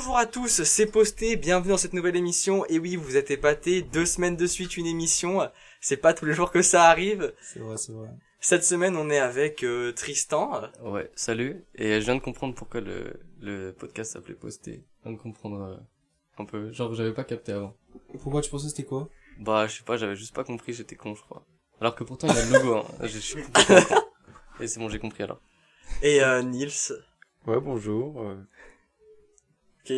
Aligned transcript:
Bonjour 0.00 0.16
à 0.16 0.24
tous, 0.24 0.62
c'est 0.62 0.86
Posté, 0.86 1.36
bienvenue 1.36 1.72
dans 1.72 1.76
cette 1.76 1.92
nouvelle 1.92 2.16
émission. 2.16 2.64
Et 2.70 2.78
oui, 2.78 2.96
vous 2.96 3.18
êtes 3.18 3.30
épatés, 3.30 3.82
deux 3.82 4.06
semaines 4.06 4.34
de 4.34 4.46
suite 4.46 4.78
une 4.78 4.86
émission. 4.86 5.46
C'est 5.82 5.98
pas 5.98 6.14
tous 6.14 6.24
les 6.24 6.32
jours 6.32 6.50
que 6.50 6.62
ça 6.62 6.84
arrive. 6.84 7.34
C'est 7.42 7.58
vrai, 7.58 7.76
c'est 7.76 7.92
vrai. 7.92 8.08
Cette 8.40 8.64
semaine, 8.64 8.96
on 8.96 9.10
est 9.10 9.18
avec 9.18 9.62
euh, 9.62 9.92
Tristan. 9.92 10.70
Ouais, 10.82 11.10
salut. 11.14 11.66
Et 11.74 12.00
je 12.00 12.06
viens 12.06 12.14
de 12.14 12.20
comprendre 12.20 12.54
pourquoi 12.54 12.80
le, 12.80 13.20
le 13.42 13.72
podcast 13.72 14.14
s'appelait 14.14 14.32
Posté. 14.32 14.86
Je 15.00 15.10
viens 15.10 15.18
de 15.18 15.22
comprendre 15.22 15.60
euh, 15.60 15.76
un 16.38 16.46
peu. 16.46 16.72
Genre, 16.72 16.94
j'avais 16.94 17.12
pas 17.12 17.24
capté 17.24 17.52
avant. 17.52 17.76
Pourquoi 18.22 18.40
tu 18.40 18.48
pensais 18.48 18.68
que 18.68 18.70
c'était 18.70 18.88
quoi? 18.88 19.10
Bah, 19.38 19.66
je 19.66 19.76
sais 19.76 19.84
pas, 19.84 19.98
j'avais 19.98 20.16
juste 20.16 20.34
pas 20.34 20.44
compris, 20.44 20.72
j'étais 20.72 20.96
con, 20.96 21.14
je 21.14 21.20
crois. 21.20 21.44
Alors 21.78 21.94
que 21.94 22.04
pourtant, 22.04 22.26
il 22.28 22.36
y 22.36 22.38
a 22.38 22.46
le 22.46 22.52
logo, 22.52 22.76
hein. 22.76 22.86
Je 23.02 23.18
suis. 23.18 23.42
Et 24.60 24.66
c'est 24.66 24.80
bon, 24.80 24.88
j'ai 24.88 24.98
compris 24.98 25.24
alors. 25.24 25.42
Et 26.02 26.22
euh, 26.22 26.40
Nils. 26.40 26.94
Ouais, 27.46 27.60
bonjour. 27.60 28.24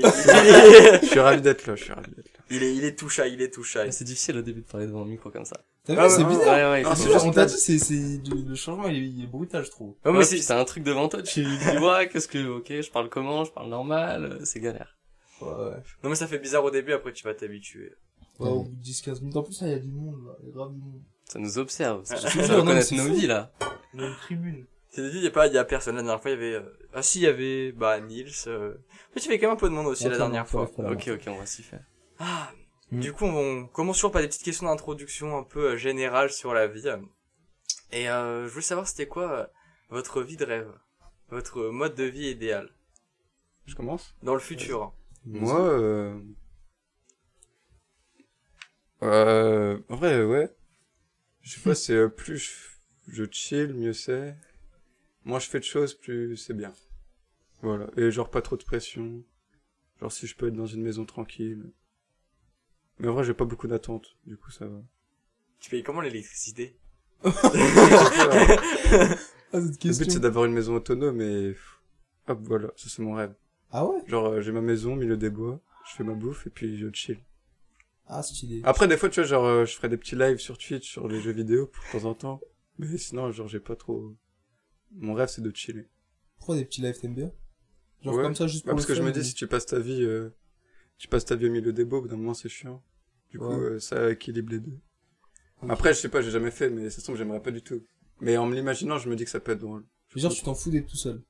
Qui 0.01 0.07
est- 0.07 1.01
je 1.03 1.07
suis 1.07 1.21
ravi 1.21 1.41
d'être 1.43 1.67
là, 1.67 1.75
je 1.77 1.85
suis 1.85 1.93
ravi 1.93 2.11
d'être 2.11 2.27
là. 2.39 2.45
il 2.51 2.63
est, 2.63 2.75
il 2.75 2.85
est 2.85 2.99
tout 2.99 3.09
shy, 3.09 3.23
il 3.33 3.43
est 3.43 3.53
tout 3.53 3.65
shy. 3.65 3.79
C'est 3.91 4.05
difficile 4.05 4.39
au 4.39 4.43
début 4.43 4.61
de 4.63 4.67
parler 4.67 4.87
devant 4.87 5.03
un 5.03 5.07
micro 5.07 5.31
comme 5.31 5.45
ça. 5.45 5.57
T'as 5.85 5.95
vu, 5.95 5.99
Ah, 6.01 6.09
c'est 6.09 6.25
bizarre. 6.25 6.47
Ouais, 6.47 6.83
ouais, 6.83 6.83
Ah, 6.87 6.95
c'est 6.95 7.03
c'est 7.03 7.09
juste- 7.09 7.13
juste- 7.15 7.27
On 7.27 7.31
t'a 7.33 7.45
dit, 7.47 7.55
c'est, 7.59 7.79
c'est, 7.79 8.19
du- 8.19 8.45
le 8.49 8.55
changement, 8.55 8.89
il 8.89 8.97
est, 8.97 9.09
il 9.09 9.25
est 9.25 9.27
brutal, 9.27 9.65
je 9.65 9.71
trouve. 9.71 9.95
Ouais, 10.05 10.13
Ouais, 10.13 10.25
c'est, 10.25 10.53
un 10.53 10.65
truc 10.65 10.85
devant 10.85 11.09
toi, 11.09 11.23
tu 11.23 11.43
dis, 11.43 11.49
ouais, 11.83 12.09
qu'est-ce 12.09 12.29
que, 12.29 12.47
ok, 12.59 12.67
je 12.69 12.91
parle 12.91 13.09
comment, 13.09 13.45
je 13.45 13.51
parle 13.53 13.69
normal, 13.69 14.25
euh, 14.25 14.45
c'est 14.45 14.61
galère. 14.61 14.97
Ouais, 15.41 15.49
ouais. 15.49 15.83
non 16.05 16.11
mais 16.11 16.15
ça 16.15 16.29
fait 16.29 16.39
bizarre 16.39 16.63
au 16.63 16.71
début, 16.71 16.93
après 16.93 17.13
tu 17.13 17.25
vas 17.25 17.35
t'habituer. 17.35 17.93
Ouais, 18.39 18.49
au 18.49 18.63
bout 18.63 18.71
de 18.71 18.81
10-15 18.83 19.21
minutes. 19.21 19.37
En 19.37 19.43
plus, 19.43 19.61
là, 19.61 19.67
il 19.69 19.73
y 19.73 19.75
a 19.75 19.79
du 19.81 19.91
monde, 19.91 20.17
là. 20.27 20.33
Il 20.43 20.49
y 20.49 20.51
a 20.51 20.55
grave 20.55 20.73
du 20.73 20.79
monde. 20.81 21.01
Ça 21.27 21.39
nous 21.41 21.59
observe. 21.59 22.05
Ça 22.05 22.15
Ah, 22.25 22.61
connaître 22.63 22.87
c'est 22.87 22.95
nos 22.97 23.05
vies, 23.13 23.27
là. 23.27 23.53
A 23.61 23.67
une 23.95 24.15
tribune. 24.23 24.67
C'est 24.93 25.03
dit, 25.11 25.19
il 25.19 25.25
y 25.25 25.27
a 25.27 25.31
pas, 25.31 25.47
il 25.49 25.55
y 25.55 25.59
a 25.59 25.65
personne. 25.65 25.97
La 25.97 26.03
dernière 26.03 26.23
fois, 26.23 26.31
il 26.31 26.35
y 26.35 26.37
avait, 26.37 26.55
euh, 26.55 26.79
ah 26.93 27.03
si, 27.03 27.19
il 27.19 27.23
y 27.23 27.27
avait, 27.27 27.73
bah, 27.73 27.99
Nils, 28.01 28.31
euh... 28.47 28.75
mais 29.15 29.21
tu 29.21 29.29
fais 29.29 29.39
quand 29.39 29.49
même 29.49 29.57
un 29.57 29.59
peu 29.59 29.69
de 29.69 29.75
monde 29.75 29.87
aussi 29.87 30.09
la 30.09 30.17
dernière 30.17 30.47
fois. 30.47 30.71
Ok, 30.79 31.09
ok, 31.09 31.23
on 31.29 31.39
va 31.39 31.47
s'y 31.47 31.63
faire. 31.63 31.83
Ah, 32.19 32.53
Mm. 32.93 33.01
du 33.01 33.13
coup, 33.15 33.25
on 33.25 33.67
commence 33.69 33.97
toujours 33.97 34.13
par 34.13 34.21
des 34.21 34.29
petites 34.29 34.43
questions 34.43 34.67
d'introduction 34.67 35.39
un 35.39 35.43
peu 35.43 35.73
euh, 35.73 35.77
générales 35.77 36.31
sur 36.31 36.53
la 36.53 36.67
vie. 36.67 36.87
Et 37.91 38.11
euh, 38.11 38.47
je 38.47 38.51
voulais 38.51 38.63
savoir 38.63 38.87
c'était 38.87 39.07
quoi 39.07 39.33
euh, 39.33 39.47
votre 39.89 40.23
vie 40.23 40.37
de 40.37 40.45
rêve, 40.45 40.71
votre 41.31 41.71
mode 41.71 41.95
de 41.95 42.05
vie 42.05 42.29
idéal? 42.29 42.71
Je 43.65 43.75
commence? 43.75 44.15
Dans 44.23 44.35
le 44.35 44.41
futur. 44.41 44.93
Moi, 45.25 45.59
euh... 45.59 46.21
Euh... 49.03 49.79
En 49.89 49.97
vrai, 49.97 50.23
ouais. 50.23 50.55
Je 51.41 51.55
sais 51.55 51.61
pas, 51.61 51.75
c'est 51.75 51.95
euh, 51.95 52.09
plus 52.09 52.37
je... 53.09 53.25
je 53.25 53.25
chill, 53.31 53.73
mieux 53.73 53.95
c'est. 53.95 54.37
Moins 55.25 55.39
je 55.39 55.49
fais 55.49 55.61
de 55.61 55.65
choses, 55.65 55.95
plus 55.95 56.37
c'est 56.37 56.55
bien. 56.55 56.73
Voilà. 57.63 57.87
Et 57.97 58.11
genre 58.11 58.31
pas 58.31 58.43
trop 58.43 58.57
de 58.57 58.65
pression. 58.65 59.23
Genre 60.01 60.11
si 60.11 60.27
je 60.27 60.35
peux 60.35 60.49
être 60.49 60.57
dans 60.57 60.67
une 60.67 60.83
maison 60.83 61.05
tranquille. 61.05 61.71
Mais 62.99 63.09
en 63.09 63.15
vrai, 63.15 63.25
j'ai 63.25 63.35
pas 63.35 63.45
beaucoup 63.45 63.69
d'attentes. 63.69 64.17
Du 64.27 64.37
coup, 64.37 64.51
ça 64.51 64.67
va. 64.67 64.81
Tu 65.61 65.71
payes 65.71 65.83
comment 65.83 66.01
l'électricité? 66.01 66.77
Ah, 67.25 67.31
cette 69.61 69.85
Le 69.85 69.99
but, 69.99 70.11
c'est 70.11 70.21
d'avoir 70.21 70.47
une 70.47 70.53
maison 70.53 70.77
autonome 70.77 71.21
et... 71.21 71.55
Hop, 72.27 72.39
voilà. 72.43 72.69
Ça, 72.77 72.89
c'est 72.89 73.03
mon 73.03 73.15
rêve. 73.15 73.35
Ah 73.71 73.87
ouais? 73.87 74.01
Genre, 74.07 74.27
euh, 74.27 74.41
j'ai 74.41 74.53
ma 74.53 74.61
maison 74.61 74.95
au 74.95 74.97
milieu 74.97 75.17
des 75.17 75.31
bois. 75.31 75.61
Je 75.89 75.97
fais 75.97 76.05
ma 76.05 76.15
bouffe 76.15 76.47
et 76.47 76.51
puis 76.51 76.79
je 76.79 76.89
chill. 76.93 77.19
Ah, 78.07 78.23
stylé. 78.23 78.61
Après, 78.65 78.89
des 78.89 78.97
fois, 78.97 79.09
tu 79.09 79.21
vois, 79.21 79.29
genre, 79.29 79.45
euh, 79.45 79.65
je 79.65 79.75
ferai 79.75 79.89
des 79.89 79.97
petits 79.97 80.17
lives 80.17 80.39
sur 80.39 80.59
Twitch, 80.59 80.91
sur 80.91 81.09
les 81.09 81.21
jeux 81.21 81.33
vidéo, 81.33 81.71
de 81.93 81.99
temps 81.99 82.09
en 82.09 82.15
temps. 82.15 82.41
Mais 82.79 82.99
sinon, 82.99 83.31
genre, 83.31 83.49
j'ai 83.49 83.61
pas 83.61 83.77
trop... 83.77 84.15
Mon 84.97 85.15
rêve, 85.15 85.29
c'est 85.29 85.43
de 85.43 85.55
chiller. 85.55 85.89
Pourquoi 86.39 86.57
des 86.57 86.65
petits 86.65 86.81
lives 86.81 86.99
t'aimes 87.01 87.15
bien? 87.15 87.33
Genre 88.03 88.15
Ouais. 88.17 88.23
comme 88.23 88.35
ça, 88.35 88.47
juste 88.47 88.65
Bah, 88.65 88.73
pour 88.73 88.77
parce 88.79 88.89
le 88.89 88.95
que 88.95 89.01
je 89.01 89.05
me 89.07 89.13
dis, 89.13 89.25
si 89.25 89.35
tu 89.35 89.47
passes 89.47 89.67
ta 89.67 89.79
vie, 89.79 90.03
euh, 90.03 90.31
tu 90.99 91.09
passes 91.09 91.25
ta 91.25 91.37
vie 91.37 91.47
au 91.47 91.51
milieu 91.51 91.73
des 91.73 91.85
beaux, 91.85 91.99
au 91.99 92.03
bout 92.03 92.09
d'un 92.09 92.17
moment, 92.17 92.35
c'est 92.35 92.49
chiant. 92.49 92.83
Du 93.31 93.39
coup, 93.39 93.45
euh, 93.45 93.79
ça 93.79 94.11
équilibre 94.11 94.51
les 94.53 94.61
deux. 94.61 94.79
Après, 95.69 95.95
je 95.95 96.01
sais 96.01 96.09
pas, 96.09 96.21
j'ai 96.21 96.31
jamais 96.33 96.51
fait, 96.51 96.69
mais 96.71 96.91
ça 96.91 96.99
se 96.99 97.05
trouve, 97.05 97.17
j'aimerais 97.17 97.41
pas 97.41 97.53
du 97.53 97.63
tout. 97.63 97.83
Mais 98.21 98.37
en 98.37 98.47
me 98.47 98.55
l'imaginant, 98.55 98.99
je 98.99 99.09
me 99.09 99.17
dis 99.17 99.25
que 99.25 99.31
ça 99.31 99.41
peut 99.41 99.53
être 99.53 99.61
drôle. 99.61 99.85
Je 100.09 100.15
veux 100.17 100.21
dire, 100.21 100.31
tu 100.31 100.43
t'en 100.43 100.55
fous 100.55 100.71
d'être 100.71 100.89
tout 100.89 100.97
seul. 100.97 101.23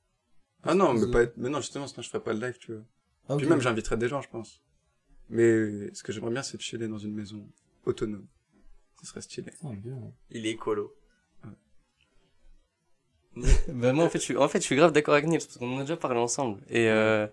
Ah 0.63 0.75
non, 0.75 0.95
mais 0.95 1.11
pas 1.11 1.23
être... 1.25 1.37
Mais 1.37 1.49
non, 1.51 1.61
justement, 1.61 1.87
sinon, 1.87 2.03
je 2.03 2.09
ferais 2.09 2.23
pas 2.23 2.35
de 2.35 2.41
live, 2.41 2.57
tu 2.59 2.73
vois. 2.73 2.85
Ah, 3.29 3.35
ok. 3.35 3.41
Puis 3.41 3.49
même, 3.49 3.61
j'inviterais 3.61 3.97
des 3.97 4.09
gens, 4.09 4.21
je 4.23 4.29
pense. 4.29 4.63
Mais 5.29 5.93
ce 5.95 6.03
que 6.03 6.13
j'aimerais 6.13 6.31
bien, 6.33 6.43
c'est 6.43 6.57
de 6.57 6.63
chiller 6.63 6.89
dans 6.89 6.99
une 6.99 7.15
maison 7.15 7.47
autonome. 7.85 8.27
Ce 9.03 9.09
serait 9.09 9.21
stylé. 9.23 9.53
Ah, 9.63 9.73
bien. 9.77 10.13
Il 10.31 10.47
est 10.47 10.51
écolo. 10.51 10.95
Bah 13.69 13.93
moi 13.93 14.05
en 14.05 14.09
fait 14.11 14.19
je 14.19 14.25
suis 14.25 14.37
en 14.37 14.49
fait 14.49 14.61
je 14.61 14.65
suis 14.67 14.77
grave 14.77 14.93
d'accord 14.93 15.15
avec 15.15 15.27
Nils 15.27 15.39
parce 15.39 15.57
qu'on 15.57 15.75
en 15.75 15.79
a 15.79 15.83
déjà 15.83 15.97
parlé 15.97 16.19
ensemble. 16.21 16.61
Et 16.69 16.89
euh, 16.91 17.27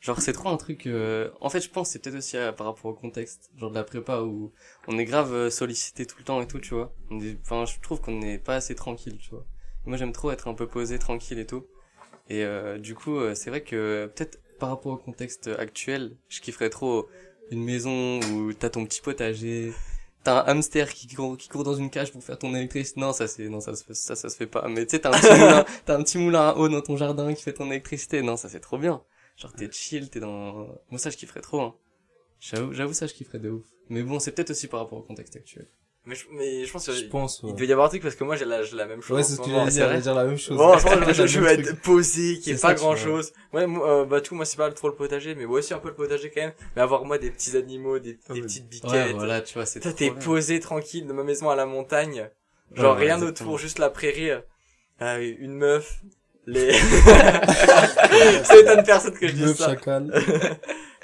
genre 0.00 0.20
c'est 0.20 0.32
trop 0.32 0.48
un 0.48 0.56
truc 0.56 0.86
euh, 0.86 1.30
en 1.40 1.50
fait 1.50 1.60
je 1.60 1.68
pense 1.70 1.90
c'est 1.90 1.98
peut-être 1.98 2.16
aussi 2.16 2.36
euh, 2.36 2.52
par 2.52 2.66
rapport 2.68 2.86
au 2.86 2.94
contexte 2.94 3.50
genre 3.56 3.70
de 3.70 3.74
la 3.74 3.84
prépa 3.84 4.20
où 4.22 4.52
on 4.86 4.98
est 4.98 5.04
grave 5.04 5.32
euh, 5.34 5.50
sollicité 5.50 6.06
tout 6.06 6.16
le 6.18 6.24
temps 6.24 6.40
et 6.40 6.46
tout 6.46 6.60
tu 6.60 6.74
vois. 6.74 6.94
Enfin 7.42 7.64
je 7.64 7.80
trouve 7.80 8.00
qu'on 8.00 8.18
n'est 8.18 8.38
pas 8.38 8.54
assez 8.56 8.74
tranquille 8.74 9.18
tu 9.18 9.30
vois. 9.30 9.44
Moi 9.86 9.96
j'aime 9.96 10.12
trop 10.12 10.30
être 10.30 10.46
un 10.48 10.54
peu 10.54 10.68
posé 10.68 10.98
tranquille 10.98 11.38
et 11.38 11.46
tout. 11.46 11.66
Et 12.28 12.44
euh, 12.44 12.78
du 12.78 12.94
coup 12.94 13.16
euh, 13.16 13.34
c'est 13.34 13.50
vrai 13.50 13.62
que 13.62 14.10
peut-être 14.14 14.40
par 14.58 14.68
rapport 14.70 14.92
au 14.92 14.96
contexte 14.98 15.48
actuel 15.58 16.16
je 16.28 16.40
kifferais 16.40 16.70
trop 16.70 17.08
une 17.50 17.64
maison 17.64 18.20
où 18.20 18.52
t'as 18.52 18.70
ton 18.70 18.84
petit 18.84 19.00
potager 19.00 19.72
T'as 20.22 20.42
un 20.44 20.48
hamster 20.48 20.92
qui 20.92 21.06
court, 21.08 21.36
qui 21.36 21.48
court 21.48 21.64
dans 21.64 21.74
une 21.74 21.90
cage 21.90 22.12
pour 22.12 22.22
faire 22.22 22.38
ton 22.38 22.54
électricité. 22.54 23.00
Non, 23.00 23.12
ça 23.12 23.26
c'est, 23.26 23.48
non, 23.48 23.60
ça 23.60 23.74
se 23.74 23.84
fait, 23.84 23.94
ça, 23.94 24.14
ça 24.14 24.28
se 24.28 24.36
fait 24.36 24.46
pas. 24.46 24.68
Mais 24.68 24.84
tu 24.84 24.92
sais, 24.92 25.00
t'as 25.00 25.10
un 25.10 25.20
petit 25.20 25.30
moulin, 25.40 25.64
t'as 25.86 25.96
un 25.96 26.02
petit 26.02 26.18
moulin 26.18 26.48
à 26.50 26.56
eau 26.56 26.68
dans 26.68 26.82
ton 26.82 26.96
jardin 26.96 27.32
qui 27.34 27.42
fait 27.42 27.54
ton 27.54 27.66
électricité. 27.66 28.22
Non, 28.22 28.36
ça 28.36 28.48
c'est 28.48 28.60
trop 28.60 28.78
bien. 28.78 29.02
Genre 29.36 29.52
t'es 29.54 29.70
chill, 29.72 30.10
t'es 30.10 30.20
dans, 30.20 30.66
moi 30.90 30.98
ça 30.98 31.08
je 31.10 31.16
kifferais 31.16 31.40
trop, 31.40 31.60
hein. 31.62 31.74
J'avoue, 32.40 32.72
j'avoue 32.72 32.92
ça 32.92 33.06
je 33.06 33.14
kifferais 33.14 33.38
de 33.38 33.50
ouf. 33.50 33.64
Mais 33.88 34.02
bon, 34.02 34.18
c'est 34.18 34.32
peut-être 34.32 34.50
aussi 34.50 34.66
par 34.66 34.80
rapport 34.80 34.98
au 34.98 35.02
contexte 35.02 35.36
actuel. 35.36 35.66
Mais 36.06 36.14
je, 36.14 36.24
mais 36.32 36.64
je 36.64 36.72
pense 36.72 36.90
Je 36.90 37.04
pense, 37.06 37.42
il 37.44 37.54
doit 37.54 37.66
y 37.66 37.72
avoir 37.72 37.86
un 37.86 37.90
truc 37.90 38.02
parce 38.02 38.14
que 38.14 38.24
moi 38.24 38.34
j'ai 38.34 38.46
la, 38.46 38.62
la 38.72 38.86
même 38.86 39.02
chose. 39.02 39.16
Ouais, 39.18 39.22
c'est 39.22 39.34
ce 39.34 39.40
que 39.40 39.50
j'allais 39.50 39.70
c'est 39.70 39.76
dire, 39.76 39.86
j'allais 39.88 40.00
dire 40.00 40.14
la 40.14 40.24
même 40.24 40.38
chose. 40.38 40.56
Bon, 40.56 40.78
je, 40.78 41.12
je, 41.12 41.26
je 41.26 41.40
vais 41.40 41.54
être 41.54 41.80
posé, 41.82 42.38
qu'il 42.38 42.46
n'y 42.46 42.52
ait 42.52 42.56
C'est 42.56 42.66
pas 42.66 42.74
grand 42.74 42.96
chose. 42.96 43.32
Ouais, 43.52 43.66
moi, 43.66 44.00
euh, 44.00 44.04
bah 44.06 44.22
tout, 44.22 44.34
moi 44.34 44.46
c'est 44.46 44.56
pas 44.56 44.70
trop 44.72 44.88
le 44.88 44.94
potager, 44.94 45.34
mais 45.34 45.44
moi 45.44 45.58
aussi 45.58 45.74
un 45.74 45.78
peu 45.78 45.88
le 45.88 45.94
potager 45.94 46.30
quand 46.30 46.40
même. 46.40 46.52
Mais 46.74 46.80
avoir 46.80 47.04
moi 47.04 47.18
des 47.18 47.30
petits 47.30 47.54
animaux, 47.54 47.98
des, 47.98 48.18
Ah 48.30 48.32
des 48.32 48.40
petites 48.40 48.68
biquettes. 48.68 48.90
Ouais, 48.90 49.12
voilà, 49.12 49.42
tu 49.42 49.54
vois, 49.54 49.66
c'est 49.66 49.80
Toi, 49.80 49.92
t'es 49.92 50.10
posé 50.10 50.58
tranquille 50.58 51.06
dans 51.06 51.14
ma 51.14 51.22
maison 51.22 51.50
à 51.50 51.54
la 51.54 51.66
montagne. 51.66 52.30
Genre 52.74 52.94
Ouais, 52.96 53.04
rien 53.04 53.16
exactement. 53.18 53.50
autour, 53.50 53.58
juste 53.58 53.78
la 53.78 53.90
prairie. 53.90 54.30
Euh, 55.02 55.34
une 55.38 55.54
meuf. 55.54 56.00
Les... 56.46 56.72
ça 58.44 58.58
étonne 58.58 58.84
personne 58.84 59.12
que 59.18 59.28
je 59.28 59.36
Meuf 59.36 59.58
ça. 59.58 59.66
chacal. 59.70 60.10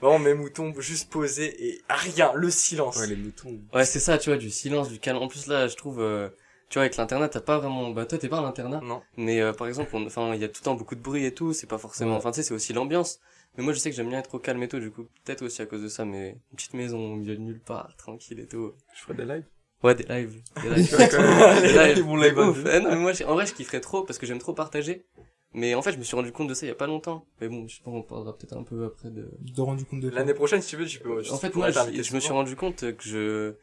Vraiment, 0.00 0.18
mes 0.18 0.34
moutons 0.34 0.72
juste 0.78 1.10
posés 1.10 1.68
et 1.68 1.82
rien, 1.88 2.32
le 2.34 2.50
silence. 2.50 2.98
Ouais, 2.98 3.06
les 3.06 3.16
moutons. 3.16 3.58
Ouais, 3.72 3.84
c'est 3.84 4.00
ça, 4.00 4.18
tu 4.18 4.30
vois, 4.30 4.36
du 4.38 4.50
silence, 4.50 4.88
du 4.90 4.98
calme. 4.98 5.18
En 5.18 5.28
plus 5.28 5.46
là, 5.46 5.68
je 5.68 5.76
trouve, 5.76 6.00
euh, 6.00 6.28
tu 6.68 6.74
vois, 6.74 6.82
avec 6.82 6.96
l'internat, 6.96 7.28
t'as 7.28 7.40
pas 7.40 7.58
vraiment, 7.58 7.90
bah 7.90 8.04
toi 8.06 8.18
t'es 8.18 8.28
pas 8.28 8.38
à 8.38 8.42
l'internat. 8.42 8.80
Non. 8.82 9.02
Mais 9.16 9.40
euh, 9.40 9.52
par 9.52 9.68
exemple, 9.68 9.90
on- 9.94 10.04
enfin, 10.06 10.34
il 10.34 10.40
y 10.40 10.44
a 10.44 10.48
tout 10.48 10.60
le 10.60 10.64
temps 10.64 10.74
beaucoup 10.74 10.94
de 10.96 11.00
bruit 11.00 11.24
et 11.24 11.32
tout, 11.32 11.52
c'est 11.54 11.66
pas 11.66 11.78
forcément, 11.78 12.16
enfin, 12.16 12.30
tu 12.30 12.36
sais, 12.36 12.42
c'est 12.42 12.54
aussi 12.54 12.72
l'ambiance. 12.74 13.20
Mais 13.56 13.64
moi, 13.64 13.72
je 13.72 13.78
sais 13.78 13.88
que 13.88 13.96
j'aime 13.96 14.10
bien 14.10 14.18
être 14.18 14.34
au 14.34 14.38
calme 14.38 14.62
et 14.62 14.68
tout, 14.68 14.80
du 14.80 14.90
coup, 14.90 15.04
peut-être 15.24 15.40
aussi 15.42 15.62
à 15.62 15.66
cause 15.66 15.82
de 15.82 15.88
ça, 15.88 16.04
mais 16.04 16.30
une 16.50 16.56
petite 16.56 16.74
maison 16.74 17.12
au 17.12 17.16
milieu 17.16 17.34
de 17.36 17.40
nulle 17.40 17.60
part, 17.60 17.96
tranquille 17.96 18.38
et 18.40 18.46
tout. 18.46 18.74
Je 18.94 19.00
ferais 19.00 19.14
des 19.14 19.24
lives? 19.24 19.44
Ouais, 19.82 19.94
des 19.94 20.04
lives. 20.04 20.42
Des 20.62 20.68
lives. 20.68 20.90
Des 21.62 21.72
lives. 21.72 22.04
Mon 22.04 22.16
live 22.16 22.38
à 22.38 22.48
Ouf. 22.48 22.62
deux. 22.62 22.70
Eh 22.74 22.80
non, 22.80 22.90
mais 22.90 22.96
moi, 22.96 23.12
en 23.26 23.34
vrai, 23.34 23.46
je 23.46 23.54
kifferais 23.54 23.80
trop 23.80 24.02
parce 24.04 24.18
que 24.18 24.26
j'aime 24.26 24.38
trop 24.38 24.52
partager. 24.52 25.06
Mais 25.56 25.74
en 25.74 25.80
fait, 25.80 25.92
je 25.92 25.96
me 25.98 26.02
suis 26.04 26.14
rendu 26.14 26.32
compte 26.32 26.48
de 26.48 26.54
ça 26.54 26.66
il 26.66 26.68
y 26.68 26.72
a 26.72 26.76
pas 26.76 26.86
longtemps. 26.86 27.24
Mais 27.40 27.48
bon, 27.48 27.66
je 27.66 27.80
pense 27.82 27.92
qu'on 27.94 28.02
parlera 28.02 28.36
peut-être 28.36 28.52
un 28.56 28.62
peu 28.62 28.84
après 28.84 29.10
de. 29.10 29.30
T'es 29.54 29.62
rendu 29.62 29.86
compte 29.86 30.00
de 30.00 30.10
L'année 30.10 30.34
prochaine, 30.34 30.60
si 30.60 30.68
tu 30.68 30.76
veux, 30.76 30.84
tu 30.84 31.00
peux. 31.00 31.22
En 31.30 31.38
fait, 31.38 31.54
moi, 31.54 31.70
je, 31.70 32.14
me 32.14 32.20
suis 32.20 32.32
rendu 32.32 32.56
compte 32.56 32.80
que 32.94 33.02
je, 33.02 33.54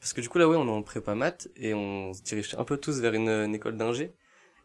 parce 0.00 0.12
que 0.12 0.20
du 0.20 0.28
coup 0.28 0.38
là, 0.38 0.48
ouais, 0.48 0.56
on 0.56 0.66
est 0.66 0.70
en 0.70 0.82
prépa 0.82 1.14
maths 1.14 1.48
et 1.56 1.74
on 1.74 2.12
se 2.12 2.22
dirige 2.22 2.54
un 2.58 2.64
peu 2.64 2.76
tous 2.76 3.00
vers 3.00 3.14
une, 3.14 3.28
une 3.28 3.54
école 3.54 3.76
d'ingé. 3.76 4.12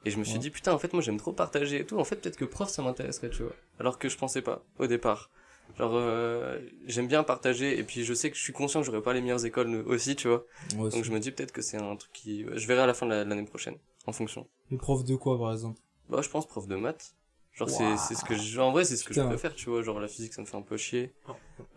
Et 0.06 0.10
je 0.10 0.18
me 0.18 0.24
suis 0.24 0.34
Ouais. 0.34 0.40
dit, 0.40 0.50
putain, 0.50 0.74
en 0.74 0.80
fait, 0.80 0.92
moi, 0.94 1.02
j'aime 1.02 1.18
trop 1.18 1.32
partager 1.32 1.80
et 1.80 1.86
tout. 1.86 1.98
En 1.98 2.04
fait, 2.04 2.18
peut-être 2.18 2.36
que 2.38 2.44
prof, 2.44 2.68
ça 2.70 2.82
m'intéresserait, 2.82 3.30
tu 3.30 3.44
vois. 3.44 3.54
Alors 3.80 3.98
que 4.00 4.10
je 4.10 4.18
pensais 4.18 4.42
pas, 4.42 4.64
au 4.80 4.88
départ. 4.88 5.30
Genre, 5.78 5.94
euh, 5.94 6.60
j'aime 6.88 7.08
bien 7.08 7.24
partager 7.24 7.78
et 7.80 7.84
puis 7.84 8.04
je 8.04 8.14
sais 8.14 8.30
que 8.30 8.36
je 8.36 8.42
suis 8.42 8.52
conscient 8.52 8.82
que 8.82 8.86
j'aurai 8.86 9.02
pas 9.02 9.14
les 9.14 9.22
meilleures 9.22 9.46
écoles 9.46 9.84
aussi, 9.88 10.16
tu 10.16 10.28
vois. 10.28 10.44
Ouais, 10.78 10.90
Donc 10.90 11.04
je 11.04 11.12
me 11.12 11.20
dis 11.20 11.32
peut-être 11.32 11.52
que 11.54 11.62
c'est 11.62 11.78
un 11.78 11.96
truc 11.96 12.12
qui, 12.14 12.46
je 12.54 12.68
verrai 12.68 12.82
à 12.82 12.86
la 12.88 12.94
fin 12.94 13.06
de 13.06 13.12
la- 13.12 13.24
l'année 13.24 13.46
prochaine, 13.46 13.78
en 14.06 14.12
fonction. 14.12 14.48
Les 14.72 14.78
profs 14.78 15.06
de 15.06 15.16
quoi, 15.16 15.38
par 15.40 15.52
exemple? 15.54 15.80
Bah, 16.10 16.22
je 16.22 16.30
pense 16.30 16.48
prof 16.48 16.68
de 16.68 16.76
maths. 16.76 17.16
Genre, 17.54 17.70
Ouah. 17.70 17.98
c'est, 17.98 17.98
ce 18.16 18.24
que 18.24 18.36
je, 18.36 18.60
en 18.60 18.72
vrai, 18.72 18.84
c'est 18.86 18.98
ce 18.98 19.04
que 19.04 19.14
Putain. 19.14 19.24
je 19.24 19.28
préfère, 19.28 19.54
tu 19.56 19.70
vois. 19.70 19.82
Genre, 19.84 20.00
la 20.00 20.08
physique, 20.08 20.34
ça 20.34 20.42
me 20.42 20.48
fait 20.48 20.58
un 20.58 20.62
peu 20.62 20.78
chier. 20.78 21.14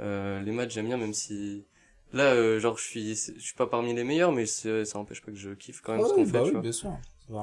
Euh, 0.01 0.41
les 0.41 0.53
maths, 0.53 0.71
j'aime 0.71 0.87
bien, 0.87 0.97
même 0.97 1.13
si, 1.13 1.65
là, 2.13 2.33
euh, 2.35 2.59
genre, 2.61 2.79
je 2.79 2.85
suis, 2.85 3.15
je 3.15 3.39
suis 3.39 3.55
pas 3.55 3.67
parmi 3.67 3.95
les 3.95 4.05
meilleurs, 4.05 4.33
mais 4.33 4.47
ça 4.47 4.71
empêche 4.99 5.21
pas 5.23 5.33
que 5.33 5.39
je 5.39 5.51
kiffe 5.51 5.81
quand 5.83 5.93
même 5.93 6.03
ce 6.03 6.09
Ouais, 6.09 6.15
qu'on 6.15 6.25
bah 6.25 6.41
fait, 6.41 6.45
oui, 6.45 6.47
tu 6.49 6.53
vois. 6.53 6.63
bien 6.63 6.73
sûr. 6.73 6.91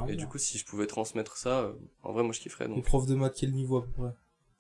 Et 0.08 0.16
du 0.16 0.28
coup, 0.28 0.38
si 0.38 0.58
je 0.58 0.66
pouvais 0.66 0.88
transmettre 0.88 1.38
ça, 1.38 1.62
euh, 1.62 1.74
en 2.04 2.12
vrai, 2.14 2.24
moi, 2.24 2.34
je 2.34 2.40
kifferais, 2.40 2.66
Les 2.68 2.76
donc, 2.76 2.86
profs 2.86 3.06
de 3.08 3.16
maths, 3.16 3.36
quel 3.40 3.52
niveau 3.52 3.78
à 3.78 3.86
peu 3.86 3.92
près? 3.92 4.14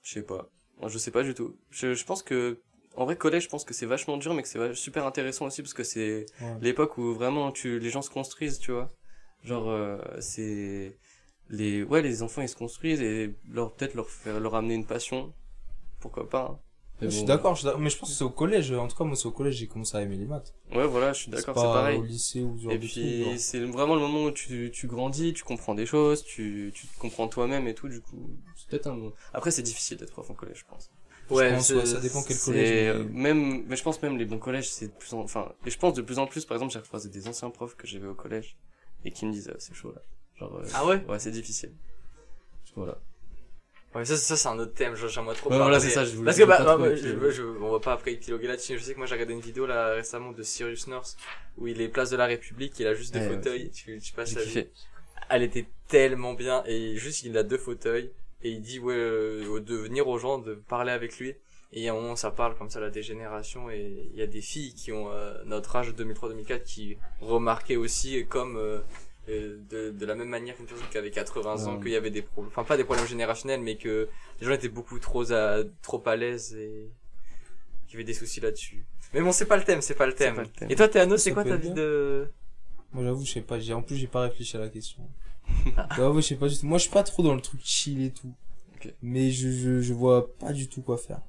Je 0.03 0.11
sais 0.13 0.23
pas. 0.23 0.49
Je 0.87 0.97
sais 0.97 1.11
pas 1.11 1.23
du 1.23 1.33
tout. 1.33 1.55
Je, 1.71 1.93
je 1.93 2.05
pense 2.05 2.23
que, 2.23 2.59
en 2.95 3.05
vrai, 3.05 3.15
collège, 3.15 3.43
je 3.43 3.49
pense 3.49 3.63
que 3.63 3.73
c'est 3.73 3.85
vachement 3.85 4.17
dur, 4.17 4.33
mais 4.33 4.43
que 4.43 4.47
c'est 4.49 4.73
super 4.75 5.05
intéressant 5.05 5.45
aussi, 5.45 5.61
parce 5.61 5.73
que 5.73 5.83
c'est, 5.83 6.25
Ouais. 6.41 6.57
l'époque 6.61 6.97
où 6.97 7.13
vraiment 7.13 7.51
tu 7.51 7.79
les 7.79 7.89
gens 7.89 8.01
se 8.01 8.09
construisent 8.09 8.59
tu 8.59 8.71
vois 8.71 8.87
genre 9.43 9.69
euh, 9.69 9.97
c'est 10.21 10.97
les 11.49 11.83
ouais 11.83 12.01
les 12.01 12.23
enfants 12.23 12.41
ils 12.41 12.49
se 12.49 12.55
construisent 12.55 13.01
et 13.01 13.33
leur 13.49 13.73
peut-être 13.73 13.93
leur 13.95 14.09
faire 14.09 14.39
leur 14.39 14.55
amener 14.55 14.73
une 14.75 14.85
passion 14.85 15.33
pourquoi 15.99 16.29
pas 16.29 16.51
hein. 16.51 16.59
Je 17.01 17.09
suis 17.09 17.21
bon. 17.21 17.27
d'accord, 17.27 17.53
je 17.55 17.59
suis 17.61 17.65
d'accord, 17.65 17.81
mais 17.81 17.89
je 17.89 17.97
pense 17.97 18.09
que 18.09 18.15
c'est 18.15 18.23
au 18.23 18.29
collège. 18.29 18.71
En 18.71 18.87
tout 18.87 18.95
cas, 18.95 19.03
moi, 19.03 19.15
c'est 19.17 19.25
au 19.25 19.31
collège, 19.31 19.55
j'ai 19.55 19.67
commencé 19.67 19.97
à 19.97 20.01
aimer 20.01 20.15
les 20.15 20.25
maths. 20.25 20.53
Ouais, 20.73 20.87
voilà, 20.87 21.11
je 21.11 21.23
suis 21.23 21.31
d'accord, 21.31 21.55
c'est 21.55 21.63
pareil. 21.63 21.97
au 21.97 22.03
lycée 22.03 22.41
ou 22.41 22.57
ce 22.57 22.63
genre 22.63 22.73
Et 22.73 22.79
puis, 22.79 23.39
c'est 23.39 23.59
vraiment 23.59 23.95
le 23.95 24.01
moment 24.01 24.23
où 24.25 24.31
tu, 24.31 24.71
tu 24.71 24.87
grandis, 24.87 25.33
tu 25.33 25.43
comprends 25.43 25.75
des 25.75 25.85
choses, 25.85 26.23
tu, 26.23 26.71
tu 26.73 26.87
te 26.87 26.99
comprends 26.99 27.27
toi-même 27.27 27.67
et 27.67 27.73
tout, 27.73 27.89
du 27.89 27.99
coup, 27.99 28.29
c'est 28.55 28.69
peut-être 28.69 28.87
un 28.87 28.95
bon. 28.95 29.11
Après, 29.33 29.51
c'est 29.51 29.63
difficile 29.63 29.97
d'être 29.97 30.11
prof 30.11 30.29
en 30.29 30.33
collège, 30.33 30.59
je 30.59 30.65
pense. 30.65 30.91
Ouais, 31.29 31.49
je 31.49 31.55
pense, 31.55 31.67
c'est- 31.67 31.75
ouais, 31.75 31.85
ça 31.85 31.99
dépend 31.99 32.23
quel 32.23 32.39
collège. 32.39 32.69
euh, 32.71 33.03
mais- 33.09 33.33
même, 33.33 33.65
mais 33.67 33.75
je 33.75 33.83
pense 33.83 34.01
même 34.01 34.17
les 34.17 34.25
bons 34.25 34.39
collèges, 34.39 34.69
c'est 34.69 34.87
de 34.87 34.93
plus 34.93 35.13
en, 35.13 35.19
enfin, 35.19 35.51
et 35.65 35.71
je 35.71 35.77
pense 35.77 35.93
de 35.93 36.01
plus 36.01 36.19
en 36.19 36.27
plus, 36.27 36.45
par 36.45 36.55
exemple, 36.55 36.71
j'ai 36.73 36.81
croisé 36.81 37.09
des 37.09 37.27
anciens 37.27 37.49
profs 37.49 37.75
que 37.75 37.87
j'avais 37.87 38.07
au 38.07 38.15
collège, 38.15 38.55
et 39.03 39.11
qui 39.11 39.25
me 39.25 39.31
disent, 39.33 39.49
euh, 39.49 39.55
c'est 39.59 39.73
chaud, 39.73 39.91
là. 39.93 40.01
Genre, 40.43 40.59
euh, 40.59 40.67
Ah 40.73 40.85
ouais 40.85 41.03
ouais, 41.07 41.19
c'est 41.19 41.31
difficile. 41.31 41.71
Voilà. 42.75 42.97
Ouais, 43.95 44.05
ça, 44.05 44.17
ça 44.17 44.35
c'est 44.35 44.47
un 44.47 44.57
autre 44.57 44.73
thème, 44.73 44.95
j'aimerais 44.95 45.35
trop 45.35 45.49
Ouais, 45.51 45.57
parler. 45.57 45.63
voilà, 45.65 45.79
c'est 45.79 45.91
ça, 45.91 46.03
je 46.03 46.15
voulais- 46.15 46.25
Parce 46.25 46.37
je 46.37 46.41
que, 46.43 46.47
bah, 46.47 46.57
pas 46.63 46.77
bah, 46.77 46.95
je- 46.95 47.07
épiloguer. 47.09 47.31
je- 47.31 47.43
on 47.43 47.71
va 47.71 47.79
pas 47.79 47.93
après 47.93 48.13
épiloguer 48.13 48.47
là-dessus, 48.47 48.79
je 48.79 48.83
sais 48.83 48.93
que 48.93 48.97
moi 48.97 49.05
j'ai 49.05 49.13
regardé 49.13 49.33
une 49.33 49.39
vidéo 49.39 49.67
là 49.67 49.93
récemment 49.93 50.31
de 50.31 50.41
Cyrus 50.41 50.87
North, 50.87 51.15
où 51.59 51.67
il 51.67 51.79
est 51.79 51.89
place 51.89 52.09
de 52.09 52.17
la 52.17 52.25
République, 52.25 52.79
il 52.79 52.87
a 52.87 52.95
juste 52.95 53.13
deux 53.13 53.19
Ouais, 53.19 53.27
ouais. 53.29 53.35
fauteuils, 53.35 53.69
tu, 53.71 53.99
tu 54.01 54.13
passes 54.13 54.33
la 54.33 54.43
vie. 54.43 54.65
Elle 55.29 55.43
était 55.43 55.67
tellement 55.87 56.33
bien, 56.33 56.63
et 56.65 56.95
juste 56.95 57.21
il 57.23 57.37
a 57.37 57.43
deux 57.43 57.59
fauteuils, 57.59 58.11
et 58.41 58.49
il 58.49 58.61
dit, 58.61 58.79
ouais, 58.79 58.95
euh, 58.95 59.59
de 59.59 59.75
venir 59.75 60.07
aux 60.07 60.17
gens, 60.17 60.39
de 60.39 60.55
parler 60.55 60.91
avec 60.91 61.19
lui. 61.19 61.35
Et 61.75 61.87
à 61.89 61.91
un 61.93 61.95
moment, 61.95 62.15
ça 62.15 62.29
parle 62.29 62.55
comme 62.57 62.69
ça, 62.69 62.79
la 62.79 62.89
dégénération, 62.91 63.69
et 63.71 64.09
il 64.11 64.19
y 64.19 64.21
a 64.23 64.27
des 64.27 64.41
filles 64.41 64.73
qui 64.75 64.91
ont 64.91 65.11
euh, 65.11 65.33
notre 65.45 65.75
âge 65.75 65.93
2003-2004 65.95 66.63
qui 66.63 66.97
remarquaient 67.21 67.77
aussi, 67.77 68.25
comme 68.27 68.57
euh, 68.57 68.79
de, 69.27 69.91
de 69.91 70.05
la 70.05 70.15
même 70.15 70.27
manière 70.29 70.55
qu'une 70.55 70.65
personne 70.65 70.87
qui 70.91 70.97
avait 70.97 71.11
80 71.11 71.65
ans, 71.65 71.75
Ouais. 71.75 71.81
qu'il 71.83 71.91
y 71.91 71.95
avait 71.95 72.11
des 72.11 72.21
problèmes, 72.21 72.51
enfin 72.51 72.63
pas 72.63 72.77
des 72.77 72.83
problèmes 72.83 73.07
générationnels, 73.07 73.61
mais 73.61 73.77
que 73.77 74.09
les 74.39 74.45
gens 74.47 74.53
étaient 74.53 74.67
beaucoup 74.69 74.99
trop 74.99 75.31
à, 75.31 75.63
trop 75.81 76.01
à 76.07 76.15
l'aise 76.15 76.53
et 76.55 76.89
qu'il 77.87 77.93
y 77.93 77.97
avait 77.97 78.03
des 78.03 78.13
soucis 78.13 78.41
là-dessus. 78.41 78.85
Mais 79.13 79.21
bon, 79.21 79.31
c'est 79.31 79.45
pas 79.45 79.57
le 79.57 79.63
thème, 79.63 79.81
c'est 79.81 79.93
pas 79.95 80.07
le 80.07 80.13
thème. 80.15 80.35
pas 80.35 80.41
le 80.41 80.47
thème. 80.49 80.71
Et 80.71 80.75
toi, 80.75 80.87
Théano, 80.87 81.17
c'est 81.17 81.31
quoi 81.31 81.43
ta 81.43 81.55
vie 81.55 81.71
de... 81.71 82.27
Moi, 82.91 83.03
j'avoue, 83.03 83.23
je 83.25 83.31
sais 83.31 83.41
pas. 83.41 83.59
J'ai, 83.59 83.73
en 83.73 83.81
plus, 83.81 83.95
j'ai 83.95 84.07
pas 84.07 84.21
réfléchi 84.21 84.57
à 84.57 84.59
la 84.59 84.69
question. 84.69 85.03
J'avoue, 85.95 86.21
je 86.21 86.27
sais 86.27 86.35
pas 86.35 86.47
du 86.47 86.57
tout. 86.57 86.65
Moi, 86.65 86.77
je 86.77 86.83
suis 86.83 86.91
pas 86.91 87.03
trop 87.03 87.21
dans 87.21 87.35
le 87.35 87.41
truc 87.41 87.59
chill 87.63 88.01
et 88.03 88.11
tout. 88.11 88.33
Mais 89.01 89.29
je, 89.31 89.49
je, 89.51 89.81
je 89.81 89.93
vois 89.93 90.33
pas 90.37 90.51
du 90.53 90.67
tout 90.67 90.81
quoi 90.81 90.97
faire. 90.97 91.21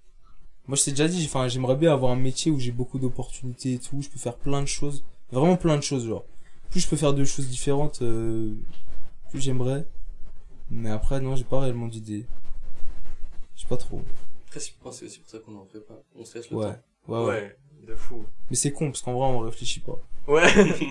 Moi, 0.66 0.76
je 0.76 0.84
t'ai 0.84 0.90
déjà 0.92 1.08
dit, 1.08 1.24
enfin, 1.26 1.48
j'aimerais 1.48 1.76
bien 1.76 1.92
avoir 1.92 2.12
un 2.12 2.16
métier 2.16 2.50
où 2.52 2.58
j'ai 2.58 2.70
beaucoup 2.72 2.98
d'opportunités 2.98 3.74
et 3.74 3.78
tout. 3.78 4.00
Je 4.02 4.08
peux 4.08 4.18
faire 4.18 4.36
plein 4.36 4.62
de 4.62 4.66
choses. 4.66 5.04
Vraiment 5.32 5.56
plein 5.56 5.76
de 5.76 5.82
choses, 5.82 6.06
genre. 6.06 6.24
Plus 6.74 6.80
je 6.80 6.88
peux 6.88 6.96
faire 6.96 7.12
de 7.14 7.24
choses 7.24 7.46
différentes, 7.46 8.02
euh, 8.02 8.52
plus 9.30 9.40
j'aimerais. 9.40 9.86
Mais 10.70 10.90
après, 10.90 11.20
non, 11.20 11.36
j'ai 11.36 11.44
pas 11.44 11.60
réellement 11.60 11.86
d'idée. 11.86 12.26
Je 13.54 13.62
sais 13.62 13.68
pas 13.68 13.76
trop. 13.76 14.02
Après, 14.48 14.58
je 14.58 14.70
pense 14.82 14.94
que 14.94 14.98
c'est 15.00 15.06
aussi 15.06 15.20
pour 15.20 15.30
ça 15.30 15.38
qu'on 15.38 15.54
en 15.56 15.66
fait 15.66 15.78
pas. 15.86 16.02
On 16.18 16.24
se 16.24 16.36
laisse 16.36 16.50
le 16.50 16.56
Ouais. 16.56 16.72
temps. 16.72 16.80
Ouais, 17.06 17.18
Ouais, 17.20 17.26
ouais. 17.26 17.56
de 17.86 17.94
fou. 17.94 18.24
Mais 18.50 18.56
c'est 18.56 18.72
con, 18.72 18.86
parce 18.90 19.02
qu'en 19.02 19.12
vrai, 19.12 19.22
on 19.28 19.38
réfléchit 19.38 19.78
pas. 19.78 19.96
Ouais. 20.26 20.42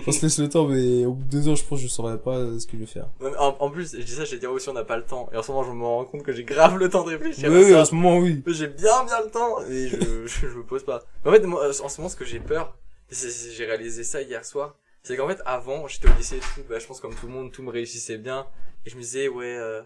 On 0.06 0.12
se 0.12 0.22
laisse 0.22 0.38
le 0.38 0.48
temps, 0.48 0.66
mais 0.66 1.04
au 1.04 1.12
bout 1.12 1.24
de 1.24 1.28
deux 1.28 1.48
ans, 1.50 1.54
je 1.54 1.64
pense 1.64 1.80
que 1.80 1.86
je 1.86 1.92
saurais 1.92 2.16
pas 2.18 2.58
ce 2.58 2.66
que 2.66 2.72
je 2.72 2.78
vais 2.78 2.86
faire. 2.86 3.10
Ouais, 3.20 3.30
mais 3.30 3.36
en, 3.36 3.54
en 3.60 3.68
plus, 3.70 3.94
je 3.94 4.02
dis 4.02 4.12
ça, 4.12 4.24
j'ai 4.24 4.38
dit 4.38 4.46
aussi 4.46 4.70
on 4.70 4.72
n'a 4.72 4.84
pas 4.84 4.96
le 4.96 5.04
temps. 5.04 5.28
Et 5.34 5.36
en 5.36 5.42
ce 5.42 5.52
moment, 5.52 5.64
je 5.64 5.72
me 5.72 5.84
rends 5.84 6.06
compte 6.06 6.22
que 6.22 6.32
j'ai 6.32 6.44
grave 6.44 6.78
le 6.78 6.88
temps 6.88 7.04
de 7.04 7.10
réfléchir 7.10 7.50
Oui, 7.50 7.56
à 7.56 7.60
oui, 7.62 7.70
ça. 7.72 7.80
en 7.82 7.84
ce 7.84 7.94
moment, 7.94 8.16
oui. 8.20 8.42
J'ai 8.46 8.68
bien 8.68 9.04
bien 9.04 9.20
le 9.22 9.30
temps 9.30 9.60
et 9.68 9.88
je, 9.88 9.98
je, 10.26 10.48
je 10.48 10.56
me 10.56 10.64
pose 10.64 10.82
pas. 10.82 11.02
En 11.26 11.30
fait, 11.30 11.40
moi, 11.44 11.68
en 11.68 11.88
ce 11.90 12.00
moment, 12.00 12.08
ce 12.08 12.16
que 12.16 12.24
j'ai 12.24 12.40
peur, 12.40 12.74
c'est- 13.10 13.28
c'est- 13.28 13.50
j'ai 13.50 13.66
réalisé 13.66 14.02
ça 14.02 14.22
hier 14.22 14.42
soir, 14.46 14.76
c'est 15.04 15.18
qu'en 15.18 15.28
fait, 15.28 15.40
avant, 15.44 15.86
j'étais 15.86 16.08
au 16.10 16.14
lycée 16.14 16.38
et 16.38 16.40
tout, 16.40 16.62
bah, 16.68 16.78
je 16.78 16.86
pense 16.86 16.98
comme 16.98 17.14
tout 17.14 17.26
le 17.26 17.32
monde, 17.32 17.52
tout 17.52 17.62
me 17.62 17.70
réussissait 17.70 18.16
bien. 18.16 18.46
Et 18.86 18.90
je 18.90 18.96
me 18.96 19.02
disais, 19.02 19.28
ouais, 19.28 19.54
euh, 19.54 19.82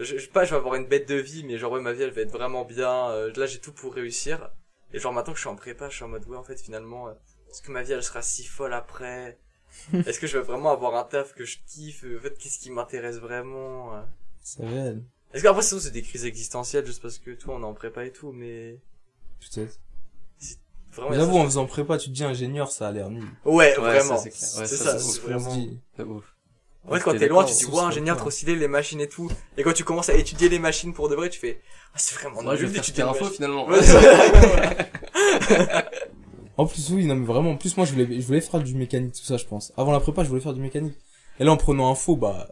je, 0.00 0.16
je 0.16 0.18
sais 0.18 0.26
pas, 0.26 0.44
je 0.44 0.50
vais 0.50 0.56
avoir 0.56 0.74
une 0.74 0.86
bête 0.86 1.08
de 1.08 1.14
vie, 1.14 1.44
mais 1.44 1.56
genre, 1.56 1.70
ouais, 1.72 1.80
ma 1.80 1.92
vie, 1.92 2.02
elle 2.02 2.10
va 2.10 2.20
être 2.22 2.32
vraiment 2.32 2.64
bien. 2.64 3.10
euh, 3.10 3.32
là, 3.36 3.46
j'ai 3.46 3.60
tout 3.60 3.72
pour 3.72 3.94
réussir. 3.94 4.50
Et 4.92 4.98
genre, 4.98 5.12
maintenant 5.12 5.32
que 5.32 5.38
je 5.38 5.42
suis 5.42 5.48
en 5.48 5.54
prépa, 5.54 5.88
je 5.88 5.94
suis 5.94 6.04
en 6.04 6.08
mode, 6.08 6.26
ouais, 6.26 6.36
en 6.36 6.42
fait, 6.42 6.60
finalement, 6.60 7.08
euh, 7.08 7.12
est-ce 7.48 7.62
que 7.62 7.70
ma 7.70 7.84
vie, 7.84 7.92
elle 7.92 8.02
sera 8.02 8.22
si 8.22 8.44
folle 8.44 8.74
après 8.74 9.38
Est-ce 9.92 10.18
que 10.18 10.26
je 10.26 10.36
vais 10.36 10.44
vraiment 10.44 10.72
avoir 10.72 10.96
un 10.96 11.04
taf 11.04 11.32
que 11.32 11.44
je 11.44 11.58
kiffe 11.64 12.04
En 12.04 12.20
fait, 12.20 12.36
qu'est-ce 12.36 12.58
qui 12.58 12.72
m'intéresse 12.72 13.18
vraiment 13.18 13.94
euh 13.94 14.02
C'est 14.42 14.66
réel. 14.66 15.04
Est-ce 15.32 15.44
qu'après, 15.44 15.62
c'est 15.62 15.78
c'est 15.78 15.92
des 15.92 16.02
crises 16.02 16.24
existentielles, 16.24 16.84
juste 16.84 17.00
parce 17.00 17.18
que 17.18 17.30
toi, 17.30 17.54
on 17.54 17.60
est 17.60 17.64
en 17.64 17.72
prépa 17.72 18.04
et 18.04 18.10
tout, 18.10 18.32
mais... 18.32 18.80
Peut-être. 19.38 19.78
Vraiment, 20.92 21.14
J'avoue, 21.14 21.38
en 21.38 21.44
faisant 21.44 21.66
prépa, 21.66 21.98
tu 21.98 22.08
te 22.10 22.14
dis 22.14 22.24
ingénieur, 22.24 22.70
ça 22.72 22.88
a 22.88 22.92
l'air 22.92 23.10
nul. 23.10 23.24
Ouais, 23.44 23.54
Ouais, 23.54 23.74
vraiment. 23.76 24.16
c'est 24.18 24.32
ça, 24.32 24.66
c'est 24.98 25.20
vraiment. 25.22 25.56
C'est 25.96 26.02
ouf. 26.02 26.24
En 26.88 26.94
fait, 26.94 27.00
quand 27.00 27.16
T'es 27.16 27.28
loin, 27.28 27.44
tu 27.44 27.52
te 27.52 27.58
dis, 27.58 27.64
se 27.64 27.70
ingénieur, 27.78 28.16
trop 28.16 28.30
stylé, 28.30 28.56
les 28.56 28.66
machines 28.66 29.00
et 29.00 29.08
tout. 29.08 29.30
Et 29.56 29.62
quand 29.62 29.72
tu 29.74 29.84
commences 29.84 30.08
à 30.08 30.14
étudier 30.14 30.48
les 30.48 30.58
machines 30.58 30.92
pour 30.94 31.08
de 31.08 31.14
vrai, 31.14 31.28
tu 31.28 31.38
fais, 31.38 31.60
ah, 31.94 31.98
c'est 31.98 32.14
vraiment 32.18 32.42
Moi, 32.42 32.56
je 32.56 32.62
nul 32.64 32.70
vais 32.72 32.82
faire 32.82 33.08
info 33.08 33.26
finalement. 33.26 33.68
En 36.56 36.66
plus, 36.66 36.90
oui, 36.90 37.06
non, 37.06 37.14
mais 37.16 37.24
vraiment, 37.26 37.52
en 37.52 37.56
plus, 37.56 37.74
moi, 37.76 37.86
je 37.86 37.92
voulais, 37.92 38.20
je 38.20 38.26
voulais 38.26 38.40
faire 38.42 38.60
du 38.60 38.74
mécanique, 38.74 39.14
tout 39.14 39.24
ça, 39.24 39.36
je 39.38 39.46
pense. 39.46 39.72
Avant 39.78 39.92
la 39.92 40.00
prépa, 40.00 40.24
je 40.24 40.28
voulais 40.28 40.42
faire 40.42 40.52
du 40.52 40.60
mécanique. 40.60 40.94
Et 41.38 41.44
là, 41.44 41.52
en 41.52 41.56
prenant 41.56 41.90
info, 41.90 42.16
bah, 42.16 42.48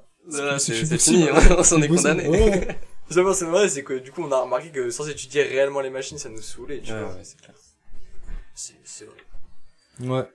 c'est 0.59 0.99
fini, 0.99 1.27
on 1.59 1.63
s'en 1.63 1.83
est 1.83 1.89
condamné. 1.89 2.67
C'est 3.11 3.21
vrai, 3.23 3.69
c'est 3.69 3.83
que 3.83 3.95
du 3.95 4.11
coup, 4.13 4.23
on 4.23 4.33
a 4.33 4.41
remarqué 4.41 4.69
que 4.71 4.89
sans 4.91 5.07
étudier 5.09 5.43
réellement 5.43 5.81
les 5.81 5.91
machines, 5.91 6.17
ça 6.19 6.29
nous 6.31 6.41
saoulait, 6.41 6.81
tu 6.81 6.93
Ouais, 6.93 7.01
vois. 7.01 7.09
ouais, 7.11 7.21
c'est 7.23 7.39
clair. 7.41 7.55
C'est, 8.85 9.05
vrai. 9.05 9.17
Ouais. 10.01 10.29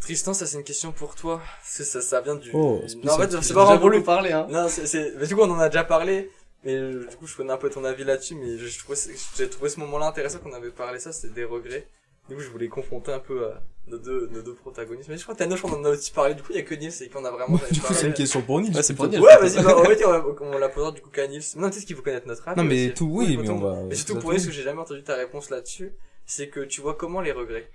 Tristan, 0.00 0.34
ça, 0.34 0.46
c'est 0.46 0.58
une 0.58 0.64
question 0.64 0.92
pour 0.92 1.14
toi. 1.14 1.40
Ça, 1.64 2.02
ça 2.02 2.20
vient 2.20 2.34
du... 2.34 2.50
Oh, 2.52 2.82
non, 3.02 3.12
en 3.12 3.18
fait, 3.18 3.42
c'est 3.42 3.54
pas 3.54 3.64
vraiment 3.64 3.88
lui. 3.88 4.02
parlé, 4.02 4.32
hein. 4.32 4.46
Non, 4.50 4.68
c'est, 4.68 4.86
c'est, 4.86 5.14
mais 5.16 5.26
du 5.26 5.34
coup, 5.34 5.40
on 5.40 5.50
en 5.50 5.58
a 5.58 5.68
déjà 5.70 5.84
parlé. 5.84 6.30
Mais 6.64 6.74
euh, 6.74 7.06
du 7.08 7.16
coup, 7.16 7.26
je 7.26 7.36
connais 7.36 7.52
un 7.52 7.56
peu 7.56 7.70
ton 7.70 7.84
avis 7.84 8.04
là-dessus, 8.04 8.34
mais 8.34 8.58
je, 8.58 8.66
je 8.66 8.78
trouvais, 8.78 8.98
j'ai 9.36 9.48
trouvé 9.48 9.70
ce 9.70 9.80
moment-là 9.80 10.06
intéressant 10.06 10.38
qu'on 10.38 10.52
avait 10.52 10.70
parlé 10.70 10.98
ça, 10.98 11.12
c'était 11.12 11.32
des 11.32 11.44
regrets. 11.44 11.86
Du 12.28 12.34
coup, 12.34 12.40
je 12.42 12.48
voulais 12.48 12.68
confronter 12.68 13.12
un 13.12 13.20
peu 13.20 13.46
à 13.46 13.62
nos 13.86 13.98
deux, 13.98 14.28
nos 14.32 14.42
deux 14.42 14.54
protagonistes. 14.54 15.08
Mais 15.08 15.16
je 15.16 15.22
crois 15.22 15.34
que 15.34 15.38
Thanos, 15.38 15.62
on 15.62 15.72
en 15.72 15.84
a 15.84 15.90
aussi 15.90 16.10
parlé. 16.10 16.34
Du 16.34 16.42
coup, 16.42 16.48
il 16.50 16.56
y 16.56 16.58
a 16.58 16.62
que 16.62 16.74
Nils 16.74 16.92
et 17.02 17.08
qu'on 17.08 17.24
a 17.24 17.30
vraiment 17.30 17.58
Du 17.70 17.80
coup, 17.80 17.94
c'est 17.94 18.08
une 18.08 18.14
question 18.14 18.42
pour 18.42 18.60
Nils. 18.60 18.74
Ouais, 18.74 18.82
c'est 18.82 18.94
pour. 18.94 19.06
Nils. 19.06 19.20
Ouais, 19.20 19.36
vas-y, 19.38 19.62
bah, 19.62 19.76
on 19.78 19.82
va 19.82 19.94
dire, 19.94 20.08
on, 20.08 20.12
va- 20.12 20.34
on 20.40 20.58
la 20.58 20.68
posera 20.68 20.90
du 20.90 21.00
coup 21.00 21.10
qu'à 21.10 21.26
Nils. 21.28 21.44
Non, 21.54 21.70
peut-être 21.70 21.84
qu'il 21.84 21.94
faut 21.94 22.02
connaître 22.02 22.26
notre 22.26 22.46
avis. 22.48 22.60
Non, 22.60 22.66
mais 22.66 22.86
aussi. 22.86 22.94
tout, 22.94 23.08
oui, 23.10 23.36
mais 23.40 23.48
on 23.48 23.60
va. 23.60 23.82
Mais 23.84 23.94
surtout 23.94 24.18
pour. 24.18 24.30
Nils, 24.30 24.38
parce 24.38 24.46
que 24.46 24.52
j'ai 24.52 24.64
jamais 24.64 24.80
entendu 24.80 25.04
ta 25.04 25.14
réponse 25.14 25.50
là-dessus, 25.50 25.92
c'est 26.26 26.48
que 26.48 26.60
tu 26.60 26.80
vois 26.80 26.94
comment 26.94 27.20
les 27.20 27.32
regrets. 27.32 27.70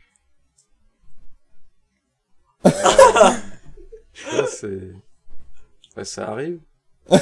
Ça, 4.13 4.45
c'est... 4.45 4.91
Ouais, 5.97 6.05
ça 6.05 6.29
arrive. 6.29 6.59
Mais 7.09 7.17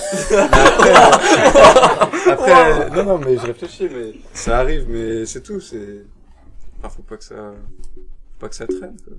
après, 2.26 2.32
après, 2.32 2.90
non, 2.90 3.04
non, 3.06 3.18
mais 3.20 3.38
je 3.38 3.46
réfléchis, 3.48 3.88
mais 3.90 4.14
ça 4.34 4.60
arrive, 4.60 4.88
mais 4.90 5.26
c'est 5.26 5.42
tout, 5.42 5.60
c'est... 5.60 6.04
Enfin, 6.78 6.90
faut 6.90 7.02
pas 7.04 7.18
que 7.18 7.24
ça... 7.24 7.54
Faut 7.96 8.40
pas 8.40 8.50
que 8.50 8.56
ça 8.56 8.68
traîne, 8.68 9.00
quoi. 9.02 9.14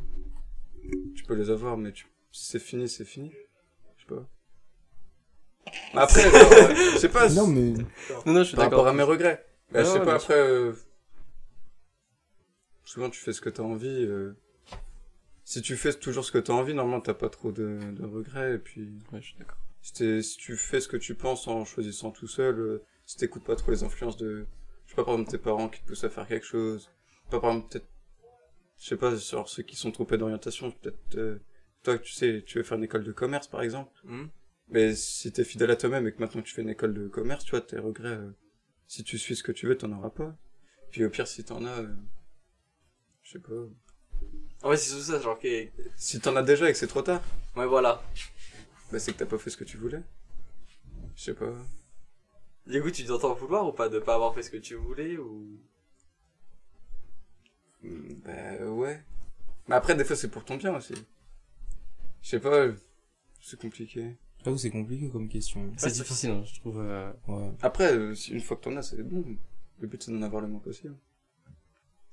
Tu 1.16 1.24
peux 1.24 1.34
les 1.34 1.50
avoir, 1.50 1.76
mais 1.76 1.92
tu... 1.92 2.06
si 2.30 2.46
c'est 2.50 2.58
fini, 2.58 2.88
c'est 2.88 3.04
fini. 3.04 3.32
Je 3.96 4.02
sais 4.02 4.08
pas. 4.14 4.28
Mais 5.94 6.00
Après, 6.00 6.22
genre, 6.30 6.70
je 6.94 6.98
sais 6.98 7.08
pas, 7.08 7.28
Non, 7.30 7.46
mais. 7.46 7.72
Non, 8.26 8.32
non, 8.32 8.38
je 8.40 8.48
suis 8.48 8.56
par 8.56 8.66
d'accord. 8.66 8.84
rapport 8.84 8.88
à 8.88 8.92
mes 8.92 9.02
regrets. 9.02 9.44
Bah, 9.72 9.80
Ouais, 9.80 9.84
je 9.84 9.90
sais 9.90 10.00
pas, 10.00 10.14
après, 10.14 10.34
euh, 10.38 10.72
souvent 12.90 13.08
tu 13.10 13.20
fais 13.20 13.32
ce 13.32 13.40
que 13.40 13.50
t'as 13.50 13.62
envie. 13.62 13.86
euh, 13.88 14.32
Si 15.44 15.62
tu 15.62 15.76
fais 15.76 15.92
toujours 15.92 16.24
ce 16.24 16.32
que 16.32 16.38
t'as 16.38 16.52
envie, 16.52 16.74
normalement 16.74 17.00
t'as 17.00 17.14
pas 17.14 17.28
trop 17.28 17.52
de, 17.52 17.78
de 17.92 18.04
regrets. 18.04 18.54
Et 18.54 18.58
puis, 18.58 18.98
Ouais, 19.12 19.20
je 19.20 19.26
suis 19.28 19.38
d'accord. 19.38 19.58
si, 19.80 19.92
tu 20.38 20.56
fais 20.56 20.80
ce 20.80 20.88
que 20.88 20.96
tu 20.96 21.14
penses 21.14 21.46
en 21.48 21.64
choisissant 21.64 22.10
tout 22.10 22.26
seul, 22.28 22.58
euh, 22.58 22.82
si 23.06 23.16
t'écoutes 23.16 23.44
pas 23.44 23.56
trop 23.56 23.70
les 23.70 23.82
influences 23.84 24.16
de, 24.16 24.46
je 24.86 24.90
sais 24.90 24.96
pas, 24.96 25.04
par 25.04 25.14
exemple 25.14 25.30
tes 25.30 25.38
parents 25.38 25.68
qui 25.68 25.80
te 25.82 25.86
poussent 25.86 26.04
à 26.04 26.10
faire 26.10 26.26
quelque 26.26 26.46
chose, 26.46 26.90
pas 27.30 27.40
par 27.40 27.50
exemple 27.50 27.68
peut-être, 27.70 27.88
je 28.78 28.86
sais 28.88 28.96
pas, 28.96 29.16
ceux 29.16 29.62
qui 29.62 29.76
sont 29.76 29.90
trompés 29.92 30.18
d'orientation, 30.18 30.70
peut-être, 30.72 31.16
euh, 31.16 31.38
toi 31.84 31.96
tu 31.98 32.12
sais, 32.12 32.42
tu 32.46 32.58
veux 32.58 32.64
faire 32.64 32.78
une 32.78 32.84
école 32.84 33.04
de 33.04 33.12
commerce 33.12 33.46
par 33.48 33.62
exemple. 33.62 33.92
Hmm 34.04 34.26
Mais 34.68 34.94
si 34.94 35.32
t'es 35.32 35.44
fidèle 35.44 35.70
à 35.70 35.76
toi-même 35.76 36.06
et 36.08 36.12
que 36.12 36.18
maintenant 36.20 36.42
tu 36.42 36.52
fais 36.54 36.62
une 36.62 36.68
école 36.70 36.94
de 36.94 37.06
commerce, 37.08 37.44
tu 37.44 37.50
vois, 37.52 37.60
tes 37.60 37.78
regrets, 37.78 38.18
euh, 38.18 38.30
si 38.86 39.04
tu 39.04 39.16
suis 39.18 39.36
ce 39.36 39.42
que 39.44 39.52
tu 39.52 39.66
veux, 39.66 39.76
t'en 39.76 39.92
auras 39.92 40.10
pas. 40.10 40.36
Puis 40.90 41.04
au 41.04 41.10
pire, 41.10 41.26
si 41.28 41.44
t'en 41.44 41.64
as, 41.64 41.82
je 43.30 43.38
sais 43.38 43.38
pas. 43.38 43.52
En 44.62 44.70
fait, 44.70 44.76
c'est 44.76 44.94
tout 44.96 45.00
ça, 45.02 45.20
genre, 45.20 45.38
que... 45.38 45.68
Si 45.96 46.20
t'en 46.20 46.34
as 46.36 46.42
déjà 46.42 46.68
et 46.68 46.72
que 46.72 46.78
c'est 46.78 46.86
trop 46.86 47.02
tard, 47.02 47.22
ouais, 47.56 47.66
voilà. 47.66 48.02
bah 48.92 48.98
c'est 48.98 49.12
que 49.12 49.18
t'as 49.18 49.26
pas 49.26 49.38
fait 49.38 49.50
ce 49.50 49.56
que 49.56 49.64
tu 49.64 49.76
voulais. 49.78 50.02
Je 51.16 51.22
sais 51.22 51.34
pas. 51.34 51.52
Du 52.66 52.82
coup, 52.82 52.90
tu 52.90 53.04
t'entends 53.06 53.34
vouloir 53.34 53.66
ou 53.66 53.72
pas 53.72 53.88
de 53.88 53.98
pas 53.98 54.14
avoir 54.14 54.34
fait 54.34 54.42
ce 54.42 54.50
que 54.50 54.56
tu 54.58 54.74
voulais 54.74 55.16
ou... 55.16 55.58
Hmm, 57.82 58.14
Bah 58.24 58.64
ouais. 58.66 59.02
Mais 59.68 59.74
après, 59.76 59.94
des 59.94 60.04
fois, 60.04 60.16
c'est 60.16 60.28
pour 60.28 60.44
ton 60.44 60.56
bien 60.56 60.76
aussi. 60.76 60.94
Je 62.22 62.28
sais 62.28 62.40
pas, 62.40 62.66
c'est 63.40 63.58
compliqué. 63.58 64.16
J'avoue, 64.44 64.58
c'est 64.58 64.70
compliqué 64.70 65.08
comme 65.10 65.28
question. 65.28 65.72
C'est 65.76 65.92
difficile, 65.92 66.30
hein, 66.30 66.44
je 66.44 66.60
trouve. 66.60 66.80
euh, 66.80 67.10
Ouais. 67.28 67.50
Après, 67.62 67.92
euh, 67.94 68.14
si 68.14 68.32
une 68.32 68.40
fois 68.40 68.56
que 68.56 68.64
t'en 68.64 68.76
as, 68.76 68.82
c'est 68.82 69.02
bon. 69.02 69.24
Le 69.78 69.86
but, 69.86 70.02
c'est 70.02 70.12
d'en 70.12 70.22
avoir 70.22 70.42
le 70.42 70.48
moins 70.48 70.60
possible. 70.60 70.96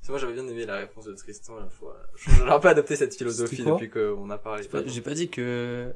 C'est 0.02 0.10
moi, 0.12 0.20
j'avais 0.20 0.34
bien 0.34 0.48
aimé 0.48 0.66
la 0.66 0.78
réponse 0.78 1.06
de 1.06 1.14
Tristan 1.14 1.56
la 1.60 1.68
fois. 1.70 1.98
J'aurais 2.16 2.52
un 2.52 2.60
peu 2.60 2.70
adopté 2.70 2.96
cette 2.96 3.14
philosophie 3.16 3.58
depuis 3.74 3.90
qu'on 3.90 4.30
a 4.30 4.38
parlé. 4.38 4.64
J'ai 4.64 4.70
pas, 4.70 4.82
j'ai 4.88 5.02
pas 5.02 5.14
dit 5.14 5.30
que, 5.30 5.94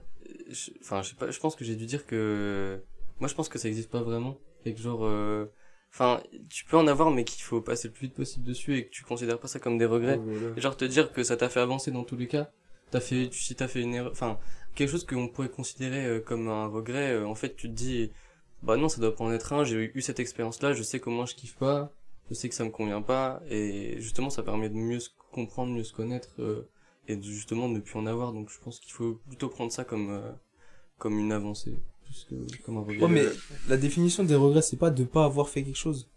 je- 0.50 0.72
enfin, 0.82 1.02
je 1.02 1.10
sais 1.10 1.16
pas, 1.16 1.32
je 1.32 1.40
pense 1.40 1.56
que 1.56 1.64
j'ai 1.64 1.76
dû 1.76 1.86
dire 1.86 2.06
que, 2.06 2.80
moi 3.20 3.30
je 3.30 3.36
pense 3.36 3.48
que 3.50 3.58
ça 3.58 3.68
existe 3.70 3.90
pas 3.90 4.02
vraiment. 4.02 4.38
Et 4.66 4.74
que 4.74 4.82
genre, 4.82 5.06
euh, 5.06 5.46
enfin, 5.94 6.22
tu 6.50 6.66
peux 6.66 6.78
en 6.78 6.88
avoir, 6.88 7.10
mais 7.12 7.24
qu'il 7.24 7.42
faut 7.42 7.62
passer 7.62 7.88
le 7.88 7.94
plus 7.94 8.08
vite 8.08 8.14
possible 8.16 8.46
dessus 8.46 8.76
et 8.78 8.86
que 8.86 8.90
tu 8.92 9.04
considères 9.04 9.40
pas 9.40 9.48
ça 9.48 9.60
comme 9.60 9.78
des 9.78 9.86
regrets. 9.86 10.18
Voilà. 10.18 10.40
Et 10.58 10.62
genre 10.62 10.76
te 10.76 10.86
dire 10.86 11.12
que 11.14 11.24
ça 11.24 11.38
t'a 11.38 11.48
fait 11.50 11.62
avancer 11.62 11.92
dans 11.92 12.04
tous 12.04 12.18
les 12.18 12.28
cas. 12.28 12.52
T'as 12.92 13.00
fait, 13.00 13.30
tu- 13.30 13.40
si 13.40 13.56
t'as 13.56 13.70
fait 13.70 13.82
une 13.82 13.94
erreur, 13.96 14.12
enfin, 14.12 14.38
quelque 14.76 14.90
chose 14.90 15.06
qu'on 15.06 15.30
pourrait 15.30 15.50
considérer 15.50 16.06
euh, 16.06 16.20
comme 16.20 16.50
un 16.50 16.68
regret, 16.68 17.14
euh, 17.14 17.26
en 17.26 17.36
fait, 17.36 17.56
tu 17.56 17.70
te 17.70 17.74
dis, 17.74 18.12
bah 18.62 18.76
non, 18.76 18.90
ça 18.90 19.00
doit 19.00 19.16
pas 19.16 19.24
en 19.24 19.32
être 19.32 19.54
un, 19.54 19.64
j'ai 19.64 19.90
eu 19.96 20.02
cette 20.02 20.20
expérience-là, 20.20 20.74
je 20.74 20.84
sais 20.84 21.00
comment 21.00 21.26
je 21.26 21.34
kiffe 21.36 21.56
pas, 21.56 21.92
je 22.32 22.36
sais 22.36 22.48
que 22.48 22.56
ça 22.56 22.64
me 22.64 22.70
convient 22.70 23.02
pas, 23.02 23.42
et 23.50 24.00
justement, 24.00 24.30
ça 24.30 24.42
permet 24.42 24.70
de 24.70 24.76
mieux 24.76 25.02
se 25.02 25.10
comprendre, 25.34 25.74
mieux 25.74 25.84
se 25.84 25.92
connaître, 25.92 26.30
euh, 26.40 26.66
et 27.10 27.18
de, 27.18 27.24
justement 27.24 27.68
de 27.68 27.74
ne 27.76 27.80
plus 27.82 28.00
en 28.00 28.06
avoir, 28.06 28.32
donc 28.32 28.50
je 28.50 28.58
pense 28.64 28.80
qu'il 28.80 28.94
faut 28.94 29.20
plutôt 29.28 29.50
prendre 29.50 29.70
ça 29.70 29.84
comme, 29.84 30.10
euh, 30.10 30.32
comme 30.98 31.20
une 31.20 31.34
avancée, 31.34 31.76
plus 32.06 32.26
que 32.30 32.64
comme 32.64 32.78
un 32.78 32.82
regret. 32.82 33.04
Ouais, 33.04 33.10
mais 33.10 33.26
la 33.68 33.76
définition 33.76 34.24
des 34.24 34.36
regrets, 34.36 34.62
c'est 34.62 34.78
pas 34.78 34.92
de 34.92 35.04
pas 35.04 35.26
avoir 35.26 35.50
fait 35.50 35.64
quelque 35.64 35.78
chose. 35.78 36.10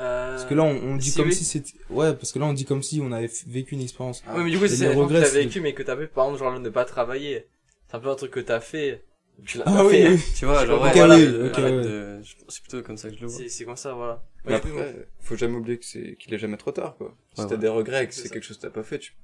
Euh... 0.00 0.30
Parce 0.30 0.44
que 0.44 0.54
là, 0.54 0.64
on, 0.64 0.74
on 0.74 0.96
dit 0.96 1.10
si, 1.10 1.16
comme 1.16 1.28
oui. 1.28 1.34
si 1.34 1.44
c'était, 1.44 1.78
ouais, 1.90 2.14
parce 2.14 2.32
que 2.32 2.40
là, 2.40 2.46
on 2.46 2.52
dit 2.52 2.64
comme 2.64 2.82
si 2.82 3.00
on 3.00 3.12
avait 3.12 3.30
vécu 3.46 3.76
une 3.76 3.80
expérience. 3.80 4.24
Ouais, 4.26 4.42
mais 4.42 4.50
du 4.50 4.58
coup, 4.58 4.66
c'est 4.66 4.88
un 4.88 4.92
truc 4.92 5.08
que 5.08 5.20
t'as 5.20 5.28
vécu, 5.28 5.60
mais 5.60 5.72
que 5.72 5.84
t'as 5.84 5.96
fait, 5.96 6.08
par 6.08 6.24
exemple, 6.24 6.40
genre, 6.40 6.52
le 6.52 6.58
ne 6.58 6.68
pas 6.68 6.84
travailler. 6.84 7.46
C'est 7.88 7.96
un 7.96 8.00
peu 8.00 8.08
un 8.08 8.16
truc 8.16 8.32
que 8.32 8.40
t'as 8.40 8.60
fait. 8.60 9.04
Tu 9.44 9.58
l'as 9.58 9.64
Ah 9.66 9.84
oui, 9.84 9.92
fait. 9.92 10.08
oui. 10.10 10.20
tu 10.36 10.44
vois, 10.46 10.66
genre, 10.66 10.82
ouais, 10.82 10.88
oui, 10.90 10.94
voilà, 10.96 11.14
ok, 11.16 11.58
arrête 11.58 11.74
ouais. 11.74 11.82
de- 11.84 12.20
c'est 12.48 12.60
plutôt 12.62 12.82
comme 12.82 12.96
ça 12.96 13.08
que 13.08 13.16
je 13.16 13.20
le 13.22 13.26
vois. 13.28 13.38
C'est, 13.38 13.48
c'est 13.48 13.64
comme 13.64 13.76
ça, 13.76 13.94
voilà. 13.94 14.22
Mais 14.44 14.52
Ouais, 14.52 14.56
après, 14.56 15.08
faut 15.20 15.36
jamais 15.36 15.56
oublier 15.56 15.78
que 15.78 15.84
c'est, 15.84 16.16
qu'il 16.16 16.34
est 16.34 16.38
jamais 16.38 16.56
trop 16.56 16.72
tard, 16.72 16.96
quoi. 16.96 17.16
Si 17.34 17.42
Ouais, 17.42 17.46
t'as 17.48 17.56
des 17.56 17.68
regrets 17.68 18.04
et 18.04 18.08
que 18.08 18.14
C'est 18.14 18.28
quelque 18.30 18.42
chose 18.44 18.56
que 18.56 18.62
t'as 18.62 18.70
pas 18.70 18.82
fait, 18.82 18.98
tu, 18.98 19.14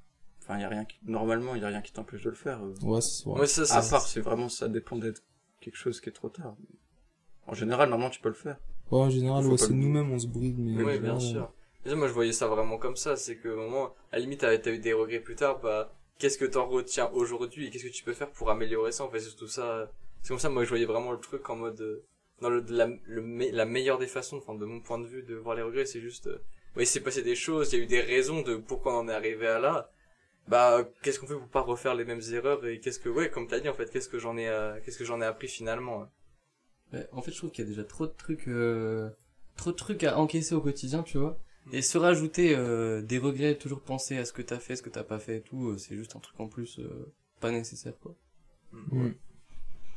enfin, 0.41 0.57
y 0.59 0.63
a 0.63 0.69
rien 0.69 0.85
qui, 0.85 0.97
normalement, 1.05 1.55
y 1.55 1.63
a 1.63 1.67
rien 1.67 1.81
qui 1.81 1.91
t'empêche 1.91 2.23
de 2.23 2.29
le 2.29 2.35
faire. 2.35 2.59
euh. 2.63 2.73
Ouais, 2.83 3.01
c'est 3.01 3.25
vrai. 3.25 3.41
ouais, 3.41 3.47
ça, 3.47 3.65
ça, 3.65 3.77
À 3.77 3.81
part, 3.89 4.01
c'est 4.07 4.21
vraiment, 4.21 4.47
ça 4.49 4.67
dépend 4.69 4.95
d'être 4.95 5.21
quelque 5.59 5.77
chose 5.77 5.99
qui 5.99 6.09
est 6.09 6.13
trop 6.13 6.29
tard. 6.29 6.55
En 7.47 7.53
général, 7.53 7.89
normalement, 7.89 8.09
tu 8.11 8.21
peux 8.21 8.29
le 8.29 8.35
faire. 8.35 8.57
Ouais, 8.91 8.99
en 8.99 9.09
général, 9.09 9.43
c'est 9.57 9.69
nous-mêmes, 9.71 10.11
on 10.11 10.19
se 10.19 10.27
bride, 10.27 10.57
mais. 10.59 10.81
Oui, 10.81 10.99
bien 10.99 11.19
sûr. 11.19 11.51
Déjà, 11.83 11.95
moi, 11.95 12.07
je 12.07 12.13
voyais 12.13 12.31
ça 12.31 12.47
vraiment 12.47 12.77
comme 12.77 12.95
ça. 12.95 13.15
C'est 13.15 13.35
que, 13.35 13.49
au 13.49 13.57
moment, 13.57 13.93
à 14.11 14.15
la 14.15 14.19
limite, 14.19 14.39
t'as, 14.41 14.57
t'as 14.57 14.71
eu 14.71 14.79
des 14.79 14.93
regrets 14.93 15.19
plus 15.19 15.35
tard, 15.35 15.59
bah, 15.59 15.93
qu'est-ce 16.17 16.37
que 16.37 16.45
t'en 16.45 16.67
retiens 16.67 17.09
aujourd'hui 17.13 17.67
et 17.67 17.69
qu'est-ce 17.69 17.83
que 17.85 17.91
tu 17.91 18.03
peux 18.03 18.13
faire 18.13 18.31
pour 18.31 18.49
améliorer 18.49 18.91
ça, 18.91 19.03
en 19.03 19.09
fait, 19.09 19.19
c'est 19.19 19.27
surtout 19.29 19.47
ça. 19.47 19.91
C'est 20.25 20.29
comme 20.29 20.39
ça, 20.39 20.49
moi, 20.49 20.63
je 20.63 20.69
voyais 20.69 20.85
vraiment 20.85 21.11
le 21.11 21.19
truc 21.19 21.47
en 21.51 21.55
mode, 21.55 21.79
euh, 21.81 22.03
dans 22.41 22.49
le, 22.49 22.65
la, 22.69 22.89
le, 23.05 23.21
me- 23.21 23.51
la 23.51 23.65
meilleure 23.65 23.99
des 23.99 24.07
façons, 24.07 24.37
enfin, 24.37 24.55
de 24.55 24.65
mon 24.65 24.81
point 24.81 24.97
de 24.97 25.05
vue, 25.05 25.21
de 25.21 25.35
voir 25.35 25.55
les 25.55 25.61
regrets, 25.61 25.85
c'est 25.85 26.01
juste, 26.01 26.25
euh, 26.25 26.39
oui, 26.75 26.83
il 26.83 26.87
s'est 26.87 26.99
passé 27.01 27.21
des 27.21 27.35
choses, 27.35 27.71
il 27.73 27.77
y 27.77 27.81
a 27.81 27.85
eu 27.85 27.87
des 27.87 28.01
raisons 28.01 28.41
de 28.41 28.55
pourquoi 28.55 28.95
on 28.95 29.01
en 29.01 29.07
est 29.07 29.13
arrivé 29.13 29.45
à 29.45 29.59
là. 29.59 29.91
Bah, 30.47 30.83
qu'est-ce 31.03 31.19
qu'on 31.19 31.27
fait 31.27 31.35
pour 31.35 31.47
pas 31.47 31.61
refaire 31.61 31.93
les 31.93 32.05
mêmes 32.05 32.21
erreurs 32.31 32.65
et 32.65 32.79
qu'est-ce 32.79 32.99
que, 32.99 33.09
ouais, 33.09 33.29
comme 33.29 33.47
t'as 33.47 33.59
dit, 33.59 33.69
en 33.69 33.75
fait, 33.75 33.91
qu'est-ce 33.91 34.09
que 34.09 34.17
j'en 34.17 34.35
ai, 34.35 34.49
euh, 34.49 34.79
qu'est-ce 34.83 34.97
que 34.97 35.05
j'en 35.05 35.21
ai 35.21 35.25
appris 35.25 35.47
finalement. 35.47 36.01
hein. 36.01 36.09
Ouais, 36.93 37.07
en 37.11 37.21
fait, 37.21 37.31
je 37.31 37.37
trouve 37.37 37.51
qu'il 37.51 37.63
y 37.63 37.67
a 37.67 37.69
déjà 37.69 37.83
trop 37.83 38.07
de 38.07 38.13
trucs, 38.17 38.47
euh, 38.47 39.09
trop 39.57 39.71
de 39.71 39.75
trucs 39.75 40.03
à 40.03 40.17
encaisser 40.17 40.55
au 40.55 40.61
quotidien, 40.61 41.03
tu 41.03 41.19
vois. 41.19 41.37
Et 41.71 41.81
se 41.83 41.97
rajouter 41.99 42.55
euh, 42.55 43.01
des 43.01 43.17
regrets, 43.19 43.55
toujours 43.57 43.81
penser 43.81 44.17
à 44.17 44.25
ce 44.25 44.33
que 44.33 44.41
t'as 44.43 44.59
fait, 44.59 44.75
ce 44.75 44.81
que 44.83 44.89
t'as 44.89 45.03
pas 45.03 45.19
fait 45.19 45.37
et 45.37 45.41
tout, 45.41 45.69
euh, 45.69 45.77
c'est 45.77 45.95
juste 45.95 46.15
un 46.15 46.19
truc 46.19 46.39
en 46.39 46.47
plus 46.47 46.79
euh, 46.79 47.11
pas 47.41 47.51
nécessaire, 47.51 47.93
quoi. 48.01 48.15
Mm. 48.71 49.11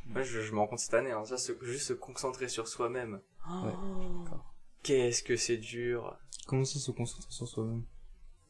Moi, 0.09 0.23
je, 0.23 0.41
je 0.41 0.51
me 0.53 0.57
rends 0.59 0.67
compte 0.67 0.79
cette 0.79 0.93
année, 0.93 1.11
hein, 1.11 1.23
ça, 1.25 1.37
se- 1.37 1.53
juste 1.61 1.87
se 1.87 1.93
concentrer 1.93 2.47
sur 2.47 2.67
soi-même. 2.67 3.21
Ouais, 3.63 3.71
d'accord. 4.23 4.53
Qu'est-ce 4.83 5.23
que 5.23 5.35
c'est 5.35 5.57
dur. 5.57 6.17
Comment 6.47 6.65
ça 6.65 6.79
se 6.79 6.91
concentrer 6.91 7.31
sur 7.31 7.47
soi-même? 7.47 7.83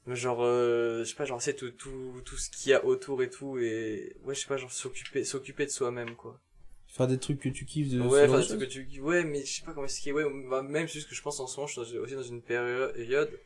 Genre, 0.08 0.42
euh, 0.44 1.04
je 1.04 1.10
sais 1.10 1.16
pas, 1.16 1.26
genre, 1.26 1.42
c'est 1.42 1.56
tout, 1.56 1.72
tout, 1.72 2.22
tout 2.26 2.38
ce 2.38 2.50
qu'il 2.50 2.72
y 2.72 2.74
a 2.74 2.84
autour 2.86 3.22
et 3.22 3.30
tout, 3.30 3.58
et, 3.60 4.16
ouais, 4.24 4.34
je 4.34 4.40
sais 4.42 4.48
pas, 4.48 4.58
genre, 4.58 4.72
s'occuper, 4.72 5.24
s'occuper 5.24 5.66
de 5.66 5.72
soi-même, 5.72 6.16
quoi. 6.16 6.40
Faire 6.88 7.08
des 7.08 7.20
trucs 7.20 7.40
que 7.40 7.50
tu 7.50 7.66
kiffes 7.66 7.92
de, 7.92 8.02
ouais, 8.02 8.22
ce 8.22 8.28
genre 8.28 8.38
des 8.38 8.44
de 8.44 8.48
trucs 8.48 8.60
que 8.62 8.66
tu, 8.66 9.02
ouais, 9.02 9.24
mais 9.24 9.46
je 9.46 9.54
sais 9.60 9.64
pas 9.64 9.74
comment 9.74 9.86
expliquer, 9.86 10.14
ouais, 10.14 10.26
bah, 10.50 10.64
même 10.64 10.88
c'est 10.88 10.96
juste 10.96 11.10
que 11.10 11.16
je 11.16 11.22
pense 11.22 11.40
en 11.40 11.46
ce 11.48 11.58
moment, 11.58 11.68
je 11.68 11.84
suis 11.84 11.98
aussi 12.00 12.16
dans 12.16 12.24
une 12.24 12.42
période 12.42 13.40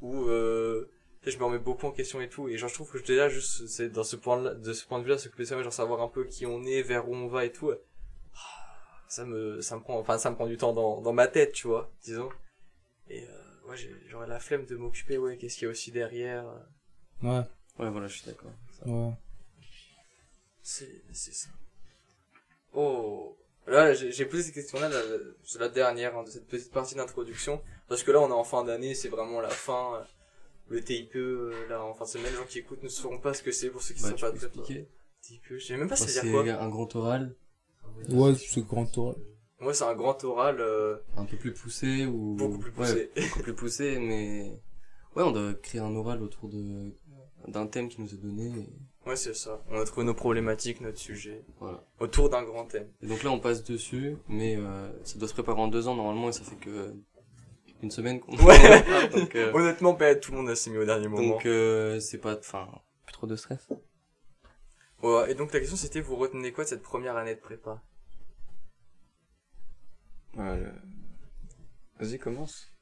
où, 0.00 0.24
euh, 0.28 0.88
je 1.24 1.36
me 1.38 1.44
remets 1.44 1.58
beaucoup 1.58 1.86
en 1.86 1.92
question 1.92 2.20
et 2.20 2.28
tout, 2.28 2.48
et 2.48 2.56
genre, 2.58 2.68
je 2.68 2.74
trouve 2.74 2.90
que 2.92 2.98
déjà, 3.06 3.28
juste, 3.28 3.66
c'est 3.66 3.88
dans 3.90 4.04
ce 4.04 4.16
point 4.16 4.40
de 4.54 4.72
ce 4.72 4.86
point 4.86 4.98
de 4.98 5.04
vue-là, 5.04 5.18
s'occuper 5.18 5.42
de 5.42 5.48
soi-même, 5.48 5.64
genre, 5.64 5.72
savoir 5.72 6.00
un 6.02 6.08
peu 6.08 6.24
qui 6.24 6.46
on 6.46 6.62
est, 6.64 6.82
vers 6.82 7.08
où 7.08 7.14
on 7.14 7.26
va 7.28 7.44
et 7.44 7.52
tout, 7.52 7.72
ah, 7.72 8.38
ça 9.08 9.24
me, 9.24 9.60
ça 9.60 9.76
me 9.76 9.82
prend, 9.82 9.98
enfin, 9.98 10.18
ça 10.18 10.30
me 10.30 10.36
prend 10.36 10.46
du 10.46 10.56
temps 10.56 10.72
dans, 10.72 11.00
dans 11.00 11.12
ma 11.12 11.26
tête, 11.28 11.52
tu 11.52 11.66
vois, 11.66 11.90
disons. 12.04 12.30
Et, 13.08 13.24
euh, 13.24 13.68
ouais, 13.68 13.76
j'ai, 13.76 13.94
j'aurais 14.06 14.26
la 14.28 14.38
flemme 14.40 14.64
de 14.66 14.76
m'occuper, 14.76 15.18
ouais, 15.18 15.36
qu'est-ce 15.36 15.56
qu'il 15.56 15.64
y 15.64 15.68
a 15.68 15.70
aussi 15.70 15.90
derrière. 15.90 16.44
Ouais, 17.22 17.42
Ouais, 17.78 17.90
voilà, 17.90 18.06
je 18.08 18.16
suis 18.18 18.26
d'accord. 18.26 18.50
ouais. 18.86 19.12
C'est, 20.62 21.02
c'est 21.12 21.32
ça. 21.34 21.48
Oh. 22.72 23.36
Là, 23.66 23.92
j'ai 23.94 24.12
j'ai 24.12 24.24
posé 24.24 24.42
cette 24.44 24.54
question-là, 24.54 24.88
la- 24.88 25.02
la- 25.02 25.18
c'est 25.44 25.58
la 25.58 25.68
dernière 25.68 26.16
hein, 26.16 26.22
de 26.24 26.30
cette 26.30 26.46
petite 26.46 26.72
partie 26.72 26.94
d'introduction. 26.94 27.62
Parce 27.88 28.02
que 28.02 28.10
là, 28.10 28.20
on 28.20 28.28
est 28.28 28.32
en 28.32 28.44
fin 28.44 28.64
d'année, 28.64 28.94
c'est 28.94 29.08
vraiment 29.08 29.40
la 29.40 29.48
fin. 29.50 30.06
Le 30.70 30.82
TIPE, 30.82 31.16
euh, 31.16 31.52
là, 31.68 31.82
en 31.84 31.94
fin 31.94 32.04
de 32.04 32.10
semaine, 32.10 32.30
les 32.32 32.36
gens 32.36 32.44
qui 32.46 32.58
écoutent 32.58 32.82
ne 32.82 32.88
sauront 32.88 33.18
pas 33.18 33.32
ce 33.34 33.42
que 33.42 33.52
c'est 33.52 33.70
pour 33.70 33.80
ceux 33.82 33.94
qui 33.94 34.02
Bah, 34.02 34.10
sont 34.10 34.14
tu 34.16 34.20
pas 34.22 34.30
expliquer. 34.34 34.88
TIPE, 35.22 35.42
je 35.50 35.58
sais 35.58 35.76
même 35.76 35.88
pas 35.88 35.94
Bah, 35.94 35.96
ça 35.96 36.04
veut 36.04 36.10
c'est 36.10 36.22
dire 36.44 36.56
quoi. 36.58 36.64
un 36.64 36.68
grand 36.68 36.94
oral, 36.96 37.34
Ouais, 38.10 38.34
c'est 38.34 38.64
grand 38.66 38.98
oral. 38.98 39.16
Moi, 39.60 39.74
c'est 39.74 39.84
un 39.84 39.94
grand 39.94 40.22
oral, 40.24 40.58
euh, 40.60 40.96
un 41.16 41.24
peu 41.24 41.36
plus 41.36 41.52
poussé 41.52 42.06
ou... 42.06 42.34
Beaucoup 42.36 42.58
plus 42.58 42.70
Ouais, 42.72 42.76
poussé. 42.76 43.10
beaucoup 43.28 43.40
plus 43.42 43.54
poussé, 43.54 43.98
mais... 44.00 44.60
Ouais, 45.16 45.22
on 45.24 45.32
doit 45.32 45.54
créer 45.54 45.80
un 45.80 45.94
oral 45.96 46.22
autour 46.22 46.48
de 46.48 46.92
d'un 47.46 47.66
thème 47.66 47.88
qui 47.88 48.00
nous 48.02 48.12
est 48.12 48.18
donné. 48.18 48.46
et- 48.48 49.08
ouais, 49.08 49.16
c'est 49.16 49.32
ça. 49.34 49.64
On 49.70 49.80
a 49.80 49.84
trouvé 49.84 50.04
nos 50.04 50.12
problématiques, 50.12 50.80
notre 50.82 50.98
sujet. 50.98 51.44
Voilà. 51.60 51.82
Autour 51.98 52.28
d'un 52.28 52.42
grand 52.42 52.66
thème. 52.66 52.88
Et 53.00 53.06
donc 53.06 53.22
là, 53.22 53.30
on 53.30 53.40
passe 53.40 53.64
dessus, 53.64 54.16
mais 54.28 54.56
euh, 54.56 54.90
ça 55.04 55.18
doit 55.18 55.28
se 55.28 55.32
préparer 55.32 55.58
en 55.60 55.68
deux 55.68 55.88
ans 55.88 55.94
normalement, 55.96 56.28
et 56.28 56.32
ça 56.32 56.42
fait 56.42 56.56
que 56.56 56.94
une 57.82 57.90
semaine 57.90 58.20
qu'on 58.20 58.36
Ouais. 58.36 59.08
donc, 59.14 59.34
euh, 59.36 59.52
Honnêtement, 59.52 59.94
pas 59.94 60.14
tout 60.14 60.32
le 60.32 60.38
monde 60.38 60.50
a 60.50 60.56
s'est 60.56 60.70
mis 60.70 60.78
au 60.78 60.84
dernier 60.84 61.08
moment. 61.08 61.28
donc 61.28 61.46
euh, 61.46 62.00
c'est 62.00 62.18
pas, 62.18 62.36
enfin, 62.36 62.68
plus 63.06 63.12
trop 63.12 63.26
de 63.26 63.36
stress. 63.36 63.68
Ouais, 65.02 65.30
et 65.30 65.34
donc 65.34 65.52
la 65.52 65.60
question 65.60 65.76
c'était, 65.76 66.00
vous 66.00 66.16
retenez 66.16 66.52
quoi 66.52 66.64
de 66.64 66.68
cette 66.68 66.82
première 66.82 67.16
année 67.16 67.34
de 67.34 67.40
prépa? 67.40 67.80
Voilà. 70.34 70.72
Vas-y, 71.98 72.18
commence. 72.18 72.72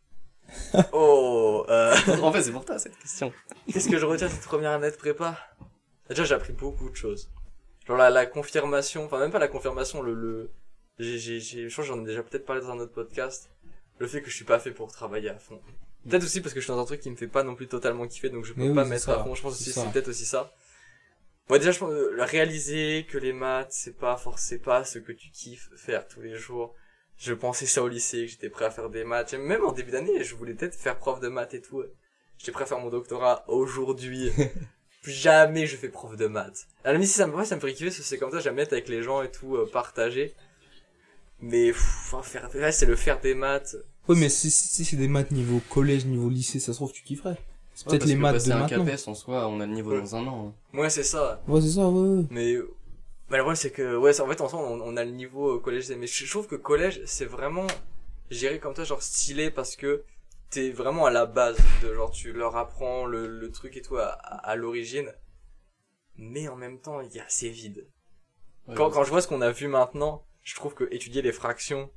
Oh, 0.92 1.66
euh... 1.68 1.94
en 2.22 2.32
fait, 2.32 2.42
c'est 2.42 2.52
pour 2.52 2.64
toi 2.64 2.78
cette 2.78 2.96
question. 2.98 3.32
Qu'est-ce 3.72 3.88
que 3.88 3.98
je 3.98 4.06
retiens 4.06 4.28
de 4.28 4.32
cette 4.32 4.44
première 4.44 4.72
année 4.72 4.90
de 4.90 4.96
prépa? 4.96 5.38
Déjà, 6.08 6.24
j'ai 6.24 6.34
appris 6.34 6.52
beaucoup 6.52 6.88
de 6.88 6.94
choses. 6.94 7.30
Genre 7.86 7.96
la, 7.96 8.10
la 8.10 8.26
confirmation, 8.26 9.04
enfin 9.04 9.18
même 9.18 9.30
pas 9.30 9.38
la 9.38 9.48
confirmation, 9.48 10.02
le, 10.02 10.14
le, 10.14 10.50
j'ai, 10.98 11.18
j'ai, 11.18 11.40
j'ai, 11.40 11.68
je 11.68 11.76
que 11.76 11.82
j'en 11.82 12.00
ai 12.02 12.04
déjà 12.04 12.22
peut-être 12.22 12.44
parlé 12.44 12.62
dans 12.62 12.70
un 12.70 12.78
autre 12.78 12.92
podcast, 12.92 13.50
le 13.98 14.06
fait 14.06 14.22
que 14.22 14.30
je 14.30 14.36
suis 14.36 14.44
pas 14.44 14.58
fait 14.58 14.70
pour 14.70 14.92
travailler 14.92 15.30
à 15.30 15.38
fond. 15.38 15.60
Peut-être 16.08 16.24
aussi 16.24 16.40
parce 16.40 16.54
que 16.54 16.60
je 16.60 16.64
suis 16.64 16.72
dans 16.72 16.80
un 16.80 16.84
truc 16.84 17.00
qui 17.00 17.10
me 17.10 17.16
fait 17.16 17.26
pas 17.26 17.42
non 17.42 17.54
plus 17.54 17.66
totalement 17.66 18.06
kiffer, 18.06 18.30
donc 18.30 18.44
je 18.44 18.52
peux 18.52 18.62
Mais 18.62 18.74
pas 18.74 18.84
mettre 18.84 19.04
ça, 19.04 19.20
à 19.20 19.24
fond. 19.24 19.34
Je 19.34 19.42
pense 19.42 19.54
aussi 19.54 19.72
c'est 19.72 19.90
peut-être 19.90 20.08
aussi 20.08 20.24
ça. 20.24 20.52
Moi 21.48 21.58
déjà, 21.58 21.70
je 21.70 21.78
pense 21.78 21.92
euh, 21.92 22.16
réaliser 22.18 23.06
que 23.08 23.18
les 23.18 23.32
maths, 23.32 23.70
c'est 23.70 23.96
pas 23.96 24.16
forcément 24.16 24.62
pas 24.64 24.84
ce 24.84 24.98
que 24.98 25.12
tu 25.12 25.30
kiffes 25.30 25.70
faire 25.76 26.06
tous 26.06 26.20
les 26.20 26.36
jours. 26.36 26.74
Je 27.18 27.32
pensais 27.32 27.66
ça 27.66 27.82
au 27.82 27.88
lycée, 27.88 28.26
que 28.26 28.32
j'étais 28.32 28.50
prêt 28.50 28.64
à 28.64 28.70
faire 28.70 28.90
des 28.90 29.04
maths. 29.04 29.34
Même 29.34 29.64
en 29.64 29.72
début 29.72 29.92
d'année, 29.92 30.22
je 30.22 30.34
voulais 30.34 30.54
peut-être 30.54 30.74
faire 30.74 30.98
prof 30.98 31.20
de 31.20 31.28
maths 31.28 31.54
et 31.54 31.60
tout. 31.60 31.84
J'étais 32.38 32.52
prêt 32.52 32.64
à 32.64 32.66
faire 32.66 32.80
mon 32.80 32.90
doctorat 32.90 33.44
aujourd'hui. 33.48 34.32
Jamais 35.04 35.66
je 35.66 35.76
fais 35.76 35.88
prof 35.88 36.16
de 36.16 36.26
maths. 36.26 36.66
À 36.84 36.88
la 36.88 36.94
limite, 36.94 37.08
si 37.08 37.14
ça 37.14 37.26
me, 37.26 37.34
ouais, 37.34 37.44
ça 37.44 37.54
me 37.54 37.60
ferait 37.60 37.72
kiffer, 37.72 37.86
parce 37.86 37.98
que 37.98 38.02
c'est 38.02 38.18
comme 38.18 38.32
ça, 38.32 38.40
j'aime 38.40 38.58
être 38.58 38.72
avec 38.72 38.88
les 38.88 39.02
gens 39.02 39.22
et 39.22 39.30
tout, 39.30 39.56
euh, 39.56 39.70
partager. 39.72 40.34
Mais, 41.40 41.68
pff, 41.72 42.12
enfin, 42.14 42.22
faire, 42.22 42.50
ouais, 42.54 42.72
c'est 42.72 42.86
le 42.86 42.96
faire 42.96 43.20
des 43.20 43.34
maths. 43.34 43.76
Ouais, 44.08 44.16
mais 44.16 44.28
si, 44.28 44.50
si 44.50 44.84
c'est 44.84 44.96
des 44.96 45.08
maths 45.08 45.30
niveau 45.32 45.60
collège, 45.68 46.06
niveau 46.06 46.28
lycée, 46.30 46.58
ça 46.60 46.72
se 46.72 46.78
trouve, 46.78 46.92
tu 46.92 47.02
kifferais. 47.02 47.36
C'est 47.74 47.86
Ouais, 47.86 47.90
peut-être 47.98 48.06
les 48.08 48.14
que 48.14 48.20
maths 48.20 48.46
de 48.46 48.52
un 48.52 48.58
maintenant. 48.60 48.84
CAPES 48.86 49.08
en 49.08 49.14
soi, 49.14 49.46
on 49.48 49.60
a 49.60 49.66
le 49.66 49.72
niveau 49.72 49.90
Ouais. 49.90 50.00
dans 50.00 50.16
un 50.16 50.26
an. 50.26 50.54
hein. 50.74 50.78
Ouais, 50.78 50.88
c'est 50.88 51.02
ça. 51.02 51.42
Ouais, 51.46 51.60
c'est 51.60 51.72
ça, 51.72 51.88
ouais, 51.88 52.08
ouais. 52.20 52.24
Mais, 52.30 52.56
bah, 53.28 53.36
le 53.36 53.42
problème, 53.42 53.56
c'est 53.56 53.70
que, 53.70 53.96
ouais, 53.96 54.12
c'est- 54.14 54.22
en 54.22 54.28
fait, 54.28 54.40
ensemble, 54.40 54.64
on, 54.64 54.80
on 54.80 54.96
a 54.96 55.04
le 55.04 55.10
niveau 55.10 55.56
euh, 55.56 55.60
collège, 55.60 55.90
mais 55.90 56.06
je 56.06 56.30
trouve 56.30 56.46
que 56.46 56.56
collège, 56.56 57.02
c'est 57.04 57.26
vraiment, 57.26 57.66
dirais 58.30 58.58
comme 58.58 58.72
toi, 58.72 58.84
genre 58.84 59.02
stylé 59.02 59.50
parce 59.50 59.76
que 59.76 60.04
t'es 60.48 60.70
vraiment 60.70 61.04
à 61.04 61.10
la 61.10 61.26
base 61.26 61.58
de, 61.82 61.92
genre, 61.92 62.10
tu 62.12 62.32
leur 62.32 62.56
apprends 62.56 63.04
le, 63.04 63.26
le 63.26 63.50
truc 63.50 63.76
et 63.76 63.82
tout 63.82 63.96
à, 63.98 64.04
à, 64.06 64.36
à 64.50 64.56
l'origine. 64.56 65.12
Mais 66.16 66.48
en 66.48 66.56
même 66.56 66.78
temps, 66.78 67.00
il 67.02 67.12
y 67.12 67.20
a 67.20 67.24
assez 67.26 67.50
vide. 67.50 67.86
Ouais, 68.68 68.74
quand, 68.74 68.86
ouais. 68.86 68.92
quand 68.94 69.04
je 69.04 69.10
vois 69.10 69.20
ce 69.20 69.28
qu'on 69.28 69.42
a 69.42 69.50
vu 69.50 69.68
maintenant, 69.68 70.24
je 70.46 70.54
trouve 70.54 70.74
que 70.74 70.84
étudier 70.92 71.22
les 71.22 71.32
fractions, 71.32 71.90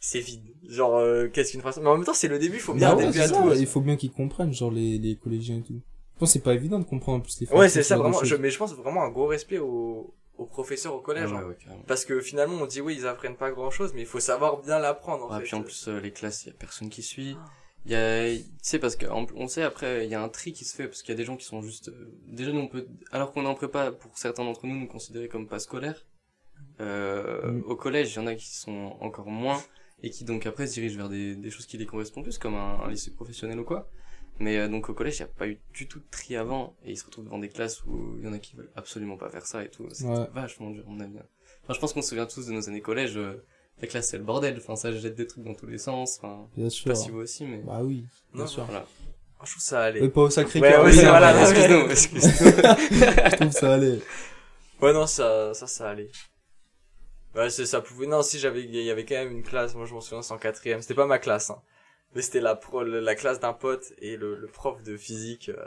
c'est 0.00 0.20
vide. 0.20 0.54
Genre, 0.68 0.96
euh, 0.96 1.28
qu'est-ce 1.28 1.52
qu'une 1.52 1.60
fraction? 1.60 1.82
Mais 1.82 1.88
en 1.90 1.96
même 1.96 2.04
temps, 2.06 2.14
c'est 2.14 2.28
le 2.28 2.38
début, 2.38 2.58
faut 2.58 2.72
bien 2.72 2.88
Bah 2.88 2.94
un 2.94 2.96
ouais, 2.96 3.06
début 3.06 3.18
c'est 3.18 3.24
à 3.24 3.28
ça, 3.28 3.42
tout. 3.42 3.52
Il 3.52 3.66
faut 3.66 3.80
bien 3.82 3.96
qu'ils 3.96 4.10
comprennent, 4.10 4.54
genre 4.54 4.70
les, 4.70 4.98
les 4.98 5.16
collégiens 5.16 5.58
et 5.58 5.62
tout. 5.62 5.80
Je 6.14 6.18
pense 6.18 6.30
que 6.30 6.32
c'est 6.34 6.42
pas 6.44 6.54
évident 6.54 6.78
de 6.78 6.84
comprendre 6.84 7.18
en 7.18 7.20
plus 7.20 7.38
les 7.40 7.46
Ouais, 7.48 7.56
fractions, 7.56 7.74
c'est 7.74 7.82
ce 7.82 7.88
ça, 7.90 7.96
vraiment. 7.98 8.22
Je, 8.24 8.36
mais 8.36 8.50
je 8.50 8.56
pense 8.58 8.72
vraiment 8.74 9.02
un 9.02 9.10
gros 9.10 9.26
respect 9.26 9.58
aux, 9.58 10.14
aux 10.38 10.46
professeurs 10.46 10.94
au 10.94 11.00
collège. 11.00 11.30
Ouais, 11.30 11.36
hein. 11.36 11.42
ouais, 11.42 11.48
ouais, 11.50 11.56
carrément. 11.62 11.82
Parce 11.86 12.06
que 12.06 12.20
finalement, 12.20 12.56
on 12.62 12.66
dit 12.66 12.80
oui, 12.80 12.96
ils 12.98 13.06
apprennent 13.06 13.36
pas 13.36 13.50
grand 13.50 13.70
chose, 13.70 13.92
mais 13.94 14.00
il 14.00 14.06
faut 14.06 14.20
savoir 14.20 14.62
bien 14.62 14.78
l'apprendre, 14.78 15.24
en 15.26 15.30
Ouais, 15.30 15.38
fait. 15.40 15.44
puis 15.44 15.54
en 15.56 15.62
plus, 15.62 15.88
euh, 15.88 16.00
les 16.00 16.10
classes, 16.10 16.44
il 16.44 16.48
y 16.48 16.50
a 16.52 16.54
personne 16.54 16.88
qui 16.88 17.02
suit. 17.02 17.36
Il 17.86 17.92
y 17.92 17.96
a, 17.96 18.34
tu 18.34 18.42
sais, 18.62 18.78
parce 18.78 18.96
qu'on 18.96 19.26
on 19.36 19.46
sait 19.46 19.62
après, 19.62 20.06
il 20.06 20.10
y 20.10 20.14
a 20.14 20.22
un 20.22 20.30
tri 20.30 20.54
qui 20.54 20.64
se 20.64 20.74
fait, 20.74 20.86
parce 20.88 21.02
qu'il 21.02 21.10
y 21.10 21.12
a 21.12 21.18
des 21.18 21.24
gens 21.26 21.36
qui 21.36 21.44
sont 21.44 21.60
juste, 21.60 21.88
euh, 21.90 22.14
déjà 22.26 22.50
nous 22.50 22.60
on 22.60 22.66
peut, 22.68 22.86
alors 23.12 23.30
qu'on 23.32 23.44
est 23.44 23.48
en 23.48 23.54
prépa, 23.54 23.92
pour 23.92 24.16
certains 24.16 24.42
d'entre 24.42 24.66
nous, 24.66 24.74
nous 24.74 24.86
considérer 24.86 25.28
comme 25.28 25.46
pas 25.46 25.58
scolaires, 25.58 26.06
euh, 26.80 27.52
Mm. 27.52 27.62
au 27.66 27.76
collège, 27.76 28.12
il 28.12 28.16
y 28.16 28.18
en 28.18 28.26
a 28.26 28.34
qui 28.34 28.54
sont 28.56 28.96
encore 29.00 29.26
moins, 29.28 29.62
et 30.02 30.10
qui 30.10 30.24
donc 30.24 30.46
après 30.46 30.66
se 30.66 30.74
dirigent 30.74 30.96
vers 30.96 31.08
des, 31.08 31.34
des 31.36 31.50
choses 31.50 31.66
qui 31.66 31.78
les 31.78 31.86
correspondent 31.86 32.24
plus, 32.24 32.38
comme 32.38 32.54
un, 32.54 32.80
un 32.84 32.90
lycée 32.90 33.10
professionnel 33.12 33.58
ou 33.60 33.64
quoi. 33.64 33.88
Mais 34.40 34.58
euh, 34.58 34.68
donc 34.68 34.88
au 34.88 34.94
collège, 34.94 35.18
il 35.18 35.22
n'y 35.22 35.30
a 35.30 35.32
pas 35.32 35.46
eu 35.46 35.60
du 35.72 35.86
tout 35.86 36.00
de 36.00 36.04
tri 36.10 36.34
avant, 36.36 36.74
et 36.84 36.90
ils 36.90 36.96
se 36.98 37.04
retrouvent 37.04 37.24
devant 37.24 37.38
des 37.38 37.48
classes 37.48 37.84
où 37.84 38.16
il 38.18 38.24
y 38.24 38.28
en 38.28 38.32
a 38.32 38.38
qui 38.38 38.56
veulent 38.56 38.70
absolument 38.74 39.16
pas 39.16 39.28
faire 39.30 39.46
ça 39.46 39.62
et 39.64 39.68
tout. 39.68 39.86
C'est 39.92 40.06
Ouais. 40.06 40.26
vachement 40.34 40.70
dur, 40.70 40.82
à 40.86 40.90
mon 40.90 40.98
avis. 41.00 41.14
Enfin, 41.62 41.74
je 41.74 41.78
pense 41.78 41.92
qu'on 41.92 42.02
se 42.02 42.08
souvient 42.10 42.26
tous 42.26 42.46
de 42.46 42.52
nos 42.52 42.68
années 42.68 42.80
collège. 42.80 43.16
euh, 43.16 43.44
la 43.80 43.88
classe, 43.88 44.08
c'est 44.10 44.18
le 44.18 44.24
bordel. 44.24 44.56
Enfin, 44.58 44.76
ça 44.76 44.92
jette 44.92 45.14
des 45.16 45.26
trucs 45.26 45.42
dans 45.44 45.54
tous 45.54 45.66
les 45.66 45.78
sens. 45.78 46.18
Enfin, 46.18 46.48
Bien 46.56 46.68
sûr. 46.70 46.84
pas 46.90 46.94
si 46.94 47.10
vous 47.10 47.18
aussi, 47.18 47.44
mais 47.44 47.58
Bah 47.58 47.80
oui, 47.82 48.04
bien 48.32 48.42
Non, 48.42 48.46
sûr. 48.48 48.64
voilà. 48.64 48.86
Je 49.44 49.50
trouve 49.50 49.62
ça 49.62 49.82
allait. 49.82 50.00
Mais 50.00 50.08
pas 50.08 50.20
au 50.22 50.30
sacré 50.30 50.60
Ouais, 50.60 50.70
cœur. 50.70 50.84
ouais, 50.84 50.94
non, 50.94 51.02
voilà, 51.10 51.40
excuse-nous, 51.42 51.90
excuse-nous. 51.90 52.28
Je 52.50 53.36
trouve 53.36 53.50
ça 53.52 53.74
allait. 53.74 53.98
Ouais, 54.80 54.92
non, 54.92 55.06
ça, 55.06 55.52
ça, 55.54 55.66
ça 55.66 55.90
allait. 55.90 56.08
Ouais, 57.34 57.50
c'est, 57.50 57.66
ça 57.66 57.80
pouvait, 57.80 58.06
non, 58.06 58.22
si 58.22 58.38
j'avais, 58.38 58.62
il 58.62 58.74
y 58.74 58.90
avait 58.90 59.04
quand 59.04 59.16
même 59.16 59.32
une 59.32 59.42
classe, 59.42 59.74
moi 59.74 59.86
je 59.86 59.94
m'en 59.94 60.00
souviens, 60.00 60.22
c'est 60.22 60.32
en 60.34 60.38
quatrième, 60.38 60.80
c'était 60.82 60.94
pas 60.94 61.06
ma 61.06 61.18
classe, 61.18 61.50
hein. 61.50 61.60
Mais 62.14 62.22
c'était 62.22 62.40
la 62.40 62.54
pro, 62.54 62.84
la 62.84 63.14
classe 63.16 63.40
d'un 63.40 63.52
pote 63.52 63.92
et 63.98 64.16
le, 64.16 64.36
le 64.36 64.46
prof 64.46 64.80
de 64.84 64.96
physique, 64.96 65.48
euh, 65.48 65.66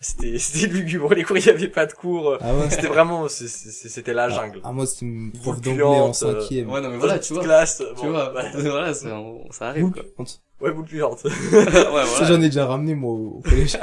c'était, 0.00 0.38
c'était 0.38 0.66
lugubre, 0.66 1.14
les 1.14 1.22
cours, 1.24 1.38
il 1.38 1.46
y 1.46 1.48
avait 1.48 1.68
pas 1.68 1.86
de 1.86 1.94
cours, 1.94 2.28
euh, 2.32 2.38
Ah 2.42 2.54
ouais. 2.54 2.68
c'était 2.68 2.88
vraiment, 2.88 3.26
c'était 3.28 4.12
la 4.12 4.28
jungle. 4.28 4.60
Ah, 4.64 4.72
moi, 4.72 4.84
c'était 4.86 5.06
une 5.06 5.32
prof 5.32 5.60
d'anglais 5.62 5.82
en 5.82 6.10
euh, 6.10 6.12
cinquième. 6.12 6.70
Ouais, 6.70 6.82
non, 6.82 6.90
mais 6.90 6.98
voilà, 6.98 7.14
tu 7.14 7.20
petite 7.20 7.34
vois. 7.36 7.44
classe, 7.44 7.78
Tu 7.78 8.02
bon, 8.02 8.10
vois, 8.10 8.34
ouais, 8.34 8.50
voilà, 8.54 8.92
c'est- 8.92 9.10
on- 9.12 9.50
ça 9.50 9.68
arrive, 9.68 9.84
Boule 9.84 9.94
quoi. 9.94 10.02
puante. 10.14 10.42
ouais, 10.60 10.72
boule 10.72 10.84
puante. 10.84 11.24
ouais, 11.24 11.30
Ça, 11.72 11.90
voilà. 11.90 12.24
j'en 12.26 12.42
ai 12.42 12.46
déjà 12.48 12.66
ramené, 12.66 12.94
moi, 12.94 13.12
au 13.12 13.38
au 13.38 13.40
collège. 13.40 13.78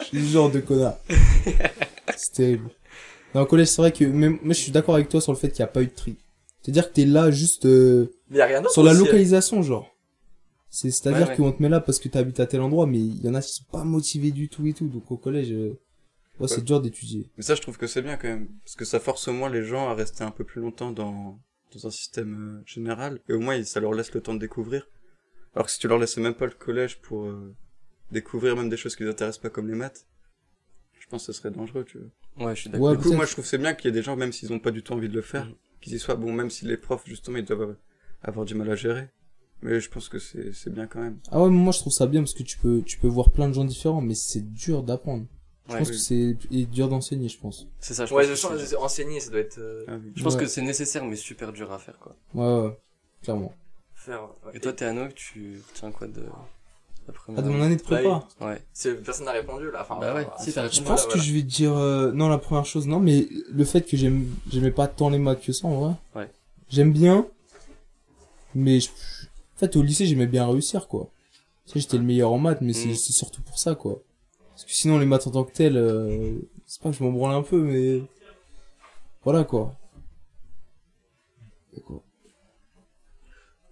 je 0.00 0.04
suis 0.04 0.18
le 0.18 0.26
genre 0.26 0.50
de 0.50 0.60
connard. 0.60 0.96
C'est 2.16 2.32
terrible. 2.34 2.68
Dans 3.38 3.44
le 3.44 3.48
collège, 3.48 3.68
c'est 3.68 3.80
vrai 3.82 3.92
que, 3.92 4.04
même, 4.04 4.40
moi, 4.42 4.52
je 4.52 4.58
suis 4.58 4.72
d'accord 4.72 4.96
avec 4.96 5.08
toi 5.08 5.20
sur 5.20 5.30
le 5.30 5.38
fait 5.38 5.48
qu'il 5.50 5.60
n'y 5.60 5.68
a 5.68 5.72
pas 5.72 5.80
eu 5.80 5.86
de 5.86 5.92
tri. 5.94 6.16
C'est-à-dire 6.60 6.88
que 6.88 6.92
t'es 6.92 7.04
là 7.04 7.30
juste, 7.30 7.66
euh, 7.66 8.10
Mais 8.30 8.38
y 8.38 8.40
a 8.40 8.46
rien 8.46 8.60
d'autre. 8.60 8.72
sur 8.72 8.82
la 8.82 8.90
aussi, 8.90 9.04
localisation, 9.04 9.62
genre. 9.62 9.94
C'est, 10.70 10.90
c'est-à-dire 10.90 11.28
Ouais, 11.28 11.30
ouais. 11.30 11.36
qu'on 11.36 11.52
te 11.52 11.62
met 11.62 11.68
là 11.68 11.78
parce 11.80 12.00
que 12.00 12.08
t'habites 12.08 12.40
à 12.40 12.46
tel 12.46 12.60
endroit, 12.62 12.86
mais 12.88 12.98
il 12.98 13.24
y 13.24 13.28
en 13.28 13.34
a 13.36 13.40
qui 13.40 13.52
sont 13.52 13.62
pas 13.70 13.84
motivés 13.84 14.32
du 14.32 14.48
tout 14.48 14.66
et 14.66 14.72
tout. 14.72 14.88
Donc, 14.88 15.08
au 15.12 15.16
collège, 15.16 15.52
euh, 15.52 15.78
ouais, 16.40 16.48
c'est 16.48 16.64
dur 16.64 16.80
d'étudier. 16.80 17.30
Mais 17.36 17.44
ça, 17.44 17.54
je 17.54 17.62
trouve 17.62 17.78
que 17.78 17.86
c'est 17.86 18.02
bien 18.02 18.16
quand 18.16 18.26
même. 18.26 18.48
Parce 18.64 18.74
que 18.74 18.84
ça 18.84 18.98
force 18.98 19.28
au 19.28 19.32
moins 19.32 19.50
les 19.50 19.62
gens 19.62 19.88
à 19.88 19.94
rester 19.94 20.24
un 20.24 20.32
peu 20.32 20.42
plus 20.42 20.60
longtemps 20.60 20.90
dans, 20.90 21.38
dans 21.72 21.86
un 21.86 21.90
système 21.92 22.58
euh, 22.58 22.62
général. 22.66 23.20
Et 23.28 23.34
au 23.34 23.38
moins, 23.38 23.62
ça 23.62 23.78
leur 23.78 23.92
laisse 23.94 24.12
le 24.14 24.20
temps 24.20 24.34
de 24.34 24.40
découvrir. 24.40 24.88
Alors 25.54 25.66
que 25.66 25.70
si 25.72 25.78
tu 25.78 25.86
leur 25.86 25.98
laissais 25.98 26.20
même 26.20 26.34
pas 26.34 26.46
le 26.46 26.50
collège 26.58 26.98
pour 27.02 27.26
euh, 27.26 27.54
découvrir 28.10 28.56
même 28.56 28.68
des 28.68 28.76
choses 28.76 28.96
qui 28.96 29.04
les 29.04 29.10
intéressent 29.10 29.40
pas 29.42 29.48
comme 29.50 29.68
les 29.68 29.76
maths, 29.76 30.06
pense 31.08 31.26
que 31.26 31.32
ce 31.32 31.38
serait 31.40 31.50
dangereux, 31.50 31.84
tu 31.84 31.98
vois. 31.98 32.46
Ouais, 32.48 32.54
je 32.56 32.60
suis 32.62 32.70
d'accord. 32.70 32.88
Ouais, 32.90 32.96
du 32.96 33.02
coup, 33.02 33.12
moi, 33.14 33.24
je 33.26 33.32
trouve 33.32 33.44
que 33.44 33.50
c'est 33.50 33.58
bien 33.58 33.74
qu'il 33.74 33.86
y 33.86 33.88
ait 33.88 33.92
des 33.92 34.02
gens, 34.02 34.16
même 34.16 34.32
s'ils 34.32 34.52
ont 34.52 34.58
pas 34.58 34.70
du 34.70 34.82
tout 34.82 34.92
envie 34.92 35.08
de 35.08 35.14
le 35.14 35.22
faire, 35.22 35.46
Mhm. 35.46 35.54
qu'ils 35.80 35.94
y 35.94 35.98
soient. 35.98 36.14
Bon, 36.16 36.32
même 36.32 36.50
si 36.50 36.64
les 36.66 36.76
profs, 36.76 37.04
justement, 37.06 37.38
ils 37.38 37.44
doivent 37.44 37.76
avoir 38.22 38.44
du 38.46 38.54
mal 38.54 38.70
à 38.70 38.74
gérer. 38.76 39.08
Mais 39.62 39.80
je 39.80 39.90
pense 39.90 40.08
que 40.08 40.20
c'est 40.20 40.52
c'est 40.52 40.72
bien 40.72 40.86
quand 40.86 41.00
même. 41.00 41.18
Ah 41.32 41.42
ouais, 41.42 41.50
mais 41.50 41.56
moi, 41.56 41.72
je 41.72 41.80
trouve 41.80 41.92
ça 41.92 42.06
bien 42.06 42.20
parce 42.20 42.34
que 42.34 42.44
tu 42.44 42.58
peux, 42.58 42.80
tu 42.82 42.96
peux 42.98 43.08
voir 43.08 43.30
plein 43.30 43.48
de 43.48 43.54
gens 43.54 43.64
différents, 43.64 44.00
mais 44.00 44.14
c'est 44.14 44.52
dur 44.52 44.84
d'apprendre. 44.84 45.26
Je 45.66 45.72
Ouais, 45.72 45.78
pense 45.80 45.88
oui. 45.88 45.94
que 45.94 46.00
c'est, 46.52 46.64
dur 46.66 46.88
d'enseigner, 46.88 47.28
je 47.28 47.38
pense. 47.38 47.66
C'est 47.80 47.92
ça, 47.92 48.06
je 48.06 48.14
Ouais, 48.14 48.26
pense. 48.26 48.40
je 48.56 48.76
enseigner, 48.76 49.18
ça 49.20 49.30
doit 49.30 49.40
être, 49.40 49.58
euh, 49.58 49.84
Ah 49.88 49.96
oui. 49.96 50.12
Je 50.14 50.22
pense 50.22 50.34
Ouais. 50.34 50.40
que 50.40 50.46
c'est 50.46 50.62
nécessaire, 50.62 51.04
mais 51.04 51.16
super 51.16 51.52
dur 51.52 51.72
à 51.72 51.78
faire, 51.78 51.98
quoi. 51.98 52.16
Ouais, 52.34 52.68
ouais, 52.68 52.78
clairement. 53.22 53.52
faire, 53.94 54.22
ouais. 54.46 54.52
Et 54.54 54.60
toi, 54.60 54.72
Théano, 54.72 55.08
tu 55.14 55.60
retiens 55.72 55.90
quoi 55.90 56.06
de 56.06 56.22
première 57.12 57.40
Ah, 57.40 57.42
de 57.42 57.48
mon 57.50 57.62
année 57.62 57.76
de 57.76 57.82
Bah, 57.82 57.96
prépa? 57.96 58.28
Ouais. 58.40 58.62
C'est, 58.72 58.94
personne 59.02 59.26
n'a 59.26 59.32
répondu, 59.32 59.70
là. 59.70 59.80
Enfin, 59.82 59.96
Bah 60.00 60.14
ouais, 60.14 60.24
voilà. 60.24 60.38
si, 60.38 60.52
t'as 60.52 60.62
Je 60.68 60.68
répondu. 60.70 60.84
pense 60.88 61.02
que 61.04 61.08
voilà. 61.12 61.22
je 61.24 61.32
vais 61.32 61.42
dire 61.42 61.72
euh, 61.76 62.12
non 62.12 62.28
la 62.28 62.38
première 62.38 62.66
chose 62.66 62.86
non 62.86 63.00
mais 63.00 63.26
le 63.50 63.64
fait 63.64 63.82
que 63.82 63.96
j'aime 63.96 64.26
j'aimais 64.50 64.70
pas 64.70 64.86
tant 64.88 65.08
les 65.10 65.18
maths 65.18 65.40
que 65.42 65.52
ça 65.52 65.66
en 65.68 65.80
vrai. 65.80 65.94
Ouais. 66.14 66.30
J'aime 66.70 66.92
bien 66.92 67.26
mais 68.54 68.80
je- 68.80 68.88
en 68.88 69.58
fait 69.58 69.76
au 69.76 69.82
lycée 69.82 70.06
j'aimais 70.06 70.26
bien 70.26 70.46
réussir 70.46 70.88
quoi. 70.88 71.08
Tu 71.66 71.72
sais 71.74 71.80
j'étais 71.80 71.98
le 71.98 72.04
meilleur 72.04 72.32
en 72.32 72.38
maths 72.38 72.60
mais 72.60 72.72
c'est 72.72 72.88
Mm. 72.90 72.94
c'est 72.96 73.12
surtout 73.12 73.42
pour 73.42 73.58
ça 73.58 73.74
quoi. 73.74 74.00
Parce 74.50 74.64
que 74.64 74.72
sinon 74.72 74.98
les 74.98 75.06
maths 75.06 75.26
en 75.26 75.30
tant 75.30 75.44
que 75.44 75.52
telles 75.52 75.76
euh, 75.76 76.32
c'est 76.66 76.80
pas 76.82 76.90
que 76.90 76.96
je 76.96 77.02
m'en 77.04 77.10
branle 77.12 77.34
un 77.34 77.42
peu 77.42 77.60
mais 77.62 78.02
voilà 79.24 79.44
quoi. 79.44 79.74
Et 81.76 81.80
quoi. 81.80 82.02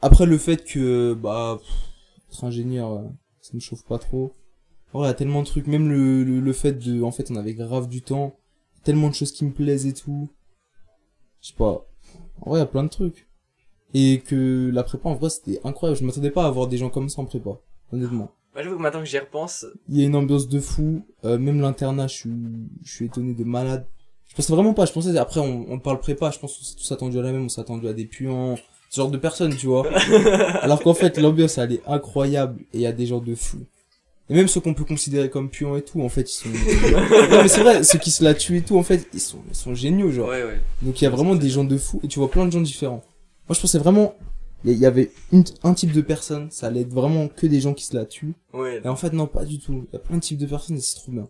Après 0.03 0.27
le 0.27 0.39
fait 0.39 0.63
que 0.65 1.15
bah 1.15 1.59
pff, 1.61 1.71
être 2.33 2.45
ingénieur 2.45 2.93
euh, 2.93 3.03
ça 3.47 3.55
me 3.55 3.61
chauffe 3.61 3.85
pas 3.85 3.99
trop. 3.99 4.33
Voilà, 4.93 5.15
tellement 5.15 5.43
de 5.43 5.47
trucs, 5.47 5.67
même 5.67 5.89
le, 5.89 6.25
le, 6.25 6.41
le 6.41 6.53
fait 6.53 6.73
de, 6.73 7.03
en 7.03 7.11
fait, 7.11 7.31
on 7.31 7.37
avait 7.37 7.55
grave 7.55 7.89
du 7.89 8.03
temps, 8.03 8.37
tellement 8.83 9.09
de 9.09 9.15
choses 9.15 9.33
qui 9.33 9.45
me 9.45 9.53
plaisent 9.53 9.87
et 9.87 9.93
tout. 9.93 10.29
Je 11.43 11.49
sais 11.49 11.55
pas. 11.57 11.87
En 12.41 12.51
vrai, 12.51 12.59
il 12.59 12.63
y 12.63 12.65
a 12.65 12.67
plein 12.67 12.85
de 12.85 12.89
trucs. 12.89 13.29
Et 13.95 14.21
que 14.21 14.71
la 14.73 14.83
prépa, 14.83 15.09
en 15.09 15.15
vrai, 15.15 15.31
c'était 15.31 15.61
incroyable. 15.65 16.01
Je 16.01 16.05
m'attendais 16.05 16.31
pas 16.31 16.45
à 16.45 16.49
avoir 16.49 16.67
des 16.67 16.77
gens 16.77 16.91
comme 16.91 17.09
ça 17.09 17.21
en 17.21 17.25
prépa. 17.25 17.51
Honnêtement. 17.93 18.31
Bah, 18.55 18.63
j'avoue 18.63 18.77
que 18.77 18.83
maintenant 18.83 19.01
que 19.01 19.07
j'y 19.07 19.19
repense, 19.19 19.67
Il 19.89 20.01
y 20.01 20.03
a 20.03 20.07
une 20.07 20.17
ambiance 20.17 20.49
de 20.49 20.61
fou. 20.61 21.05
Euh, 21.25 21.39
même 21.39 21.61
l'internat, 21.61 22.07
je 22.07 22.15
suis, 22.15 22.31
je 22.83 22.93
suis 22.93 23.05
étonné 23.07 23.35
de 23.35 23.45
malade. 23.45 23.87
Je 24.29 24.35
pensais 24.35 24.53
vraiment 24.53 24.75
pas. 24.75 24.87
Je 24.87 24.93
pensais, 24.93 25.17
après, 25.19 25.41
on, 25.41 25.71
on 25.71 25.79
parle 25.79 26.01
prépa. 26.01 26.31
Je 26.31 26.39
pense 26.39 26.57
qu'on 26.57 26.65
s'est 26.65 26.77
tous 26.77 26.93
attendu 26.93 27.19
à 27.19 27.23
la 27.23 27.33
même. 27.33 27.45
On 27.45 27.49
s'est 27.49 27.61
attendu 27.61 27.87
à 27.87 27.93
des 27.93 28.07
puants. 28.07 28.57
Ce 28.91 28.97
genre 29.01 29.11
de 29.11 29.19
personnes, 29.19 29.55
tu 29.57 29.67
vois. 29.67 29.87
Alors 30.63 30.81
qu'en 30.83 30.95
fait, 30.95 31.19
l'ambiance, 31.19 31.59
elle 31.59 31.73
est 31.73 31.83
incroyable. 31.87 32.61
Et 32.73 32.79
il 32.79 32.81
y 32.81 32.87
a 32.87 32.93
des 32.93 33.07
gens 33.07 33.19
de 33.21 33.35
fou. 33.35 33.59
Et 34.29 34.35
même 34.35 34.49
ceux 34.49 34.61
qu'on 34.61 34.75
peut 34.75 34.85
considérer 34.85 35.31
comme 35.31 35.49
puants 35.51 35.77
et 35.77 35.83
tout, 35.83 36.01
en 36.03 36.09
fait, 36.09 36.23
ils 36.23 36.35
sont... 36.35 36.49
non, 37.31 37.43
mais 37.43 37.49
c'est 37.49 37.61
vrai, 37.63 37.83
ceux 37.85 37.99
qui 37.99 38.11
se 38.11 38.25
la 38.25 38.35
tuent 38.35 38.59
et 38.59 38.63
tout, 38.63 38.77
en 38.77 38.83
fait, 38.83 39.07
ils 39.15 39.21
sont, 39.21 39.39
ils 39.49 39.55
sont 39.55 39.75
géniaux, 39.75 40.11
genre. 40.11 40.29
Ouais, 40.29 40.43
ouais. 40.43 40.61
Donc 40.83 41.01
il 41.01 41.05
y 41.05 41.07
a 41.07 41.11
vraiment 41.11 41.35
des 41.37 41.49
gens 41.49 41.63
de 41.65 41.77
fou 41.79 42.01
et 42.03 42.09
tu 42.09 42.19
vois 42.19 42.29
plein 42.31 42.45
de 42.47 42.51
gens 42.51 42.61
différents. 42.61 43.05
Moi 43.49 43.55
je 43.55 43.61
pensais 43.61 43.79
vraiment 43.79 44.15
il 44.65 44.73
y- 44.77 44.85
avait 44.87 45.13
une, 45.31 45.45
un 45.63 45.75
type 45.75 45.93
de 45.93 46.01
personne, 46.01 46.49
ça 46.51 46.67
allait 46.67 46.81
être 46.81 46.93
vraiment 46.93 47.29
que 47.29 47.47
des 47.47 47.61
gens 47.61 47.73
qui 47.75 47.85
se 47.85 47.95
la 47.95 48.05
tuent. 48.05 48.35
ouais. 48.53 48.81
Et 48.85 48.89
en 48.89 48.97
fait 48.97 49.13
non 49.13 49.29
pas 49.29 49.45
du 49.45 49.61
tout. 49.61 49.87
Il 49.93 49.93
y 49.93 49.97
a 49.97 50.01
plein 50.01 50.17
de 50.17 50.21
types 50.23 50.39
de 50.39 50.47
personnes 50.47 50.77
et 50.77 50.81
c'est 50.81 50.97
trop 50.97 51.13
bien. 51.13 51.29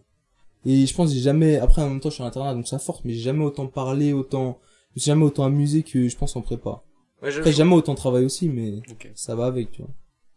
Et 0.64 0.86
je 0.86 0.94
pense 0.94 1.12
j'ai 1.12 1.20
jamais 1.20 1.58
après 1.58 1.82
en 1.82 1.90
même 1.90 2.00
temps 2.00 2.08
je 2.08 2.14
suis 2.14 2.22
à 2.22 2.26
l'internat 2.26 2.54
donc 2.54 2.66
ça 2.66 2.78
force 2.78 3.00
mais 3.04 3.12
j'ai 3.12 3.20
jamais 3.20 3.44
autant 3.44 3.66
parlé, 3.66 4.14
autant 4.14 4.58
je 4.94 5.00
me 5.00 5.00
suis 5.02 5.08
jamais 5.10 5.24
autant 5.26 5.44
amusé 5.44 5.82
que 5.82 6.08
je 6.08 6.16
pense 6.16 6.34
en 6.36 6.40
prépa. 6.40 6.82
Ouais, 7.22 7.30
je- 7.30 7.40
Après 7.40 7.52
jamais 7.52 7.74
autant 7.74 7.94
travaillé 7.94 8.26
aussi 8.26 8.48
mais 8.48 8.80
ça 9.14 9.34
va 9.34 9.46
avec 9.46 9.72
tu 9.72 9.82
vois. 9.82 9.90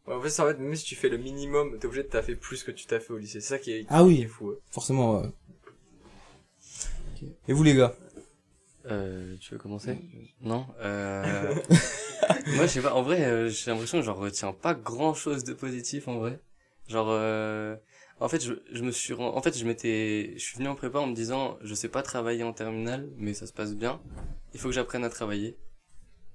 Ouais, 0.08 0.16
en 0.16 0.22
fait, 0.22 0.30
c'est 0.30 0.42
en 0.42 0.48
fait, 0.48 0.58
même 0.58 0.76
si 0.76 0.86
tu 0.86 0.96
fais 0.96 1.10
le 1.10 1.18
minimum, 1.18 1.78
t'es 1.78 1.86
obligé 1.86 2.04
de 2.04 2.08
taffer 2.10 2.36
plus 2.36 2.64
que 2.64 2.72
tu 2.72 2.86
t'as 2.88 3.00
fait 3.00 3.14
au 3.14 3.18
lycée. 3.18 3.42
C'est 3.42 3.48
ça 3.50 3.60
qui 3.60 3.72
est, 3.72 3.86
Ah 3.90 4.04
oui. 4.04 4.22
est 4.22 4.28
fou. 4.28 4.50
ouais. 4.50 4.56
Forcément 4.72 5.22
ouais. 5.22 5.30
Et 7.48 7.54
vous 7.54 7.64
les 7.64 7.76
gars? 7.76 7.94
Euh, 8.86 9.36
tu 9.40 9.54
veux 9.54 9.60
commencer? 9.60 9.98
Non 10.42 10.66
euh... 10.82 11.54
Moi, 12.48 12.66
je 12.66 12.72
sais 12.72 12.82
pas. 12.82 12.94
En 12.94 13.04
vrai, 13.04 13.24
euh, 13.26 13.50
j'ai 13.50 13.70
l'impression 13.72 14.00
que 14.00 14.06
j'en 14.06 14.14
retiens 14.16 14.54
pas 14.54 14.74
grand 14.74 15.14
chose 15.14 15.44
de 15.44 15.54
positif 15.54 16.08
en 16.08 16.18
vrai. 16.18 16.40
Genre, 16.88 17.08
euh... 17.10 17.76
en 18.20 18.30
fait, 18.30 18.44
je, 18.44 18.54
je 18.72 18.82
me 18.84 18.92
suis, 18.92 19.14
en 19.14 19.42
fait, 19.42 19.56
je 19.58 19.66
m'étais, 19.66 20.34
je 20.36 20.40
suis 20.44 20.58
venu 20.58 20.70
en 20.70 20.76
prépa 20.76 21.00
en 21.00 21.08
me 21.08 21.14
disant, 21.14 21.58
je 21.62 21.74
sais 21.76 21.90
pas 21.90 22.02
travailler 22.02 22.44
en 22.44 22.54
terminale, 22.54 23.10
mais 23.18 23.34
ça 23.34 23.46
se 23.48 23.54
passe 23.54 23.76
bien. 23.76 24.02
Il 24.54 24.60
faut 24.60 24.70
que 24.70 24.74
j'apprenne 24.76 25.04
à 25.04 25.10
travailler. 25.10 25.58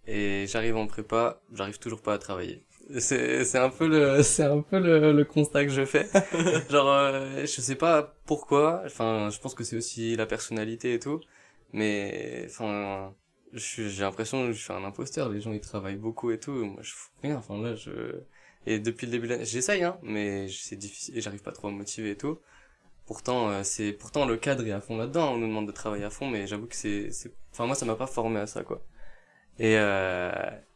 Et 0.06 0.46
j'arrive 0.48 0.76
en 0.76 0.86
prépa, 0.86 1.40
j'arrive 1.52 1.78
toujours 1.78 2.02
pas 2.02 2.14
à 2.14 2.18
travailler. 2.18 2.64
C'est, 2.98 3.44
c'est 3.44 3.58
un 3.58 3.70
peu 3.70 3.88
le, 3.88 4.22
c'est 4.22 4.44
un 4.44 4.60
peu 4.60 4.78
le, 4.78 5.12
le 5.12 5.24
constat 5.24 5.64
que 5.64 5.70
je 5.72 5.84
fais. 5.84 6.06
Genre, 6.70 6.88
euh, 6.88 7.40
je 7.40 7.60
sais 7.60 7.76
pas 7.76 8.14
pourquoi. 8.26 8.82
Enfin, 8.84 9.30
je 9.30 9.38
pense 9.40 9.54
que 9.54 9.64
c'est 9.64 9.76
aussi 9.76 10.16
la 10.16 10.26
personnalité 10.26 10.94
et 10.94 10.98
tout. 10.98 11.20
Mais, 11.72 12.44
enfin, 12.46 13.14
j'ai 13.52 14.02
l'impression 14.02 14.46
que 14.46 14.52
je 14.52 14.62
suis 14.62 14.72
un 14.72 14.84
imposteur. 14.84 15.28
Les 15.30 15.40
gens, 15.40 15.52
ils 15.52 15.60
travaillent 15.60 15.96
beaucoup 15.96 16.30
et 16.30 16.38
tout. 16.38 16.52
Moi, 16.52 16.82
je 16.82 16.92
fous 16.92 17.10
rien. 17.22 17.36
Enfin, 17.36 17.60
là, 17.60 17.74
je... 17.74 17.90
Et 18.66 18.78
depuis 18.78 19.06
le 19.06 19.12
début 19.12 19.26
de 19.26 19.32
l'année, 19.32 19.44
j'essaye, 19.44 19.82
hein, 19.84 19.98
mais 20.02 20.48
c'est 20.48 20.76
difficile 20.76 21.16
et 21.18 21.20
j'arrive 21.20 21.42
pas 21.42 21.52
trop 21.52 21.68
à 21.68 21.70
me 21.70 21.76
motiver 21.76 22.12
et 22.12 22.16
tout. 22.16 22.38
Pourtant, 23.06 23.50
euh, 23.50 23.62
c'est, 23.64 23.92
pourtant, 23.92 24.26
le 24.26 24.36
cadre 24.36 24.66
est 24.66 24.72
à 24.72 24.80
fond 24.80 24.96
là-dedans. 24.96 25.34
On 25.34 25.38
nous 25.38 25.48
demande 25.48 25.66
de 25.66 25.72
travailler 25.72 26.04
à 26.04 26.10
fond, 26.10 26.28
mais 26.30 26.46
j'avoue 26.46 26.66
que 26.66 26.76
c'est, 26.76 27.10
c'est, 27.12 27.32
enfin, 27.52 27.66
moi, 27.66 27.74
ça 27.74 27.86
m'a 27.86 27.96
pas 27.96 28.06
formé 28.06 28.40
à 28.40 28.46
ça, 28.46 28.62
quoi. 28.64 28.82
Et, 29.58 29.76
euh, 29.78 30.32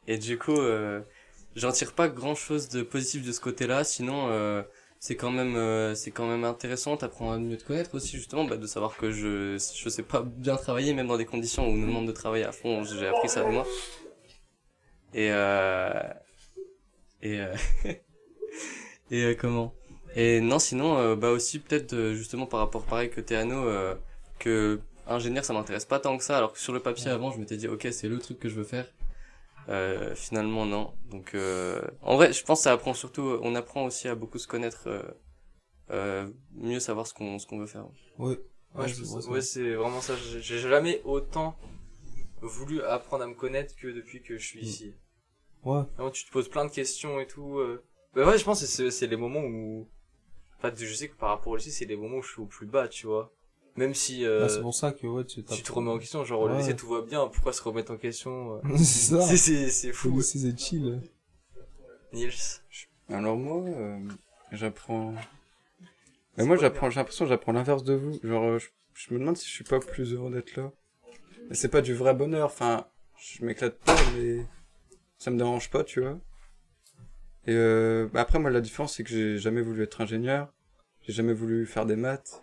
et 0.07 0.19
du 0.19 0.39
coup, 0.39 0.59
euh, 0.59 1.01
j'en 1.57 1.73
tire 1.73 1.93
pas 1.93 2.09
grand 2.09 2.35
chose 2.35 2.69
de 2.69 2.83
positif 2.83 3.27
de 3.27 3.33
ce 3.33 3.41
côté-là. 3.41 3.85
Sinon, 3.85 4.29
euh, 4.31 4.63
c'est 5.01 5.17
quand 5.17 5.31
même 5.31 5.57
euh, 5.57 5.95
c'est 5.95 6.11
quand 6.11 6.27
même 6.27 6.45
intéressant. 6.45 6.97
T'apprends 6.97 7.33
à 7.33 7.39
mieux 7.39 7.57
te 7.57 7.65
connaître 7.65 7.95
aussi 7.95 8.17
justement 8.17 8.45
bah, 8.45 8.57
de 8.57 8.67
savoir 8.67 8.97
que 8.97 9.11
je 9.11 9.57
je 9.77 9.89
sais 9.89 10.03
pas 10.03 10.23
bien 10.23 10.57
travailler 10.57 10.95
même 10.95 11.09
dans 11.09 11.17
des 11.17 11.27
conditions 11.27 11.65
où 11.67 11.71
on 11.71 11.75
nous 11.77 11.87
demande 11.87 12.07
de 12.07 12.13
travailler 12.13 12.45
à 12.45 12.53
fond. 12.53 12.85
J'ai 12.85 13.07
appris 13.07 13.29
ça 13.29 13.45
de 13.45 13.51
moi. 13.51 13.67
Et 15.15 15.29
euh, 15.31 15.91
et 17.23 17.41
euh, 17.41 17.55
et 19.11 19.37
comment? 19.37 19.75
Et 20.17 20.41
non 20.41 20.59
sinon 20.59 21.17
bah 21.17 21.31
aussi 21.31 21.59
peut-être 21.59 22.13
justement 22.15 22.47
par 22.47 22.61
rapport 22.61 22.85
pareil 22.85 23.11
que 23.11 23.21
Théano 23.21 23.67
que 24.39 24.81
ingénieur 25.09 25.45
ça 25.45 25.53
m'intéresse 25.53 25.85
pas 25.85 25.99
tant 26.01 26.17
que 26.19 26.25
ça 26.25 26.37
alors 26.39 26.53
que 26.53 26.59
sur 26.59 26.73
le 26.73 26.81
papier 26.81 27.11
avant 27.11 27.31
je 27.33 27.39
m'étais 27.39 27.57
dit 27.57 27.67
ok 27.69 27.89
c'est 27.91 28.09
le 28.09 28.19
truc 28.19 28.39
que 28.39 28.49
je 28.49 28.55
veux 28.55 28.65
faire 28.65 28.87
euh, 29.69 30.15
finalement 30.15 30.65
non 30.67 30.95
donc 31.11 31.35
euh, 31.35 31.81
en 32.03 32.17
vrai 32.17 32.33
je 32.33 32.45
pense 32.45 32.61
que 32.61 32.65
ça 32.65 32.73
apprend 32.73 32.95
surtout 32.95 33.39
on 33.43 33.55
apprend 33.55 33.85
aussi 33.85 34.09
à 34.09 34.15
beaucoup 34.15 34.39
se 34.39 34.47
connaître 34.47 34.89
euh, 34.89 35.03
euh, 35.91 36.29
mieux 36.55 36.81
savoir 36.81 37.07
ce 37.07 37.15
qu'on 37.15 37.39
ce 37.39 37.47
qu'on 37.47 37.59
veut 37.59 37.67
faire 37.67 37.87
Ouais. 38.19 38.39
Ouais, 38.75 38.87
je 38.87 39.01
pense- 39.03 39.27
ouais, 39.29 39.41
c'est 39.41 39.75
vraiment 39.75 40.03
ça. 40.03 40.15
J'ai- 40.17 40.59
jamais 40.59 41.01
autant 41.05 41.57
voulu 42.43 42.83
apprendre 42.83 43.25
à 43.25 43.27
me 43.27 43.35
connaître 43.35 43.75
que 43.77 43.89
depuis 43.89 44.23
que 44.23 44.37
je 44.37 44.47
suis 44.47 44.61
Mm. 44.61 44.63
ici. 44.65 44.95
Ouais. 45.65 45.83
Vraiment, 45.97 46.11
tu 46.11 46.25
te 46.27 46.31
poses 46.31 46.49
plein 46.49 46.67
de 46.67 46.71
questions 46.71 47.19
et 47.19 47.27
tout. 47.27 47.59
Euh... 47.59 47.83
Bah 48.15 48.27
ouais, 48.27 48.37
je 48.39 48.45
pense 48.45 48.61
que 48.61 48.67
c'est 48.67 48.91
c'est 48.91 49.07
les 49.07 49.17
moments 49.17 49.41
où... 49.43 49.89
Enfin, 50.59 50.71
je 50.77 50.93
sais 50.93 51.09
que 51.09 51.17
par 51.17 51.31
rapport 51.31 51.53
au 51.53 51.57
lycée, 51.57 51.71
c'est 51.71 51.87
les 51.87 51.97
moments 51.97 52.19
où 52.19 52.23
je 52.23 52.33
suis 52.33 52.41
au 52.43 52.47
plus 52.47 52.67
bas, 52.67 52.89
tu 52.89 53.07
vois. 53.07 53.33
Même 53.79 53.95
si 53.95 54.25
euh, 54.27 54.45
Ah, 54.45 54.49
c'est 54.49 54.61
pour 54.61 54.75
ça 54.75 54.91
que, 54.91 55.07
ouais, 55.07 55.25
tu 55.25 55.45
tu 55.45 55.63
te 55.63 55.71
remets 55.73 55.91
en 55.93 55.99
question, 56.01 56.25
genre 56.25 56.41
au 56.41 56.49
Ouais. 56.49 56.59
lycée 56.59 56.75
tout 56.75 56.89
va 56.89 57.01
bien, 57.03 57.29
pourquoi 57.29 57.53
se 57.53 57.63
remettre 57.63 57.93
en 57.93 57.97
question 57.97 58.57
euh? 58.57 58.61
C'est 58.77 59.15
ça. 59.15 59.21
C'est 59.37 59.87
Le 59.87 59.93
fou. 59.93 60.11
lycée, 60.17 60.41
c'est 60.41 60.59
chill. 60.59 61.01
Nils. 62.13 62.33
Alors 63.09 63.37
moi, 63.37 63.63
euh, 63.69 64.01
j'apprends... 64.51 65.15
Mais 66.37 66.45
moi, 66.45 66.57
j'apprends, 66.57 66.91
j'ai 66.91 66.97
l'impression 66.99 67.25
que 67.25 67.29
j'apprends 67.29 67.53
l'inverse 67.53 67.85
de 67.85 67.95
vous. 67.95 68.19
Genre, 68.25 68.45
euh, 68.45 68.59
je, 68.59 68.67
je 68.95 69.15
me 69.15 69.21
demande 69.21 69.37
si 69.37 69.47
je 69.47 69.53
suis 69.53 69.65
pas 69.65 69.79
plus 69.79 70.13
heureux 70.13 70.33
d'être 70.33 70.57
là. 70.57 70.73
Mais 71.49 71.55
c'est 71.55 71.69
pas 71.69 71.81
du 71.81 71.95
vrai 71.95 72.15
bonheur. 72.15 72.47
Enfin, 72.47 72.85
je 73.21 73.45
m'éclate 73.45 73.79
pas, 73.79 73.97
mais 74.17 74.45
ça 75.19 75.31
me 75.31 75.39
dérange 75.39 75.71
pas, 75.71 75.85
tu 75.85 76.01
vois. 76.01 76.19
Et 77.47 77.53
euh, 77.55 78.09
bah 78.13 78.23
après, 78.23 78.41
moi, 78.41 78.51
la 78.51 78.61
différence, 78.61 78.97
c'est 78.97 79.05
que 79.05 79.11
j'ai 79.11 79.39
jamais 79.39 79.63
voulu 79.63 79.85
être 79.85 80.01
ingénieur. 80.01 80.53
J'ai 81.03 81.13
jamais 81.13 81.33
voulu 81.33 81.65
faire 81.65 81.87
des 81.87 81.97
maths. 81.97 82.43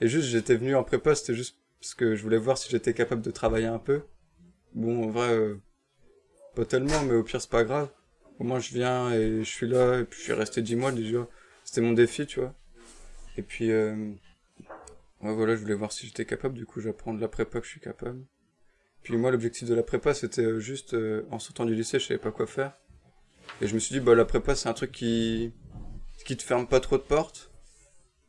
Et 0.00 0.08
juste, 0.08 0.28
j'étais 0.28 0.56
venu 0.56 0.74
en 0.74 0.84
prépa, 0.84 1.14
c'était 1.14 1.34
juste 1.34 1.56
parce 1.80 1.94
que 1.94 2.16
je 2.16 2.22
voulais 2.22 2.38
voir 2.38 2.58
si 2.58 2.70
j'étais 2.70 2.94
capable 2.94 3.22
de 3.22 3.30
travailler 3.30 3.66
un 3.66 3.78
peu. 3.78 4.02
Bon, 4.74 5.04
en 5.04 5.10
vrai, 5.10 5.30
euh, 5.30 5.60
pas 6.54 6.64
tellement, 6.64 7.02
mais 7.04 7.14
au 7.14 7.22
pire, 7.22 7.40
c'est 7.40 7.50
pas 7.50 7.64
grave. 7.64 7.88
Au 8.38 8.44
moins, 8.44 8.58
je 8.58 8.72
viens 8.74 9.12
et 9.12 9.44
je 9.44 9.50
suis 9.50 9.68
là, 9.68 10.00
et 10.00 10.04
puis 10.04 10.18
je 10.18 10.24
suis 10.24 10.32
resté 10.32 10.62
10 10.62 10.76
mois 10.76 10.92
déjà. 10.92 11.26
C'était 11.64 11.80
mon 11.80 11.92
défi, 11.92 12.26
tu 12.26 12.40
vois. 12.40 12.54
Et 13.38 13.42
puis, 13.42 13.70
euh, 13.70 14.12
ouais, 15.22 15.34
voilà, 15.34 15.56
je 15.56 15.60
voulais 15.60 15.74
voir 15.74 15.92
si 15.92 16.06
j'étais 16.06 16.24
capable, 16.24 16.54
du 16.54 16.66
coup, 16.66 16.80
j'apprends 16.80 17.14
de 17.14 17.20
la 17.20 17.28
prépa 17.28 17.60
que 17.60 17.66
je 17.66 17.70
suis 17.70 17.80
capable. 17.80 18.20
Puis 19.02 19.16
moi, 19.16 19.30
l'objectif 19.30 19.68
de 19.68 19.74
la 19.74 19.82
prépa, 19.82 20.14
c'était 20.14 20.42
euh, 20.42 20.58
juste, 20.58 20.94
euh, 20.94 21.22
en 21.30 21.38
sortant 21.38 21.64
du 21.64 21.74
lycée, 21.74 21.98
je 21.98 22.06
savais 22.06 22.18
pas 22.18 22.32
quoi 22.32 22.46
faire. 22.46 22.72
Et 23.60 23.66
je 23.66 23.74
me 23.74 23.78
suis 23.78 23.92
dit, 23.92 24.00
bah, 24.00 24.14
la 24.14 24.24
prépa, 24.24 24.54
c'est 24.54 24.68
un 24.68 24.74
truc 24.74 24.92
qui, 24.92 25.52
qui 26.24 26.36
te 26.36 26.42
ferme 26.42 26.66
pas 26.66 26.80
trop 26.80 26.98
de 26.98 27.02
portes, 27.02 27.52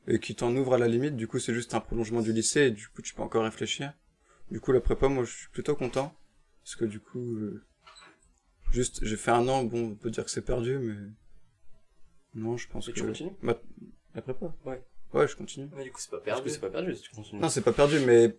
et 0.07 0.19
qui 0.19 0.35
t'en 0.35 0.55
ouvre 0.55 0.73
à 0.75 0.77
la 0.77 0.87
limite, 0.87 1.15
du 1.15 1.27
coup, 1.27 1.39
c'est 1.39 1.53
juste 1.53 1.73
un 1.73 1.79
prolongement 1.79 2.21
du 2.21 2.31
lycée, 2.33 2.61
et 2.67 2.71
du 2.71 2.87
coup, 2.87 3.01
tu 3.01 3.13
peux 3.13 3.21
encore 3.21 3.43
réfléchir. 3.43 3.93
Du 4.51 4.59
coup, 4.61 4.71
la 4.71 4.79
prépa, 4.79 5.07
moi, 5.09 5.23
je 5.25 5.31
suis 5.35 5.49
plutôt 5.49 5.75
content, 5.75 6.13
parce 6.63 6.75
que 6.75 6.85
du 6.85 6.99
coup, 6.99 7.35
euh, 7.35 7.63
juste, 8.71 8.99
j'ai 9.03 9.17
fait 9.17 9.31
un 9.31 9.47
an, 9.47 9.63
bon, 9.63 9.91
on 9.91 9.95
peut 9.95 10.09
dire 10.09 10.23
que 10.23 10.31
c'est 10.31 10.45
perdu, 10.45 10.77
mais, 10.79 10.95
non, 12.35 12.57
je 12.57 12.67
pense 12.67 12.87
Et 12.87 12.93
que... 12.93 12.99
tu 12.99 13.05
continues? 13.05 13.31
Ma- 13.41 13.57
La 14.15 14.21
prépa 14.21 14.53
Ouais. 14.65 14.83
Ouais, 15.13 15.27
je 15.27 15.35
continue. 15.35 15.69
Mais 15.75 15.83
du 15.85 15.91
coup, 15.91 15.99
c'est 15.99 16.11
pas 16.11 16.19
perdu. 16.19 16.49
c'est 16.49 16.59
pas 16.59 16.69
perdu 16.69 16.95
si 16.95 17.01
tu 17.01 17.11
continues. 17.15 17.41
Non, 17.41 17.49
c'est 17.49 17.61
pas 17.61 17.71
perdu, 17.73 17.99
mais 18.05 18.29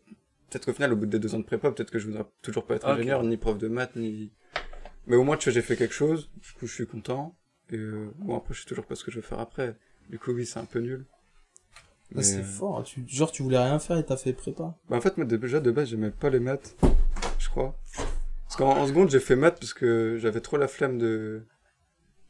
peut-être 0.51 0.67
qu'au 0.67 0.73
final, 0.75 0.93
au 0.93 0.97
bout 0.97 1.07
des 1.07 1.19
deux 1.19 1.35
ans 1.35 1.39
de 1.39 1.45
prépa, 1.45 1.71
peut-être 1.73 1.91
que 1.91 1.99
je 1.99 2.07
voudrais 2.07 2.27
toujours 2.43 2.65
pas 2.67 2.75
être 2.77 2.87
Ah, 2.87 2.93
ok. 2.93 2.99
ingénieur, 2.99 3.23
ni 3.25 3.37
prof 3.37 3.59
de 3.59 3.69
maths, 3.69 3.97
ni... 3.97 4.33
Mais 5.07 5.17
au 5.17 5.25
moins, 5.25 5.37
tu 5.39 5.45
vois, 5.49 5.55
j'ai 5.55 5.63
fait 5.63 5.77
quelque 5.77 5.95
chose, 5.95 6.31
du 6.37 6.53
coup, 6.53 6.67
je 6.67 6.75
suis 6.75 6.87
content. 6.87 7.37
Et 7.71 7.77
euh, 7.77 8.11
bon, 8.17 8.37
après, 8.37 8.53
je 8.55 8.61
sais 8.61 8.67
toujours 8.69 8.87
pas 8.87 8.95
ce 8.95 9.05
que 9.05 9.11
je 9.11 9.21
vais 9.21 9.27
faire 9.27 9.41
après. 9.41 9.77
Du 10.11 10.19
coup, 10.19 10.33
oui, 10.33 10.47
c'est 10.47 10.59
un 10.59 10.65
peu 10.67 10.81
nul. 10.81 11.07
Ah, 12.11 12.15
Mais, 12.17 12.23
c'est 12.23 12.39
euh, 12.39 12.45
fort. 12.45 12.83
Tu, 12.85 13.05
genre, 13.07 13.31
tu 13.31 13.43
voulais 13.43 13.59
rien 13.59 13.79
faire 13.79 13.99
et 13.99 14.05
t'as 14.05 14.17
fait 14.17 14.33
prépa. 14.33 14.75
Bah, 14.89 14.97
en 14.97 15.01
fait, 15.01 15.17
moi, 15.17 15.27
déjà, 15.27 15.61
de 15.61 15.71
base, 15.71 15.89
j'aimais 15.89 16.11
pas 16.11 16.31
les 16.31 16.41
maths, 16.41 16.77
je 17.39 17.49
crois. 17.49 17.77
Parce 18.47 18.57
qu'en 18.57 18.79
en 18.79 18.87
seconde, 18.87 19.11
j'ai 19.11 19.21
fait 19.21 19.37
maths 19.37 19.59
parce 19.61 19.75
que 19.75 20.17
j'avais 20.19 20.41
trop 20.41 20.57
la 20.57 20.69
flemme 20.69 20.97
de, 20.97 21.43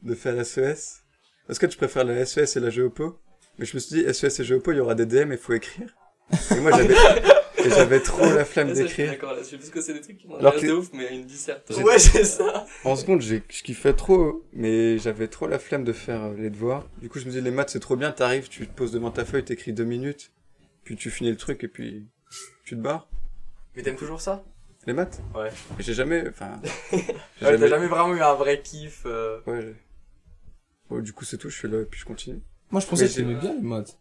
de 0.02 0.14
faire 0.14 0.34
la 0.34 0.44
SES. 0.44 1.02
Parce 1.46 1.58
que 1.58 1.70
je 1.70 1.76
préfère 1.76 2.04
la 2.04 2.26
SES 2.26 2.56
et 2.56 2.60
la 2.60 2.70
géopo. 2.70 3.18
Mais 3.58 3.64
je 3.64 3.74
me 3.76 3.80
suis 3.80 4.02
dit, 4.02 4.14
SES 4.14 4.40
et 4.40 4.44
géopo, 4.44 4.72
il 4.72 4.78
y 4.78 4.80
aura 4.80 4.94
des 4.94 5.06
DM 5.06 5.30
et 5.30 5.36
il 5.36 5.38
faut 5.38 5.52
écrire. 5.52 5.94
Et 6.50 6.60
moi, 6.60 6.72
j'avais, 6.72 6.94
et 7.68 7.76
j'avais 7.76 8.00
trop 8.00 8.24
la 8.24 8.44
flemme 8.44 8.68
ça, 8.74 8.74
je 8.74 8.78
suis 8.78 8.86
d'écrire. 8.88 9.10
D'accord 9.12 9.32
là-dessus, 9.34 9.56
parce 9.58 9.70
que 9.70 9.80
c'est 9.80 9.94
des 9.94 10.00
trucs 10.00 10.18
qui 10.18 10.26
m'intéressent 10.28 10.62
que- 10.62 10.66
de 10.66 10.72
ouf, 10.72 10.90
mais 10.92 11.14
une 11.14 11.24
disserte. 11.24 11.70
Ouais, 11.84 11.98
c'est 11.98 12.24
ça. 12.24 12.66
En 12.84 12.96
seconde, 12.96 13.20
j'ai, 13.20 13.42
je 13.48 13.62
kiffais 13.62 13.92
trop, 13.94 14.44
mais 14.52 14.98
j'avais 14.98 15.28
trop 15.28 15.46
la 15.46 15.58
flemme 15.58 15.84
de 15.84 15.92
faire 15.92 16.22
euh, 16.24 16.34
les 16.34 16.50
devoirs. 16.50 16.88
Du 17.00 17.08
coup, 17.08 17.18
je 17.18 17.26
me 17.26 17.30
dis, 17.30 17.40
les 17.40 17.50
maths, 17.50 17.70
c'est 17.70 17.80
trop 17.80 17.96
bien, 17.96 18.12
t'arrives, 18.12 18.48
tu 18.48 18.66
te 18.66 18.72
poses 18.74 18.92
devant 18.92 19.10
ta 19.10 19.24
feuille, 19.24 19.44
t'écris 19.44 19.72
deux 19.72 19.84
minutes, 19.84 20.32
puis 20.84 20.96
tu 20.96 21.10
finis 21.10 21.30
le 21.30 21.36
truc, 21.36 21.62
et 21.64 21.68
puis 21.68 22.06
tu 22.64 22.76
te 22.76 22.80
barres. 22.80 23.08
Mais 23.76 23.82
t'aimes 23.82 23.96
toujours 23.96 24.20
ça? 24.20 24.44
Les 24.86 24.92
maths? 24.94 25.20
Ouais. 25.34 25.50
J'ai 25.78 25.92
jamais, 25.94 26.26
enfin, 26.28 26.60
j'ai 26.92 26.96
Ouais, 27.46 27.58
T'as 27.58 27.68
jamais 27.68 27.88
vraiment 27.88 28.14
eu 28.14 28.20
un 28.22 28.34
vrai 28.34 28.60
kiff. 28.62 29.02
euh, 29.06 29.40
Ouais, 29.46 29.60
j'ai- 29.62 29.76
Bon, 30.88 31.00
du 31.00 31.12
coup, 31.12 31.24
c'est 31.26 31.36
tout, 31.36 31.50
je 31.50 31.56
suis 31.58 31.68
là, 31.68 31.82
et 31.82 31.84
puis 31.84 32.00
je 32.00 32.06
continue. 32.06 32.40
Moi, 32.70 32.80
je 32.80 32.86
pensais 32.86 33.02
Mais 33.04 33.08
que 33.10 33.14
t'aimais 33.14 33.34
bien 33.34 33.54
les 33.54 33.60
maths. 33.60 33.98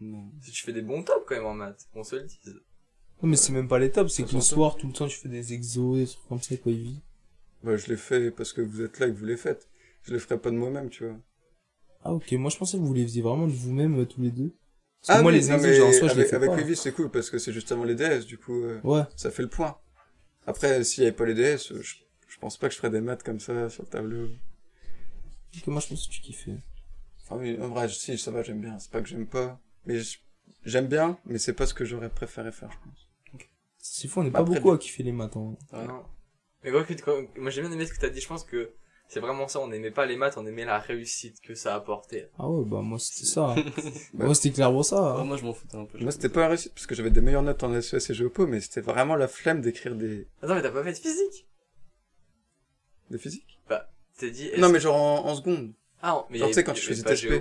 Non. 0.00 0.30
Si 0.40 0.52
tu 0.52 0.62
fais 0.64 0.72
des 0.72 0.80
bons 0.82 1.02
tops 1.02 1.24
quand 1.26 1.34
même 1.34 1.44
en 1.46 1.54
maths, 1.54 1.88
on 1.94 2.02
se 2.04 2.16
le 2.16 2.22
dise. 2.22 2.60
Non, 3.22 3.28
mais 3.28 3.36
c'est 3.36 3.52
même 3.52 3.68
pas 3.68 3.78
les 3.78 3.90
tops, 3.90 4.12
c'est 4.12 4.24
que 4.24 4.34
le 4.34 4.40
soir, 4.40 4.76
tout 4.76 4.86
le 4.86 4.92
temps, 4.92 5.06
tu 5.06 5.16
fais 5.16 5.28
des 5.28 5.52
exos, 5.52 5.98
des 5.98 6.06
trucs 6.06 6.28
comme 6.28 6.40
ça, 6.42 6.56
quoi, 6.56 6.72
il 6.72 6.80
vit. 6.82 7.00
Bah, 7.62 7.76
je 7.76 7.86
l'ai 7.88 7.96
fait 7.96 8.30
parce 8.30 8.52
que 8.52 8.60
vous 8.62 8.82
êtes 8.82 8.98
là 8.98 9.06
et 9.06 9.12
que 9.12 9.16
vous 9.16 9.26
les 9.26 9.36
faites. 9.36 9.68
Je 10.02 10.12
le 10.12 10.18
ferai 10.18 10.38
pas 10.38 10.50
de 10.50 10.56
moi-même, 10.56 10.88
tu 10.88 11.04
vois. 11.06 11.16
Ah, 12.02 12.12
ok. 12.12 12.32
Moi, 12.32 12.50
je 12.50 12.56
pensais 12.56 12.78
que 12.78 12.82
vous 12.82 12.94
les 12.94 13.02
faisiez 13.04 13.22
vraiment 13.22 13.46
de 13.46 13.52
vous-même, 13.52 14.00
euh, 14.00 14.06
tous 14.06 14.22
les 14.22 14.30
deux. 14.30 14.52
Parce 15.02 15.08
que 15.08 15.12
Ah 15.12 15.22
moi, 15.22 15.32
les 15.32 15.38
non, 15.50 15.54
exos, 15.56 15.62
mais 15.68 15.74
genre, 15.74 15.88
en 15.88 15.92
soi, 15.92 16.08
je 16.08 16.14
les 16.14 16.20
avec, 16.20 16.30
fais 16.30 16.36
avec 16.36 16.50
pas. 16.50 16.56
Levi, 16.56 16.76
c'est 16.76 16.92
cool 16.92 17.10
parce 17.10 17.30
que 17.30 17.38
c'est 17.38 17.52
justement 17.52 17.84
les 17.84 17.94
DS, 17.94 18.26
du 18.26 18.38
coup, 18.38 18.62
euh, 18.64 18.80
Ouais. 18.84 19.02
ça 19.16 19.30
fait 19.30 19.42
le 19.42 19.48
point. 19.48 19.76
Après, 20.46 20.82
s'il 20.84 21.04
y 21.04 21.06
avait 21.06 21.16
pas 21.16 21.26
les 21.26 21.34
DS, 21.34 21.72
euh, 21.72 21.82
je, 21.82 21.96
je 22.28 22.38
pense 22.38 22.56
pas 22.56 22.68
que 22.68 22.74
je 22.74 22.78
ferais 22.78 22.90
des 22.90 23.00
maths 23.00 23.22
comme 23.22 23.40
ça 23.40 23.68
sur 23.70 23.82
le 23.84 23.88
tableau. 23.88 24.28
Ok, 25.56 25.66
moi, 25.68 25.80
je 25.80 25.88
pensais 25.88 26.08
que 26.08 26.12
tu 26.14 26.20
kiffais. 26.20 26.56
Enfin, 27.24 27.36
oui, 27.38 27.58
en 27.60 27.68
vrai, 27.68 27.88
si, 27.88 28.18
ça 28.18 28.30
va, 28.30 28.42
j'aime 28.42 28.60
bien. 28.60 28.78
C'est 28.78 28.90
pas 28.90 29.00
que 29.02 29.08
j'aime 29.08 29.26
pas. 29.26 29.60
Mais 29.86 29.98
je- 29.98 30.18
j'aime 30.64 30.86
bien, 30.88 31.18
mais 31.26 31.38
c'est 31.38 31.52
pas 31.54 31.66
ce 31.66 31.74
que 31.74 31.84
j'aurais 31.84 32.10
préféré 32.10 32.52
faire, 32.52 32.70
je 32.72 32.78
pense. 32.78 33.09
C'est 33.80 34.08
fou, 34.08 34.20
on 34.20 34.24
n'est 34.24 34.30
Bah, 34.30 34.40
pas 34.40 34.42
après, 34.44 34.56
beaucoup 34.56 34.72
à 34.72 34.78
kiffer 34.78 35.02
les 35.02 35.12
maths, 35.12 35.36
hein. 35.36 35.56
Ouais. 35.72 35.86
Non. 35.86 36.04
Mais 36.62 36.70
quoi 36.70 36.84
que, 36.84 36.92
quand- 36.94 37.22
moi 37.38 37.50
j'ai 37.50 37.62
bien 37.62 37.72
aimé 37.72 37.86
ce 37.86 37.92
que 37.94 37.98
t'as 38.00 38.10
dit, 38.10 38.20
je 38.20 38.28
pense 38.28 38.44
que 38.44 38.72
c'est 39.08 39.20
vraiment 39.20 39.48
ça, 39.48 39.58
on 39.60 39.68
n'aimait 39.68 39.90
pas 39.90 40.04
les 40.06 40.16
maths, 40.16 40.36
on 40.36 40.46
aimait 40.46 40.64
la 40.66 40.78
réussite 40.78 41.40
que 41.40 41.54
ça 41.54 41.74
apportait. 41.74 42.30
Ah 42.38 42.48
ouais, 42.48 42.64
bah, 42.68 42.80
moi, 42.82 42.98
c'était 42.98 43.26
ça. 43.26 43.50
hein. 43.50 43.54
Bah. 44.14 44.26
Moi, 44.26 44.34
c'était 44.34 44.50
clairement 44.54 44.82
ça. 44.82 44.98
Ah, 45.16 45.20
hein. 45.20 45.24
moi, 45.24 45.36
je 45.38 45.44
m'en 45.44 45.54
foutais 45.54 45.76
un 45.76 45.84
peu. 45.86 45.98
Moi, 45.98 46.12
c'était 46.12 46.28
pas 46.28 46.44
un 46.44 46.48
réussite 46.48 46.74
parce 46.74 46.86
que 46.86 46.94
j'avais 46.94 47.10
des 47.10 47.20
meilleures 47.22 47.42
notes 47.42 47.62
en 47.64 47.80
SES 47.80 48.10
et 48.10 48.14
Géopo, 48.14 48.46
mais 48.46 48.60
c'était 48.60 48.82
vraiment 48.82 49.16
la 49.16 49.26
flemme 49.26 49.62
d'écrire 49.62 49.94
des, 49.96 50.28
Attends, 50.42 50.54
mais 50.54 50.62
t'as 50.62 50.70
pas 50.70 50.84
fait 50.84 50.92
de 50.92 50.98
physique? 50.98 51.46
Des 53.10 53.18
physiques. 53.18 53.58
T'as 53.68 54.28
dit... 54.28 54.50
Non, 54.58 54.68
mais 54.68 54.80
genre 54.80 54.96
en, 54.96 55.24
en 55.30 55.34
seconde. 55.34 55.72
Ah, 56.02 56.26
mais 56.28 56.36
genre, 56.38 56.48
il 56.48 56.50
y 56.50 56.52
tu 56.52 56.54
sais, 56.56 56.64
quand 56.64 56.74
tu 56.74 56.82
choisis 56.82 57.02
tes 57.02 57.16
SP. 57.16 57.32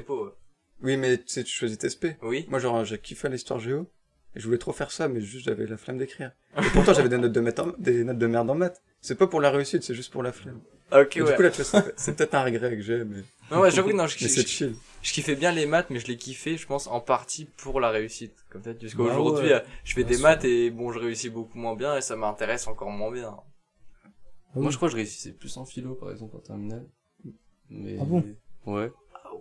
Oui, 0.81 0.95
mais 0.95 1.17
tu 1.17 1.27
sais, 1.27 1.43
tu 1.43 1.51
choisis 1.51 1.77
tes 1.77 1.89
SP. 1.91 2.15
Oui. 2.21 2.45
Moi, 2.47 2.59
genre, 2.59 2.85
j'ai 2.85 2.97
kiffé 2.97 3.27
l'histoire 3.27 3.59
géo. 3.59 3.85
Et 4.35 4.39
je 4.39 4.45
voulais 4.45 4.57
trop 4.59 4.73
faire 4.73 4.91
ça, 4.91 5.07
mais 5.07 5.21
juste 5.21 5.45
j'avais 5.45 5.65
la 5.65 5.77
flemme 5.77 5.97
d'écrire. 5.97 6.31
Et 6.57 6.61
pourtant, 6.73 6.93
j'avais 6.93 7.09
des 7.09 7.17
notes 7.17 7.31
de 7.31 7.39
maths 7.39 7.59
en- 7.59 7.73
des 7.79 8.03
notes 8.03 8.17
de 8.19 8.27
merde 8.27 8.49
en 8.49 8.55
maths. 8.55 8.81
C'est 9.01 9.15
pas 9.17 9.25
pour 9.27 9.41
la 9.41 9.49
réussite, 9.49 9.81
c'est 9.83 9.95
juste 9.95 10.11
pour 10.11 10.21
la 10.23 10.31
flemme. 10.31 10.61
Ah, 10.91 11.01
ok, 11.01 11.17
Et 11.17 11.21
ouais. 11.21 11.29
Du 11.29 11.35
coup, 11.35 11.41
là, 11.41 11.49
tu 11.51 11.61
vois, 11.61 11.81
c'est- 11.81 11.93
c'est 11.97 12.15
peut-être 12.15 12.33
un 12.35 12.43
regret 12.43 12.75
que 12.75 12.81
j'ai, 12.81 13.03
mais, 13.03 13.23
Non, 13.51 13.59
ouais, 13.61 13.71
j'avoue 13.71 13.89
que 13.89 13.95
non, 13.95 14.05
je, 14.07 14.17
mais 14.21 14.27
je, 14.27 14.33
c'est 14.33 14.47
chill. 14.47 14.75
je 15.01 15.13
kiffais 15.13 15.35
bien 15.35 15.51
les 15.51 15.65
maths, 15.65 15.87
mais 15.89 15.99
je 15.99 16.07
les 16.07 16.17
kiffais, 16.17 16.57
je 16.57 16.65
pense, 16.67 16.85
en 16.87 16.99
partie 16.99 17.45
pour 17.45 17.79
la 17.79 17.89
réussite. 17.89 18.33
Comme 18.51 18.61
dit, 18.61 18.73
parce 18.79 18.93
Bah 18.95 19.05
qu'aujourd'hui, 19.05 19.47
ouais. 19.47 19.53
euh, 19.53 19.59
je 19.83 19.93
fais 19.93 20.01
Bien 20.03 20.09
des 20.09 20.17
sûr. 20.17 20.23
maths 20.23 20.45
et 20.45 20.69
bon, 20.69 20.91
je 20.91 20.99
réussis 20.99 21.29
beaucoup 21.29 21.57
moins 21.57 21.75
bien 21.75 21.97
et 21.97 22.01
ça 22.01 22.15
m'intéresse 22.15 22.67
encore 22.67 22.89
moins 22.91 23.11
bien. 23.11 23.35
Ah 23.35 24.09
Moi, 24.55 24.65
oui. 24.67 24.71
je 24.71 24.77
crois 24.77 24.87
que 24.89 24.91
je 24.93 24.97
réussissais 24.97 25.31
plus 25.31 25.55
en 25.57 25.65
philo, 25.65 25.93
par 25.95 26.11
exemple, 26.11 26.35
en 26.35 26.39
terminale. 26.39 26.85
Mais... 27.69 27.97
Ah 27.99 28.03
bon? 28.05 28.23
Ouais. 28.65 28.91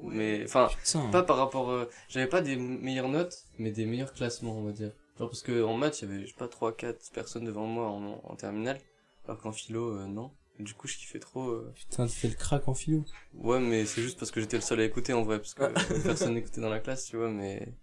Mais, 0.03 0.45
enfin, 0.45 0.69
pas 1.13 1.23
par 1.23 1.37
rapport, 1.37 1.71
euh, 1.71 1.89
j'avais 2.09 2.27
pas 2.27 2.41
des 2.41 2.57
meilleures 2.57 3.09
notes, 3.09 3.45
mais 3.59 3.71
des 3.71 3.87
meilleurs 3.87 4.13
classements, 4.13 4.59
on 4.59 4.63
va 4.63 4.73
dire. 4.73 4.93
Genre, 5.19 5.29
parce 5.29 5.43
que 5.43 5.63
en 5.63 5.77
maths, 5.77 6.01
il 6.01 6.09
y 6.09 6.13
avait, 6.13 6.23
je 6.23 6.29
sais 6.29 6.39
pas, 6.39 6.49
3, 6.49 6.77
4 6.77 7.11
personnes 7.13 7.45
devant 7.45 7.67
moi 7.67 7.89
en, 7.89 8.21
en 8.23 8.37
terminale. 8.37 8.79
Alors 9.27 9.41
qu'en 9.41 9.53
philo, 9.53 9.97
euh, 9.97 10.07
non. 10.07 10.31
Et 10.59 10.63
du 10.63 10.75
coup, 10.75 10.89
je 10.89 10.97
kiffais 10.97 11.19
trop, 11.19 11.49
euh, 11.49 11.73
Putain, 11.75 12.07
tu 12.07 12.15
fais 12.15 12.29
le 12.29 12.35
crack 12.35 12.67
en 12.67 12.75
philo. 12.75 13.05
Ouais, 13.35 13.61
mais 13.61 13.87
c'est 13.87 14.03
juste 14.03 14.19
parce 14.19 14.31
que 14.31 14.41
j'étais 14.41 14.57
le 14.57 14.63
seul 14.63 14.81
à 14.81 14.85
écouter 14.85 15.13
en 15.13 15.23
vrai, 15.23 15.39
parce 15.39 15.55
que 15.55 15.65
personne 16.03 16.35
n'écoutait 16.35 16.61
dans 16.61 16.71
la 16.71 16.81
classe, 16.81 17.05
tu 17.05 17.17
vois, 17.17 17.31
mais 17.31 17.75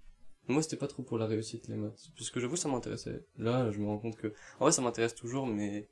moi 0.48 0.62
c'était 0.62 0.76
pas 0.76 0.88
trop 0.88 1.02
pour 1.02 1.18
la 1.18 1.26
réussite 1.26 1.68
les 1.70 1.76
maths, 1.76 2.12
parce 2.18 2.30
que 2.30 2.40
j'avoue 2.40 2.56
ça 2.56 2.68
m'intéressait. 2.68 3.24
Là, 3.38 3.72
je 3.72 3.80
me 3.80 3.88
rends 3.88 3.98
compte 3.98 4.18
que 4.18 4.28
en 4.60 4.66
vrai 4.66 4.72
ça 4.72 4.82
m'intéresse 4.82 5.16
toujours, 5.16 5.48
mais 5.48 5.88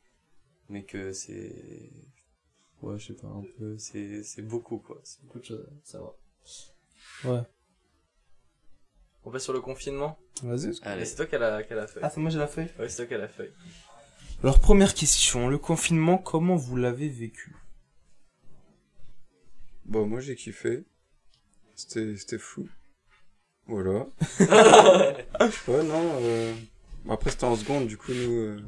mais 0.70 0.84
que 0.84 1.12
c'est 1.14 1.90
ouais, 2.84 3.00
je 3.00 3.08
sais 3.08 3.14
pas, 3.14 3.28
un 3.28 3.44
peu, 3.58 3.78
c'est 3.78 4.24
c'est 4.24 4.42
beaucoup 4.42 4.78
quoi, 4.78 5.00
c'est 5.04 5.22
beaucoup 5.24 5.40
de 5.40 5.46
choses 5.46 5.66
à 5.66 5.86
savoir. 5.86 6.14
Ouais. 7.26 7.42
On 9.26 9.32
passe 9.32 9.44
sur 9.44 9.54
le 9.54 9.62
confinement. 9.62 10.20
Vas-y. 10.42 10.74
Allez, 10.82 11.06
c'est 11.06 11.16
toi 11.16 11.26
qui 11.26 11.36
a 11.36 11.40
la, 11.40 11.64
qui 11.64 11.72
a 11.74 11.78
la 11.78 11.88
feuille. 11.88 12.04
Ah, 12.06 12.10
c'est 12.10 12.20
moi, 12.20 12.30
j'ai 12.30 12.40
la 12.40 12.48
feuille. 12.48 12.68
Ouais, 12.78 12.90
c'est 12.90 12.98
toi 12.98 13.06
qui 13.06 13.14
a 13.14 13.18
la 13.18 13.30
feuille. 13.30 13.54
Alors, 14.44 14.60
première 14.60 14.94
question. 14.94 15.48
Le 15.48 15.58
confinement, 15.58 16.18
comment 16.18 16.58
vous 16.58 16.76
l'avez 16.76 17.08
vécu? 17.08 17.56
Bon, 19.86 20.06
moi, 20.06 20.20
j'ai 20.20 20.36
kiffé. 20.36 20.84
C'était, 21.76 22.18
c'était 22.18 22.38
fou. 22.38 22.68
Voilà. 23.68 24.08
ouais, 24.40 25.84
non, 25.84 26.20
euh... 26.22 26.54
après, 27.10 27.32
c'était 27.32 27.46
en 27.46 27.56
seconde, 27.56 27.88
du 27.88 27.98
coup, 27.98 28.12
nous, 28.12 28.34
euh, 28.34 28.62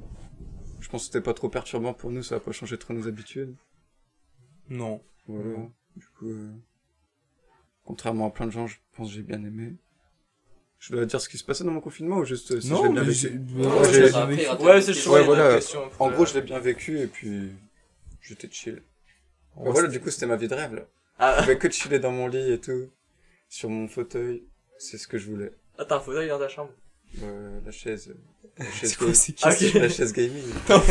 je 0.79 0.87
pense 0.89 1.01
que 1.01 1.05
c'était 1.07 1.23
pas 1.23 1.33
trop 1.33 1.49
perturbant 1.49 1.93
pour 1.93 2.11
nous, 2.11 2.23
ça 2.23 2.35
a 2.35 2.39
pas 2.39 2.53
changé 2.53 2.77
trop 2.77 2.93
nos 2.93 3.07
habitudes. 3.07 3.53
Non. 4.69 5.01
Voilà. 5.27 5.57
Du 5.95 6.07
coup, 6.17 6.29
euh, 6.29 6.51
contrairement 7.85 8.27
à 8.27 8.31
plein 8.31 8.45
de 8.47 8.51
gens, 8.51 8.67
je 8.67 8.77
pense 8.95 9.09
que 9.09 9.15
j'ai 9.15 9.21
bien 9.23 9.43
aimé. 9.43 9.75
Je 10.79 10.93
dois 10.93 11.05
dire 11.05 11.19
ce 11.21 11.29
qui 11.29 11.37
se 11.37 11.43
passait 11.43 11.63
dans 11.63 11.71
mon 11.71 11.81
confinement 11.81 12.17
ou 12.17 12.25
juste 12.25 12.51
euh, 12.51 12.61
si 12.61 12.67
je 12.67 12.73
l'ai 12.73 12.79
non, 12.81 12.91
bien 12.93 13.03
mais 13.03 13.09
vécu 13.09 13.15
j'ai- 13.17 13.29
Ouais, 13.55 13.65
ouais, 13.65 13.91
j'ai- 13.93 14.09
j'ai. 14.11 14.63
Ouais, 14.65 14.81
c'est 14.81 14.93
chaud. 14.93 15.13
Ouais, 15.13 15.23
voilà. 15.23 15.59
En 15.99 16.09
euh, 16.09 16.13
gros, 16.13 16.25
je 16.25 16.33
l'ai 16.35 16.41
bien 16.41 16.59
vécu 16.59 16.99
et 16.99 17.07
puis 17.07 17.51
j'étais 18.21 18.49
chill. 18.51 18.83
Bah 19.55 19.71
voilà, 19.71 19.87
du 19.87 19.99
coup, 20.01 20.11
c'était 20.11 20.25
ma 20.25 20.35
vie 20.35 20.47
de 20.49 20.53
rêve, 20.53 20.75
là. 20.75 20.81
Ah, 21.17 21.35
Je 21.37 21.41
pouvais 21.43 21.57
que 21.57 21.69
chiller 21.71 21.97
dans 21.99 22.11
mon 22.11 22.27
lit 22.27 22.51
et 22.51 22.59
tout. 22.59 22.89
Sur 23.47 23.69
mon 23.69 23.87
fauteuil. 23.87 24.43
C'est 24.77 24.97
ce 24.97 25.07
que 25.07 25.17
je 25.17 25.31
voulais. 25.31 25.53
ah, 25.77 25.85
t'as 25.85 25.95
un 25.95 25.99
fauteuil 26.01 26.27
dans 26.27 26.37
ta 26.39 26.49
chambre? 26.49 26.71
Euh, 27.23 27.61
la 27.65 27.71
chaise. 27.71 28.13
La 28.57 28.65
chaise, 28.71 28.89
C'est 28.91 28.97
quoi 28.97 29.13
ces 29.13 29.35
Ah, 29.41 29.49
questions 29.49 29.79
ok. 29.79 29.83
la 29.83 29.89
chaise 29.89 30.13
gaming. 30.13 30.43
Non 30.69 30.81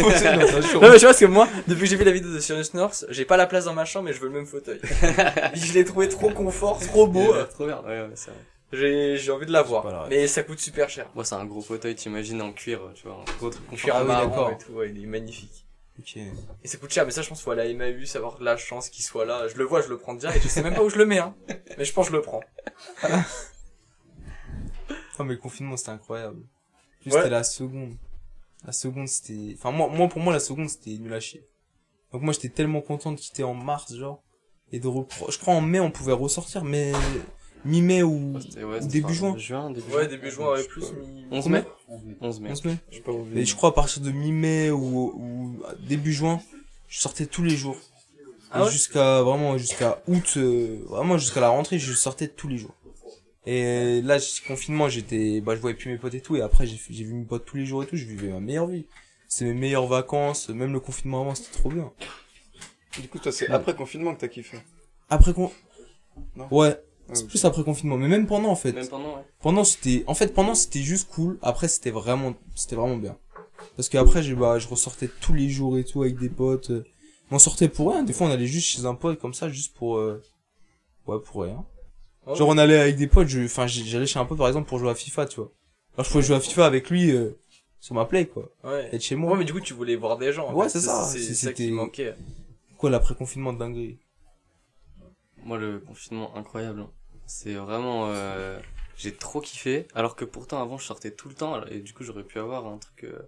mais 0.80 0.98
vois 0.98 1.00
parce 1.00 1.18
que 1.20 1.24
moi, 1.24 1.48
depuis 1.66 1.80
que 1.82 1.86
j'ai 1.86 1.96
vu 1.96 2.04
la 2.04 2.12
vidéo 2.12 2.30
de 2.32 2.38
Sirius 2.40 2.74
North, 2.74 3.06
j'ai 3.08 3.24
pas 3.24 3.36
la 3.36 3.46
place 3.46 3.64
dans 3.64 3.74
ma 3.74 3.84
chambre 3.84 4.06
mais 4.06 4.12
je 4.12 4.20
veux 4.20 4.28
le 4.28 4.34
même 4.34 4.46
fauteuil. 4.46 4.80
je 5.54 5.72
l'ai 5.72 5.84
trouvé 5.84 6.08
trop 6.08 6.30
confort, 6.30 6.78
trop 6.80 7.06
beau. 7.06 7.34
Trop 7.50 7.66
bien. 7.66 7.80
Ouais, 7.82 8.00
ouais, 8.02 8.10
c'est 8.14 8.30
vrai. 8.30 8.40
J'ai 8.72 9.16
j'ai 9.16 9.30
envie 9.30 9.46
de 9.46 9.52
l'avoir. 9.52 10.08
Mais 10.08 10.26
ça 10.26 10.42
coûte 10.42 10.58
super 10.58 10.88
cher. 10.90 11.08
Moi, 11.14 11.24
c'est 11.24 11.36
un 11.36 11.44
gros 11.44 11.62
fauteuil, 11.62 11.94
t'imagines, 11.94 12.42
en 12.42 12.52
cuir, 12.52 12.80
tu 12.94 13.06
vois, 13.06 13.16
un 13.26 13.36
gros 13.38 13.50
truc 13.50 13.64
Cuir 13.70 13.96
oui, 14.00 14.06
marron 14.08 14.50
et 14.50 14.58
tout, 14.58 14.72
ouais, 14.72 14.90
il 14.90 15.02
est 15.02 15.06
magnifique. 15.06 15.64
Ok. 15.98 16.16
Et 16.16 16.68
ça 16.68 16.76
coûte 16.78 16.90
cher, 16.92 17.04
mais 17.04 17.12
ça 17.12 17.22
je 17.22 17.28
pense 17.28 17.40
faut 17.40 17.52
aller 17.52 17.62
à 17.62 17.66
Emmaüs, 17.66 18.16
avoir 18.16 18.38
de 18.38 18.44
la 18.44 18.56
chance 18.56 18.88
qu'il 18.88 19.04
soit 19.04 19.24
là. 19.24 19.46
Je 19.46 19.56
le 19.56 19.64
vois, 19.64 19.80
je 19.80 19.88
le 19.88 19.96
prends 19.96 20.14
direct. 20.14 20.42
Je 20.42 20.48
sais 20.48 20.62
même 20.62 20.74
pas 20.74 20.82
où 20.82 20.90
je 20.90 20.98
le 20.98 21.06
mets, 21.06 21.18
hein. 21.18 21.36
Mais 21.78 21.84
je 21.84 21.92
pense 21.92 22.06
que 22.06 22.12
je 22.12 22.16
le 22.16 22.22
prends. 22.22 22.40
Ah, 23.02 23.24
mais 25.22 25.34
le 25.34 25.38
confinement, 25.38 25.76
c'était 25.76 25.90
incroyable. 25.90 26.40
Plus 27.04 27.12
Ouais. 27.12 27.18
c'était 27.18 27.30
la 27.30 27.44
seconde. 27.44 27.94
La 28.66 28.72
seconde, 28.72 29.08
c'était, 29.08 29.54
enfin, 29.58 29.70
moi, 29.70 29.88
moi, 29.88 30.08
pour 30.08 30.20
moi, 30.20 30.32
la 30.32 30.40
seconde, 30.40 30.68
c'était 30.68 30.96
nul 30.98 31.12
à 31.12 31.20
chier. 31.20 31.46
Donc 32.12 32.22
moi, 32.22 32.32
j'étais 32.32 32.48
tellement 32.48 32.80
content 32.80 33.12
de 33.12 33.18
quitter 33.20 33.44
en 33.44 33.54
mars, 33.54 33.94
genre. 33.94 34.22
Et 34.72 34.80
de 34.80 34.88
repro... 34.88 35.30
Je 35.30 35.38
crois 35.38 35.54
en 35.54 35.60
mai, 35.60 35.80
on 35.80 35.90
pouvait 35.90 36.12
ressortir, 36.14 36.64
mais 36.64 36.92
mi-mai 37.64 38.02
ou 38.02 38.34
Ouais, 38.56 38.80
début 38.80 39.12
juin. 39.14 39.36
Juin, 39.36 39.70
début 39.70 39.86
Ouais, 39.92 40.02
juin. 40.02 40.06
début 40.08 40.30
juin, 40.30 40.50
ouais, 40.52 40.64
plus. 40.64 40.84
mi- 40.92 41.26
11 41.30 41.48
mai 41.48 41.64
11 41.88 42.00
11 42.20 42.40
mai. 42.40 42.50
11 42.50 42.64
mai. 42.64 42.76
Je 42.90 42.96
sais 42.96 43.02
pas 43.02 43.12
où 43.12 43.26
Et 43.34 43.44
je 43.44 43.54
crois 43.54 43.68
à 43.68 43.72
partir 43.72 44.02
de 44.02 44.10
mi-mai 44.10 44.70
ou, 44.70 45.12
ou 45.14 45.62
début 45.86 46.12
juin, 46.12 46.40
je 46.88 46.98
sortais 47.00 47.26
tous 47.26 47.42
les 47.42 47.56
jours. 47.56 47.76
Ah 48.50 48.64
ouais? 48.64 48.70
Jusqu'à 48.70 49.20
vraiment 49.22 49.58
jusqu'à 49.58 50.00
août, 50.06 50.34
euh, 50.36 50.78
vraiment 50.88 51.18
jusqu'à 51.18 51.40
la 51.40 51.48
rentrée, 51.48 51.78
je 51.78 51.92
sortais 51.92 52.28
tous 52.28 52.48
les 52.48 52.56
jours. 52.56 52.74
Et 53.46 54.00
là, 54.02 54.18
confinement, 54.46 54.88
j'étais, 54.88 55.40
bah, 55.40 55.54
je 55.54 55.60
voyais 55.60 55.76
plus 55.76 55.90
mes 55.90 55.98
potes 55.98 56.14
et 56.14 56.20
tout. 56.20 56.36
Et 56.36 56.40
après, 56.40 56.66
j'ai 56.66 57.04
vu 57.04 57.12
mes 57.12 57.24
potes 57.24 57.44
tous 57.44 57.56
les 57.56 57.66
jours 57.66 57.82
et 57.82 57.86
tout. 57.86 57.96
Je 57.96 58.04
vivais 58.06 58.28
ma 58.28 58.40
meilleure 58.40 58.66
vie. 58.66 58.86
C'était 59.28 59.46
mes 59.52 59.60
meilleures 59.60 59.86
vacances. 59.86 60.48
Même 60.48 60.72
le 60.72 60.80
confinement 60.80 61.20
avant, 61.22 61.34
c'était 61.34 61.52
trop 61.58 61.68
bien. 61.68 61.92
Du 63.00 63.08
coup, 63.08 63.18
toi, 63.18 63.32
c'est 63.32 63.48
après 63.50 63.74
confinement 63.74 64.14
que 64.14 64.20
t'as 64.20 64.28
kiffé. 64.28 64.58
Après 65.10 65.34
con, 65.34 65.50
Non. 66.36 66.46
ouais, 66.50 66.80
Ah, 67.08 67.14
c'est 67.14 67.26
plus 67.26 67.44
après 67.44 67.64
confinement. 67.64 67.98
Mais 67.98 68.08
même 68.08 68.26
pendant, 68.26 68.48
en 68.48 68.56
fait. 68.56 68.72
Même 68.72 68.88
pendant, 68.88 69.16
ouais. 69.16 69.24
Pendant, 69.40 69.64
c'était, 69.64 70.04
en 70.06 70.14
fait, 70.14 70.32
pendant, 70.32 70.54
c'était 70.54 70.80
juste 70.80 71.10
cool. 71.10 71.38
Après, 71.42 71.68
c'était 71.68 71.90
vraiment, 71.90 72.34
c'était 72.54 72.76
vraiment 72.76 72.96
bien. 72.96 73.18
Parce 73.76 73.88
que 73.88 73.98
après, 73.98 74.22
j'ai, 74.22 74.34
bah, 74.34 74.58
je 74.58 74.68
ressortais 74.68 75.08
tous 75.20 75.34
les 75.34 75.50
jours 75.50 75.76
et 75.76 75.84
tout 75.84 76.02
avec 76.02 76.18
des 76.18 76.28
potes. 76.30 76.72
On 77.30 77.38
sortait 77.38 77.68
pour 77.68 77.90
rien. 77.92 78.04
Des 78.04 78.12
fois, 78.12 78.28
on 78.28 78.30
allait 78.30 78.46
juste 78.46 78.68
chez 78.68 78.86
un 78.86 78.94
pote 78.94 79.18
comme 79.18 79.34
ça, 79.34 79.48
juste 79.48 79.74
pour, 79.74 79.96
euh, 79.98 80.22
ouais, 81.06 81.18
pour 81.24 81.42
rien. 81.42 81.64
Ouais. 82.26 82.34
Genre, 82.36 82.48
on 82.48 82.58
allait 82.58 82.78
avec 82.78 82.96
des 82.96 83.06
potes, 83.06 83.28
je, 83.28 83.44
enfin, 83.44 83.66
j'ai- 83.66 83.84
j'allais 83.84 84.06
chez 84.06 84.18
un 84.18 84.24
pote, 84.24 84.38
par 84.38 84.48
exemple, 84.48 84.68
pour 84.68 84.78
jouer 84.78 84.90
à 84.90 84.94
FIFA, 84.94 85.26
tu 85.26 85.36
vois. 85.36 85.52
Alors, 85.94 86.06
je 86.06 86.10
pouvais 86.10 86.22
jouer 86.24 86.36
à 86.36 86.40
FIFA 86.40 86.66
avec 86.66 86.88
lui, 86.90 87.10
euh, 87.12 87.30
sur 87.80 87.94
ma 87.94 88.04
play, 88.06 88.26
quoi. 88.26 88.50
Ouais. 88.64 88.88
Être 88.92 89.02
chez 89.02 89.14
moi. 89.14 89.32
Ouais, 89.32 89.38
mais 89.38 89.44
du 89.44 89.52
coup, 89.52 89.60
tu 89.60 89.74
voulais 89.74 89.94
voir 89.96 90.16
des 90.16 90.32
gens. 90.32 90.48
en 90.48 90.54
Ouais, 90.54 90.64
fait. 90.64 90.70
c'est 90.78 90.80
ça. 90.86 91.04
C'est 91.04 91.18
C'est- 91.18 91.34
ça 91.34 91.52
qui 91.52 91.64
c'était- 91.64 91.70
manquait. 91.74 92.14
Quoi, 92.78 92.90
l'après-confinement 92.90 93.52
de 93.52 93.58
dinguerie? 93.58 93.98
Moi, 95.44 95.58
le 95.58 95.80
confinement, 95.80 96.34
incroyable. 96.36 96.80
hein. 96.80 96.90
C'est 97.26 97.54
vraiment, 97.54 98.06
euh, 98.08 98.58
j'ai 98.96 99.14
trop 99.14 99.40
kiffé. 99.40 99.86
Alors 99.94 100.16
que 100.16 100.24
pourtant, 100.24 100.60
avant, 100.62 100.78
je 100.78 100.84
sortais 100.86 101.10
tout 101.10 101.28
le 101.28 101.34
temps. 101.34 101.64
Et 101.66 101.80
du 101.80 101.92
coup, 101.92 102.04
j'aurais 102.04 102.24
pu 102.24 102.38
avoir 102.38 102.66
un 102.66 102.78
truc 102.78 103.04
euh, 103.04 103.18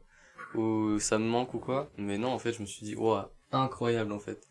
où 0.54 0.98
ça 0.98 1.18
me 1.18 1.24
manque 1.26 1.54
ou 1.54 1.58
quoi. 1.58 1.90
Mais 1.98 2.18
non, 2.18 2.28
en 2.32 2.38
fait, 2.38 2.52
je 2.52 2.60
me 2.60 2.66
suis 2.66 2.84
dit, 2.84 2.94
ouah, 2.96 3.30
incroyable, 3.52 4.12
en 4.12 4.18
fait. 4.18 4.46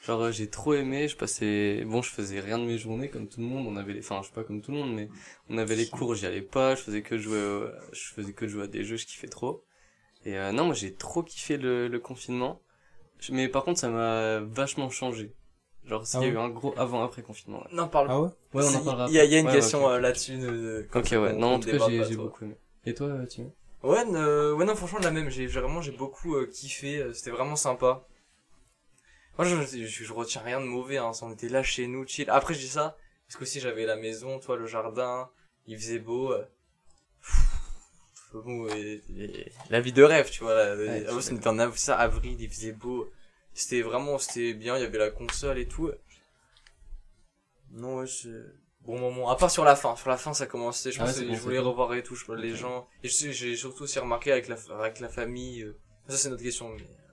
Genre, 0.00 0.20
euh, 0.22 0.32
j'ai 0.32 0.48
trop 0.50 0.74
aimé. 0.74 1.08
Je 1.08 1.16
passais, 1.16 1.84
bon, 1.86 2.02
je 2.02 2.10
faisais 2.10 2.40
rien 2.40 2.58
de 2.58 2.64
mes 2.64 2.78
journées 2.78 3.08
comme 3.10 3.28
tout 3.28 3.40
le 3.40 3.46
monde. 3.46 3.66
On 3.66 3.76
avait 3.76 3.92
les, 3.94 4.00
enfin, 4.00 4.20
je 4.22 4.28
sais 4.28 4.34
pas 4.34 4.44
comme 4.44 4.62
tout 4.62 4.72
le 4.72 4.78
monde, 4.78 4.94
mais 4.94 5.10
on 5.48 5.58
avait 5.58 5.76
les 5.76 5.88
cours, 5.88 6.14
j'y 6.14 6.26
allais 6.26 6.42
pas. 6.42 6.74
Je 6.74 6.82
faisais 6.82 7.02
que 7.02 7.18
jouer, 7.18 7.38
au- 7.38 7.68
je 7.92 8.12
faisais 8.14 8.32
que 8.32 8.48
jouer 8.48 8.64
à 8.64 8.66
des 8.66 8.84
jeux, 8.84 8.96
je 8.96 9.06
kiffais 9.06 9.28
trop. 9.28 9.64
Et 10.26 10.38
euh, 10.38 10.52
non, 10.52 10.66
moi, 10.66 10.74
j'ai 10.74 10.94
trop 10.94 11.22
kiffé 11.22 11.56
le, 11.58 11.88
le 11.88 12.00
confinement. 12.00 12.60
Je- 13.20 13.32
Mais 13.32 13.48
par 13.48 13.64
contre, 13.64 13.80
ça 13.80 13.90
m'a 13.90 14.40
vachement 14.40 14.90
changé. 14.90 15.34
Genre, 15.86 16.06
s'il 16.06 16.20
Ah 16.20 16.22
y 16.22 16.26
a 16.26 16.28
ouais 16.28 16.34
eu 16.34 16.38
un 16.38 16.50
gros 16.50 16.74
avant-après 16.78 17.22
confinement. 17.22 17.60
ouais. 17.60 17.70
Non, 17.72 17.88
parle. 17.88 18.08
Ah 18.08 18.20
ouais? 18.20 18.28
Ouais, 18.52 18.64
on 18.64 18.74
en 18.74 18.80
parlera. 18.82 19.06
Il 19.08 19.14
y 19.14 19.18
a, 19.20 19.24
il 19.24 19.30
y 19.30 19.34
a 19.34 19.38
une 19.38 19.46
après. 19.46 19.58
Ouais, 19.60 19.70
question 19.70 19.88
euh, 19.88 19.98
là-dessus. 20.00 20.36
de- 20.38 20.46
de- 20.46 20.88
comme 20.90 21.04
Ok, 21.04 21.06
ça, 21.06 21.16
ouais. 21.20 21.32
Non, 21.34 21.54
en 21.54 21.58
tout 21.60 21.68
cas, 21.68 21.78
j'ai 21.78 22.14
beaucoup 22.16 22.44
aimé. 22.44 22.56
Et 22.84 22.94
toi, 22.94 23.08
Tim 23.28 23.50
Ouais, 23.82 24.04
ne- 24.04 24.52
ouais, 24.52 24.64
non, 24.64 24.74
franchement, 24.74 24.98
la 25.00 25.10
même. 25.10 25.30
J'ai 25.30 25.46
vraiment, 25.46 25.80
j'ai 25.82 25.92
beaucoup 25.92 26.34
euh, 26.36 26.46
kiffé. 26.46 26.98
euh, 27.00 27.12
C'était 27.12 27.30
vraiment 27.30 27.56
sympa. 27.56 28.06
Moi, 29.40 29.48
je, 29.48 29.86
je, 29.86 30.04
je 30.04 30.12
retiens 30.12 30.42
rien 30.42 30.60
de 30.60 30.66
mauvais. 30.66 30.98
Hein. 30.98 31.12
On 31.22 31.32
était 31.32 31.48
là 31.48 31.62
chez 31.62 31.86
nous, 31.86 32.06
chill. 32.06 32.28
Après, 32.30 32.54
je 32.54 32.60
dis 32.60 32.68
ça 32.68 32.96
parce 33.26 33.36
que 33.38 33.42
aussi 33.44 33.60
j'avais 33.60 33.86
la 33.86 33.96
maison, 33.96 34.38
toi, 34.38 34.56
le 34.56 34.66
jardin. 34.66 35.30
Il 35.66 35.78
faisait 35.78 35.98
beau. 35.98 36.32
euh. 36.32 36.44
Pff, 37.22 38.34
bon, 38.34 38.66
et- 38.68 39.02
et- 39.16 39.52
la 39.70 39.80
vie 39.80 39.92
de 39.92 40.02
rêve, 40.02 40.30
tu 40.30 40.42
vois. 40.42 40.74
Ouais, 40.76 41.06
c'était 41.20 41.46
en 41.48 41.58
av- 41.58 41.76
ça, 41.76 41.96
avril, 41.98 42.36
il 42.40 42.48
faisait 42.50 42.72
beau. 42.72 43.10
C'était 43.54 43.82
vraiment, 43.82 44.18
c'était 44.18 44.52
bien. 44.54 44.76
Il 44.76 44.82
y 44.82 44.84
avait 44.84 44.98
la 44.98 45.10
console 45.10 45.58
et 45.58 45.66
tout. 45.68 45.90
Non, 47.72 47.98
ouais, 47.98 48.06
c'est 48.06 48.28
bon 48.82 48.98
moment. 48.98 49.30
À 49.30 49.36
part 49.36 49.50
sur 49.50 49.64
la 49.64 49.76
fin. 49.76 49.94
Sur 49.96 50.08
la 50.10 50.16
fin, 50.16 50.34
ça 50.34 50.46
commençait. 50.46 50.90
Je 50.92 50.98
Ah 50.98 51.02
ouais, 51.04 51.08
pense 51.08 51.16
c'est 51.16 51.24
que 51.24 51.28
bon, 51.28 51.34
je 51.36 51.40
voulais 51.40 51.58
revoir 51.58 51.94
et 51.94 52.02
tout. 52.02 52.14
Je, 52.16 52.30
les 52.32 52.54
gens. 52.56 52.88
Et 53.02 53.08
j'ai 53.08 53.56
surtout 53.56 53.84
aussi 53.84 53.98
remarqué 53.98 54.32
avec 54.32 54.48
la, 54.48 54.56
avec 54.80 55.00
la 55.00 55.08
famille. 55.08 55.62
euh, 55.62 55.78
Ça, 56.08 56.16
c'est 56.16 56.30
notre 56.30 56.42
question. 56.42 56.70
Mais, 56.70 56.82
euh, 56.82 57.09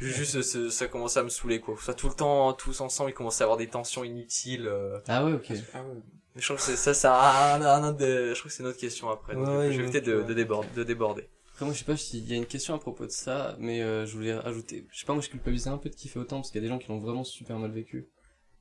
juste, 0.00 0.42
ça, 0.42 0.70
ça 0.70 0.88
commençait 0.88 1.20
à 1.20 1.22
me 1.22 1.28
saouler, 1.28 1.60
quoi. 1.60 1.76
Ça, 1.80 1.94
tout 1.94 2.08
le 2.08 2.14
temps, 2.14 2.52
tous 2.52 2.80
ensemble, 2.80 3.10
ils 3.10 3.14
commençaient 3.14 3.42
à 3.42 3.46
avoir 3.46 3.58
des 3.58 3.68
tensions 3.68 4.04
inutiles. 4.04 4.66
euh. 4.66 4.98
Ah 5.08 5.24
ouais, 5.24 5.32
ok. 5.32 5.52
Ah 5.74 5.82
ouais. 5.82 5.94
Je 6.36 6.44
trouve 6.44 6.56
que 6.58 6.62
c'est 6.62 6.76
ça, 6.76 6.92
ça, 6.92 7.54
un, 7.54 7.62
un, 7.62 7.82
un 7.84 7.92
de- 7.92 8.34
je 8.34 8.38
trouve 8.38 8.50
que 8.50 8.56
c'est 8.56 8.62
notre 8.62 8.78
question 8.78 9.08
après. 9.10 9.34
Donc, 9.34 9.46
Ouais, 9.46 9.72
je 9.72 9.78
vais 9.78 9.84
éviter 9.84 10.00
de, 10.02 10.22
déborder, 10.34 10.68
de 10.74 10.84
déborder. 10.84 11.28
Après, 11.52 11.64
moi, 11.64 11.72
je 11.72 11.78
sais 11.78 11.84
pas 11.86 11.96
s'il 11.96 12.28
y 12.28 12.34
a 12.34 12.36
une 12.36 12.44
question 12.44 12.74
à 12.74 12.78
propos 12.78 13.06
de 13.06 13.10
ça, 13.10 13.56
mais 13.58 13.80
euh, 13.80 14.04
je 14.04 14.14
voulais 14.14 14.32
ajouter. 14.32 14.86
Je 14.92 14.98
sais 15.00 15.06
pas, 15.06 15.14
moi, 15.14 15.22
je 15.22 15.30
culpabilisais 15.30 15.70
un 15.70 15.78
peu 15.78 15.88
de 15.88 15.94
kiffer 15.94 16.18
autant 16.18 16.36
parce 16.36 16.50
qu'il 16.50 16.60
y 16.60 16.64
a 16.64 16.68
des 16.68 16.68
gens 16.68 16.78
qui 16.78 16.88
l'ont 16.88 16.98
vraiment 16.98 17.24
super 17.24 17.58
mal 17.58 17.70
vécu. 17.70 18.08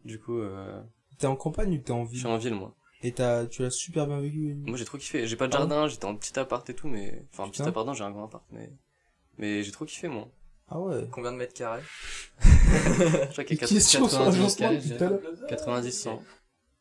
Du 0.05 0.21
coup, 0.21 0.39
euh, 0.39 0.81
T'es 1.17 1.27
en 1.27 1.35
campagne 1.35 1.73
ou 1.75 1.77
t'es 1.79 1.91
en 1.91 2.05
je 2.05 2.11
ville? 2.11 2.19
suis 2.19 2.27
en 2.27 2.37
ville, 2.37 2.53
moi. 2.55 2.73
Et 3.01 3.11
t'as, 3.11 3.45
tu 3.45 3.61
l'as 3.61 3.69
super 3.71 4.07
bien 4.07 4.21
vécu? 4.21 4.55
Moi, 4.65 4.77
j'ai 4.77 4.85
trop 4.85 4.97
kiffé. 4.97 5.27
J'ai 5.27 5.35
pas 5.35 5.47
de 5.47 5.53
Ah 5.53 5.57
jardin, 5.59 5.87
j'étais 5.89 6.05
en 6.05 6.15
petit 6.15 6.39
appart 6.39 6.69
et 6.69 6.73
tout, 6.73 6.87
mais. 6.87 7.25
Enfin, 7.33 7.43
un 7.43 7.49
petit 7.49 7.61
appart, 7.61 7.85
non, 7.85 7.93
j'ai 7.93 8.05
un 8.05 8.11
grand 8.11 8.25
appart, 8.25 8.45
mais. 8.51 8.71
Mais 9.37 9.63
j'ai 9.63 9.71
trop 9.73 9.83
kiffé, 9.83 10.07
moi. 10.07 10.29
Ah 10.67 10.79
ouais. 10.79 11.07
Combien 11.11 11.31
de 11.31 11.37
mètres 11.37 11.53
carrés 11.53 11.83
Je 12.41 13.31
crois 13.31 13.43
qu'il 13.43 13.57
y 13.57 13.63
a 13.63 13.67
Question 13.67 14.07
sur 14.07 14.19
90 14.19 14.37
l'agencement 14.37 14.67
carrés, 14.67 14.79
tout 14.81 14.87
je 14.87 14.93
à 14.93 14.97
dirais. 14.97 15.09
l'heure. 15.09 15.47
90, 15.47 15.91
100. 15.91 16.23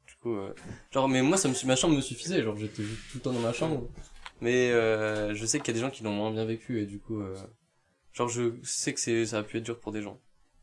Du 0.07 0.14
coup, 0.23 0.37
euh, 0.37 0.55
genre, 0.90 1.09
mais 1.09 1.23
moi, 1.23 1.37
ça 1.37 1.49
me, 1.49 1.66
ma 1.66 1.77
chambre 1.77 1.94
me 1.97 2.01
suffisait, 2.01 2.42
genre, 2.42 2.57
j'étais 2.57 2.83
tout 2.83 2.88
le 3.16 3.20
temps 3.20 3.33
dans 3.33 3.40
ma 3.40 3.53
chambre. 3.53 3.88
Mais, 4.40 4.70
euh, 4.73 5.35
je 5.35 5.47
sais 5.47 5.59
qu'il 5.59 5.68
y 5.68 5.70
a 5.70 5.75
des 5.75 5.81
gens 5.81 5.90
qui 5.90 6.03
l'ont 6.03 6.12
moins 6.12 6.31
bien 6.31 6.44
vécu, 6.47 6.81
et 6.81 6.87
du 6.87 6.99
coup, 6.99 7.20
euh, 7.20 7.37
genre, 8.12 8.29
je 8.29 8.55
sais 8.62 8.94
que 8.94 9.01
c'est, 9.01 9.27
ça 9.27 9.38
a 9.38 9.42
pu 9.42 9.59
être 9.59 9.64
dur 9.64 9.79
pour 9.79 9.92
des 9.92 10.01
gens. 10.03 10.18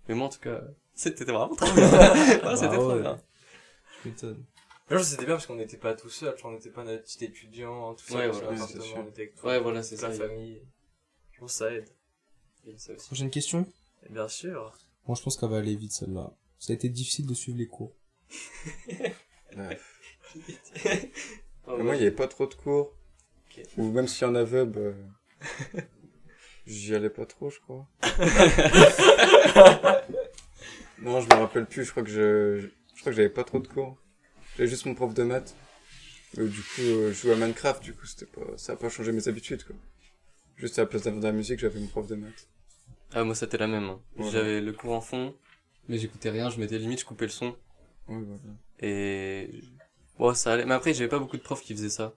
Mais 0.09 0.15
moi, 0.15 0.25
en 0.27 0.29
tout 0.29 0.39
cas, 0.39 0.61
c'était 0.95 1.23
vraiment 1.25 1.55
trop 1.55 1.71
bien. 1.73 1.89
Ouais, 1.91 2.55
c'était 2.55 2.67
Ah 2.71 2.73
trop 2.75 2.93
ouais. 2.93 3.01
bien. 3.01 3.21
Je 4.03 4.09
m'étonne. 4.09 4.45
Mais 4.89 4.95
genre, 4.97 5.05
c'était 5.05 5.25
bien 5.25 5.35
parce 5.35 5.45
qu'on 5.45 5.55
n'était 5.55 5.77
pas 5.77 5.93
tout 5.93 6.09
seul, 6.09 6.35
vois, 6.41 6.49
on 6.49 6.53
n'était 6.53 6.71
pas 6.71 6.83
notre 6.83 7.03
petit 7.03 7.23
étudiant, 7.23 7.93
tout 7.93 8.05
ça, 8.05 8.15
Ouais, 8.17 8.27
voilà, 8.29 8.49
on 8.97 9.07
était 9.07 9.21
avec 9.21 9.35
toi, 9.35 9.49
Ouais, 9.51 9.59
voilà, 9.59 9.83
c'est 9.83 9.95
toute 9.95 10.07
la 10.07 10.11
ça. 10.11 10.27
famille. 10.27 10.61
Je 11.33 11.39
pense 11.39 11.51
que 11.51 11.57
ça 11.59 11.71
aide. 11.71 11.87
Il 12.65 12.71
y 12.71 12.75
a 12.75 12.77
ça 12.77 12.93
aussi. 12.93 13.05
Prochaine 13.07 13.29
question? 13.29 13.65
Bien 14.09 14.27
sûr. 14.27 14.77
Bon, 15.05 15.15
je 15.15 15.23
pense 15.23 15.37
qu'elle 15.37 15.49
va 15.49 15.57
aller 15.57 15.75
vite, 15.75 15.91
celle-là. 15.91 16.31
Ça 16.59 16.73
a 16.73 16.75
été 16.75 16.89
difficile 16.89 17.25
de 17.25 17.33
suivre 17.33 17.57
les 17.57 17.67
cours. 17.67 17.95
Ouais. 19.57 19.77
Oh, 21.67 21.77
Et 21.77 21.83
moi, 21.83 21.95
il 21.95 21.99
n'y 21.99 22.07
avait 22.07 22.15
pas 22.15 22.27
trop 22.27 22.47
de 22.47 22.55
cours. 22.55 22.91
Ou 23.77 23.91
même 23.91 24.07
s'il 24.07 24.25
y 24.25 24.29
en 24.29 24.33
avait, 24.33 24.65
bah... 24.65 24.79
J'y 26.65 26.95
allais 26.95 27.11
pas 27.11 27.27
trop, 27.27 27.51
je 27.51 27.59
crois. 27.59 27.87
non, 30.99 31.21
je 31.21 31.27
me 31.27 31.35
rappelle 31.35 31.67
plus. 31.67 31.85
Je 31.85 31.91
crois 31.91 32.01
que 32.01 32.09
je, 32.09 32.61
je 32.95 33.01
crois 33.01 33.11
que 33.11 33.15
j'avais 33.15 33.29
pas 33.29 33.43
trop 33.43 33.59
de 33.59 33.67
cours. 33.67 33.95
J'avais 34.57 34.69
juste 34.69 34.85
mon 34.85 34.95
prof 34.95 35.13
de 35.13 35.23
maths. 35.23 35.55
Du 36.35 36.49
coup, 36.49 36.81
euh, 36.81 37.09
je 37.09 37.13
jouais 37.21 37.33
à 37.33 37.35
Minecraft. 37.35 37.83
Du 37.83 37.93
coup, 37.93 38.05
c'était 38.05 38.25
pas, 38.25 38.57
ça 38.57 38.73
a 38.73 38.75
pas 38.75 38.89
changé 38.89 39.11
mes 39.11 39.27
habitudes, 39.27 39.63
quoi. 39.63 39.75
Juste 40.55 40.79
à 40.79 40.83
la 40.83 40.87
place 40.87 41.03
d'avoir 41.03 41.21
de 41.21 41.27
la 41.27 41.33
musique, 41.33 41.59
j'avais 41.59 41.79
mon 41.79 41.87
prof 41.87 42.07
de 42.07 42.15
maths. 42.15 42.47
Ah, 43.13 43.23
moi, 43.23 43.35
c'était 43.35 43.57
la 43.57 43.67
même. 43.67 43.83
hein. 43.85 44.01
Voilà. 44.15 44.31
J'avais 44.31 44.61
le 44.61 44.73
cours 44.73 44.93
en 44.93 45.01
fond, 45.01 45.35
mais 45.87 45.97
j'écoutais 45.97 46.29
rien, 46.29 46.49
je 46.49 46.59
mettais 46.59 46.77
limite, 46.77 46.99
je 47.01 47.05
coupais 47.05 47.25
le 47.25 47.31
son. 47.31 47.55
Ouais, 48.07 48.19
voilà. 48.21 48.39
Et 48.79 49.49
bon, 50.17 50.33
ça 50.33 50.53
allait. 50.53 50.65
Mais 50.65 50.73
après, 50.73 50.93
j'avais 50.93 51.09
pas 51.09 51.19
beaucoup 51.19 51.37
de 51.37 51.41
profs 51.41 51.61
qui 51.61 51.73
faisaient 51.73 51.89
ça. 51.89 52.15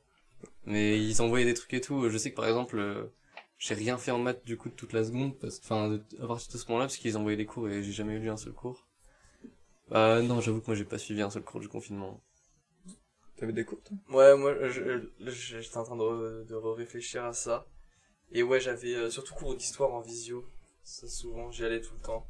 Mais 0.67 0.99
ils 1.03 1.23
envoyaient 1.23 1.45
des 1.47 1.55
trucs 1.55 1.75
et 1.75 1.81
tout. 1.81 2.09
Je 2.09 2.19
sais 2.19 2.31
que 2.31 2.37
par 2.37 2.47
exemple, 2.47 2.79
euh, 2.79 3.05
j'ai 3.59 3.75
rien 3.75 3.99
fait 3.99 4.11
en 4.13 4.19
maths 4.19 4.45
du 4.45 4.57
coup 4.57 4.69
de 4.69 4.75
toute 4.75 4.93
la 4.93 5.05
seconde, 5.05 5.39
parce 5.39 5.59
enfin, 5.61 5.89
de- 5.91 6.03
à 6.23 6.27
partir 6.27 6.53
de 6.53 6.59
ce 6.59 6.67
moment-là, 6.69 6.87
parce 6.87 6.97
qu'ils 6.97 7.17
envoyaient 7.19 7.37
des 7.37 7.47
cours 7.47 7.69
et 7.69 7.83
j'ai 7.83 7.93
jamais 7.93 8.19
lu 8.19 8.31
un 8.31 8.37
seul 8.37 8.53
cours. 8.53 8.87
Euh, 9.93 10.23
non, 10.23 10.41
j'avoue 10.41 10.61
que 10.61 10.67
moi 10.67 10.75
j'ai 10.75 10.85
pas 10.85 10.99
suivi 10.99 11.23
un 11.23 11.31
seul 11.31 11.43
cours 11.43 11.61
du 11.61 11.69
confinement. 11.69 12.21
T'avais 13.37 13.53
des 13.53 13.65
cours, 13.65 13.83
toi? 13.83 13.97
Ouais, 14.11 14.37
moi, 14.37 14.55
je- 14.69 15.01
je- 15.21 15.61
j'étais 15.61 15.77
en 15.77 15.85
train 15.85 15.97
de, 15.97 16.03
re- 16.03 16.47
de 16.47 16.55
réfléchir 16.55 17.25
à 17.25 17.33
ça. 17.33 17.67
Et 18.33 18.43
ouais, 18.43 18.61
j'avais 18.61 18.95
euh, 18.95 19.11
surtout 19.11 19.35
cours 19.35 19.55
d'histoire 19.57 19.93
en 19.93 20.01
visio. 20.01 20.47
Ça, 20.85 21.09
souvent, 21.09 21.51
j'y 21.51 21.65
allais 21.65 21.81
tout 21.81 21.95
le 21.95 22.01
temps. 22.01 22.29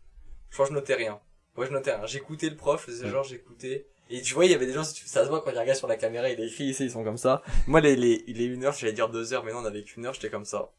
Je 0.49 0.55
crois 0.55 0.67
que 0.67 0.73
je 0.73 0.79
notais 0.79 0.95
rien. 0.95 1.21
Moi, 1.57 1.67
je 1.67 1.73
notais 1.73 1.91
un. 1.91 2.07
J'écoutais 2.07 2.49
le 2.49 2.57
prof, 2.57 2.81
je 2.81 2.93
faisais 2.93 3.09
genre, 3.09 3.25
j'écoutais. 3.25 3.87
Et 4.11 4.23
tu 4.23 4.35
vois, 4.35 4.45
il 4.45 4.53
y 4.53 4.55
avait 4.55 4.67
des 4.67 4.73
gens, 4.73 4.85
ça 4.85 5.25
se 5.25 5.29
voit 5.29 5.41
quand 5.43 5.51
ils 5.51 5.59
regardent 5.59 5.79
sur 5.79 5.89
la 5.89 5.97
caméra, 5.97 6.29
il 6.29 6.39
écrit 6.41 6.65
ici, 6.65 6.85
ils 6.85 6.91
sont 6.91 7.03
comme 7.05 7.17
ça. 7.17 7.43
Moi, 7.67 7.81
les, 7.81 7.97
les, 7.97 8.23
les 8.27 8.45
une 8.45 8.65
heure, 8.65 8.73
j'allais 8.73 8.93
dire 8.93 9.09
deux 9.09 9.33
heures, 9.33 9.45
mais 9.45 9.53
non, 9.53 9.59
on 9.59 9.65
avait 9.65 9.83
qu'une 9.83 10.07
heure, 10.07 10.15
j'étais 10.15 10.31
comme 10.31 10.45
ça. 10.45 10.71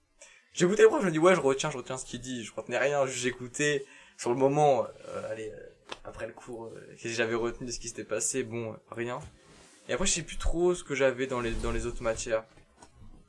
J'écoutais 0.53 0.83
le 0.83 0.87
prof, 0.87 1.01
je 1.01 1.07
me 1.07 1.11
dis, 1.11 1.19
ouais, 1.19 1.35
je 1.35 1.41
retiens, 1.41 1.69
je 1.69 1.77
retiens 1.77 1.97
ce 1.97 2.05
qu'il 2.05 2.21
dit, 2.21 2.43
je 2.43 2.53
retenais 2.53 2.77
rien, 2.77 3.05
j'écoutais. 3.05 3.85
Sur 4.17 4.29
le 4.29 4.37
moment, 4.37 4.85
euh, 5.09 5.31
allez, 5.31 5.49
euh, 5.49 5.59
après 6.05 6.27
le 6.27 6.33
cours, 6.33 6.67
euh, 6.67 6.95
que 7.01 7.09
j'avais 7.09 7.35
retenu 7.35 7.67
de 7.67 7.71
ce 7.71 7.79
qui 7.79 7.89
s'était 7.89 8.05
passé, 8.05 8.43
bon, 8.43 8.71
euh, 8.71 8.77
rien. 8.91 9.19
Et 9.89 9.93
après, 9.93 10.05
je 10.05 10.13
sais 10.13 10.21
plus 10.21 10.37
trop 10.37 10.73
ce 10.73 10.83
que 10.83 10.95
j'avais 10.95 11.27
dans 11.27 11.41
les, 11.41 11.51
dans 11.51 11.71
les 11.71 11.85
autres 11.87 12.03
matières. 12.03 12.45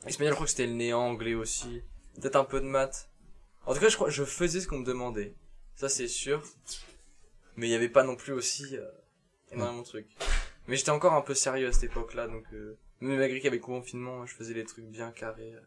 Espagnol, 0.07 0.33
je 0.33 0.35
crois 0.37 0.47
que 0.47 0.51
c'était 0.51 0.67
le 0.67 0.75
néant, 0.75 1.01
anglais 1.01 1.35
aussi. 1.35 1.83
Peut-être 2.21 2.37
un 2.37 2.45
peu 2.45 2.61
de 2.61 2.67
maths. 2.67 3.09
En 3.67 3.75
tout 3.75 3.81
cas, 3.81 3.89
je 3.89 3.97
crois, 3.97 4.11
je 4.11 4.25
faisais 4.25 4.61
ce 4.61 4.69
qu'on 4.69 4.79
me 4.79 4.85
demandait. 4.85 5.35
Ça, 5.75 5.89
c'est 5.89 6.09
sûr. 6.09 6.43
Mais 7.57 7.67
il 7.69 7.71
y 7.71 7.75
avait 7.75 7.89
pas 7.89 8.05
non 8.05 8.17
plus 8.17 8.33
aussi, 8.33 8.77
euh, 8.77 8.89
énormément 9.51 9.83
de 9.83 9.87
trucs. 9.87 10.09
Mais 10.67 10.77
j'étais 10.77 10.91
encore 10.91 11.15
un 11.15 11.23
peu 11.23 11.35
sérieux 11.35 11.69
à 11.69 11.73
cette 11.73 11.85
époque-là, 11.85 12.29
donc, 12.29 12.45
euh, 12.53 12.79
même 13.01 13.19
malgré 13.19 13.39
qu'il 13.39 13.47
y 13.47 13.49
avait 13.49 13.61
confinement, 13.61 14.27
je 14.27 14.35
faisais 14.35 14.55
des 14.55 14.65
trucs 14.65 14.87
bien 14.87 15.11
carrés. 15.11 15.55
euh. 15.55 15.61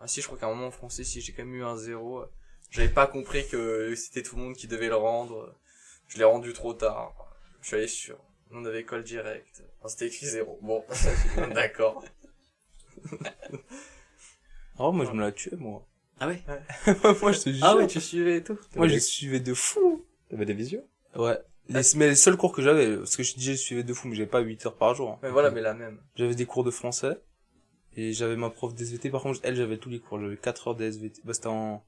Ah 0.00 0.08
si, 0.08 0.20
je 0.20 0.26
crois 0.26 0.38
qu'à 0.38 0.46
un 0.46 0.50
moment 0.50 0.68
en 0.68 0.70
français, 0.70 1.04
si 1.04 1.20
j'ai 1.20 1.32
quand 1.32 1.44
même 1.44 1.54
eu 1.54 1.64
un 1.64 1.76
zéro, 1.76 2.20
euh, 2.20 2.26
j'avais 2.70 2.88
pas 2.88 3.06
compris 3.06 3.46
que 3.48 3.94
c'était 3.94 4.22
tout 4.22 4.36
le 4.36 4.42
monde 4.42 4.54
qui 4.56 4.66
devait 4.66 4.88
le 4.88 4.96
rendre. 4.96 5.58
Je 6.08 6.18
l'ai 6.18 6.24
rendu 6.24 6.52
trop 6.52 6.72
tard. 6.74 7.36
Je 7.60 7.66
suis 7.68 7.76
allé 7.76 7.88
sur 7.88 8.18
nom 8.50 8.62
de 8.62 8.70
l'école 8.70 9.04
direct. 9.04 9.62
Enfin, 9.78 9.88
c'était 9.88 10.06
écrit 10.08 10.26
zéro. 10.26 10.58
Bon, 10.62 10.84
d'accord. 11.54 12.04
Oh, 14.80 14.92
moi, 14.92 15.04
je 15.04 15.10
me 15.12 15.20
la 15.20 15.30
tuais, 15.32 15.56
moi. 15.56 15.86
Ah 16.20 16.26
ouais 16.28 16.42
moi, 17.22 17.32
je 17.32 17.40
te 17.40 17.50
jure. 17.50 17.64
Ah 17.64 17.76
ouais, 17.76 17.86
tu 17.86 18.00
suivais 18.00 18.38
et 18.38 18.42
tout 18.42 18.58
Moi, 18.76 18.88
je 18.88 18.98
suivais 18.98 19.40
de 19.40 19.54
fou. 19.54 20.04
T'avais 20.28 20.44
des 20.46 20.54
visios 20.54 20.82
Ouais. 21.16 21.38
Les, 21.68 21.82
mais 21.96 22.08
les 22.08 22.14
seuls 22.16 22.36
cours 22.36 22.52
que 22.52 22.62
j'avais, 22.62 22.96
parce 22.96 23.16
que 23.16 23.22
je 23.22 23.34
disais, 23.34 23.52
je 23.52 23.58
suivais 23.60 23.82
de 23.84 23.92
fou, 23.94 24.08
mais 24.08 24.16
j'avais 24.16 24.28
pas 24.28 24.40
8 24.40 24.66
heures 24.66 24.76
par 24.76 24.94
jour. 24.94 25.10
hein. 25.10 25.18
Mais 25.22 25.30
voilà, 25.30 25.50
mais 25.50 25.60
la 25.60 25.74
même. 25.74 26.00
J'avais 26.16 26.34
des 26.34 26.46
cours 26.46 26.64
de 26.64 26.70
français. 26.70 27.20
Et 27.96 28.12
j'avais 28.12 28.36
ma 28.36 28.50
prof 28.50 28.74
d'SVT. 28.74 29.10
Par 29.10 29.22
contre, 29.22 29.40
elle, 29.42 29.54
j'avais 29.56 29.76
tous 29.78 29.88
les 29.90 30.00
cours. 30.00 30.20
J'avais 30.20 30.36
4 30.36 30.68
heures 30.68 30.74
de 30.76 30.84
SVT. 30.84 31.20
Bah, 31.24 31.34
c'était 31.34 31.48
en... 31.48 31.82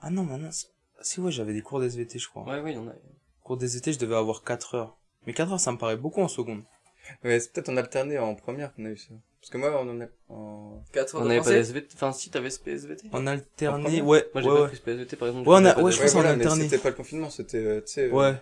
Ah 0.00 0.10
non, 0.10 0.24
mais 0.24 0.36
non. 0.38 0.50
c'est- 0.50 0.68
Si, 1.00 1.20
ouais, 1.20 1.30
j'avais 1.32 1.52
des 1.52 1.62
cours 1.62 1.80
d'SVT, 1.80 2.18
je 2.18 2.28
crois. 2.28 2.44
Ouais, 2.44 2.60
ouais, 2.60 2.72
il 2.72 2.74
y 2.76 2.78
en 2.78 2.88
a. 2.88 2.92
Cours 3.42 3.56
d'SVT, 3.56 3.92
je 3.94 3.98
devais 3.98 4.16
avoir 4.16 4.42
4 4.44 4.74
heures. 4.76 4.96
Mais 5.26 5.32
4 5.32 5.52
heures, 5.52 5.60
ça 5.60 5.72
me 5.72 5.78
paraît 5.78 5.96
beaucoup 5.96 6.20
en 6.20 6.28
seconde. 6.28 6.62
Ouais, 7.24 7.40
c'est 7.40 7.52
peut-être 7.52 7.68
en 7.68 7.76
alterné 7.76 8.18
en 8.18 8.34
première 8.34 8.74
qu'on 8.74 8.84
a 8.86 8.90
eu 8.90 8.96
ça. 8.96 9.08
Parce 9.40 9.50
que 9.50 9.58
moi, 9.58 9.70
on 9.82 9.88
en 9.90 10.00
a, 10.00 10.06
en... 10.28 10.84
4 10.92 11.16
heures 11.16 11.22
On 11.22 11.24
de 11.24 11.30
avait 11.30 11.38
pas 11.38 11.44
français 11.44 11.60
d'SVT. 11.62 11.88
Enfin, 11.94 12.12
si, 12.12 12.30
t'avais 12.30 12.50
SPSVT. 12.50 13.08
En 13.12 13.26
alterné, 13.26 14.00
ouais. 14.00 14.28
Moi, 14.34 14.42
j'ai 14.42 14.48
ouais, 14.48 14.54
pas 14.54 14.60
ouais. 14.62 14.66
pris 14.68 14.76
SPSVT, 14.76 15.16
par 15.16 15.28
exemple. 15.28 15.48
Ouais, 15.48 15.56
on 15.58 15.64
a- 15.64 15.80
ouais, 15.80 15.90
je 15.92 15.96
de- 15.98 16.02
pense 16.02 16.10
en 16.10 16.14
voilà, 16.20 16.36
mais 16.36 16.44
alterné. 16.44 16.64
c'était 16.64 16.78
pas 16.78 16.90
le 16.90 16.94
confinement, 16.94 17.28
c'était, 17.30 17.56
euh, 17.58 17.80
tu 17.80 17.92
sais, 17.92 18.02
euh, 18.08 18.10
Ouais. 18.12 18.34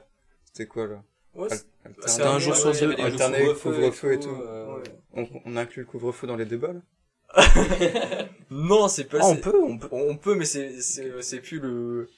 c'était 0.44 0.66
quoi, 0.66 0.86
là 0.86 1.02
Ouais, 1.34 1.48
Al- 1.50 1.56
c'est- 1.58 1.64
alterné. 1.86 2.08
C'était 2.12 2.22
un 2.28 2.38
jour 2.38 2.54
sur 2.56 2.72
deux. 2.72 3.00
Alterné, 3.00 3.54
couvre-feu 3.54 4.12
et 4.12 4.20
tout. 4.20 4.28
euh. 4.28 4.82
On, 5.14 5.26
on 5.46 5.56
inclut 5.56 5.80
le 5.82 5.86
couvre-feu 5.88 6.26
dans 6.26 6.36
les 6.36 6.44
débats, 6.44 6.72
là 6.74 6.80
Non, 8.50 8.88
c'est 8.88 9.04
pas. 9.04 9.18
Ah, 9.20 9.26
on 9.26 9.34
c'est- 9.36 9.40
peut, 9.40 9.62
on 9.62 9.78
peut. 9.78 9.88
On 9.92 10.16
peut, 10.16 10.34
mais 10.34 10.44
c'est 10.44 10.80
c'est 10.80 11.10
c'est 11.22 11.40
plus 11.40 11.60
le. 11.60 12.08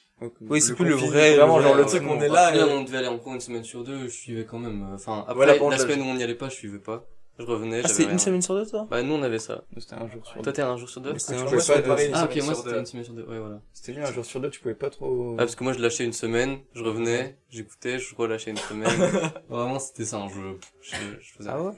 Oui, 0.41 0.61
c'est 0.61 0.73
plus 0.75 0.85
le 0.85 0.95
vrai- 0.95 1.35
Vraiment, 1.35 1.57
le 1.57 1.63
genre 1.63 1.75
le 1.75 1.85
truc, 1.85 2.03
on 2.07 2.19
est 2.21 2.27
là. 2.29 2.55
Et- 2.55 2.61
on 2.63 2.83
devait 2.83 2.97
aller 2.97 3.07
en 3.07 3.17
cours 3.17 3.33
une 3.33 3.39
semaine 3.41 3.63
sur 3.63 3.83
deux, 3.83 4.03
je 4.03 4.07
suivais 4.09 4.45
quand 4.45 4.59
même. 4.59 4.83
euh, 4.91 4.95
Enfin, 4.95 5.25
après, 5.27 5.45
la 5.59 5.77
semaine 5.77 6.01
où 6.01 6.05
on 6.05 6.15
n'y 6.15 6.23
allait 6.23 6.35
pas, 6.35 6.49
je 6.49 6.55
suivais 6.55 6.79
pas. 6.79 7.05
Je 7.39 7.45
revenais, 7.45 7.81
Ah, 7.83 7.87
rien. 7.87 8.11
une 8.11 8.19
semaine 8.19 8.43
sur 8.43 8.53
deux, 8.53 8.63
toi? 8.63 8.87
Bah, 8.91 9.01
nous, 9.01 9.15
on 9.15 9.23
avait 9.23 9.39
ça. 9.39 9.63
C'était 9.79 9.95
un 9.95 10.07
jour 10.07 10.23
sur 10.23 10.33
Toi, 10.35 10.43
deux. 10.43 10.53
t'es 10.53 10.61
un 10.61 10.77
jour 10.77 10.87
sur 10.87 11.01
deux? 11.01 11.17
C'était 11.17 11.33
Je 11.39 11.43
un 11.43 11.47
jour 11.47 11.61
sur 11.61 11.73
c'est 11.73 11.81
deux. 11.81 12.11
Ah, 12.13 12.25
ok, 12.25 12.43
moi, 12.43 12.53
c'était 12.53 12.77
une 12.79 12.85
semaine 12.85 13.03
sur 13.05 13.13
deux. 13.15 13.23
Ouais, 13.23 13.39
voilà. 13.39 13.59
C'était 13.73 13.93
mieux, 13.99 14.05
un 14.05 14.11
jour 14.11 14.23
sur 14.23 14.39
deux, 14.39 14.51
tu 14.51 14.59
pouvais 14.59 14.75
pas 14.75 14.91
trop... 14.91 15.33
Ah, 15.33 15.37
parce 15.39 15.55
que 15.55 15.63
moi, 15.63 15.73
je 15.73 15.79
lâchais 15.79 16.05
une 16.05 16.13
semaine, 16.13 16.59
je 16.75 16.83
revenais, 16.83 17.39
j'écoutais, 17.49 17.97
je 17.97 18.13
relâchais 18.15 18.51
une 18.51 18.57
semaine. 18.57 18.87
Vraiment, 19.49 19.79
c'était 19.79 20.05
ça, 20.05 20.17
hein, 20.17 20.27
je, 20.29 20.41
je, 20.81 20.95
je 21.21 21.33
faisais. 21.33 21.49
Ah 21.51 21.59
ouais? 21.59 21.71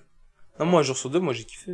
Non, 0.60 0.66
moi, 0.66 0.82
un 0.82 0.84
jour 0.84 0.98
sur 0.98 1.10
deux, 1.10 1.20
moi, 1.20 1.32
j'ai 1.32 1.46
kiffé. 1.46 1.72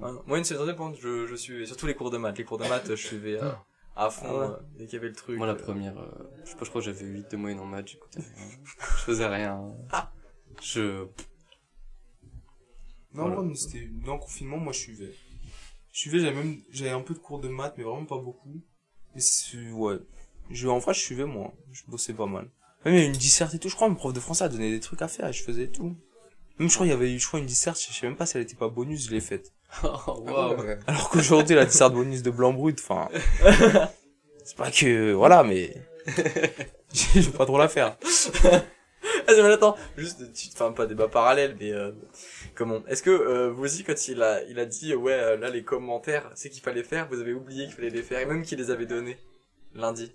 Ah. 0.00 0.12
Moi, 0.28 0.38
une 0.38 0.44
semaine 0.44 0.58
sur 0.60 0.66
deux, 0.66 0.76
par 0.76 0.86
contre, 0.86 1.00
je, 1.00 1.26
je 1.26 1.34
suivais 1.34 1.66
surtout 1.66 1.88
les 1.88 1.94
cours 1.94 2.10
de 2.12 2.18
maths. 2.18 2.38
Les 2.38 2.44
cours 2.44 2.58
de 2.58 2.68
maths, 2.68 2.86
je 2.88 2.94
suivais 2.94 3.42
euh, 3.42 3.50
à 3.96 4.10
fond 4.10 4.26
Ah 4.28 4.34
ouais. 4.34 4.46
euh, 4.46 4.56
dès 4.76 4.84
qu'il 4.86 4.94
y 4.94 4.96
avait 4.96 5.08
le 5.08 5.14
truc. 5.14 5.36
Moi, 5.38 5.46
la 5.46 5.52
euh. 5.52 5.56
première, 5.56 5.98
euh, 5.98 6.10
je 6.44 6.50
sais 6.50 6.56
pas, 6.56 6.64
je 6.64 6.70
crois 6.70 6.80
que 6.80 6.84
j'avais 6.86 7.04
8 7.06 7.30
de 7.30 7.36
moyenne 7.36 7.60
en 7.60 7.66
maths, 7.66 7.88
j'écoutais 7.88 8.20
rien. 8.20 8.48
Je 8.78 9.02
faisais 9.04 9.26
rien. 9.26 9.72
Je, 10.62 11.04
Non, 13.12 13.22
Voilà. 13.22 13.34
moi, 13.36 13.44
mais 13.44 13.54
c'était, 13.54 13.86
dans 14.04 14.14
le 14.14 14.20
confinement, 14.20 14.56
moi, 14.58 14.72
je 14.72 14.78
suivais. 14.80 15.14
Je 15.92 15.98
suivais, 16.00 16.18
j'avais 16.18 16.34
même, 16.34 16.60
j'avais 16.70 16.90
un 16.90 17.00
peu 17.02 17.14
de 17.14 17.20
cours 17.20 17.38
de 17.40 17.48
maths, 17.48 17.74
mais 17.78 17.84
vraiment 17.84 18.04
pas 18.06 18.18
beaucoup. 18.18 18.60
Mais 19.14 19.20
c'est, 19.20 19.70
ouais. 19.70 19.98
Je, 20.50 20.66
en 20.68 20.78
vrai, 20.78 20.92
je 20.94 21.00
suivais, 21.00 21.24
moi. 21.24 21.52
Je 21.70 21.82
bossais 21.86 22.12
pas 22.14 22.26
mal. 22.26 22.50
Même, 22.84 22.94
il 22.94 23.00
y 23.00 23.02
a 23.02 23.06
une 23.06 23.12
disserte 23.12 23.54
et 23.54 23.58
tout, 23.58 23.68
je 23.68 23.74
crois, 23.76 23.88
mon 23.88 23.94
prof 23.94 24.12
de 24.12 24.20
français 24.20 24.44
a 24.44 24.48
donné 24.48 24.70
des 24.70 24.80
trucs 24.80 25.00
à 25.02 25.08
faire 25.08 25.28
et 25.28 25.32
je 25.32 25.42
faisais 25.42 25.68
tout. 25.68 25.96
Même, 26.58 26.68
je 26.68 26.74
crois, 26.74 26.86
il 26.86 26.90
y 26.90 26.92
avait 26.92 27.12
eu, 27.12 27.18
je 27.18 27.26
crois, 27.26 27.40
une 27.40 27.46
disserte, 27.46 27.80
je 27.80 27.92
sais 27.92 28.06
même 28.06 28.16
pas 28.16 28.26
si 28.26 28.36
elle 28.36 28.42
était 28.42 28.54
pas 28.56 28.68
bonus, 28.68 29.06
je 29.06 29.10
l'ai 29.10 29.20
faite. 29.20 29.52
Oh, 29.82 29.88
Ah 30.06 30.12
waouh. 30.20 30.62
ouais. 30.62 30.78
Alors 30.86 31.10
qu'aujourd'hui, 31.10 31.56
la 31.56 31.64
disserte 31.64 31.92
bonus 31.94 32.22
de 32.22 32.30
blanc 32.30 32.52
brut, 32.52 32.78
enfin. 32.80 33.08
c'est 34.44 34.56
pas 34.56 34.70
que, 34.70 35.12
voilà, 35.12 35.42
mais. 35.42 35.74
je 36.92 37.20
vais 37.20 37.36
pas 37.36 37.46
trop 37.46 37.58
la 37.58 37.68
faire. 37.68 37.96
Ah, 39.26 39.32
mais 39.36 39.52
attends, 39.52 39.76
juste, 39.96 40.20
de 40.20 40.26
petites- 40.26 40.52
enfin, 40.54 40.72
pas 40.72 40.86
débat 40.86 41.08
parallèle, 41.08 41.56
mais 41.58 41.72
euh, 41.72 41.92
comment 42.54 42.84
Est-ce 42.86 43.02
que 43.02 43.10
euh, 43.10 43.50
vous 43.50 43.64
aussi, 43.64 43.82
quand 43.84 44.08
il 44.08 44.22
a, 44.22 44.42
il 44.44 44.58
a 44.58 44.66
dit, 44.66 44.94
ouais, 44.94 45.12
euh, 45.12 45.36
là, 45.36 45.48
les 45.50 45.62
commentaires, 45.62 46.30
c'est 46.34 46.50
qu'il 46.50 46.62
fallait 46.62 46.82
faire, 46.82 47.08
vous 47.10 47.20
avez 47.20 47.32
oublié 47.32 47.64
qu'il 47.66 47.74
fallait 47.74 47.90
les 47.90 48.02
faire, 48.02 48.20
et 48.20 48.26
même 48.26 48.42
qu'il 48.42 48.58
les 48.58 48.70
avait 48.70 48.86
donnés 48.86 49.16
lundi? 49.74 50.12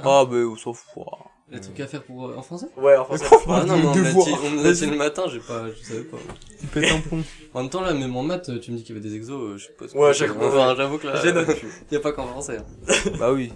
Ah, 0.00 0.24
ben, 0.28 0.44
on 0.46 0.56
s'en 0.56 0.72
fout. 0.74 1.04
Ah. 1.52 1.56
Les 1.56 1.60
trucs 1.60 1.80
à 1.80 1.86
faire 1.86 2.02
pour, 2.02 2.28
euh, 2.28 2.36
en 2.36 2.42
français? 2.42 2.66
Ouais, 2.76 2.96
en 2.96 3.04
français. 3.04 3.26
Ah 3.48 3.64
non, 3.64 3.76
mais 3.76 3.86
on 3.86 3.94
me 3.94 4.02
l'a 4.02 4.12
dit, 4.12 4.18
on 4.44 4.50
me 4.50 4.64
l'a 4.64 4.72
dit 4.72 4.86
le 4.86 4.96
matin, 4.96 5.24
j'ai 5.28 5.40
pas, 5.40 5.70
je 5.70 5.82
savais 5.82 6.04
pas. 6.04 6.16
Tu 6.58 6.66
pètes 6.66 6.90
un 6.90 7.00
plomb. 7.00 7.22
En 7.52 7.60
même 7.60 7.70
temps, 7.70 7.82
là, 7.82 7.92
même 7.92 8.16
en 8.16 8.22
maths, 8.22 8.60
tu 8.60 8.70
me 8.72 8.76
dis 8.78 8.84
qu'il 8.84 8.96
y 8.96 8.98
avait 8.98 9.06
des 9.06 9.14
exos, 9.14 9.38
euh, 9.38 9.58
je 9.58 9.66
sais 9.66 9.72
pas. 9.72 9.86
ce 9.86 9.92
que 9.92 9.98
Ouais, 9.98 10.14
chaque 10.14 10.32
fois, 10.32 10.74
j'avoue 10.74 10.98
que 10.98 11.06
là, 11.06 11.32
note 11.32 11.58
plus. 11.58 11.68
y 11.90 11.96
a 11.96 12.00
pas 12.00 12.12
qu'en 12.12 12.26
français. 12.26 12.58
hein. 12.58 13.10
bah 13.18 13.32
oui. 13.32 13.52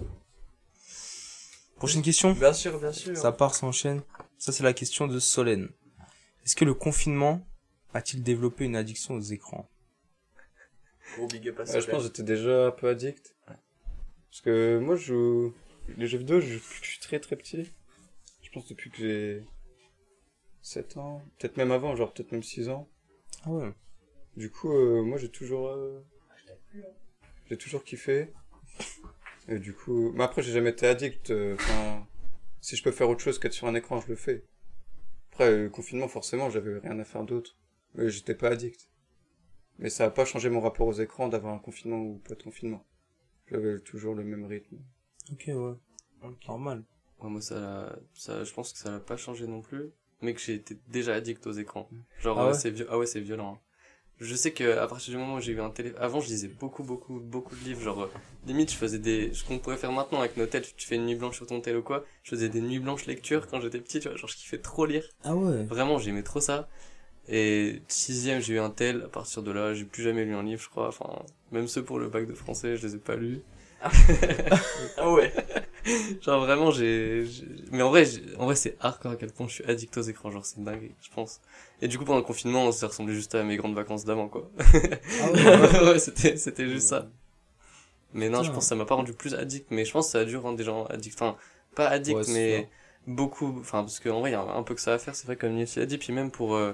Prochaine 1.77 2.01
question. 2.01 2.33
Bien 2.33 2.53
sûr, 2.53 2.79
bien 2.79 2.91
sûr. 2.91 3.17
Ça 3.17 3.31
part, 3.31 3.55
s'enchaîne. 3.55 4.01
Ça, 4.37 4.51
c'est 4.51 4.63
la 4.63 4.73
question 4.73 5.07
de 5.07 5.19
Solène. 5.19 5.69
Est-ce 6.45 6.55
que 6.55 6.65
le 6.65 6.73
confinement 6.73 7.45
a-t-il 7.93 8.23
développé 8.23 8.65
une 8.65 8.75
addiction 8.75 9.15
aux 9.15 9.21
écrans? 9.21 9.69
Gros 11.15 11.27
big 11.27 11.49
up 11.49 11.59
à 11.59 11.63
Ouais, 11.63 11.81
je 11.81 11.89
pense 11.89 11.99
que 11.99 12.03
j'étais 12.07 12.23
déjà 12.23 12.67
un 12.67 12.71
peu 12.71 12.89
addict. 12.89 13.35
Parce 13.45 14.41
que 14.43 14.77
moi, 14.79 14.95
je 14.95 15.05
joue... 15.05 15.53
Les 15.97 16.07
jeux 16.07 16.17
vidéo, 16.17 16.39
je 16.41 16.57
suis 16.81 16.99
très 16.99 17.19
très 17.19 17.35
petit. 17.35 17.71
Je 18.47 18.53
pense 18.53 18.67
depuis 18.69 18.89
que 18.89 18.97
j'ai 18.97 19.43
7 20.61 20.95
ans. 20.95 21.21
Peut-être 21.37 21.57
même 21.57 21.71
avant, 21.71 21.97
genre 21.97 22.13
peut-être 22.13 22.31
même 22.31 22.43
6 22.43 22.69
ans. 22.69 22.87
Ah 23.43 23.51
ouais. 23.51 23.73
Du 24.37 24.49
coup, 24.49 24.71
euh, 24.71 25.03
moi, 25.03 25.17
j'ai 25.17 25.29
toujours... 25.29 25.67
euh, 25.67 26.01
J'ai 27.49 27.57
toujours 27.57 27.83
kiffé. 27.83 28.31
Et 29.49 29.59
du 29.59 29.73
coup... 29.73 30.13
Mais 30.13 30.23
après, 30.23 30.41
j'ai 30.43 30.53
jamais 30.53 30.69
été 30.69 30.87
addict. 30.87 31.29
euh, 31.31 31.55
Enfin... 31.55 32.07
Si 32.61 32.77
je 32.77 32.83
peux 32.83 32.91
faire 32.91 33.09
autre 33.09 33.19
chose 33.21 33.37
qu'être 33.37 33.51
sur 33.53 33.67
un 33.67 33.75
écran, 33.75 33.99
je 33.99 34.07
le 34.07 34.15
fais. 34.15 34.45
Après, 35.31 35.55
le 35.63 35.69
confinement, 35.69 36.07
forcément, 36.07 36.49
j'avais 36.49 36.79
rien 36.79 36.97
à 36.99 37.03
faire 37.03 37.23
d'autre. 37.25 37.57
Mais 37.95 38.09
j'étais 38.09 38.33
pas 38.35 38.49
addict. 38.49 38.89
Mais 39.77 39.89
ça 39.89 40.05
a 40.05 40.09
pas 40.09 40.23
changé 40.23 40.49
mon 40.49 40.61
rapport 40.61 40.87
aux 40.87 40.93
écrans 40.93 41.27
d'avoir 41.27 41.53
un 41.53 41.59
confinement 41.59 41.99
ou 42.01 42.19
pas 42.19 42.35
de 42.35 42.43
confinement. 42.43 42.85
J'avais 43.51 43.79
toujours 43.81 44.15
le 44.15 44.23
même 44.23 44.45
rythme. 44.45 44.77
Ok, 45.33 45.43
ouais. 45.47 45.73
Normal. 46.47 46.83
Ouais, 47.21 47.29
moi, 47.29 47.41
ça, 47.41 47.95
ça, 48.13 48.43
je 48.43 48.53
pense 48.53 48.71
que 48.73 48.77
ça 48.79 48.91
l'a 48.91 48.99
pas 48.99 49.17
changé 49.17 49.47
non 49.47 49.61
plus, 49.61 49.89
mais 50.21 50.33
que 50.33 50.39
j'ai 50.41 50.53
été 50.55 50.77
déjà 50.87 51.15
addict 51.15 51.45
aux 51.47 51.51
écrans. 51.51 51.89
Genre, 52.21 52.39
Ah 52.39 52.45
euh, 52.45 52.51
ouais? 52.51 52.59
c'est 52.59 52.69
viol- 52.71 52.87
ah 52.89 52.97
ouais, 52.97 53.05
c'est 53.07 53.19
violent. 53.21 53.53
hein. 53.55 53.59
Je 54.19 54.33
sais 54.35 54.51
que 54.51 54.77
à 54.77 54.87
partir 54.87 55.11
du 55.11 55.17
moment 55.19 55.35
où 55.35 55.39
j'ai 55.41 55.51
eu 55.51 55.61
un 55.61 55.69
téléphone, 55.69 55.99
avant 56.01 56.19
je 56.19 56.27
lisais 56.29 56.47
beaucoup, 56.47 56.83
beaucoup, 56.83 57.19
beaucoup 57.19 57.55
de 57.55 57.63
livres. 57.63 57.81
Genre, 57.81 58.01
euh, 58.03 58.09
limite, 58.47 58.71
je 58.71 58.75
faisais 58.75 58.97
des, 58.97 59.31
ce 59.33 59.43
qu'on 59.43 59.59
pourrait 59.59 59.77
faire 59.77 59.91
maintenant 59.91 60.19
avec 60.19 60.37
nos 60.37 60.47
tels, 60.47 60.63
tu 60.75 60.87
fais 60.87 60.95
une 60.95 61.05
nuit 61.05 61.15
blanche 61.15 61.35
sur 61.35 61.45
ton 61.45 61.61
tel 61.61 61.77
ou 61.77 61.83
quoi. 61.83 62.03
Je 62.23 62.31
faisais 62.31 62.49
des 62.49 62.61
nuits 62.61 62.79
blanches 62.79 63.05
lecture 63.05 63.47
quand 63.47 63.61
j'étais 63.61 63.79
petit, 63.79 63.99
tu 63.99 64.07
vois. 64.07 64.17
Genre, 64.17 64.27
je 64.29 64.35
kiffais 64.35 64.57
trop 64.57 64.87
lire. 64.87 65.03
Ah 65.23 65.35
ouais? 65.35 65.65
Vraiment, 65.65 65.99
j'aimais 65.99 66.23
trop 66.23 66.39
ça. 66.41 66.67
Et 67.29 67.81
sixième, 67.87 68.41
j'ai 68.41 68.55
eu 68.55 68.59
un 68.59 68.69
tel. 68.71 69.03
À 69.03 69.09
partir 69.09 69.43
de 69.43 69.51
là, 69.51 69.73
j'ai 69.73 69.85
plus 69.85 70.03
jamais 70.03 70.25
lu 70.25 70.33
un 70.35 70.43
livre, 70.43 70.61
je 70.61 70.69
crois. 70.69 70.87
Enfin, 70.89 71.23
même 71.51 71.67
ceux 71.67 71.83
pour 71.83 71.99
le 71.99 72.09
bac 72.09 72.27
de 72.27 72.33
français, 72.33 72.77
je 72.77 72.87
les 72.87 72.95
ai 72.95 72.99
pas 72.99 73.15
lus. 73.17 73.41
Ah 74.97 75.11
ouais. 75.11 75.31
Genre 76.21 76.39
vraiment, 76.41 76.71
j'ai, 76.71 77.25
j'ai- 77.25 77.45
mais 77.71 77.81
en 77.83 77.89
vrai, 77.89 78.05
j'ai- 78.05 78.35
en 78.37 78.45
vrai, 78.45 78.55
c'est 78.55 78.75
hardcore 78.79 79.13
à 79.13 79.15
quel 79.15 79.31
point 79.31 79.47
je 79.47 79.53
suis 79.55 79.63
addict 79.65 79.95
aux 79.97 80.01
écrans. 80.01 80.31
Genre, 80.31 80.45
c'est 80.45 80.61
dingue, 80.63 80.91
je 81.01 81.09
pense. 81.11 81.41
Et 81.81 81.87
du 81.87 81.97
coup, 81.97 82.05
pendant 82.05 82.19
le 82.19 82.23
confinement, 82.25 82.71
ça 82.71 82.87
ressemblait 82.87 83.13
juste 83.15 83.35
à 83.35 83.43
mes 83.43 83.55
grandes 83.57 83.75
vacances 83.75 84.03
d'avant, 84.05 84.27
quoi. 84.27 84.49
Ah 85.19 85.31
ouais. 85.31 85.41
ouais, 85.85 85.99
c'était, 85.99 86.37
c'était 86.37 86.67
juste 86.69 86.87
ça. 86.89 87.07
Mais 88.13 88.29
non, 88.29 88.43
je 88.43 88.51
pense 88.51 88.65
que 88.65 88.69
ça 88.69 88.75
m'a 88.75 88.85
pas 88.85 88.95
rendu 88.95 89.13
plus 89.13 89.35
addict, 89.35 89.67
mais 89.69 89.85
je 89.85 89.91
pense 89.91 90.07
que 90.07 90.11
ça 90.13 90.19
a 90.19 90.25
dû 90.25 90.37
rendre 90.37 90.57
des 90.57 90.63
gens 90.63 90.85
addicts. 90.85 91.15
Enfin, 91.15 91.37
pas 91.75 91.87
addict, 91.87 92.17
Ouais, 92.17 92.23
c'est 92.23 92.33
mais 92.33 92.69
beaucoup, 93.05 93.57
enfin, 93.59 93.81
parce 93.83 93.99
qu'en 93.99 94.19
vrai, 94.21 94.31
il 94.31 94.33
y 94.33 94.35
a 94.35 94.41
un 94.41 94.63
peu 94.63 94.75
que 94.75 94.81
ça 94.81 94.93
à 94.93 94.99
faire, 94.99 95.15
c'est 95.15 95.25
vrai, 95.27 95.35
comme 95.35 95.53
Nielsen 95.53 95.83
a 95.83 95.85
dit, 95.85 95.97
puis 95.97 96.13
même 96.13 96.31
pour, 96.31 96.55
euh, 96.55 96.73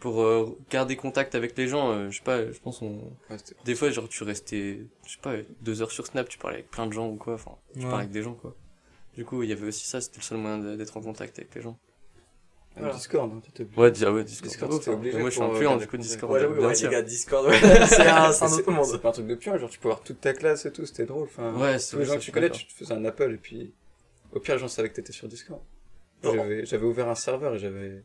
pour 0.00 0.22
euh, 0.22 0.56
garder 0.70 0.96
contact 0.96 1.34
avec 1.34 1.56
les 1.56 1.68
gens, 1.68 1.90
euh, 1.90 2.10
je 2.10 2.18
sais 2.18 2.24
pas, 2.24 2.50
je 2.50 2.58
pense 2.58 2.82
on... 2.82 2.96
Ouais, 3.30 3.36
Des 3.64 3.74
fois, 3.74 3.90
genre, 3.90 4.08
tu 4.08 4.22
restais, 4.24 4.80
je 5.06 5.12
sais 5.12 5.20
pas, 5.22 5.34
deux 5.62 5.80
heures 5.82 5.90
sur 5.90 6.06
Snap, 6.06 6.28
tu 6.28 6.38
parlais 6.38 6.58
avec 6.58 6.70
plein 6.70 6.86
de 6.86 6.92
gens 6.92 7.08
ou 7.08 7.16
quoi, 7.16 7.34
enfin, 7.34 7.52
tu 7.72 7.78
Ouais. 7.80 7.84
parlais 7.84 7.98
avec 8.04 8.10
des 8.10 8.22
gens, 8.22 8.34
quoi. 8.34 8.54
Du 9.14 9.24
coup, 9.24 9.42
il 9.42 9.48
y 9.48 9.52
avait 9.52 9.66
aussi 9.66 9.86
ça, 9.86 10.00
c'était 10.00 10.18
le 10.18 10.22
seul 10.22 10.38
moyen 10.38 10.58
d'être 10.76 10.96
en 10.96 11.00
contact 11.00 11.38
avec 11.38 11.54
les 11.54 11.62
gens. 11.62 11.78
Voilà. 12.76 12.92
Discord, 12.92 13.32
hein, 13.32 13.40
t'étais 13.42 13.62
obligé. 13.62 13.80
Ouais, 13.80 13.90
dis- 13.90 14.04
ah 14.04 14.12
ouais, 14.12 14.22
Discord. 14.22 14.50
Discord, 14.50 14.70
beau, 14.70 14.92
obligé 14.92 15.18
Moi, 15.18 15.30
je 15.30 15.34
suis 15.34 15.42
un 15.42 15.48
pour, 15.48 15.58
puant, 15.58 15.76
euh, 15.76 15.78
du 15.78 15.86
coup, 15.86 15.96
Discord. 15.96 16.30
Ouais, 16.30 16.44
ouais, 16.44 16.74
sûr. 16.74 16.90
les 16.90 16.96
gars, 16.96 17.02
Discord, 17.02 17.46
ouais. 17.48 17.58
c'est 17.86 18.06
un, 18.06 18.28
autre 18.30 18.70
monde. 18.70 18.84
C'est 18.84 18.98
pas 19.00 19.08
un 19.08 19.12
truc 19.12 19.26
de 19.26 19.34
pion, 19.34 19.56
genre 19.56 19.70
tu 19.70 19.78
peux 19.78 19.88
voir 19.88 20.02
toute 20.02 20.20
ta 20.20 20.34
classe 20.34 20.66
et 20.66 20.72
tout, 20.72 20.84
c'était 20.84 21.06
drôle. 21.06 21.24
Enfin, 21.24 21.54
Ouais, 21.54 21.78
c'est 21.78 21.92
tous 21.92 21.98
les 22.00 22.04
gens 22.04 22.16
que 22.16 22.20
tu 22.20 22.32
connais, 22.32 22.50
tu 22.50 22.66
te 22.66 22.72
faisais 22.74 22.92
un 22.92 23.06
appel 23.06 23.32
et 23.32 23.38
puis 23.38 23.72
au 24.32 24.40
pire, 24.40 24.56
les 24.56 24.60
gens 24.60 24.68
savaient 24.68 24.90
que 24.90 24.96
t'étais 24.96 25.14
sur 25.14 25.26
Discord. 25.26 25.62
J'avais 26.22 26.84
ouvert 26.84 27.08
un 27.08 27.14
serveur 27.14 27.54
et 27.54 27.58
j'avais. 27.58 28.02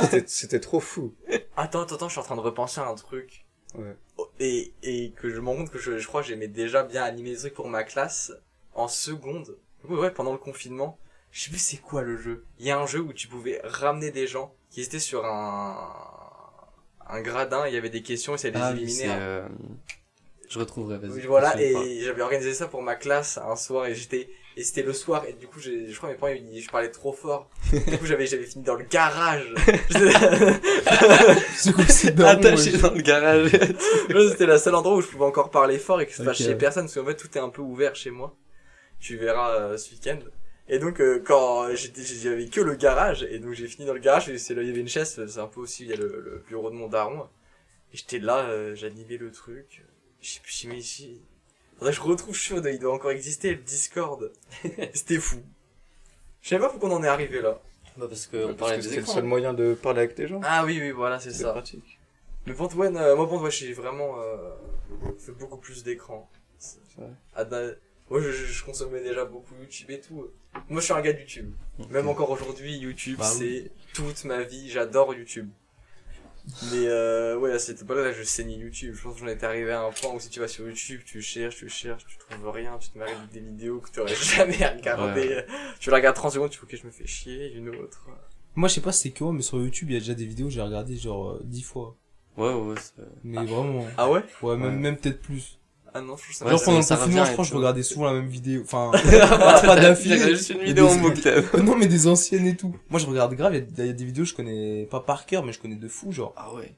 C'était, 0.00 0.24
c'était 0.26 0.60
trop 0.60 0.80
fou. 0.80 1.14
Attends, 1.56 1.82
attends, 1.82 1.94
attends, 1.96 2.08
je 2.08 2.12
suis 2.12 2.20
en 2.20 2.24
train 2.24 2.36
de 2.36 2.40
repenser 2.40 2.80
à 2.80 2.86
un 2.86 2.94
truc. 2.94 3.44
Ouais. 3.74 3.96
Oh, 4.18 4.28
Et, 4.38 4.74
et 4.82 5.12
que 5.12 5.30
je 5.30 5.40
me 5.40 5.48
rends 5.48 5.56
compte 5.56 5.70
que 5.70 5.78
je, 5.78 5.98
je 5.98 6.06
crois 6.06 6.20
que 6.22 6.28
j'aimais 6.28 6.48
déjà 6.48 6.82
bien 6.82 7.02
animer 7.04 7.30
des 7.30 7.36
trucs 7.38 7.54
pour 7.54 7.68
ma 7.68 7.84
classe 7.84 8.32
en 8.74 8.88
seconde. 8.88 9.56
Ouais, 9.88 9.96
ouais, 9.98 10.10
pendant 10.10 10.32
le 10.32 10.38
confinement. 10.38 10.98
Je 11.30 11.44
sais 11.44 11.50
plus 11.50 11.58
c'est 11.58 11.78
quoi 11.78 12.02
le 12.02 12.16
jeu. 12.18 12.44
Il 12.58 12.66
y 12.66 12.70
a 12.70 12.78
un 12.78 12.86
jeu 12.86 13.00
où 13.00 13.12
tu 13.14 13.28
pouvais 13.28 13.60
ramener 13.64 14.10
des 14.10 14.26
gens 14.26 14.54
qui 14.70 14.82
étaient 14.82 14.98
sur 14.98 15.24
un, 15.24 15.88
un 17.06 17.20
gradin, 17.22 17.66
il 17.66 17.72
y 17.72 17.76
avait 17.78 17.88
des 17.90 18.02
questions 18.02 18.34
et 18.34 18.38
ça 18.38 18.50
les 18.50 18.56
Ah 18.60 18.70
oui, 18.72 18.78
éliminait. 18.82 18.92
c'est, 19.04 19.08
hein. 19.08 19.18
euh, 19.18 19.48
je 20.52 20.58
retrouverai, 20.58 20.98
vas-y. 20.98 21.10
Oui, 21.10 21.22
voilà, 21.26 21.60
et 21.60 22.00
j'avais 22.02 22.22
organisé 22.22 22.52
ça 22.54 22.66
pour 22.68 22.82
ma 22.82 22.94
classe 22.94 23.38
un 23.38 23.56
soir 23.56 23.86
et 23.86 23.94
j'étais, 23.94 24.28
et 24.56 24.62
c'était 24.62 24.82
le 24.82 24.92
soir 24.92 25.24
et 25.26 25.32
du 25.32 25.46
coup 25.46 25.60
j'ai, 25.60 25.88
je 25.90 25.96
crois 25.96 26.10
mes 26.10 26.14
parents 26.16 26.32
ils 26.34 26.60
je 26.60 26.68
parlais 26.70 26.90
trop 26.90 27.12
fort. 27.12 27.48
Du 27.72 27.98
coup 27.98 28.04
j'avais, 28.06 28.26
j'avais 28.26 28.44
fini 28.44 28.62
dans 28.64 28.74
le 28.74 28.84
garage. 28.84 29.46
C'est 31.54 31.72
quoi 31.72 31.86
c'est 31.86 32.20
Attaché 32.20 32.72
ouais. 32.72 32.78
dans 32.78 32.92
le 32.94 33.00
garage. 33.02 33.50
C'était 34.30 34.46
le 34.46 34.58
seul 34.58 34.74
endroit 34.74 34.96
où 34.96 35.00
je 35.00 35.06
pouvais 35.08 35.24
encore 35.24 35.50
parler 35.50 35.78
fort 35.78 36.00
et 36.00 36.06
que 36.06 36.12
ça 36.12 36.22
Ok. 36.22 36.28
fâchait 36.28 36.54
personne 36.56 36.84
parce 36.84 36.94
qu'en 36.94 37.04
fait 37.06 37.16
tout 37.16 37.28
est 37.36 37.40
un 37.40 37.48
peu 37.48 37.62
ouvert 37.62 37.94
chez 37.96 38.10
moi. 38.10 38.36
Tu 39.00 39.16
verras 39.16 39.54
euh, 39.54 39.76
ce 39.78 39.90
week-end. 39.92 40.18
Et 40.68 40.78
donc 40.78 41.00
euh, 41.00 41.22
quand 41.24 41.74
j'étais, 41.74 42.02
j'avais 42.02 42.46
que 42.46 42.60
le 42.60 42.74
garage 42.74 43.22
et 43.28 43.38
donc 43.38 43.54
j'ai 43.54 43.66
fini 43.66 43.86
dans 43.86 43.94
le 43.94 44.00
garage 44.00 44.28
et 44.28 44.38
c'est 44.38 44.54
là 44.54 44.62
il 44.62 44.68
y 44.68 44.70
avait 44.70 44.80
une 44.80 44.88
chaise, 44.88 45.20
c'est 45.26 45.40
un 45.40 45.46
peu 45.46 45.60
aussi 45.60 45.84
il 45.84 45.90
y 45.90 45.92
a 45.92 45.96
le, 45.96 46.20
le 46.24 46.42
bureau 46.46 46.70
de 46.70 46.76
mon 46.76 46.88
daron. 46.88 47.22
Et 47.92 47.96
j'étais 47.96 48.18
là, 48.18 48.46
euh, 48.48 48.74
j'animais 48.74 49.16
le 49.18 49.30
truc. 49.30 49.82
Je 50.22 50.28
sais 50.30 50.40
plus 50.40 50.52
si 50.52 50.68
mais 50.68 50.80
si. 50.80 51.20
Faudrait 51.78 51.90
que 51.92 51.96
je 51.96 52.02
retrouve 52.02 52.34
chaud, 52.34 52.64
il 52.64 52.78
doit 52.78 52.94
encore 52.94 53.10
exister 53.10 53.50
le 53.50 53.56
Discord. 53.62 54.32
c'était 54.94 55.18
fou. 55.18 55.42
Je 56.40 56.48
sais 56.50 56.58
pas 56.58 56.68
pourquoi 56.68 56.90
on 56.90 56.94
en 56.96 57.04
est 57.04 57.08
arrivé 57.08 57.40
là. 57.42 57.60
Bah, 57.96 58.06
parce 58.08 58.26
Parce 58.26 58.46
qu'on 58.46 58.54
parlait 58.54 58.78
que 58.78 58.88
des 58.88 58.96
le 58.96 59.04
seul 59.06 59.24
moyen 59.24 59.52
de 59.52 59.74
parler 59.74 60.00
avec 60.00 60.14
tes 60.14 60.26
gens. 60.26 60.40
Ah 60.44 60.64
oui 60.64 60.78
oui 60.80 60.90
voilà 60.92 61.20
c'est 61.20 61.30
C'est 61.30 61.42
ça. 61.42 61.52
pratique. 61.52 61.98
Mais 62.46 62.54
Pantouane, 62.54 62.96
euh, 62.96 63.14
moi 63.16 63.28
Pantouane, 63.28 63.50
j'ai 63.50 63.72
vraiment 63.72 64.18
euh, 64.20 64.50
fait 65.18 65.32
beaucoup 65.32 65.58
plus 65.58 65.82
d'écran. 65.84 66.28
C'est 66.58 66.78
vrai. 66.96 67.10
Ah, 67.34 67.44
bah, 67.44 67.62
moi 68.08 68.20
je, 68.20 68.30
je, 68.30 68.46
je 68.46 68.64
consommais 68.64 69.00
déjà 69.02 69.24
beaucoup 69.24 69.54
YouTube 69.60 69.90
et 69.90 70.00
tout. 70.00 70.30
Moi 70.68 70.80
je 70.80 70.84
suis 70.84 70.94
un 70.94 71.00
gars 71.00 71.12
de 71.12 71.18
YouTube. 71.20 71.52
Même 71.90 72.08
encore 72.08 72.30
aujourd'hui, 72.30 72.76
YouTube 72.76 73.18
Bah 73.18 73.24
c'est 73.24 73.70
toute 73.94 74.24
ma 74.24 74.42
vie, 74.42 74.70
j'adore 74.70 75.14
YouTube. 75.14 75.50
Mais 76.72 76.86
euh, 76.88 77.36
ouais, 77.38 77.52
à 77.52 77.58
cette 77.58 77.82
époque-là, 77.82 78.04
là, 78.04 78.12
je 78.12 78.22
saignais 78.24 78.56
YouTube. 78.56 78.94
Je 78.96 79.02
pense 79.02 79.14
que 79.14 79.20
j'en 79.20 79.28
étais 79.28 79.46
arrivé 79.46 79.70
à 79.70 79.82
un 79.82 79.90
point 79.92 80.12
où 80.12 80.18
si 80.20 80.28
tu 80.28 80.40
vas 80.40 80.48
sur 80.48 80.66
YouTube, 80.66 81.00
tu 81.04 81.22
cherches, 81.22 81.56
tu 81.56 81.68
cherches, 81.68 82.04
tu 82.06 82.18
trouves 82.18 82.50
rien, 82.50 82.76
tu 82.78 82.88
te 82.90 82.98
mets 82.98 83.06
des 83.32 83.40
vidéos 83.40 83.78
que 83.80 83.90
tu 83.90 84.00
aurais 84.00 84.14
jamais 84.36 84.56
regardé. 84.66 85.44
Tu 85.78 85.90
la 85.90 85.96
regardes 85.96 86.16
30 86.16 86.32
secondes, 86.32 86.50
tu 86.50 86.58
fais 86.58 86.64
ok, 86.64 86.76
je 86.82 86.86
me 86.86 86.90
fais 86.92 87.06
chier, 87.06 87.52
une 87.54 87.68
autre. 87.68 88.06
Moi, 88.56 88.68
je 88.68 88.74
sais 88.74 88.80
pas 88.80 88.92
si 88.92 89.02
c'est 89.02 89.10
que 89.12 89.22
moi, 89.24 89.32
mais 89.32 89.42
sur 89.42 89.58
YouTube, 89.58 89.90
il 89.90 89.94
y 89.94 89.96
a 89.96 90.00
déjà 90.00 90.14
des 90.14 90.26
vidéos 90.26 90.46
que 90.48 90.52
j'ai 90.52 90.60
regardées 90.62 90.96
genre 90.96 91.30
euh, 91.30 91.40
10 91.44 91.62
fois. 91.62 91.96
Ouais, 92.36 92.52
ouais, 92.52 92.74
c'est- 92.78 93.02
Mais 93.24 93.44
vraiment. 93.44 93.86
Ah 93.96 94.10
ouais? 94.10 94.22
Ouais, 94.42 94.56
même, 94.56 94.74
Ouais. 94.74 94.80
même 94.80 94.96
peut-être 94.98 95.20
plus. 95.20 95.58
Ah 95.94 96.00
non, 96.00 96.16
je 96.16 96.22
trouve 96.22 96.34
ça 96.34 96.44
Ouais, 96.46 96.50
genre 96.52 96.58
ça- 96.60 96.64
pendant 96.66 96.78
le 96.78 96.84
confinement, 96.86 97.24
je 97.26 97.32
crois 97.32 97.44
que 97.44 97.50
je 97.50 97.54
regardais 97.56 97.82
souvent 97.82 98.06
la 98.06 98.12
même 98.14 98.28
vidéo. 98.28 98.62
Enfin, 98.64 98.90
J'ai 99.04 99.18
pas 99.66 99.76
d'affilée. 99.76 100.18
juste 100.18 100.50
une 100.50 100.62
vidéo 100.62 100.86
des- 100.86 100.92
en 100.92 100.96
boucle. 100.96 101.44
non, 101.62 101.76
mais 101.76 101.86
des 101.86 102.06
anciennes 102.06 102.46
et 102.46 102.56
tout. 102.56 102.74
Moi, 102.88 102.98
je 102.98 103.06
regarde 103.06 103.34
grave, 103.34 103.54
il 103.54 103.58
y 103.58 103.62
a- 103.80 103.84
il 103.84 103.86
y, 103.86 103.90
a 103.90 103.92
des 103.92 104.04
vidéos 104.04 104.24
que 104.24 104.30
je 104.30 104.34
connais 104.34 104.86
pas 104.90 105.00
par 105.00 105.26
cœur, 105.26 105.44
mais 105.44 105.52
je 105.52 105.60
connais 105.60 105.74
de 105.76 105.88
fou, 105.88 106.10
genre. 106.12 106.32
Ah 106.36 106.52
ouais. 106.54 106.72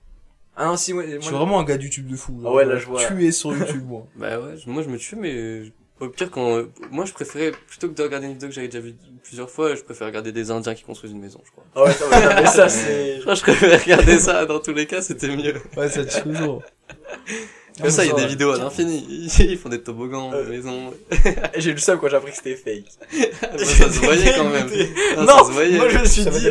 Ah 0.56 0.66
non, 0.66 0.76
si, 0.76 0.92
ouais, 0.92 1.06
Je 1.08 1.12
moi, 1.14 1.22
suis 1.22 1.34
vraiment 1.34 1.58
un 1.60 1.64
gars 1.64 1.76
YouTube 1.76 2.06
de 2.08 2.16
fou. 2.16 2.40
genre, 2.42 2.52
Ah 2.52 2.54
ouais, 2.56 2.64
là, 2.64 2.76
je 2.76 2.86
vois. 2.86 3.04
Tué 3.06 3.30
sur 3.32 3.56
YouTube, 3.56 3.84
moi. 3.86 4.06
Bah 4.16 4.38
ouais, 4.40 4.56
je- 4.56 4.68
moi 4.70 4.82
je 4.82 4.88
me 4.88 4.98
tue, 4.98 5.16
mais 5.16 5.62
au 6.00 6.08
pire, 6.08 6.30
quand. 6.30 6.62
Moi 6.90 7.04
je 7.04 7.12
préférais, 7.12 7.52
plutôt 7.68 7.88
que 7.88 7.94
de 7.94 8.02
regarder 8.02 8.26
une 8.26 8.32
vidéo 8.34 8.48
que 8.48 8.54
j'avais 8.54 8.68
déjà 8.68 8.80
vue 8.80 8.94
plusieurs 9.22 9.48
fois, 9.50 9.74
je 9.76 9.82
préfère 9.82 10.06
regarder 10.08 10.32
des 10.32 10.50
Indiens 10.50 10.74
qui 10.74 10.82
construisent 10.84 11.12
une 11.12 11.20
maison, 11.20 11.40
je 11.44 11.50
crois. 11.52 11.64
Ah 11.76 11.84
ouais, 11.84 11.92
ça, 11.92 12.08
ouais, 12.08 12.40
mais 12.42 12.46
ça 12.46 12.68
c'est. 12.68 13.16
Je 13.16 13.20
crois 13.22 13.34
que 13.34 13.38
je 13.38 13.44
préfère 13.44 13.80
regarder 13.82 14.18
ça, 14.18 14.44
dans 14.46 14.58
tous 14.60 14.72
les 14.72 14.86
cas, 14.86 15.02
c'était 15.02 15.34
mieux. 15.36 15.54
Ouais, 15.76 15.88
ça 15.88 16.04
tue 16.04 16.22
toujours. 16.22 16.62
Comme 17.80 17.90
ça, 17.90 18.04
il 18.04 18.08
y 18.08 18.12
a 18.12 18.14
ça, 18.16 18.20
des 18.22 18.26
vidéos 18.28 18.52
à 18.52 18.58
l'infini. 18.58 19.04
Ils 19.38 19.58
font 19.58 19.68
des 19.68 19.80
toboggans, 19.82 20.32
Euh. 20.32 20.44
des 20.44 20.50
maisons. 20.58 20.92
J'ai 21.56 21.70
eu 21.70 21.74
le 21.74 21.78
seum 21.80 21.98
quand 21.98 22.08
j'ai 22.08 22.16
appris 22.16 22.30
que 22.30 22.36
c'était 22.36 22.54
fake. 22.56 22.84
Bah, 23.42 23.48
ça 23.58 23.90
se 23.90 23.98
voyait 24.00 24.32
quand 24.36 24.44
même. 24.48 24.68
Non, 25.18 25.38
ça 25.38 25.44
se 25.46 25.50
voyait. 25.52 25.76
moi 25.78 25.88
je 25.88 25.98
me 25.98 26.04
suis 26.04 26.22
Ça 26.22 26.30
dit. 26.30 26.48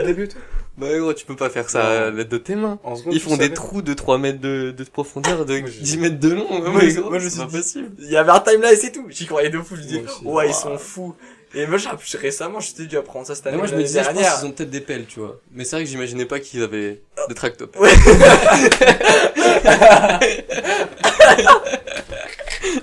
Bah 0.75 0.87
gros, 0.97 1.13
tu 1.13 1.23
peux 1.25 1.35
pas 1.35 1.49
faire 1.51 1.69
ça 1.69 2.07
à 2.07 2.09
l'aide 2.09 2.29
de 2.29 2.37
tes 2.39 2.55
mains. 2.55 2.79
En 2.83 2.95
seconde, 2.95 3.13
Ils 3.13 3.19
font 3.21 3.37
des 3.37 3.43
savais 3.43 3.53
trous 3.53 3.81
de 3.83 3.93
3 3.93 4.17
mètres 4.17 4.41
de, 4.41 4.71
de 4.75 4.83
profondeur, 4.85 5.45
de 5.45 5.59
Moi, 5.59 5.69
je- 5.69 5.79
10 5.83 5.97
mètres 5.99 6.19
de 6.19 6.29
long. 6.29 6.47
Moi, 6.49 6.81
mais 6.81 6.89
je- 6.89 6.99
gros, 6.99 7.09
moi, 7.11 7.19
je 7.19 7.29
c'est 7.29 7.39
suis 7.41 7.47
possible. 7.47 7.91
Il 7.99 8.09
y 8.09 8.17
avait 8.17 8.31
un 8.31 8.39
timelapse 8.39 8.83
et 8.83 8.91
tout. 8.91 9.05
J'y 9.09 9.27
croyais 9.27 9.49
de 9.51 9.59
fou. 9.61 9.75
Je 9.75 9.81
dis, 9.81 10.01
ouais, 10.25 10.47
ils 10.49 10.53
sont 10.55 10.77
fous. 10.79 11.13
Et 11.55 11.67
moi, 11.67 11.77
j'ai 11.77 11.87
appris 11.89 12.17
récemment, 12.17 12.59
j'étais 12.59 12.85
dû 12.85 12.97
apprendre 12.97 13.27
ça 13.27 13.35
cette 13.35 13.45
Mais 13.45 13.49
année. 13.51 13.59
moi, 13.59 13.67
je 13.67 13.75
me 13.75 13.83
disais, 13.83 13.99
je 13.99 14.05
pense 14.05 14.13
dernière. 14.15 14.39
qu'ils 14.39 14.47
ont 14.47 14.51
peut-être 14.51 14.71
des 14.71 14.81
pelles, 14.81 15.05
tu 15.05 15.19
vois. 15.19 15.39
Mais 15.53 15.63
c'est 15.63 15.75
vrai 15.75 15.85
que 15.85 15.89
j'imaginais 15.91 16.25
pas 16.25 16.39
qu'ils 16.39 16.63
avaient 16.63 17.03
des 17.29 17.35
tractops. 17.35 17.77
Ouais. 17.79 17.91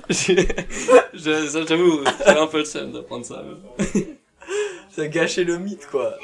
J'ai- 0.09 0.47
j'ai- 1.13 1.47
ça, 1.47 1.65
J'avoue, 1.65 2.01
j'ai 2.25 2.37
un 2.37 2.47
peu 2.47 2.59
le 2.59 2.65
seum 2.65 2.91
d'apprendre 2.91 3.25
ça. 3.25 3.43
Ça 4.91 5.03
a 5.03 5.07
gâché 5.07 5.43
le 5.43 5.57
mythe, 5.57 5.87
quoi. 5.89 6.15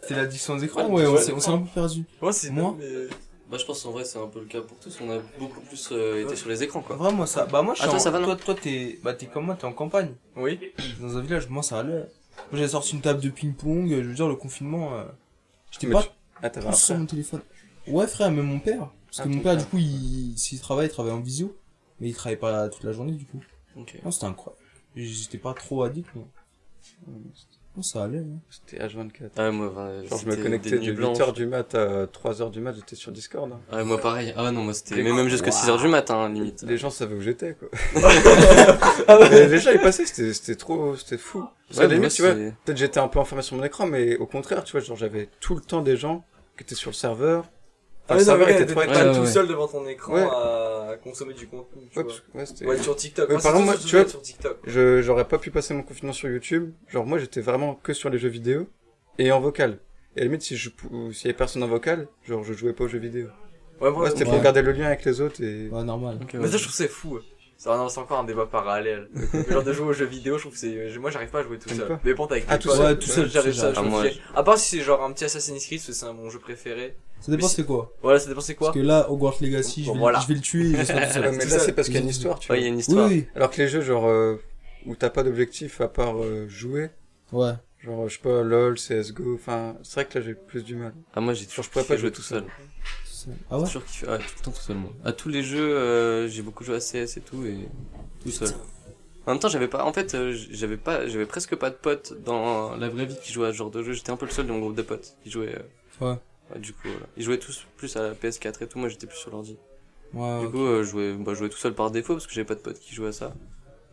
C'était 0.00 0.14
l'addiction 0.16 0.54
aux 0.54 0.58
écrans, 0.58 0.86
Ouais, 0.88 1.02
ouais, 1.02 1.06
on 1.06 1.14
ouais. 1.14 1.20
s'est 1.40 1.50
un 1.50 1.58
peu 1.58 1.68
perdu. 1.74 2.04
Moi, 2.20 2.32
c'est 2.32 2.50
Moi 2.50 2.76
mais- 2.78 3.08
Bah, 3.50 3.58
je 3.60 3.64
pense 3.66 3.84
en 3.84 3.90
vrai, 3.92 4.04
c'est 4.04 4.18
un 4.18 4.26
peu 4.26 4.40
le 4.40 4.46
cas 4.46 4.60
pour 4.62 4.78
tous. 4.78 4.96
On 5.02 5.10
a 5.10 5.18
beaucoup 5.38 5.60
plus 5.60 5.90
euh, 5.92 6.20
été 6.20 6.30
Ouais. 6.30 6.36
sur 6.36 6.48
les 6.48 6.62
écrans, 6.62 6.80
quoi. 6.80 6.96
Vraiment, 6.96 7.26
ça. 7.26 7.44
Bah, 7.46 7.60
moi, 7.62 7.74
je 7.74 7.80
Ah, 7.80 7.84
suis 7.84 7.90
toi, 7.90 7.98
en- 7.98 8.02
ça 8.02 8.10
va, 8.10 8.18
non 8.18 8.24
toi, 8.26 8.36
toi, 8.36 8.54
t'es, 8.54 8.98
bah, 9.02 9.12
t'es 9.12 9.26
comme 9.26 9.44
moi, 9.46 9.54
t'es 9.58 9.66
en 9.66 9.72
campagne. 9.72 10.12
Oui. 10.36 10.58
Dans 11.00 11.18
un 11.18 11.20
village, 11.20 11.48
moi, 11.50 11.62
ça 11.62 11.80
allait. 11.80 11.92
Moi, 11.92 12.06
j'avais 12.54 12.68
sorti 12.68 12.94
une 12.94 13.02
table 13.02 13.20
de 13.20 13.28
ping-pong, 13.28 13.88
je 13.90 13.94
veux 13.96 14.14
dire, 14.14 14.28
le 14.28 14.34
confinement, 14.36 14.94
euh, 14.94 15.04
j'étais 15.70 15.86
Mais 15.88 15.92
pas 15.92 16.02
tu- 16.04 16.08
Ah, 16.42 16.50
t'avais 16.50 16.66
un 16.68 16.72
sur 16.72 16.96
mon 16.96 17.06
téléphone. 17.06 17.40
Ouais, 17.86 18.06
frère, 18.06 18.30
même 18.30 18.46
mon 18.46 18.58
père. 18.60 18.88
Parce 19.16 19.20
Ah, 19.20 19.30
que 19.30 19.36
mon 19.36 19.42
père, 19.42 19.56
du 19.56 19.64
coup, 19.64 19.78
il, 19.78 20.34
s'il 20.36 20.58
travaille, 20.60 20.86
il 20.86 20.90
travaille 20.90 21.12
en 21.12 21.20
visio. 21.20 21.56
Mais 22.00 22.08
il 22.08 22.14
travaille 22.14 22.36
pas 22.38 22.68
toute 22.68 22.82
la 22.82 22.92
journée, 22.92 23.12
du 23.12 23.24
coup. 23.26 23.40
Non, 23.76 24.10
c'était 24.10 24.26
incroyable. 24.26 24.60
J'étais 24.96 25.38
pas 25.38 25.54
trop 25.54 25.82
addict, 25.84 26.08
mais. 26.16 26.22
Non, 27.76 27.82
ça 27.82 28.04
allait, 28.04 28.18
hein. 28.18 28.38
C'était 28.50 28.78
H24. 28.84 29.30
Ah, 29.36 29.50
moi, 29.50 29.72
Genre, 30.08 30.18
je 30.20 30.26
me 30.26 30.36
connectais 30.36 30.70
de 30.70 30.78
nuits 30.78 30.90
8h 30.92 30.94
blanches. 31.16 31.32
du 31.32 31.46
mat 31.46 31.74
à 31.74 32.06
3h 32.06 32.50
du 32.52 32.60
mat, 32.60 32.72
j'étais 32.72 32.94
sur 32.94 33.10
Discord. 33.10 33.50
hein. 33.52 33.60
Ah, 33.72 33.82
moi, 33.82 33.98
pareil. 34.00 34.32
Ah, 34.36 34.52
non, 34.52 34.62
moi, 34.62 34.74
c'était. 34.74 34.94
Les- 34.96 35.02
Mais 35.02 35.12
même 35.12 35.28
jusqu'à 35.28 35.50
Waouh. 35.50 35.60
6h 35.78 35.80
du 35.82 35.88
matin, 35.88 36.28
limite. 36.28 36.62
Les 36.62 36.78
gens 36.78 36.90
savaient 36.90 37.16
où 37.16 37.20
j'étais, 37.20 37.54
quoi. 37.54 37.68
Ah 39.08 39.18
ouais. 39.18 39.28
Mais 39.30 39.48
les 39.48 39.58
gens, 39.58 39.70
ils 39.72 39.80
passaient, 39.80 40.06
c'était, 40.06 40.32
c'était 40.32 40.54
trop, 40.56 40.94
c'était 40.96 41.18
fou. 41.18 41.44
Parce 41.68 41.80
Ouais, 41.80 41.88
la 41.88 41.94
limite, 41.94 42.12
tu 42.12 42.22
vois, 42.22 42.34
peut-être 42.34 42.76
j'étais 42.76 43.00
un 43.00 43.08
peu 43.08 43.18
enfermé 43.18 43.42
sur 43.42 43.56
mon 43.56 43.64
écran, 43.64 43.86
mais 43.86 44.16
au 44.18 44.26
contraire, 44.26 44.62
tu 44.64 44.72
vois, 44.72 44.80
genre, 44.80 44.96
j'avais 44.96 45.28
tout 45.40 45.54
le 45.56 45.60
temps 45.60 45.82
des 45.82 45.96
gens 45.96 46.24
qui 46.56 46.62
étaient 46.62 46.74
sur 46.76 46.90
le 46.90 46.94
serveur. 46.94 47.44
Ah 48.08 48.16
Enfin, 48.16 48.36
mais 48.36 48.44
était 48.44 48.52
t'étais 48.58 48.72
trop 48.74 48.80
pas 48.82 48.86
Ouais, 48.86 49.12
tout 49.14 49.20
ouais, 49.20 49.26
seul 49.26 49.48
devant 49.48 49.66
ton 49.66 49.86
écran 49.86 50.12
Ouais. 50.12 50.22
à 50.22 50.96
consommer 51.02 51.32
du 51.32 51.46
contenu, 51.46 51.88
tu 51.90 51.98
Ouais, 51.98 52.04
vois. 52.04 52.12
que- 52.12 52.38
ouais, 52.38 52.44
c'était... 52.46 52.66
Ouais, 52.66 52.76
sur 52.76 52.94
TikTok. 52.94 53.28
Par 53.28 53.36
exemple, 53.38 53.64
moi, 53.64 53.74
tu 53.76 53.96
vois- 53.96 54.06
sur 54.08 54.20
TikTok. 54.20 54.58
Je, 54.66 55.00
j'aurais 55.00 55.26
pas 55.26 55.38
pu 55.38 55.50
passer 55.50 55.72
mon 55.72 55.82
confinement 55.82 56.12
sur 56.12 56.28
YouTube. 56.28 56.72
Genre, 56.88 57.06
moi, 57.06 57.18
j'étais 57.18 57.40
vraiment 57.40 57.74
que 57.76 57.94
sur 57.94 58.10
les 58.10 58.18
jeux 58.18 58.28
vidéo 58.28 58.68
et 59.18 59.32
en 59.32 59.40
vocal. 59.40 59.78
Et 60.16 60.20
à 60.20 60.20
la 60.20 60.24
limite, 60.26 60.42
si 60.42 60.56
je, 60.56 60.68
pou- 60.68 61.12
s'il 61.12 61.26
y 61.26 61.28
avait 61.30 61.36
personne 61.38 61.62
en 61.62 61.66
vocal, 61.68 62.06
genre, 62.28 62.44
je 62.44 62.52
jouais 62.52 62.74
pas 62.74 62.84
aux 62.84 62.88
jeux 62.88 62.98
vidéo. 62.98 63.28
Ouais, 63.80 63.90
moi, 63.90 64.02
Ouais, 64.04 64.10
c'était 64.10 64.24
pour 64.26 64.38
garder 64.40 64.60
le 64.62 64.72
lien 64.72 64.86
avec 64.86 65.04
les 65.06 65.20
autres 65.22 65.42
et... 65.42 65.68
Ouais, 65.70 65.82
normal. 65.82 66.18
Mais 66.34 66.40
ouais. 66.40 66.46
ça, 66.48 66.56
je 66.58 66.62
trouve 66.62 66.72
que 66.72 66.76
c'est 66.76 66.88
fou. 66.88 67.18
Ça, 67.56 67.74
non, 67.78 67.88
c'est 67.88 68.00
encore 68.00 68.18
un 68.18 68.24
débat 68.24 68.44
parallèle. 68.46 69.08
le 69.32 69.50
genre 69.50 69.62
de 69.62 69.72
jouer 69.72 69.86
aux 69.86 69.92
jeux 69.94 70.04
vidéo, 70.04 70.36
je 70.36 70.42
trouve 70.42 70.52
que 70.52 70.58
c'est. 70.58 70.98
Moi, 70.98 71.10
j'arrive 71.10 71.30
pas 71.30 71.38
à 71.38 71.42
jouer 71.42 71.58
tout 71.58 71.70
seul. 71.70 71.98
Mais 72.04 72.12
bon, 72.12 72.26
t'as 72.26 72.34
avec 72.34 72.44
Ah, 72.48 72.58
tout 72.58 72.68
seul. 72.68 72.84
Ouais, 72.84 72.98
tout 72.98 73.06
seul, 73.08 73.30
J'arrive 73.30 73.54
ça, 73.54 73.72
Ah, 73.74 74.38
À 74.38 74.42
part 74.42 74.58
si 74.58 74.76
c'est 74.76 74.82
genre 74.82 75.02
un 75.02 75.10
petit 75.12 75.24
Assassin's 75.24 75.64
Creed, 75.64 75.78
parce 75.78 75.86
que 75.86 75.92
c'est 75.94 76.04
un- 76.04 76.12
mon 76.12 76.28
jeu 76.28 76.38
préféré. 76.38 76.96
Ça 77.24 77.32
dépend 77.32 77.48
c'est 77.48 77.64
quoi. 77.64 77.90
Voilà, 78.02 78.18
ça 78.18 78.28
dépend 78.28 78.40
c'est 78.42 78.54
quoi. 78.54 78.68
Parce 78.68 78.76
que 78.78 78.82
là, 78.86 79.10
Hogwarts 79.10 79.36
Legacy, 79.40 79.84
je 79.84 79.92
vais, 79.92 79.98
voilà. 79.98 80.20
je 80.20 80.28
vais 80.28 80.34
le 80.34 80.40
tuer 80.40 80.72
et 80.72 80.76
je 80.76 80.84
serai 80.84 81.06
tout 81.06 81.12
seul. 81.14 81.24
Ouais, 81.24 81.36
mais 81.38 81.44
là, 81.46 81.58
c'est 81.58 81.72
parce 81.72 81.86
qu'il 81.88 81.94
y 81.96 81.98
a 81.98 82.02
une 82.02 82.08
histoire, 82.10 82.38
tu 82.38 82.52
Ouais, 82.52 82.58
vois. 82.58 82.62
il 82.62 82.62
y 82.62 82.66
a 82.66 82.68
une 82.68 82.74
Oui, 82.74 82.80
histoire. 82.80 83.08
oui. 83.08 83.26
Alors 83.34 83.50
que 83.50 83.62
les 83.62 83.68
jeux, 83.68 83.80
genre, 83.80 84.06
euh, 84.06 84.36
où 84.84 84.94
t'as 84.94 85.08
pas 85.08 85.22
d'objectif 85.22 85.80
à 85.80 85.88
part 85.88 86.22
euh, 86.22 86.46
jouer, 86.48 86.90
Ouais. 87.32 87.52
genre, 87.82 88.06
je 88.10 88.14
sais 88.16 88.22
pas, 88.22 88.42
LOL, 88.42 88.74
CSGO, 88.76 89.34
enfin, 89.36 89.74
c'est 89.82 89.94
vrai 89.94 90.04
que 90.06 90.18
là, 90.18 90.24
j'ai 90.26 90.34
plus 90.34 90.62
du 90.64 90.76
mal. 90.76 90.92
Ah, 91.14 91.20
moi, 91.22 91.32
j'ai 91.32 91.46
toujours 91.46 91.64
je 91.64 91.70
pourrais 91.70 91.84
pas 91.84 91.96
jouer 91.96 92.10
tout 92.10 92.16
tout 92.16 92.22
seul. 92.22 92.44
Ah 93.50 93.58
ouais? 93.58 93.64
Toujours 93.66 93.84
kiffé. 93.86 94.06
Ouais, 94.06 94.18
tout 94.18 94.24
le 94.40 94.44
temps 94.44 94.50
tout 94.50 94.60
seul, 94.60 94.76
moi. 94.76 94.90
À 95.02 95.12
tous 95.12 95.30
les 95.30 95.42
jeux, 95.42 95.74
euh, 95.78 96.28
j'ai 96.28 96.42
beaucoup 96.42 96.62
joué 96.62 96.76
à 96.76 96.80
CS 96.80 97.16
et 97.16 97.20
tout, 97.22 97.42
et 97.46 97.56
tout 98.22 98.30
seul. 98.30 98.50
En 99.26 99.30
même 99.30 99.40
temps, 99.40 99.48
j'avais 99.48 99.68
pas, 99.68 99.82
en 99.86 99.94
fait, 99.94 100.14
j'avais 100.50 100.76
pas, 100.76 101.08
j'avais 101.08 101.24
presque 101.24 101.56
pas 101.56 101.70
de 101.70 101.74
potes 101.76 102.12
dans 102.22 102.76
la 102.76 102.90
vraie 102.90 103.06
vie 103.06 103.16
qui 103.22 103.32
jouaient 103.32 103.48
à 103.48 103.52
ce 103.52 103.56
genre 103.56 103.70
de 103.70 103.82
jeu. 103.82 103.94
J'étais 103.94 104.10
un 104.10 104.18
peu 104.18 104.26
le 104.26 104.30
seul 104.30 104.46
de 104.46 104.52
mon 104.52 104.58
groupe 104.58 104.74
de 104.76 104.82
potes 104.82 105.16
qui 105.22 105.30
jouaient. 105.30 105.56
euh, 105.56 106.06
Ouais. 106.12 106.18
Ouais, 106.52 106.60
du 106.60 106.72
coup, 106.72 106.88
voilà. 106.88 107.06
Ils 107.16 107.22
jouaient 107.22 107.38
tous 107.38 107.66
plus 107.76 107.96
à 107.96 108.02
la 108.02 108.14
PS4 108.14 108.62
et 108.62 108.66
tout. 108.66 108.78
Moi, 108.78 108.88
j'étais 108.88 109.06
plus 109.06 109.16
sur 109.18 109.30
l'ordi. 109.30 109.56
Ouais, 110.12 110.40
Du 110.42 110.50
coup, 110.50 110.60
euh, 110.64 110.82
je 110.84 110.90
jouais, 110.90 111.12
bah, 111.14 111.32
je 111.34 111.38
jouais 111.40 111.48
tout 111.48 111.58
seul 111.58 111.74
par 111.74 111.90
défaut 111.90 112.14
parce 112.14 112.26
que 112.26 112.32
j'avais 112.32 112.44
pas 112.46 112.54
de 112.54 112.60
potes 112.60 112.78
qui 112.78 112.94
jouaient 112.94 113.08
à 113.08 113.12
ça. 113.12 113.34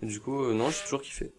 Et 0.03 0.05
du 0.05 0.19
coup, 0.19 0.43
euh, 0.43 0.53
non, 0.53 0.69
j'ai 0.69 0.83
toujours 0.83 1.01
kiffé. 1.01 1.31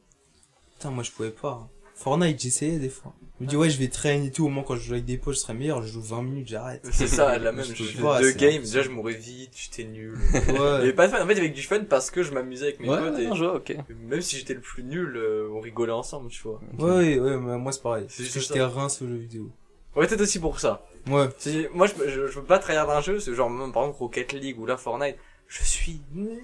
Putain, 0.74 0.90
moi 0.90 1.04
je 1.04 1.10
pouvais 1.12 1.30
pas. 1.30 1.68
Fortnite, 1.94 2.40
j'essayais 2.40 2.78
des 2.78 2.88
fois. 2.88 3.12
Je 3.38 3.44
me 3.44 3.48
dis, 3.50 3.56
ouais, 3.56 3.70
je 3.70 3.78
vais 3.78 3.88
train 3.88 4.22
et 4.22 4.30
tout, 4.32 4.44
au 4.44 4.48
moins 4.48 4.64
quand 4.64 4.74
je 4.76 4.80
joue 4.82 4.92
avec 4.94 5.04
des 5.04 5.18
potes, 5.18 5.34
je 5.34 5.40
serai 5.40 5.54
meilleur, 5.54 5.82
je 5.82 5.88
joue 5.92 6.00
20 6.00 6.22
minutes, 6.22 6.48
j'arrête. 6.48 6.84
C'est 6.90 7.06
ça, 7.06 7.38
la 7.38 7.52
même, 7.52 7.64
vois, 7.98 8.20
deux 8.20 8.32
games, 8.32 8.62
déjà 8.62 8.82
je 8.82 8.88
mourrais 8.88 9.14
vite, 9.14 9.52
j'étais 9.54 9.84
nul. 9.84 10.16
Il 10.32 10.54
y 10.54 10.56
avait 10.56 10.58
Ouais. 10.88 10.92
pas 10.94 11.06
de 11.06 11.12
fun, 11.12 11.22
en 11.22 11.26
fait, 11.28 11.36
avec 11.38 11.52
du 11.52 11.62
fun 11.62 11.84
parce 11.84 12.10
que 12.10 12.22
je 12.24 12.32
m'amusais 12.32 12.66
avec 12.66 12.80
mes 12.80 12.88
Ouais, 12.88 12.98
potes 12.98 13.14
ouais, 13.14 13.24
et 13.24 13.28
non, 13.28 13.34
je 13.34 13.44
vois, 13.44 13.56
ok. 13.56 13.76
même 14.00 14.20
si 14.22 14.36
j'étais 14.36 14.54
le 14.54 14.60
plus 14.60 14.82
nul, 14.82 15.16
euh, 15.16 15.48
on 15.52 15.60
rigolait 15.60 15.92
ensemble, 15.92 16.30
tu 16.30 16.42
vois. 16.42 16.60
Ouais, 16.78 17.18
ouais, 17.18 17.20
ouais, 17.20 17.36
mais 17.36 17.58
moi 17.58 17.70
c'est 17.72 17.82
pareil. 17.82 18.06
J'étais 18.08 18.40
ça. 18.40 18.68
rincé 18.68 19.04
aux 19.04 19.08
jeux 19.08 19.16
vidéo. 19.16 19.50
Ouais, 19.96 20.06
peut-être 20.06 20.20
aussi 20.22 20.38
pour 20.38 20.58
ça. 20.60 20.84
Ouais. 21.06 21.28
Moi, 21.74 21.86
je, 21.86 21.92
je, 22.08 22.26
je 22.28 22.38
veux 22.38 22.44
pas 22.44 22.58
trahir 22.58 22.86
d'un 22.86 23.00
jeu, 23.00 23.20
c'est 23.20 23.34
genre, 23.34 23.50
même, 23.50 23.72
par 23.72 23.82
exemple, 23.82 23.98
Rocket 23.98 24.32
League 24.32 24.58
ou 24.58 24.66
là, 24.66 24.76
Fortnite, 24.76 25.16
je 25.48 25.62
suis 25.64 26.00
nul, 26.12 26.42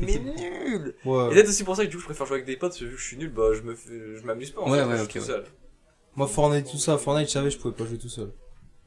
mais 0.00 0.18
nul! 0.18 0.94
Et 1.04 1.08
Ouais. 1.08 1.28
peut-être 1.30 1.48
aussi 1.48 1.64
pour 1.64 1.76
ça 1.76 1.84
que 1.84 1.90
du 1.90 1.96
coup, 1.96 2.00
je 2.02 2.06
préfère 2.06 2.26
jouer 2.26 2.36
avec 2.36 2.46
des 2.46 2.56
potes, 2.56 2.70
parce 2.70 2.80
que 2.80 2.84
vu 2.86 2.94
que 2.94 3.00
je 3.00 3.06
suis 3.06 3.16
nul, 3.18 3.30
bah, 3.30 3.52
je 3.54 3.60
me 3.62 3.74
fais- 3.74 4.16
je 4.16 4.24
m'amuse 4.24 4.50
pas, 4.52 4.62
en 4.62 4.70
Ouais, 4.70 4.78
fait, 4.78 4.84
ouais, 4.86 4.96
je 4.98 5.02
ok, 5.02 5.12
tout 5.12 5.18
ouais. 5.18 5.24
seul. 5.24 5.44
Moi, 6.16 6.26
Fortnite, 6.26 6.70
tout 6.70 6.78
ça, 6.78 6.96
Fortnite, 6.98 7.26
je 7.28 7.32
savais, 7.32 7.50
je 7.50 7.58
pouvais 7.58 7.74
pas 7.74 7.84
jouer 7.84 7.98
tout 7.98 8.08
seul. 8.08 8.32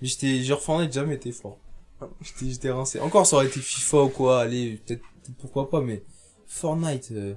Mais 0.01 0.07
j'étais, 0.07 0.41
genre, 0.41 0.61
Fortnite, 0.61 0.91
jamais 0.93 1.15
été 1.15 1.31
fort. 1.31 1.59
J'étais, 2.21 2.49
j'étais 2.51 2.71
rincé. 2.71 2.99
Encore, 2.99 3.27
ça 3.27 3.35
aurait 3.35 3.45
été 3.45 3.59
FIFA 3.59 4.03
ou 4.05 4.09
quoi, 4.09 4.39
allez, 4.41 4.81
peut-être, 4.85 5.03
pourquoi 5.39 5.69
pas, 5.69 5.81
mais 5.81 6.01
Fortnite, 6.47 7.09
euh, 7.11 7.35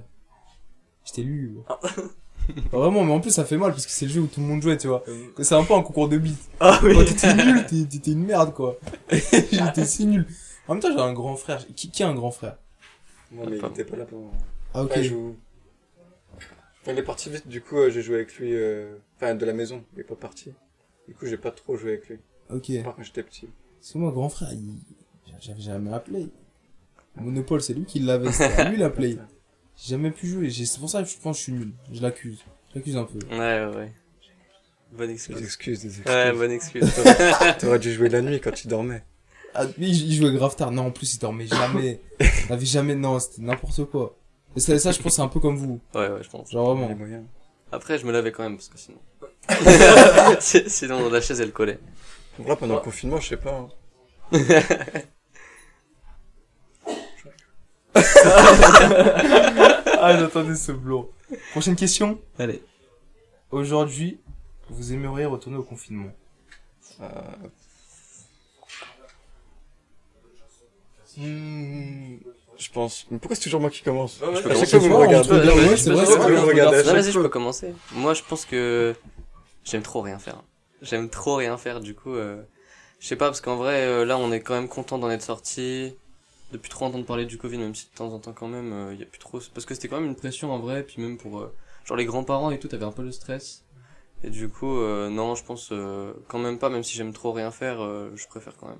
j'étais 1.05 1.23
nul. 1.23 1.57
Ah. 2.47 2.61
Pas 2.71 2.77
vraiment, 2.79 3.03
mais 3.03 3.11
en 3.13 3.19
plus, 3.19 3.31
ça 3.31 3.45
fait 3.45 3.57
mal 3.57 3.71
parce 3.71 3.85
que 3.85 3.91
c'est 3.91 4.05
le 4.05 4.11
jeu 4.11 4.21
où 4.21 4.27
tout 4.27 4.39
le 4.39 4.45
monde 4.45 4.61
jouait, 4.61 4.77
tu 4.77 4.87
vois. 4.87 5.03
Euh, 5.07 5.27
C'est 5.39 5.55
un 5.55 5.63
peu 5.63 5.73
un 5.73 5.81
concours 5.81 6.09
de 6.09 6.17
beat. 6.17 6.37
Ah 6.59 6.79
oui! 6.83 6.93
Quand 6.93 7.05
t'étais 7.05 7.33
nul, 7.45 7.65
t'es- 7.65 7.85
t'étais 7.85 8.11
une 8.11 8.23
merde, 8.25 8.53
quoi. 8.53 8.77
J'étais 9.11 9.85
si 9.85 10.05
nul. 10.05 10.25
En 10.67 10.73
même 10.73 10.81
temps, 10.81 10.91
j'ai 10.91 10.99
un 10.99 11.13
grand 11.13 11.35
frère. 11.35 11.65
Qui, 11.75 11.89
qui 11.89 12.03
a 12.03 12.09
un 12.09 12.15
grand 12.15 12.31
frère? 12.31 12.57
Moi, 13.31 13.45
mais 13.49 13.55
il 13.57 13.61
Pas- 13.61 13.69
était 13.69 13.83
pas 13.85 13.97
là 13.97 14.05
pendant. 14.05 14.31
Ah, 14.73 14.83
ok. 14.83 14.91
Enfin, 14.91 14.99
il 15.01 15.05
joue- 15.07 15.35
Enfin, 16.81 16.91
il 16.93 16.99
est 16.99 17.03
parti 17.03 17.29
vite, 17.31 17.47
du 17.47 17.61
coup, 17.61 17.77
euh, 17.77 17.89
j'ai 17.89 18.01
joué 18.03 18.15
avec 18.15 18.35
lui, 18.35 18.53
euh... 18.53 18.95
enfin, 19.17 19.33
de 19.33 19.43
la 19.45 19.53
maison. 19.53 19.83
Il 19.95 20.01
est 20.01 20.03
pas 20.03 20.15
parti. 20.15 20.51
Du 21.07 21.15
coup, 21.15 21.25
j'ai 21.25 21.37
pas 21.37 21.49
trop 21.51 21.75
joué 21.77 21.93
avec 21.93 22.09
lui. 22.09 22.17
Ok. 22.51 22.71
Par 22.83 22.95
quand 22.95 23.01
j'étais 23.03 23.23
petit. 23.23 23.47
Que 23.91 23.97
moi, 23.97 24.11
grand 24.11 24.29
frère, 24.29 24.49
il... 24.53 24.75
j'avais 25.41 25.61
jamais 25.61 25.89
la 25.89 25.99
play. 25.99 26.27
Monopole, 27.15 27.61
c'est 27.61 27.73
lui 27.73 27.85
qui 27.85 27.99
l'avait, 27.99 28.31
c'était 28.31 28.69
lui 28.69 28.77
la 28.77 28.89
play. 28.89 29.17
J'ai 29.77 29.89
jamais 29.91 30.11
pu 30.11 30.27
jouer, 30.27 30.49
j'ai- 30.49 30.65
c'est 30.65 30.79
pour 30.79 30.89
ça 30.89 31.03
que 31.03 31.09
je 31.09 31.15
pense 31.17 31.35
que 31.35 31.39
je 31.39 31.43
suis 31.43 31.51
nul. 31.53 31.71
Je 31.91 32.01
l'accuse. 32.01 32.39
Je 32.71 32.79
l'accuse 32.79 32.97
un 32.97 33.03
peu. 33.03 33.19
Ouais, 33.31 33.37
ouais, 33.65 33.75
ouais. 33.75 33.91
Bonne 34.91 35.07
Des 35.07 35.13
excuse. 35.13 35.41
excuses, 35.41 35.81
des 35.81 35.87
excuses. 35.87 36.05
Ouais, 36.07 36.31
bonne 36.31 36.51
excuse. 36.51 36.89
T'aurais 37.59 37.79
dû 37.79 37.93
jouer 37.93 38.07
la 38.09 38.21
nuit 38.21 38.39
quand 38.39 38.51
tu 38.51 38.67
dormais. 38.67 39.03
Ah, 39.53 39.65
mais 39.77 39.87
il, 39.89 40.07
il 40.11 40.15
jouait 40.15 40.31
grave 40.33 40.55
tard. 40.55 40.71
Non, 40.71 40.87
en 40.87 40.91
plus, 40.91 41.13
il 41.15 41.19
dormait 41.19 41.47
jamais. 41.47 41.99
il 42.19 42.51
avait 42.53 42.65
jamais, 42.65 42.95
non, 42.95 43.19
c'était 43.19 43.41
n'importe 43.41 43.83
quoi. 43.85 44.15
Et 44.55 44.59
ça, 44.61 44.77
ça, 44.79 44.91
je 44.93 45.01
pense, 45.01 45.15
c'est 45.15 45.21
un 45.21 45.27
peu 45.27 45.39
comme 45.41 45.57
vous. 45.57 45.79
Ouais, 45.93 46.07
ouais, 46.09 46.23
je 46.23 46.29
pense. 46.29 46.49
Genre 46.51 46.73
Les 46.75 46.81
vraiment. 46.85 46.95
moyens. 46.97 47.23
Après, 47.71 47.97
je 47.97 48.05
me 48.05 48.11
lavais 48.13 48.31
quand 48.31 48.43
même, 48.43 48.55
parce 48.55 48.69
que 48.69 48.77
sinon. 48.77 48.99
Si- 50.39 50.63
sinon, 50.69 51.09
la 51.09 51.19
chaise, 51.19 51.41
elle 51.41 51.51
collait. 51.51 51.79
Donc 52.37 52.47
là, 52.47 52.55
pendant 52.55 52.75
Ouais. 52.75 52.79
le 52.79 52.83
confinement, 52.85 53.19
je 53.19 53.27
sais 53.29 53.37
pas. 53.37 53.67
hein. 54.31 54.41
Ah, 60.07 60.17
j'attendais 60.19 60.55
ce 60.55 60.71
blanc. 60.71 61.07
Prochaine 61.51 61.75
question. 61.75 62.19
Allez. 62.37 62.61
Aujourd'hui, 63.49 64.19
vous 64.69 64.93
aimeriez 64.93 65.25
retourner 65.25 65.57
au 65.57 65.63
confinement? 65.63 66.11
Euh, 67.01 67.07
Hmm. 71.17 72.17
Je 72.57 72.71
pense. 72.71 73.07
Mais 73.09 73.19
pourquoi 73.19 73.35
c'est 73.35 73.43
toujours 73.43 73.61
moi 73.61 73.69
qui 73.69 73.81
commence? 73.83 74.19
Ouais, 74.19 74.27
ouais, 74.27 74.35
Je 74.35 74.41
peux 74.41 74.49
à 74.49 74.53
commencer, 74.53 74.71
chaque 74.71 74.81
vous 74.81 74.89
me 74.89 74.95
regardez. 74.95 75.27
je 75.29 76.91
vas-y, 76.91 77.13
peux 77.13 77.29
commencer. 77.29 77.73
Moi, 77.93 78.13
je 78.13 78.21
pense 78.23 78.45
que 78.45 78.93
j'aime 79.63 79.81
trop 79.81 80.01
rien 80.01 80.19
faire. 80.19 80.41
J'aime 80.81 81.09
trop 81.09 81.35
rien 81.35 81.57
faire, 81.57 81.79
du 81.79 81.95
coup, 81.95 82.13
euh, 82.13 82.41
je 82.99 83.07
sais 83.07 83.15
pas, 83.15 83.27
parce 83.27 83.39
qu'en 83.41 83.55
vrai, 83.55 83.85
euh, 83.85 84.03
là, 84.05 84.17
on 84.17 84.31
est 84.31 84.41
quand 84.41 84.53
même 84.55 84.67
content 84.67 84.97
d'en 84.97 85.09
être 85.09 85.21
sorti. 85.21 85.95
Depuis 86.51 86.69
trop 86.69 86.85
entendre 86.85 87.05
parler 87.05 87.25
du 87.25 87.37
Covid, 87.37 87.57
même 87.57 87.75
si 87.75 87.87
de 87.89 87.95
temps 87.95 88.13
en 88.13 88.19
temps, 88.19 88.33
quand 88.33 88.47
même, 88.47 88.71
euh, 88.71 88.93
il 88.93 88.99
y 88.99 89.03
a 89.03 89.05
plus 89.05 89.19
trop. 89.19 89.39
Parce 89.53 89.65
que 89.65 89.73
c'était 89.73 89.87
quand 89.87 89.99
même 89.99 90.09
une 90.09 90.15
pression 90.15 90.51
en 90.51 90.59
vrai, 90.59 90.83
puis 90.83 91.01
même 91.01 91.17
pour, 91.17 91.39
euh, 91.39 91.53
genre, 91.85 91.97
les 91.97 92.05
grands-parents 92.05 92.51
et 92.51 92.59
tout, 92.59 92.67
t'avais 92.67 92.85
un 92.85 92.91
peu 92.91 93.03
le 93.03 93.11
stress. 93.11 93.63
Et 94.23 94.29
du 94.29 94.49
coup, 94.49 94.79
euh, 94.79 95.09
non, 95.09 95.35
je 95.35 95.43
pense 95.43 95.69
euh, 95.71 96.13
quand 96.27 96.39
même 96.39 96.59
pas, 96.59 96.69
même 96.69 96.83
si 96.83 96.95
j'aime 96.95 97.13
trop 97.13 97.31
rien 97.31 97.51
faire, 97.51 97.81
euh, 97.81 98.11
je 98.15 98.27
préfère 98.27 98.55
quand 98.57 98.67
même. 98.69 98.79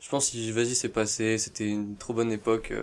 Je 0.00 0.08
pense 0.08 0.26
si, 0.26 0.52
vas-y, 0.52 0.74
c'est 0.74 0.90
passé, 0.90 1.38
c'était 1.38 1.66
une 1.68 1.96
trop 1.96 2.12
bonne 2.12 2.30
époque, 2.30 2.70
euh, 2.72 2.82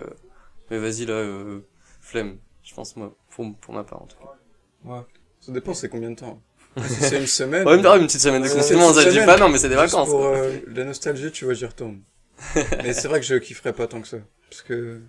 mais 0.70 0.78
vas-y, 0.78 1.06
là, 1.06 1.14
euh, 1.14 1.60
flemme. 2.00 2.38
Je 2.64 2.74
pense, 2.74 2.96
moi, 2.96 3.14
pour, 3.30 3.54
pour 3.58 3.74
ma 3.74 3.84
part, 3.84 4.02
en 4.02 4.06
tout 4.06 4.16
cas. 4.18 4.96
Ça 5.40 5.52
dépend, 5.52 5.74
c'est 5.74 5.88
combien 5.88 6.10
de 6.10 6.16
temps? 6.16 6.40
Si 6.88 7.02
c'est 7.02 7.18
une 7.18 7.26
semaine. 7.26 7.66
Ouais, 7.66 7.76
une 7.76 7.82
petite 8.06 8.20
semaine 8.20 8.42
de 8.42 8.48
Ouais, 8.48 8.54
confinement, 8.54 8.92
ça 8.94 9.02
je 9.02 9.08
dis 9.08 9.14
semaine. 9.14 9.26
pas 9.26 9.36
non, 9.36 9.48
mais 9.50 9.58
c'est 9.58 9.68
des 9.68 9.74
vacances. 9.74 10.08
Pour 10.08 10.24
euh, 10.24 10.52
la 10.68 10.84
nostalgie, 10.84 11.30
tu 11.30 11.44
vois, 11.44 11.54
j'y 11.54 11.66
retourne. 11.66 12.00
Mais 12.82 12.92
c'est 12.92 13.08
vrai 13.08 13.20
que 13.20 13.26
je 13.26 13.34
kifferais 13.36 13.72
pas 13.72 13.86
tant 13.86 14.00
que 14.00 14.08
ça. 14.08 14.18
Parce 14.50 14.62
que 14.62 15.00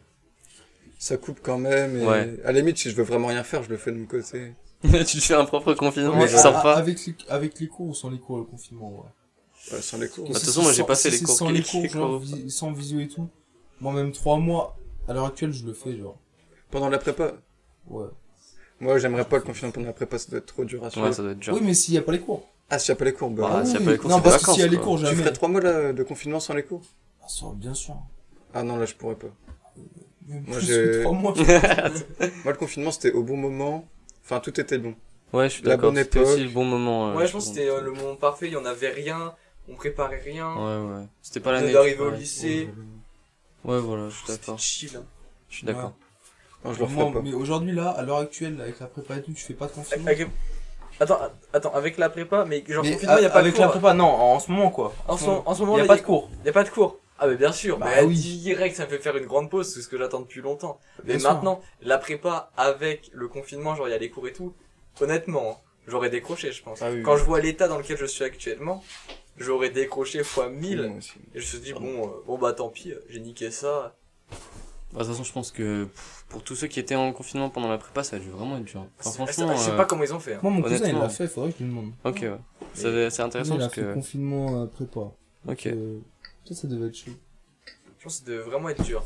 ça 0.99 1.17
coupe 1.17 1.39
quand 1.41 1.57
même. 1.57 1.97
Et 1.97 2.05
Ouais. 2.05 2.39
à 2.45 2.51
la 2.51 2.59
limite, 2.59 2.77
si 2.77 2.89
je 2.89 2.95
veux 2.95 3.03
vraiment 3.03 3.27
rien 3.27 3.43
faire, 3.43 3.63
je 3.63 3.69
le 3.69 3.77
fais 3.77 3.91
de 3.91 3.97
mon 3.97 4.05
côté. 4.05 4.53
tu 4.84 4.89
te 4.89 5.19
fais 5.21 5.34
un 5.34 5.45
propre 5.45 5.73
confinement, 5.73 6.15
Mais 6.17 6.27
tu 6.27 6.38
sors 6.38 6.61
pas. 6.61 6.75
Avec 6.75 7.05
les, 7.05 7.15
avec 7.29 7.59
les 7.59 7.67
cours 7.67 7.88
ou 7.89 7.93
sans 7.93 8.09
les 8.09 8.19
cours, 8.19 8.38
le 8.38 8.43
confinement, 8.43 8.89
ouais. 8.91 9.73
Ouais, 9.75 9.81
sans 9.81 9.97
les 9.97 10.09
cours. 10.09 10.25
Bah, 10.27 10.34
de 10.34 10.39
toute 10.39 10.45
façon, 10.47 10.61
moi, 10.63 10.71
j'ai 10.73 10.81
Sans- 10.81 10.86
pas 10.86 10.95
fait 10.95 11.11
si 11.11 11.19
les 11.19 11.25
cours 11.25 11.36
Sans 11.38 11.49
les 11.49 11.63
cours, 11.63 11.88
genre, 11.88 12.09
cours. 12.09 12.19
vi- 12.21 12.49
sans 12.49 12.71
visio 12.73 12.99
et 12.99 13.07
tout. 13.07 13.29
Moi, 13.79 13.93
même 13.93 14.11
trois 14.11 14.38
mois, 14.38 14.77
à 15.07 15.13
l'heure 15.13 15.25
actuelle, 15.25 15.53
je 15.53 15.65
le 15.65 15.73
fais, 15.73 15.95
genre. 15.97 16.19
Pendant 16.69 16.89
la 16.89 16.97
prépa? 16.97 17.34
Ouais. 17.88 18.07
Moi, 18.79 18.97
j'aimerais 18.97 19.23
pas 19.23 19.38
le 19.38 19.43
confinement 19.43 19.71
pendant 19.71 19.88
la 19.88 19.93
prépa, 19.93 20.17
ça 20.17 20.29
doit 20.29 20.39
être 20.39 20.47
trop 20.47 20.65
dur 20.65 20.84
à 20.84 20.89
suivre. 20.89 21.05
Ouais, 21.07 21.13
ça 21.13 21.21
doit 21.21 21.31
être 21.31 21.39
dur. 21.39 21.53
Oui, 21.53 21.61
mais 21.63 21.73
s'il 21.73 21.93
y 21.93 21.97
a 21.97 22.01
pas 22.01 22.11
les 22.11 22.19
cours. 22.19 22.49
Ah, 22.69 22.77
s'il 22.79 22.89
y 22.89 22.91
a 22.91 22.95
pas 22.95 23.05
les 23.05 23.13
cours, 23.13 23.29
bah. 23.29 23.49
Ah, 23.49 23.59
oui, 23.61 23.65
s'il 23.67 23.79
y 23.79 23.84
a 23.84 23.86
pas 23.86 23.91
les 23.91 23.97
cours, 23.97 24.09
non, 24.09 24.21
parce 24.21 24.43
que 24.43 24.51
s'il 24.51 24.61
y 24.61 24.63
a 24.65 24.67
les 24.67 24.77
cours, 24.77 24.99
tu 24.99 25.05
ferais 25.15 25.31
trois 25.34 25.47
mois 25.47 25.61
là, 25.61 25.93
de 25.93 26.03
confinement 26.03 26.39
sans 26.41 26.53
les 26.55 26.63
cours? 26.63 26.81
Ah, 27.24 27.28
ça, 27.28 27.45
bien 27.55 27.74
sûr. 27.74 27.95
Ah 28.53 28.63
non, 28.63 28.76
là, 28.78 28.86
je 28.86 28.93
pourrais 28.95 29.15
pas. 29.15 29.28
Mais 30.28 30.39
Moi, 30.41 30.57
plus 30.57 30.65
j'ai- 30.67 30.74
que 30.76 31.01
trois 31.01 31.13
mois. 31.13 31.34
Moi, 32.43 32.51
le 32.51 32.57
confinement, 32.57 32.91
c'était 32.91 33.11
au 33.11 33.24
bon 33.24 33.38
moment. 33.38 33.86
Enfin, 34.24 34.39
tout 34.39 34.57
était 34.59 34.78
bon. 34.78 34.95
Ouais, 35.34 35.49
je 35.49 35.55
suis 35.55 35.63
La 35.63 35.71
d'accord. 35.76 35.91
bonne 35.91 36.03
C'était 36.03 36.19
époque. 36.19 36.32
aussi 36.34 36.43
le 36.43 36.49
bon 36.49 36.63
moment. 36.65 37.09
euh, 37.09 37.15
Ouais, 37.15 37.28
je 37.28 37.32
pense 37.34 37.45
que 37.49 37.55
c'était 37.55 37.69
euh, 37.69 37.82
le 37.82 37.91
moment 37.91 38.15
parfait, 38.15 38.47
il 38.47 38.53
y 38.53 38.55
en 38.55 38.65
avait 38.65 38.89
rien, 38.89 39.34
on 39.67 39.76
préparait 39.76 40.19
rien. 40.24 40.53
Ouais, 40.55 40.95
ouais. 40.99 41.05
C'était 41.21 41.39
pas 41.39 41.49
On 41.49 41.53
l'année. 41.53 41.63
venait 41.67 41.74
d'arriver 41.74 41.99
au 42.03 42.11
ouais. 42.11 42.17
lycée. 42.17 42.69
Ouais, 43.65 43.80
voilà, 43.80 44.09
je 44.09 44.15
suis 44.15 44.28
C'était 44.28 44.39
d'accord. 44.39 44.59
chill. 44.59 44.95
hein. 44.95 45.03
Je 45.49 45.55
suis 45.57 45.65
d'accord. 45.65 45.93
Non, 46.63 46.74
je 46.74 46.80
le 46.80 46.88
Moi, 46.88 47.11
pas. 47.11 47.21
mais 47.21 47.34
aujourd'hui, 47.34 47.74
là, 47.74 47.89
à 47.89 48.03
l'heure 48.03 48.19
actuelle, 48.19 48.61
avec 48.61 48.80
la 48.80 48.88
prépa 48.88 49.17
et 49.17 49.21
tout, 49.24 49.34
tu 49.34 49.43
fais 49.43 49.53
pas 49.53 49.67
de 49.67 49.71
confinement. 49.71 50.07
Avec- 50.07 50.28
Attends, 50.99 51.19
attends, 51.51 51.74
avec 51.74 51.97
la 51.97 52.09
prépa, 52.09 52.45
mais 52.45 52.63
genre 52.67 52.84
Mais 52.84 52.93
confinement, 52.93 53.17
il 53.17 53.24
y 53.24 53.26
a 53.26 53.30
a- 53.30 53.32
pas 53.32 53.39
de 53.41 53.45
avec 53.47 53.55
cours. 53.55 53.65
la 53.65 53.69
prépa, 53.71 53.93
non, 53.95 54.05
en 54.05 54.39
ce 54.39 54.51
moment, 54.51 54.69
quoi. 54.69 54.93
En 55.07 55.17
ce, 55.17 55.26
en 55.26 55.53
ce 55.55 55.61
moment, 55.61 55.74
Il 55.78 55.84
y 55.84 55.88
là, 55.88 55.93
a 55.93 55.95
pas 55.95 55.97
de 55.97 56.05
cours. 56.05 56.30
Il 56.43 56.45
y 56.45 56.49
a 56.49 56.53
pas 56.53 56.63
de 56.63 56.69
cours. 56.69 56.99
Ah 57.24 57.28
mais 57.30 57.38
bien 57.38 57.53
sûr, 57.53 57.78
Bah 57.80 57.88
mais 57.95 58.03
oui. 58.03 58.15
direct 58.17 58.76
ça 58.76 58.84
me 58.84 58.89
fait 58.89 58.97
faire 58.99 59.15
une 59.15 59.26
grande 59.28 59.49
pause, 59.49 59.74
c'est 59.74 59.82
ce 59.82 59.88
que 59.88 59.97
j'attends 59.97 60.19
depuis 60.19 60.41
longtemps. 60.41 60.78
Mais 61.05 61.17
sûr. 61.19 61.32
maintenant, 61.32 61.61
la 61.82 61.97
prépa 61.97 62.51
avec 62.57 63.09
le 63.13 63.30
confinement, 63.30 63.76
genre 63.76 63.88
il 63.88 63.91
y 63.91 63.93
a 63.93 63.97
les 63.97 64.09
cours 64.09 64.28
et 64.28 64.34
tout, 64.34 64.53
honnêtement, 64.99 65.51
hein, 65.51 65.57
j'aurais 65.88 66.09
décroché 66.09 66.51
je 66.51 66.61
pense. 66.63 66.82
Ah 66.82 66.89
oui, 66.91 67.01
Quand 67.01 67.13
oui. 67.13 67.19
je 67.19 67.24
vois 67.24 67.39
l'état 67.39 67.69
dans 67.69 67.78
lequel 67.78 67.95
je 67.97 68.05
suis 68.05 68.26
actuellement, 68.26 68.84
j'aurais 69.38 69.69
décroché 69.69 70.21
fois 70.26 70.49
1000 70.49 70.82
Moi 70.89 70.97
aussi. 70.97 71.13
et 71.34 71.39
je 71.39 71.39
me 71.39 71.41
suis 71.45 71.59
dit 71.59 71.71
bon, 71.74 72.07
euh, 72.07 72.09
bon 72.28 72.38
bah 72.38 72.51
tant 72.51 72.67
pis, 72.67 72.93
j'ai 73.07 73.21
niqué 73.21 73.51
ça. 73.51 73.95
Bah, 74.91 74.99
de 74.99 75.05
toute 75.05 75.13
façon, 75.13 75.24
je 75.24 75.32
pense 75.32 75.51
que 75.51 75.88
pour 76.30 76.43
tous 76.43 76.55
ceux 76.55 76.67
qui 76.67 76.80
étaient 76.80 76.93
en 76.95 77.13
confinement 77.13 77.49
pendant 77.49 77.69
la 77.69 77.78
prépa, 77.80 78.03
ça 78.03 78.17
a 78.17 78.19
dû 78.19 78.30
vraiment 78.30 78.57
être 78.57 78.65
dur. 78.65 78.86
Enfin, 78.99 79.11
franchement. 79.11 79.53
je 79.55 79.59
sais 79.59 79.71
euh, 79.71 79.76
pas 79.78 79.86
comment 79.86 80.03
ils 80.03 80.13
ont 80.13 80.19
fait. 80.19 80.34
hein. 80.36 80.39
Moi, 80.43 80.51
mon 80.51 80.61
cousin, 80.61 80.86
il 80.88 80.93
l'a 80.99 81.09
fait, 81.09 81.28
faudrait 81.28 81.51
que 81.51 81.59
je 81.59 81.63
lui 81.63 81.69
demande. 81.71 81.91
Ok, 82.03 82.19
ouais. 82.21 83.09
C'est 83.09 83.21
intéressant 83.21 83.55
il 83.55 83.61
a 83.61 83.65
parce 83.65 83.74
fait 83.76 83.82
que. 83.82 83.93
confinement 83.93 84.61
euh, 84.61 84.65
prépa. 84.67 84.99
Ok. 85.47 85.65
Euh, 85.67 85.97
ça, 86.45 86.55
ça 86.55 86.67
devait 86.67 86.87
être 86.87 86.95
chaud. 86.95 87.11
Je 87.99 88.03
pense 88.03 88.19
que 88.19 88.25
ça 88.25 88.31
devait 88.31 88.43
vraiment 88.43 88.69
être 88.69 88.83
dur. 88.83 89.03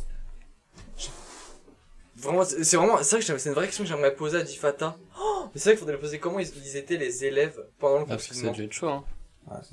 Vraiment, 2.15 2.43
c'est 2.43 2.77
vraiment, 2.77 2.97
c'est 3.03 3.15
vrai 3.21 3.33
que 3.35 3.37
c'est 3.39 3.49
une 3.49 3.55
vraie 3.55 3.67
question 3.67 3.83
que 3.83 3.89
j'aimerais 3.89 4.15
poser 4.15 4.37
à 4.37 4.41
Difata. 4.43 4.97
Oh, 5.19 5.43
mais 5.53 5.59
c'est 5.61 5.69
vrai 5.69 5.73
qu'il 5.73 5.79
faudrait 5.85 5.99
poser 5.99 6.17
comment 6.17 6.39
ils, 6.39 6.47
ils 6.65 6.75
étaient 6.77 6.97
les 6.97 7.23
élèves 7.25 7.63
pendant 7.77 7.97
le 7.99 8.03
Ah, 8.05 8.07
parce 8.07 8.27
que 8.27 8.33
ça 8.33 8.39
a 8.39 8.47
confinement. 8.47 8.57
dû 8.57 8.63
être 8.63 8.73
chaud, 8.73 8.87
hein. 8.89 9.03
Ah, 9.49 9.61
ça. 9.63 9.69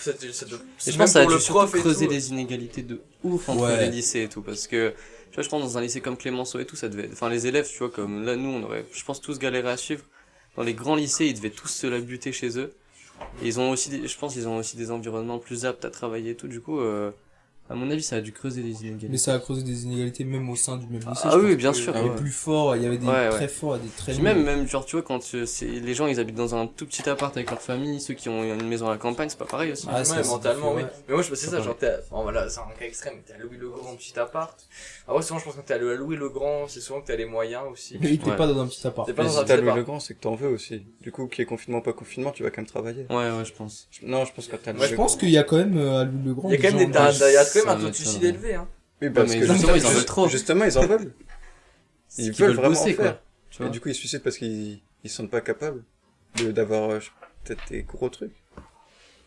Ça, 0.00 0.12
ça- 0.32 0.46
Et 0.88 0.90
je 0.90 0.96
pense 0.96 1.06
que 1.06 1.06
ça 1.12 1.18
a 1.20 1.22
pour 1.22 1.30
dû 1.32 1.34
le 1.36 1.40
surtout 1.40 1.78
creuser 1.78 2.08
les 2.08 2.30
inégalités 2.30 2.82
de 2.82 3.02
ouf 3.22 3.46
entre 3.50 3.64
Ouais. 3.64 3.78
les 3.84 3.90
lycées 3.90 4.22
et 4.22 4.28
tout. 4.28 4.40
Parce 4.42 4.66
que, 4.66 4.94
tu 5.30 5.34
vois, 5.34 5.44
je 5.44 5.48
pense 5.50 5.62
dans 5.62 5.76
un 5.78 5.82
lycée 5.82 6.00
comme 6.00 6.16
Clémenceau 6.16 6.58
et 6.60 6.64
tout, 6.66 6.76
ça 6.76 6.88
devait. 6.88 7.08
Enfin, 7.12 7.28
les 7.28 7.46
élèves, 7.46 7.68
tu 7.70 7.78
vois, 7.78 7.90
comme 7.90 8.24
là, 8.24 8.36
nous, 8.36 8.48
on 8.48 8.62
aurait, 8.64 8.86
je 8.90 9.04
pense, 9.04 9.20
tous 9.20 9.38
galéré 9.38 9.68
à 9.70 9.76
suivre. 9.76 10.04
Dans 10.56 10.62
les 10.62 10.74
grands 10.74 10.96
lycées, 10.96 11.26
ils 11.26 11.34
devaient 11.34 11.50
tous 11.50 11.68
se 11.68 11.86
la 11.86 12.00
buter 12.00 12.32
chez 12.32 12.58
eux. 12.58 12.72
Ils 13.42 13.60
ont 13.60 13.70
aussi, 13.70 13.90
des- 13.90 14.08
je 14.08 14.18
pense, 14.18 14.36
ils 14.36 14.48
ont 14.48 14.56
aussi 14.58 14.76
des 14.76 14.90
environnements 14.90 15.38
plus 15.38 15.64
aptes 15.66 15.84
à 15.84 15.90
travailler 15.90 16.32
et 16.32 16.36
tout. 16.36 16.48
Du 16.48 16.60
coup, 16.60 16.80
euh, 16.80 17.10
à 17.72 17.74
mon 17.74 17.90
avis, 17.90 18.02
ça 18.02 18.16
a 18.16 18.20
dû 18.20 18.32
creuser 18.32 18.62
les 18.62 18.82
inégalités. 18.82 19.08
Mais 19.10 19.18
ça 19.18 19.34
a 19.34 19.38
causé 19.38 19.62
des 19.62 19.84
inégalités 19.84 20.24
même 20.24 20.48
au 20.50 20.56
sein 20.56 20.76
du 20.76 20.86
même 20.86 21.00
lycée. 21.00 21.22
ah 21.24 21.38
oui, 21.38 21.56
bien 21.56 21.72
sûr. 21.72 21.92
Il 21.94 21.96
y 21.96 22.00
avait 22.00 22.10
ouais. 22.10 22.16
plus 22.16 22.30
fort, 22.30 22.76
il 22.76 22.82
y 22.82 22.86
avait 22.86 22.98
des 22.98 23.06
Ouais, 23.06 23.12
ouais. 23.12 23.30
très 23.30 23.48
forts 23.48 23.76
et 23.76 23.78
des 23.80 23.88
très 23.88 24.12
Puis 24.12 24.22
même, 24.22 24.42
même, 24.44 24.68
genre, 24.68 24.84
tu 24.84 24.96
vois, 24.96 25.02
quand 25.02 25.20
euh, 25.34 25.46
c'est, 25.46 25.66
les 25.66 25.94
gens, 25.94 26.06
ils 26.06 26.20
habitent 26.20 26.36
dans 26.36 26.54
un 26.54 26.66
tout 26.66 26.86
petit 26.86 27.08
appart 27.08 27.34
avec 27.36 27.50
leur 27.50 27.60
famille, 27.60 28.00
ceux 28.00 28.14
qui 28.14 28.28
ont 28.28 28.42
une 28.44 28.66
maison 28.68 28.88
à 28.88 28.92
la 28.92 28.98
campagne, 28.98 29.28
c'est 29.28 29.38
pas 29.38 29.44
pareil 29.46 29.72
aussi. 29.72 29.86
Ah, 29.90 29.98
ouais, 29.98 30.04
ça, 30.04 30.22
mentalement, 30.22 30.74
oui. 30.74 30.82
Mais 31.08 31.14
moi, 31.14 31.22
je 31.22 31.28
pensais 31.30 31.46
C'est 31.46 31.50
ça, 31.50 31.62
genre, 31.62 31.76
t'es, 31.76 31.92
bon, 32.10 32.22
voilà, 32.22 32.48
c'est 32.48 32.60
un 32.60 32.64
cas 32.78 32.84
extrême, 32.86 33.14
mais 33.16 33.22
t'es 33.26 33.34
à 33.34 33.38
Louis 33.44 33.56
le 33.58 33.68
Grand, 33.70 33.96
petit 33.96 34.18
appart. 34.18 34.56
Ah 35.08 35.14
ouais, 35.14 35.22
souvent, 35.22 35.38
je 35.40 35.44
pense 35.44 35.54
que 35.54 35.58
quand 35.60 35.66
t'es 35.66 35.74
à 35.74 35.78
Louis 35.78 36.16
le 36.16 36.28
Grand, 36.28 36.68
c'est 36.68 36.80
souvent 36.80 37.00
que 37.00 37.06
t'as 37.06 37.16
les 37.16 37.24
moyens 37.24 37.64
aussi. 37.70 37.98
Mais 38.00 38.16
t'es 38.16 38.30
Ouais. 38.30 38.36
pas 38.36 38.46
dans 38.46 38.60
un 38.60 38.66
petit 38.66 38.86
appart. 38.86 39.06
T'es 39.06 39.14
pas 39.14 39.24
dans 39.24 39.30
si 39.30 39.38
un 39.38 39.44
petit 39.44 39.56
Louis 39.62 39.74
le 39.74 39.82
Grand, 39.82 40.00
c'est 40.00 40.14
que 40.14 40.20
t'en 40.20 40.34
veux 40.34 40.48
aussi. 40.48 40.82
Du 41.00 41.10
coup, 41.10 41.26
qu'il 41.26 41.40
y 41.40 41.42
ait 41.42 41.46
confinement 41.46 41.80
pas 41.80 41.92
confinement, 41.92 42.30
tu 42.30 42.42
vas 42.42 42.50
quand 42.50 42.58
même 42.58 42.66
travailler. 42.66 43.06
Ouais, 43.10 43.16
ouais, 43.16 43.44
je 43.44 43.52
pense. 43.52 43.88
Non, 44.02 44.24
je 44.24 44.32
pense 44.32 44.46
que 44.46 44.56
t'as 44.56 44.72
je 44.86 44.94
pense 44.94 45.16
qu'il 45.16 45.30
y 45.30 45.38
a 45.38 45.42
quand 45.42 45.56
même 45.56 45.76
euh, 45.76 46.00
à 46.02 46.04
Louis 46.04 46.20
le 46.24 46.34
Grand. 46.34 46.48
Il 46.50 46.60
y 46.60 46.66
a 46.66 46.70
quand 46.70 46.76
même 46.76 46.90
des, 46.90 46.98
quand 47.64 47.70
même 47.70 47.78
un 47.78 47.84
taux 47.84 47.90
de 47.90 47.94
suicide 47.94 48.24
élevé, 48.24 48.54
hein. 48.54 48.68
Oui, 49.00 49.10
parce 49.10 49.30
mais 49.30 49.40
que 49.40 49.46
justement, 49.46 49.74
juste- 49.74 49.84
ils 49.86 49.88
en 49.88 49.92
veulent 49.94 50.04
trop. 50.04 50.28
Justement, 50.36 50.64
ils 50.64 50.78
en 50.78 50.86
veulent. 50.86 51.12
C'est 52.08 52.22
Ils 52.22 52.32
veulent 52.32 52.52
vraiment 52.56 52.68
bosser, 52.70 52.94
faire. 52.94 53.18
quoi. 53.58 53.66
Et 53.66 53.70
du 53.70 53.80
coup, 53.80 53.88
ils 53.88 53.94
se 53.94 54.00
suicident 54.00 54.22
parce 54.22 54.36
qu'ils 54.38 54.80
ils 55.04 55.10
sentent 55.10 55.30
pas 55.30 55.40
capables 55.40 55.82
de- 56.36 56.52
d'avoir 56.52 56.90
euh, 56.90 56.98
peut-être 57.44 57.62
des 57.70 57.82
gros 57.82 58.08
trucs. 58.08 58.32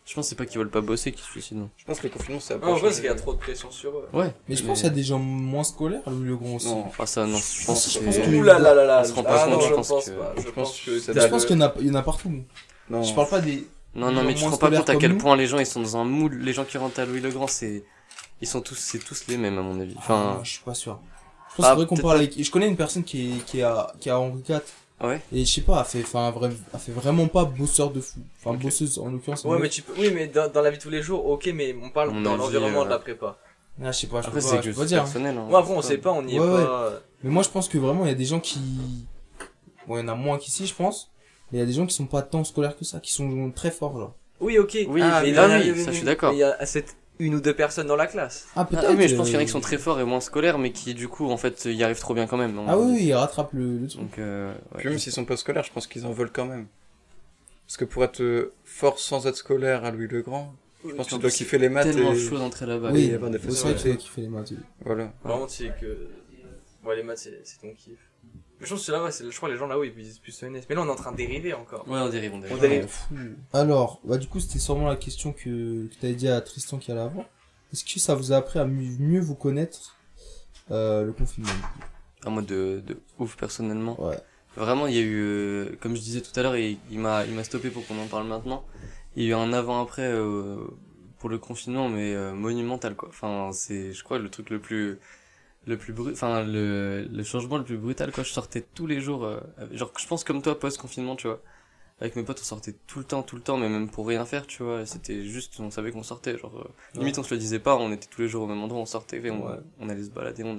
Je 0.06 0.14
pense 0.14 0.26
que 0.26 0.28
c'est 0.30 0.34
pas 0.36 0.46
qu'ils 0.46 0.58
veulent 0.58 0.70
pas 0.70 0.80
bosser 0.80 1.10
qu'ils 1.10 1.24
se 1.24 1.30
suicident. 1.32 1.62
non. 1.62 1.70
Je 1.76 1.84
pense 1.84 1.98
que 1.98 2.04
le 2.06 2.12
confinement, 2.12 2.38
ça 2.40 2.54
a 2.54 2.58
pas 2.58 2.66
Non, 2.66 2.72
en 2.74 2.76
vrai, 2.76 2.84
parce 2.88 2.96
qu'il 3.00 3.06
y 3.06 3.08
a 3.08 3.14
trop 3.16 3.34
de 3.34 3.38
pression 3.38 3.70
sur 3.72 3.90
eux. 3.90 4.08
Ouais. 4.12 4.32
Mais 4.48 4.54
je 4.54 4.62
pense 4.64 4.78
qu'il 4.78 4.86
y 4.88 4.90
a 4.90 4.94
des 4.94 5.02
gens 5.02 5.18
moins 5.18 5.64
scolaires 5.64 6.08
le 6.08 6.36
Grand 6.36 6.54
aussi. 6.54 6.68
Non, 6.68 6.86
Ah, 6.98 7.06
ça, 7.06 7.26
non. 7.26 7.36
Je 7.38 7.66
pense 7.66 7.84
que 7.98 8.10
c'est- 8.12 8.28
Ouh 8.28 8.42
là 8.44 8.58
là 8.60 8.72
là 8.74 8.84
là. 8.84 8.98
Ah 9.00 9.04
je 9.04 9.12
pense 9.12 9.24
que- 9.24 9.30
pense 9.82 10.04
que 10.06 10.50
pense 11.28 11.44
qu'il 11.46 11.56
y, 11.56 11.58
en 11.58 11.66
a- 11.66 11.74
il 11.80 11.86
y 11.88 11.90
en 11.90 11.94
a 11.96 12.02
partout. 12.02 12.32
non. 12.88 13.02
Je 13.02 13.14
parle 13.14 13.28
pas 13.28 13.40
des. 13.40 13.66
Non, 13.96 14.12
non, 14.12 14.22
mais 14.22 14.34
tu 14.34 14.44
te 14.44 14.48
rends 14.48 14.56
pas 14.58 14.70
compte 14.70 14.88
à 14.90 14.96
quel 14.96 15.16
point 15.18 15.36
les 15.36 15.46
gens, 15.48 15.58
ils 15.58 15.66
sont 15.66 15.80
dans 15.80 15.96
un 15.96 16.04
moule. 16.04 16.36
Les 16.38 16.52
gens 16.52 16.64
qui 16.64 16.78
rentrent 16.78 17.00
à 17.00 17.04
Louis 17.04 17.20
le 17.20 17.30
Grand, 17.30 17.46
c'est, 17.48 17.82
ils 18.40 18.46
sont 18.48 18.60
tous, 18.60 18.74
c'est 18.76 18.98
tous 18.98 19.26
les 19.28 19.36
mêmes, 19.36 19.58
à 19.58 19.62
mon 19.62 19.80
avis. 19.80 19.94
Enfin, 19.98 20.36
Ah, 20.38 20.40
je 20.44 20.50
suis 20.52 20.62
pas 20.62 20.74
sûr. 20.74 20.98
Je 21.50 21.56
pense 21.62 21.66
Ah, 21.66 21.86
qu'on 21.86 21.96
parle 21.96 22.18
avec. 22.18 22.42
Je 22.42 22.50
connais 22.50 22.68
une 22.68 22.76
personne 22.76 23.02
qui 23.04 23.32
est, 23.38 23.44
qui 23.46 23.62
a, 23.62 23.92
qui 24.00 24.10
a 24.10 24.18
Henri 24.20 24.42
IV. 24.48 24.60
ouais. 25.02 25.20
Et 25.32 25.44
je 25.44 25.50
sais 25.52 25.60
pas, 25.62 25.78
elle 25.80 25.84
fait, 25.86 26.02
enfin, 26.02 26.30
vrai, 26.30 26.50
elle 26.74 26.80
fait 26.80 26.92
vraiment 26.92 27.26
pas 27.28 27.44
bosseur 27.44 27.90
de 27.90 28.00
fou. 28.00 28.20
Enfin, 28.40 28.50
Ok. 28.56 28.62
bosseuse 28.62 28.98
en 28.98 29.10
l'occurrence. 29.10 29.44
Ouais, 29.44 29.58
mais 29.58 29.68
tu 29.70 29.82
peux, 29.82 29.92
oui, 29.98 30.10
mais 30.14 30.26
dans, 30.26 30.50
dans 30.50 30.60
la 30.62 30.70
vie 30.70 30.76
de 30.78 30.82
tous 30.82 30.90
les 30.90 31.02
jours, 31.02 31.24
ok, 31.26 31.50
mais 31.54 31.74
on 31.82 31.90
parle 31.90 32.10
Mon 32.10 32.20
dans 32.22 32.36
l'environnement 32.36 32.82
euh, 32.82 32.84
de 32.84 32.90
la 32.90 32.98
prépa. 32.98 33.38
Ah, 33.82 33.92
je 33.92 33.98
sais 33.98 34.06
pas, 34.06 34.22
je 34.22 34.26
Après, 34.28 34.40
c'est 34.40 34.60
que 34.60 34.84
dire. 34.84 34.98
hein. 35.00 35.04
personnel. 35.04 35.36
hein. 35.36 35.46
Moi, 35.48 35.58
après, 35.60 35.72
on 35.74 35.82
sait 35.82 35.98
pas, 35.98 36.12
on 36.12 36.22
n'y 36.22 36.36
est 36.36 36.40
Ouais, 36.40 36.46
pas. 36.64 36.92
Mais 37.22 37.30
moi, 37.30 37.42
je 37.42 37.48
pense 37.48 37.68
que 37.68 37.78
vraiment, 37.78 38.04
il 38.04 38.08
y 38.08 38.12
a 38.12 38.14
des 38.14 38.24
gens 38.24 38.40
qui. 38.40 38.58
Bon, 39.86 39.96
il 39.96 40.00
y 40.00 40.02
en 40.04 40.08
a 40.08 40.14
moins 40.14 40.38
qu'ici, 40.38 40.66
je 40.66 40.74
pense. 40.74 41.10
Mais 41.50 41.58
il 41.58 41.60
y 41.60 41.62
a 41.62 41.66
des 41.66 41.72
gens 41.72 41.86
qui 41.86 41.94
sont 41.94 42.06
pas 42.06 42.22
tant 42.22 42.42
scolaires 42.44 42.76
que 42.76 42.84
ça, 42.84 42.98
qui 43.00 43.12
sont 43.12 43.50
très 43.54 43.70
forts, 43.70 43.98
genre. 43.98 44.14
Oui, 44.40 44.58
ok. 44.58 44.76
Oui, 44.88 45.00
Ah, 45.02 45.20
mais 45.22 45.28
il 45.28 45.32
y 45.32 45.36
là, 45.36 45.46
oui, 45.60 45.84
ça, 45.84 45.90
je 45.92 45.96
suis 45.96 46.04
d'accord. 46.04 46.30
mais 46.32 46.36
Il 46.36 46.40
y 46.40 46.42
a 46.42 46.66
cette 46.66 46.96
une 47.18 47.34
ou 47.34 47.40
deux 47.40 47.54
personnes 47.54 47.86
dans 47.86 47.96
la 47.96 48.06
classe. 48.06 48.46
Ah, 48.56 48.64
peut-être. 48.64 48.86
Ah, 48.88 48.94
mais 48.94 49.08
je 49.08 49.16
pense 49.16 49.26
qu'il 49.26 49.34
y 49.34 49.38
en 49.38 49.40
a 49.40 49.44
qui 49.44 49.50
sont 49.50 49.60
très 49.60 49.78
forts 49.78 49.98
et 50.00 50.04
moins 50.04 50.20
scolaires, 50.20 50.58
mais 50.58 50.72
qui, 50.72 50.94
du 50.94 51.08
coup, 51.08 51.30
en 51.30 51.36
fait, 51.36 51.64
y 51.66 51.82
arrivent 51.82 51.98
trop 52.00 52.14
bien 52.14 52.26
quand 52.26 52.36
même. 52.36 52.58
Ah 52.66 52.78
oui, 52.78 52.92
oui, 52.96 53.04
ils 53.06 53.14
rattrapent 53.14 53.52
le, 53.52 53.78
le 53.78 53.86
truc. 53.88 54.00
Donc, 54.00 54.18
euh, 54.18 54.52
ouais. 54.52 54.78
Puis 54.78 54.88
même 54.90 54.98
s'ils 54.98 55.12
sont 55.12 55.24
pas 55.24 55.36
scolaires, 55.36 55.64
je 55.64 55.72
pense 55.72 55.86
qu'ils 55.86 56.06
en 56.06 56.12
veulent 56.12 56.32
quand 56.32 56.46
même. 56.46 56.66
Parce 57.66 57.76
que 57.78 57.84
pour 57.84 58.04
être 58.04 58.20
euh, 58.22 58.52
fort 58.64 58.98
sans 58.98 59.26
être 59.26 59.36
scolaire 59.36 59.84
à 59.84 59.90
Louis 59.90 60.06
le 60.08 60.22
Grand, 60.22 60.54
je 60.86 60.92
pense 60.94 61.08
que 61.08 61.14
tu 61.14 61.20
dois 61.20 61.30
kiffer 61.30 61.58
les 61.58 61.68
maths 61.68 61.90
tellement 61.92 62.12
et... 62.12 62.18
chaud 62.18 62.38
d'entrer 62.38 62.64
là-bas. 62.66 62.90
oui, 62.92 63.06
y 63.06 63.14
avoir 63.14 63.30
des 63.30 63.38
c'est 63.38 63.44
vrai 63.46 63.52
que 63.52 63.56
facilités. 63.56 63.78
c'est 63.82 63.88
toi 63.88 63.96
qui 63.96 64.08
fais 64.08 64.20
les 64.20 64.28
maths. 64.28 64.52
Voilà. 64.84 65.12
Vraiment, 65.24 65.46
tu 65.46 65.54
sais 65.64 65.72
que. 65.80 66.08
Ouais, 66.86 66.94
les 66.96 67.02
maths, 67.02 67.18
c'est 67.18 67.40
c'est 67.42 67.60
ton 67.60 67.72
kiff. 67.74 67.98
Je 68.60 68.70
pense 68.70 68.86
que 68.86 68.92
là, 68.92 69.10
c'est- 69.10 69.30
je 69.30 69.36
crois 69.36 69.48
que 69.48 69.54
les 69.54 69.58
gens 69.58 69.66
là-haut, 69.66 69.84
ils 69.84 69.94
disent 69.94 70.18
plus 70.18 70.42
ENS. 70.42 70.62
Mais 70.68 70.74
là, 70.74 70.82
on 70.82 70.86
est 70.86 70.90
en 70.90 70.94
train 70.96 71.12
de 71.12 71.16
dériver 71.16 71.52
encore. 71.54 71.86
Ouais, 71.88 71.98
on 71.98 72.08
dérive, 72.08 72.32
on 72.34 72.38
dérive. 72.38 72.56
On 72.56 72.60
dérive. 72.60 72.88
Alors, 73.52 74.00
bah, 74.04 74.16
du 74.16 74.26
coup, 74.28 74.40
c'était 74.40 74.58
sûrement 74.58 74.88
la 74.88 74.96
question 74.96 75.32
que, 75.32 75.86
que 75.86 75.94
t'avais 76.00 76.14
dit 76.14 76.28
à 76.28 76.40
Tristan 76.40 76.78
qui 76.78 76.90
allait 76.90 77.00
avant. 77.00 77.26
Est-ce 77.72 77.84
que 77.84 78.00
ça 78.00 78.14
vous 78.14 78.32
a 78.32 78.36
appris 78.36 78.58
à 78.58 78.64
mieux, 78.64 78.96
mieux 78.98 79.20
vous 79.20 79.34
connaître, 79.34 79.96
euh, 80.70 81.02
le 81.04 81.12
confinement? 81.12 81.50
À 82.24 82.30
moi 82.30 82.42
de, 82.42 82.82
de 82.86 82.98
ouf, 83.18 83.36
personnellement. 83.36 84.02
Ouais. 84.02 84.18
Vraiment, 84.56 84.86
il 84.86 84.94
y 84.94 84.98
a 84.98 85.02
eu, 85.02 85.20
euh, 85.22 85.76
comme 85.80 85.94
je 85.94 86.00
disais 86.00 86.22
tout 86.22 86.32
à 86.38 86.42
l'heure, 86.42 86.56
il, 86.56 86.78
il 86.90 86.98
m'a, 86.98 87.24
il 87.26 87.34
m'a 87.34 87.44
stoppé 87.44 87.68
pour 87.70 87.86
qu'on 87.86 87.98
en 88.00 88.06
parle 88.06 88.26
maintenant. 88.26 88.64
Il 89.16 89.24
y 89.24 89.26
a 89.26 89.30
eu 89.30 89.34
un 89.34 89.52
avant-après 89.52 90.02
euh, 90.10 90.56
pour 91.18 91.28
le 91.28 91.36
confinement, 91.38 91.88
mais 91.90 92.14
euh, 92.14 92.32
monumental 92.32 92.94
quoi. 92.96 93.10
Enfin, 93.10 93.50
c'est, 93.52 93.92
je 93.92 94.02
crois, 94.02 94.18
le 94.18 94.30
truc 94.30 94.48
le 94.50 94.58
plus, 94.58 94.98
le 95.66 95.76
plus 95.76 95.92
brut, 95.92 96.14
enfin 96.14 96.42
le, 96.44 97.08
le 97.10 97.22
changement 97.24 97.58
le 97.58 97.64
plus 97.64 97.78
brutal 97.78 98.12
quoi. 98.12 98.24
Je 98.24 98.30
sortais 98.32 98.64
tous 98.74 98.86
les 98.86 99.00
jours, 99.00 99.24
euh, 99.24 99.40
genre 99.72 99.92
je 99.98 100.06
pense 100.06 100.24
comme 100.24 100.42
toi 100.42 100.58
post-confinement, 100.58 101.16
tu 101.16 101.26
vois. 101.28 101.40
Avec 102.00 102.14
mes 102.14 102.24
potes, 102.24 102.40
on 102.42 102.44
sortait 102.44 102.74
tout 102.86 102.98
le 102.98 103.06
temps, 103.06 103.22
tout 103.22 103.36
le 103.36 103.42
temps, 103.42 103.56
mais 103.56 103.70
même 103.70 103.88
pour 103.88 104.06
rien 104.06 104.26
faire, 104.26 104.46
tu 104.46 104.62
vois. 104.62 104.84
C'était 104.84 105.24
juste, 105.24 105.58
on 105.60 105.70
savait 105.70 105.92
qu'on 105.92 106.02
sortait, 106.02 106.36
genre 106.38 106.58
euh, 106.58 106.98
limite 106.98 107.18
on 107.18 107.22
se 107.22 107.32
le 107.34 107.40
disait 107.40 107.58
pas, 107.58 107.76
on 107.76 107.90
était 107.90 108.06
tous 108.06 108.20
les 108.20 108.28
jours 108.28 108.44
au 108.44 108.46
même 108.46 108.62
endroit, 108.62 108.80
on 108.80 108.86
sortait, 108.86 109.18
et 109.18 109.30
on, 109.30 109.88
allait 109.88 110.04
se 110.04 110.10
balader, 110.10 110.44
on, 110.44 110.58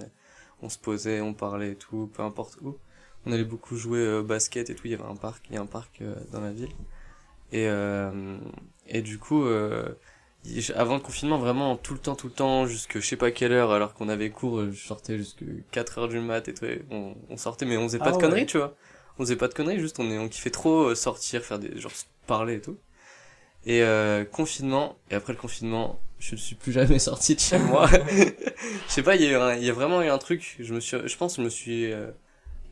on 0.61 0.69
se 0.69 0.79
posait, 0.79 1.21
on 1.21 1.33
parlait 1.33 1.73
et 1.73 1.75
tout, 1.75 2.09
peu 2.13 2.23
importe 2.23 2.57
où 2.61 2.77
on 3.27 3.31
allait 3.31 3.43
beaucoup 3.43 3.75
jouer 3.75 3.99
euh, 3.99 4.21
basket 4.23 4.69
et 4.69 4.75
tout. 4.75 4.87
Il 4.87 4.91
y 4.91 4.93
avait 4.93 5.03
un 5.03 5.15
parc, 5.15 5.45
il 5.49 5.55
y 5.55 5.57
a 5.57 5.61
un 5.61 5.65
parc 5.65 6.01
euh, 6.01 6.15
dans 6.31 6.41
la 6.41 6.51
ville. 6.51 6.71
Et 7.51 7.67
euh, 7.67 8.37
et 8.87 9.01
du 9.01 9.19
coup, 9.19 9.43
euh, 9.45 9.89
avant 10.75 10.95
le 10.95 11.01
confinement, 11.01 11.37
vraiment 11.37 11.75
tout 11.77 11.93
le 11.93 11.99
temps, 11.99 12.15
tout 12.15 12.27
le 12.27 12.33
temps, 12.33 12.65
jusque 12.67 12.99
je 12.99 13.05
sais 13.07 13.17
pas 13.17 13.31
quelle 13.31 13.51
heure, 13.51 13.71
alors 13.71 13.93
qu'on 13.93 14.09
avait 14.09 14.29
cours, 14.29 14.59
euh, 14.59 14.71
je 14.71 14.85
sortais 14.85 15.17
jusque 15.17 15.43
4 15.71 15.97
heures 15.99 16.07
du 16.07 16.19
mat 16.19 16.47
et 16.47 16.53
tout. 16.53 16.65
et 16.65 16.81
on, 16.91 17.15
on 17.29 17.37
sortait, 17.37 17.65
mais 17.65 17.77
on 17.77 17.83
faisait 17.87 17.99
pas 17.99 18.11
Ah 18.11 18.13
de 18.13 18.17
ouais. 18.17 18.17
conneries, 18.17 18.45
tu 18.45 18.57
vois. 18.57 18.75
On 19.19 19.23
faisait 19.23 19.35
pas 19.35 19.47
de 19.47 19.53
conneries, 19.53 19.79
juste 19.79 19.99
on 19.99 20.09
est, 20.11 20.17
on 20.17 20.29
kiffait 20.29 20.49
trop 20.51 20.89
euh, 20.89 20.95
sortir, 20.95 21.43
faire 21.43 21.59
des 21.59 21.79
genre 21.79 21.91
parler 22.27 22.55
et 22.55 22.61
tout. 22.61 22.77
Et 23.65 23.81
euh, 23.83 24.25
confinement. 24.25 24.97
Et 25.11 25.15
après 25.15 25.33
le 25.33 25.39
confinement, 25.39 25.99
je 26.19 26.35
ne 26.35 26.39
suis 26.39 26.55
plus 26.55 26.71
jamais 26.71 26.99
sorti 27.01 27.35
de 27.35 27.39
chez 27.39 27.59
moi. 27.59 27.87
je 27.89 28.91
sais 28.93 29.03
pas, 29.03 29.15
il 29.15 29.23
y 29.23 29.27
a 29.27 29.31
eu 29.31 29.35
un- 29.35 29.55
il 29.55 29.63
y 29.65 29.69
a 29.69 29.73
vraiment 29.73 30.01
eu 30.01 30.09
un 30.09 30.17
truc. 30.17 30.55
Je 30.59 30.73
me 30.73 30.79
suis, 30.79 30.97
je 31.05 31.17
pense, 31.17 31.35
que 31.35 31.41
je 31.41 31.45
me 31.45 31.49
suis 31.49 31.91
euh, 31.91 32.07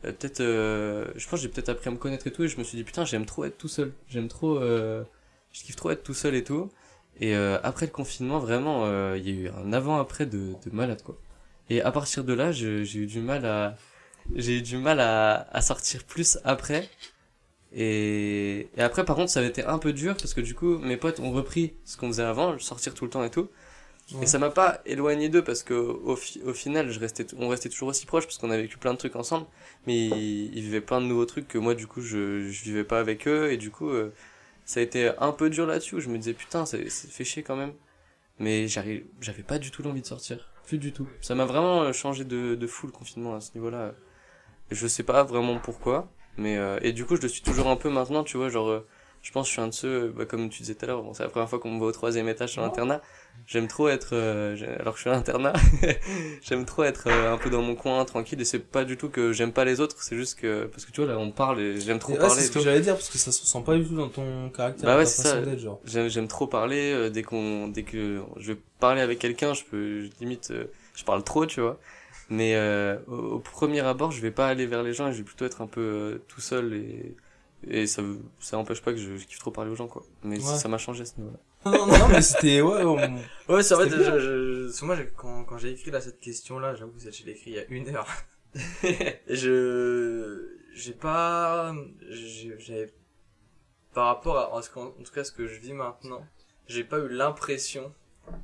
euh, 0.04 0.12
peut-être, 0.12 0.40
euh, 0.40 1.06
je 1.16 1.24
pense, 1.28 1.40
que 1.40 1.44
j'ai 1.44 1.48
peut-être 1.48 1.68
appris 1.70 1.88
à 1.88 1.92
me 1.92 1.96
connaître 1.98 2.26
et 2.26 2.32
tout. 2.32 2.44
Et 2.44 2.48
je 2.48 2.58
me 2.58 2.64
suis 2.64 2.76
dit 2.78 2.84
putain, 2.84 3.04
j'aime 3.04 3.26
trop 3.26 3.44
être 3.44 3.58
tout 3.58 3.68
seul. 3.68 3.92
J'aime 4.08 4.28
trop, 4.28 4.58
euh, 4.58 5.04
je 5.52 5.62
kiffe 5.62 5.76
trop 5.76 5.90
être 5.90 6.02
tout 6.02 6.14
seul 6.14 6.34
et 6.34 6.44
tout. 6.44 6.70
Et 7.20 7.34
euh, 7.34 7.58
après 7.62 7.86
le 7.86 7.92
confinement, 7.92 8.38
vraiment, 8.38 8.84
euh, 8.86 9.16
il 9.18 9.28
y 9.28 9.32
a 9.32 9.40
eu 9.42 9.48
un 9.48 9.72
avant-après 9.72 10.26
de, 10.26 10.54
de 10.64 10.70
malade 10.72 11.02
quoi. 11.02 11.16
Et 11.70 11.82
à 11.82 11.90
partir 11.92 12.24
de 12.24 12.32
là, 12.32 12.52
j'ai 12.52 12.82
eu 12.96 13.06
du 13.06 13.20
mal 13.20 13.44
à, 13.46 13.76
j'ai 14.34 14.58
eu 14.58 14.62
du 14.62 14.76
mal 14.78 15.00
à, 15.00 15.48
à 15.52 15.60
sortir 15.62 16.04
plus 16.04 16.38
après. 16.44 16.88
Et, 17.74 18.68
et 18.76 18.80
après, 18.80 19.04
par 19.04 19.16
contre, 19.16 19.30
ça 19.30 19.40
avait 19.40 19.48
été 19.48 19.64
un 19.64 19.78
peu 19.78 19.92
dur 19.92 20.16
parce 20.16 20.34
que 20.34 20.40
du 20.40 20.54
coup, 20.54 20.78
mes 20.78 20.96
potes 20.96 21.20
ont 21.20 21.32
repris 21.32 21.74
ce 21.84 21.96
qu'on 21.96 22.08
faisait 22.08 22.22
avant, 22.22 22.58
sortir 22.58 22.94
tout 22.94 23.04
le 23.04 23.10
temps 23.10 23.24
et 23.24 23.30
tout. 23.30 23.48
Ouais. 24.12 24.22
Et 24.22 24.26
ça 24.26 24.38
m'a 24.38 24.50
pas 24.50 24.80
éloigné 24.86 25.28
d'eux 25.28 25.42
parce 25.42 25.62
que 25.64 25.74
au, 25.74 26.16
fi- 26.16 26.40
au 26.44 26.54
final, 26.54 26.90
je 26.92 27.00
restais, 27.00 27.26
on 27.38 27.48
restait 27.48 27.68
toujours 27.68 27.88
aussi 27.88 28.06
proches 28.06 28.24
parce 28.24 28.38
qu'on 28.38 28.50
a 28.52 28.56
vécu 28.56 28.78
plein 28.78 28.92
de 28.92 28.98
trucs 28.98 29.16
ensemble. 29.16 29.46
Mais 29.86 29.96
ils, 29.96 30.56
ils 30.56 30.62
vivaient 30.62 30.80
plein 30.80 31.00
de 31.00 31.06
nouveaux 31.06 31.26
trucs 31.26 31.48
que 31.48 31.58
moi, 31.58 31.74
du 31.74 31.86
coup, 31.88 32.00
je, 32.02 32.48
je 32.48 32.62
vivais 32.64 32.84
pas 32.84 33.00
avec 33.00 33.26
eux. 33.26 33.50
Et 33.50 33.56
du 33.56 33.70
coup, 33.70 33.90
euh, 33.90 34.12
ça 34.66 34.80
a 34.80 34.82
été 34.82 35.12
un 35.18 35.32
peu 35.32 35.48
dur 35.48 35.64
là-dessus 35.64 35.94
où 35.94 36.00
je 36.00 36.08
me 36.10 36.18
disais 36.18 36.34
putain, 36.34 36.66
ça, 36.66 36.76
ça 36.90 37.08
fait 37.08 37.24
chier 37.24 37.42
quand 37.42 37.56
même. 37.56 37.72
Mais 38.38 38.68
j'arrive, 38.68 39.06
j'avais 39.20 39.42
pas 39.42 39.58
du 39.58 39.70
tout 39.70 39.82
l'envie 39.82 40.02
de 40.02 40.06
sortir. 40.06 40.52
Plus 40.66 40.78
du 40.78 40.92
tout. 40.92 41.08
Ça 41.22 41.34
m'a 41.34 41.46
vraiment 41.46 41.82
euh, 41.82 41.92
changé 41.92 42.24
de, 42.24 42.54
de 42.56 42.66
fou 42.66 42.86
le 42.86 42.92
confinement 42.92 43.34
à 43.36 43.40
ce 43.40 43.52
niveau-là. 43.54 43.94
Je 44.70 44.86
sais 44.86 45.04
pas 45.04 45.22
vraiment 45.22 45.58
pourquoi. 45.58 46.12
Mais 46.36 46.58
euh, 46.58 46.78
et 46.82 46.92
du 46.92 47.06
coup, 47.06 47.16
je 47.16 47.22
le 47.22 47.28
suis 47.28 47.42
toujours 47.42 47.68
un 47.68 47.76
peu 47.76 47.88
maintenant, 47.88 48.24
tu 48.24 48.36
vois, 48.36 48.48
genre 48.50 48.68
euh, 48.68 48.86
je 49.26 49.32
pense 49.32 49.46
que 49.46 49.48
je 49.48 49.52
suis 49.52 49.60
un 49.62 49.68
de 49.68 49.72
ceux, 49.74 50.08
bah, 50.16 50.24
comme 50.26 50.48
tu 50.50 50.62
disais 50.62 50.74
tout 50.74 50.84
à 50.84 50.88
l'heure, 50.88 51.02
bon, 51.02 51.12
c'est 51.14 51.22
la 51.24 51.28
première 51.28 51.48
fois 51.48 51.58
qu'on 51.58 51.70
me 51.72 51.78
voit 51.78 51.88
au 51.88 51.92
troisième 51.92 52.28
étage 52.28 52.52
sur 52.52 52.62
l'internat. 52.62 53.02
J'aime 53.46 53.68
trop 53.68 53.88
être, 53.88 54.08
euh, 54.12 54.56
alors 54.80 54.94
que 54.94 54.98
je 54.98 55.02
suis 55.02 55.10
à 55.10 55.12
l'internat, 55.14 55.52
j'aime 56.42 56.64
trop 56.64 56.82
être 56.84 57.06
euh, 57.06 57.32
un 57.32 57.38
peu 57.38 57.48
dans 57.48 57.62
mon 57.62 57.76
coin, 57.76 58.04
tranquille. 58.04 58.40
Et 58.40 58.44
c'est 58.44 58.58
pas 58.58 58.84
du 58.84 58.96
tout 58.96 59.08
que 59.08 59.32
j'aime 59.32 59.52
pas 59.52 59.64
les 59.64 59.80
autres, 59.80 59.96
c'est 60.02 60.16
juste 60.16 60.38
que 60.40 60.64
parce 60.66 60.84
que 60.84 60.90
tu 60.90 61.00
vois 61.02 61.12
là, 61.12 61.18
on 61.18 61.30
parle 61.30 61.60
et 61.60 61.80
j'aime 61.80 61.98
trop 62.00 62.14
Et 62.14 62.18
ouais, 62.18 62.28
parler. 62.28 62.42
c'est 62.42 62.48
ce 62.48 62.50
que 62.52 62.60
j'allais 62.60 62.80
dire, 62.80 62.94
parce 62.94 63.08
que 63.08 63.18
ça 63.18 63.30
se 63.32 63.42
ressent 63.42 63.62
pas 63.62 63.76
du 63.76 63.84
tout 63.86 63.94
dans 63.96 64.08
ton 64.08 64.48
caractère, 64.50 64.88
Bah 64.88 64.96
ouais, 64.96 65.06
c'est 65.06 65.22
ça. 65.22 65.40
J'aime, 65.84 66.08
j'aime 66.08 66.28
trop 66.28 66.46
parler. 66.46 66.92
euh, 66.92 67.10
dès 67.10 67.22
qu'on, 67.22 67.68
dès 67.68 67.84
que 67.84 68.22
je 68.38 68.52
vais 68.52 68.58
parler 68.80 69.00
avec 69.00 69.18
quelqu'un, 69.18 69.54
je 69.54 69.64
peux, 69.64 70.02
je- 70.04 70.10
limite, 70.20 70.50
euh, 70.50 70.64
je 70.94 71.04
parle 71.04 71.22
trop, 71.22 71.46
tu 71.46 71.60
vois. 71.60 71.78
Mais 72.28 72.56
euh, 72.56 72.96
au, 73.06 73.34
au 73.34 73.38
premier 73.38 73.80
abord, 73.80 74.10
je 74.10 74.20
vais 74.20 74.32
pas 74.32 74.48
aller 74.48 74.66
vers 74.66 74.82
les 74.82 74.92
gens 74.92 75.08
et 75.08 75.12
je 75.12 75.18
vais 75.18 75.24
plutôt 75.24 75.44
être 75.44 75.60
un 75.62 75.68
peu 75.68 75.80
euh, 75.80 76.18
tout 76.28 76.40
seul 76.40 76.74
et 76.74 77.16
et 77.68 77.86
ça 77.86 78.02
ça 78.40 78.58
empêche 78.58 78.80
pas 78.82 78.92
que 78.92 78.98
je, 78.98 79.16
je 79.16 79.26
kiffe 79.26 79.38
trop 79.38 79.50
parler 79.50 79.70
aux 79.70 79.74
gens 79.74 79.88
quoi. 79.88 80.02
Mais 80.22 80.36
Ouais. 80.38 80.56
ça 80.58 80.68
m'a 80.68 80.78
changé 80.78 81.02
à 81.02 81.06
ce 81.06 81.16
niveau-là. 81.18 81.38
Non, 81.66 81.86
non, 81.86 81.98
non, 81.98 82.08
mais 82.08 82.22
c'était, 82.22 82.60
ouais, 82.60 82.84
on- 82.84 82.96
Ouais, 83.52 83.62
c'est 83.62 83.74
vrai, 83.74 83.90
C'était 83.90 84.04
je, 84.04 84.84
moi, 84.84 84.94
j'ai- 84.96 85.10
quand, 85.16 85.44
quand 85.44 85.58
j'ai 85.58 85.72
écrit 85.72 85.90
là, 85.90 86.00
cette 86.00 86.20
question-là, 86.20 86.74
j'avoue, 86.76 86.92
que 86.92 87.00
je 87.10 87.24
l'ai 87.24 87.32
écrit 87.32 87.50
il 87.50 87.56
y 87.56 87.58
a 87.58 87.64
une 87.68 87.88
heure. 87.94 88.06
Et 88.84 89.34
je, 89.36 90.48
j'ai 90.74 90.92
pas, 90.92 91.74
j'ai, 92.08 92.54
j'ai- 92.58 92.90
par 93.94 94.06
rapport 94.06 94.38
à, 94.38 94.54
en 94.54 94.62
ce 94.62 94.70
en 94.78 94.90
tout 94.90 95.12
cas, 95.12 95.24
ce 95.24 95.32
que 95.32 95.46
je 95.46 95.58
vis 95.58 95.72
maintenant, 95.72 96.24
j'ai 96.68 96.84
pas 96.84 96.98
eu 96.98 97.08
l'impression 97.08 97.92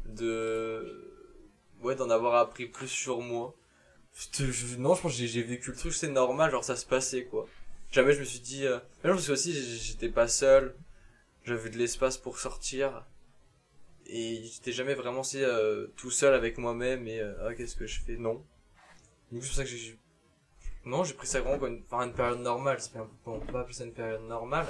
de, 0.07 1.13
ouais, 1.83 1.95
d'en 1.95 2.11
avoir 2.11 2.35
appris 2.37 2.67
plus 2.67 2.89
sur 2.89 3.21
moi. 3.21 3.55
Je- 4.35 4.77
non, 4.79 4.95
je 4.95 5.03
pense 5.03 5.13
que 5.13 5.19
j'ai, 5.19 5.27
j'ai 5.29 5.43
vécu 5.43 5.71
le 5.71 5.77
truc, 5.77 5.93
c'est 5.93 6.09
normal, 6.11 6.51
genre 6.51 6.65
ça 6.65 6.77
se 6.77 6.87
passait, 6.87 7.25
quoi. 7.25 7.47
Jamais 7.93 8.15
je 8.15 8.21
me 8.21 8.25
suis 8.25 8.41
dit, 8.41 8.67
euh, 8.67 8.79
mais 9.05 9.11
non, 9.11 9.17
parce 9.17 9.27
que 9.29 9.33
aussi, 9.33 9.53
j'étais 9.53 10.09
pas 10.09 10.27
seul, 10.27 10.75
j'avais 11.45 11.69
de 11.71 11.77
l'espace 11.79 12.17
pour 12.19 12.39
sortir. 12.39 13.05
et 14.07 14.43
j'étais 14.45 14.73
jamais 14.73 14.95
vraiment 14.95 15.23
si 15.23 15.43
euh, 15.43 15.87
tout 15.97 16.11
seul 16.11 16.35
avec 16.35 16.59
moi-même 16.59 17.07
et 17.07 17.21
euh, 17.21 17.35
ah 17.49 17.55
qu'est-ce 17.55 17.77
que 17.77 17.87
je 17.87 18.01
fais? 18.01 18.17
Non. 18.17 18.45
Du 19.31 19.39
coup 19.39 19.45
c'est 19.45 19.49
pour 19.49 19.57
ça 19.57 19.65
que 19.65 19.71
j'ai 19.71 19.99
non 20.85 21.05
j'ai 21.05 21.15
pris 21.15 21.27
ça 21.29 21.41
vraiment 21.41 21.59
comme 21.59 21.75
une, 21.77 21.83
enfin, 21.91 22.07
une 22.07 22.13
période 22.15 22.41
normale. 22.41 22.81
C'est 22.81 22.93
pas 22.93 23.09
on 23.27 23.41
peut 23.41 23.53
pas 23.53 23.61
appeler 23.61 23.75
ça 23.75 23.85
une 23.85 23.93
période 23.95 24.23
normale. 24.23 24.67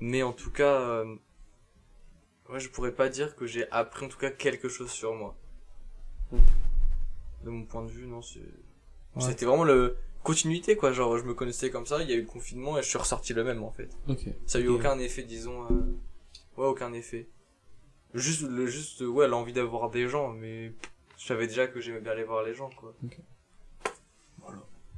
Mais 0.00 0.22
en 0.22 0.32
tout 0.32 0.50
cas 0.50 0.80
euh, 0.80 1.16
ouais 2.48 2.60
je 2.60 2.68
pourrais 2.70 2.92
pas 2.92 3.08
dire 3.08 3.36
que 3.36 3.46
j'ai 3.46 3.70
appris 3.70 4.06
en 4.06 4.08
tout 4.08 4.18
cas 4.18 4.30
quelque 4.30 4.68
chose 4.68 4.90
sur 4.90 5.14
moi. 5.14 5.36
De 7.44 7.50
mon 7.50 7.64
point 7.66 7.84
de 7.84 7.90
vue 7.90 8.06
non 8.06 8.22
c'est 8.22 8.40
Ouais. 9.16 9.22
c'était 9.22 9.46
vraiment 9.46 9.64
le 9.64 9.96
continuité 10.22 10.76
quoi 10.76 10.92
genre 10.92 11.16
je 11.18 11.24
me 11.24 11.32
connaissais 11.34 11.70
comme 11.70 11.86
ça 11.86 12.02
il 12.02 12.10
y 12.10 12.12
a 12.12 12.16
eu 12.16 12.20
le 12.22 12.26
confinement 12.26 12.78
et 12.78 12.82
je 12.82 12.88
suis 12.88 12.98
ressorti 12.98 13.32
le 13.32 13.44
même 13.44 13.62
en 13.62 13.70
fait 13.70 13.88
Ok. 14.08 14.26
ça 14.46 14.58
a 14.58 14.60
eu 14.60 14.68
aucun 14.68 14.98
effet, 14.98 15.22
disons. 15.22 15.64
euh, 15.64 15.96
Ouais, 16.56 16.66
aucun 16.66 16.92
effet. 16.92 17.28
Juste, 18.14 18.42
le, 18.42 18.66
juste, 18.66 19.00
ouais, 19.02 19.28
l'envie 19.28 19.52
d'avoir 19.52 19.90
des 19.90 20.08
gens, 20.08 20.30
mais 20.32 20.72
je 21.16 21.26
savais 21.26 21.46
déjà 21.46 21.68
que 21.68 21.80
j'aimais 21.80 22.00
bien 22.00 22.12
aller 22.12 22.24
voir 22.24 22.42
les 22.42 22.52
gens, 22.54 22.68
quoi. 22.76 22.92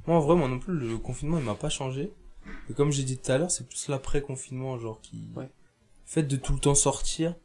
Moi, 0.07 0.17
en 0.17 0.19
vrai, 0.19 0.35
moi 0.35 0.47
non 0.47 0.57
plus, 0.59 0.73
le 0.73 0.97
confinement, 0.97 1.37
il 1.37 1.43
m'a 1.43 1.53
pas 1.55 1.69
changé. 1.69 2.11
Et 2.69 2.73
comme 2.73 2.91
j'ai 2.91 3.03
dit 3.03 3.17
tout 3.19 3.31
à 3.31 3.37
l'heure, 3.37 3.51
c'est 3.51 3.67
plus 3.67 3.87
l'après-confinement, 3.89 4.77
genre, 4.79 4.99
qui... 5.01 5.29
Ouais. 5.35 5.43
Le 5.45 5.49
fait 6.05 6.23
de 6.23 6.35
tout 6.35 6.53
le 6.53 6.59
temps 6.59 6.73
sortir, 6.75 7.35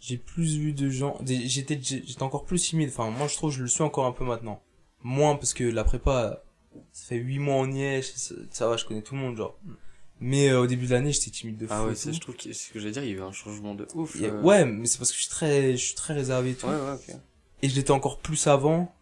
j'ai 0.00 0.18
plus 0.18 0.58
vu 0.58 0.72
de 0.74 0.90
gens... 0.90 1.16
J'étais 1.24 1.78
j'étais 1.80 2.22
encore 2.22 2.44
plus 2.44 2.60
timide. 2.62 2.90
Enfin, 2.90 3.08
moi, 3.10 3.26
je 3.28 3.36
trouve 3.36 3.50
que 3.50 3.56
je 3.56 3.62
le 3.62 3.68
suis 3.68 3.82
encore 3.82 4.04
un 4.04 4.12
peu 4.12 4.24
maintenant. 4.24 4.62
Moins, 5.02 5.36
parce 5.36 5.54
que 5.54 5.64
la 5.64 5.84
prépa, 5.84 6.44
ça 6.92 7.06
fait 7.08 7.16
8 7.16 7.38
mois 7.38 7.56
on 7.56 7.70
y 7.70 7.82
est, 7.82 8.02
ça, 8.02 8.34
ça 8.50 8.68
va, 8.68 8.76
je 8.76 8.84
connais 8.84 9.02
tout 9.02 9.14
le 9.14 9.20
monde, 9.20 9.36
genre. 9.36 9.58
Mais 10.20 10.48
euh, 10.48 10.60
au 10.62 10.66
début 10.66 10.86
de 10.86 10.92
l'année, 10.92 11.12
j'étais 11.12 11.30
timide 11.30 11.58
de 11.58 11.66
fou. 11.66 11.72
Ah 11.76 11.84
ouais, 11.86 11.94
je 11.94 12.18
trouve 12.20 12.36
que, 12.36 12.50
ce 12.52 12.72
que 12.72 12.78
j'allais 12.80 12.92
dire, 12.92 13.02
il 13.04 13.10
y 13.10 13.12
a 13.12 13.16
eu 13.16 13.20
un 13.22 13.32
changement 13.32 13.74
de 13.74 13.86
ouf. 13.94 14.16
A- 14.16 14.24
euh. 14.24 14.40
Ouais, 14.42 14.64
mais 14.64 14.86
c'est 14.86 14.96
parce 14.98 15.10
que 15.10 15.16
je 15.16 15.22
suis 15.22 15.30
très, 15.30 15.72
je 15.72 15.84
suis 15.84 15.94
très 15.94 16.14
réservé 16.14 16.50
et 16.50 16.54
tout. 16.54 16.66
Ouais, 16.66 16.72
ouais, 16.74 16.92
ok. 16.94 17.14
Et 17.62 17.68
je 17.68 17.74
l'étais 17.76 17.90
encore 17.90 18.18
plus 18.18 18.46
avant. 18.46 18.94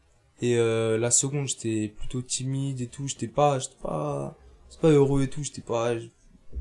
Et 0.43 0.57
euh, 0.57 0.99
la 0.99 1.13
seconde, 1.13 1.47
j'étais 1.47 1.89
plutôt 1.89 2.21
timide 2.21 2.81
et 2.81 2.89
tout. 2.89 3.07
J'étais 3.07 3.29
pas, 3.29 3.61
j'étais 3.61 3.77
pas, 3.81 4.37
c'est 4.69 4.81
pas 4.81 4.89
heureux 4.91 5.23
et 5.23 5.29
tout. 5.31 5.45
J'étais 5.45 5.61
pas, 5.63 5.97
je- 5.97 6.09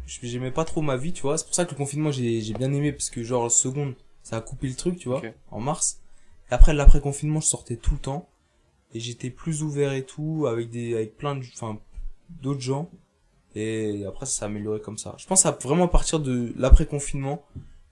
j'aimais 0.06 0.52
pas 0.52 0.66
trop 0.66 0.82
ma 0.84 0.98
vie, 0.98 1.14
tu 1.14 1.24
vois. 1.24 1.40
C'est 1.40 1.46
pour 1.46 1.56
ça 1.56 1.66
que 1.66 1.72
le 1.72 1.78
confinement, 1.78 2.12
j'ai, 2.12 2.40
j'ai 2.42 2.54
bien 2.54 2.72
aimé 2.72 2.92
parce 2.92 3.10
que 3.10 3.24
genre 3.24 3.44
la 3.46 3.50
seconde, 3.50 3.96
ça 4.22 4.38
a 4.38 4.42
coupé 4.42 4.68
le 4.68 4.76
truc, 4.76 5.00
tu 5.00 5.10
vois, 5.10 5.18
Ok. 5.18 5.34
en 5.50 5.60
mars. 5.60 6.00
Et 6.52 6.54
après 6.54 6.76
l'après 6.76 7.02
confinement, 7.02 7.40
je 7.42 7.48
sortais 7.48 7.76
tout 7.76 7.94
le 7.94 8.00
temps 8.00 8.30
et 8.94 9.00
j'étais 9.00 9.30
plus 9.30 9.64
ouvert 9.64 9.94
et 9.94 10.06
tout 10.06 10.46
avec 10.48 10.70
des, 10.70 10.94
avec 10.96 11.18
plein 11.18 11.36
de, 11.36 11.46
enfin, 11.54 11.80
d'autres 12.30 12.62
gens. 12.62 12.90
Et 13.56 14.04
après, 14.06 14.26
ça 14.26 14.40
s'est 14.40 14.46
amélioré 14.46 14.80
comme 14.82 14.98
ça. 14.98 15.16
Je 15.20 15.28
pense 15.28 15.46
à 15.46 15.52
vraiment 15.52 15.86
à 15.86 15.88
partir 15.88 16.20
de 16.20 16.54
l'après 16.58 16.86
confinement 16.88 17.44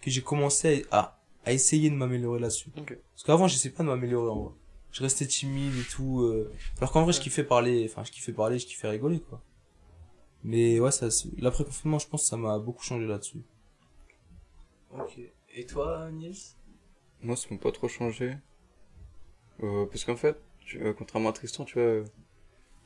que 0.02 0.10
j'ai 0.10 0.22
commencé 0.24 0.86
à, 0.92 1.20
à 1.46 1.54
essayer 1.54 1.90
de 1.90 1.96
m'améliorer 1.96 2.40
là-dessus. 2.40 2.70
Parce 2.72 3.24
qu'avant, 3.24 3.48
j'essayais 3.48 3.74
pas 3.74 3.84
de 3.84 3.90
m'améliorer 3.90 4.30
en 4.32 4.40
vrai. 4.44 4.54
Je 4.92 5.04
restais 5.04 5.26
timide 5.28 5.74
et 5.78 5.84
tout. 5.90 6.22
euh, 6.22 6.52
Alors 6.80 6.92
qu'en 6.92 7.04
vrai, 7.04 7.14
je 7.14 7.22
kiffais 7.22 7.44
parler. 7.44 7.88
Enfin, 7.90 8.04
je 8.04 8.12
kiffais 8.12 8.34
parler, 8.34 8.58
je 8.60 8.66
kiffais 8.66 8.90
rigoler, 8.90 9.20
quoi. 9.20 9.42
Mais 10.44 10.80
ouais, 10.80 10.92
ça, 10.92 11.12
c'est- 11.12 11.30
l'après-confinement, 11.40 12.00
je 12.00 12.08
pense 12.08 12.24
que 12.24 12.28
ça 12.28 12.38
m'a 12.38 12.58
beaucoup 12.60 12.84
changé 12.84 13.06
là-dessus. 13.06 13.44
Ok. 14.92 15.20
Et 15.54 15.66
toi, 15.66 16.10
Nils 16.12 16.36
Moi, 17.22 17.36
ça 17.36 17.48
m'a 17.52 17.58
pas 17.58 17.72
trop 17.72 17.88
changé. 17.88 18.34
Euh, 19.64 19.86
parce 19.86 20.04
qu'en 20.04 20.16
fait, 20.16 20.38
tu- 20.80 20.94
contrairement 20.98 21.30
à 21.30 21.34
Tristan, 21.34 21.66
tu 21.66 21.76
vois, 21.76 21.84
euh, 21.84 22.04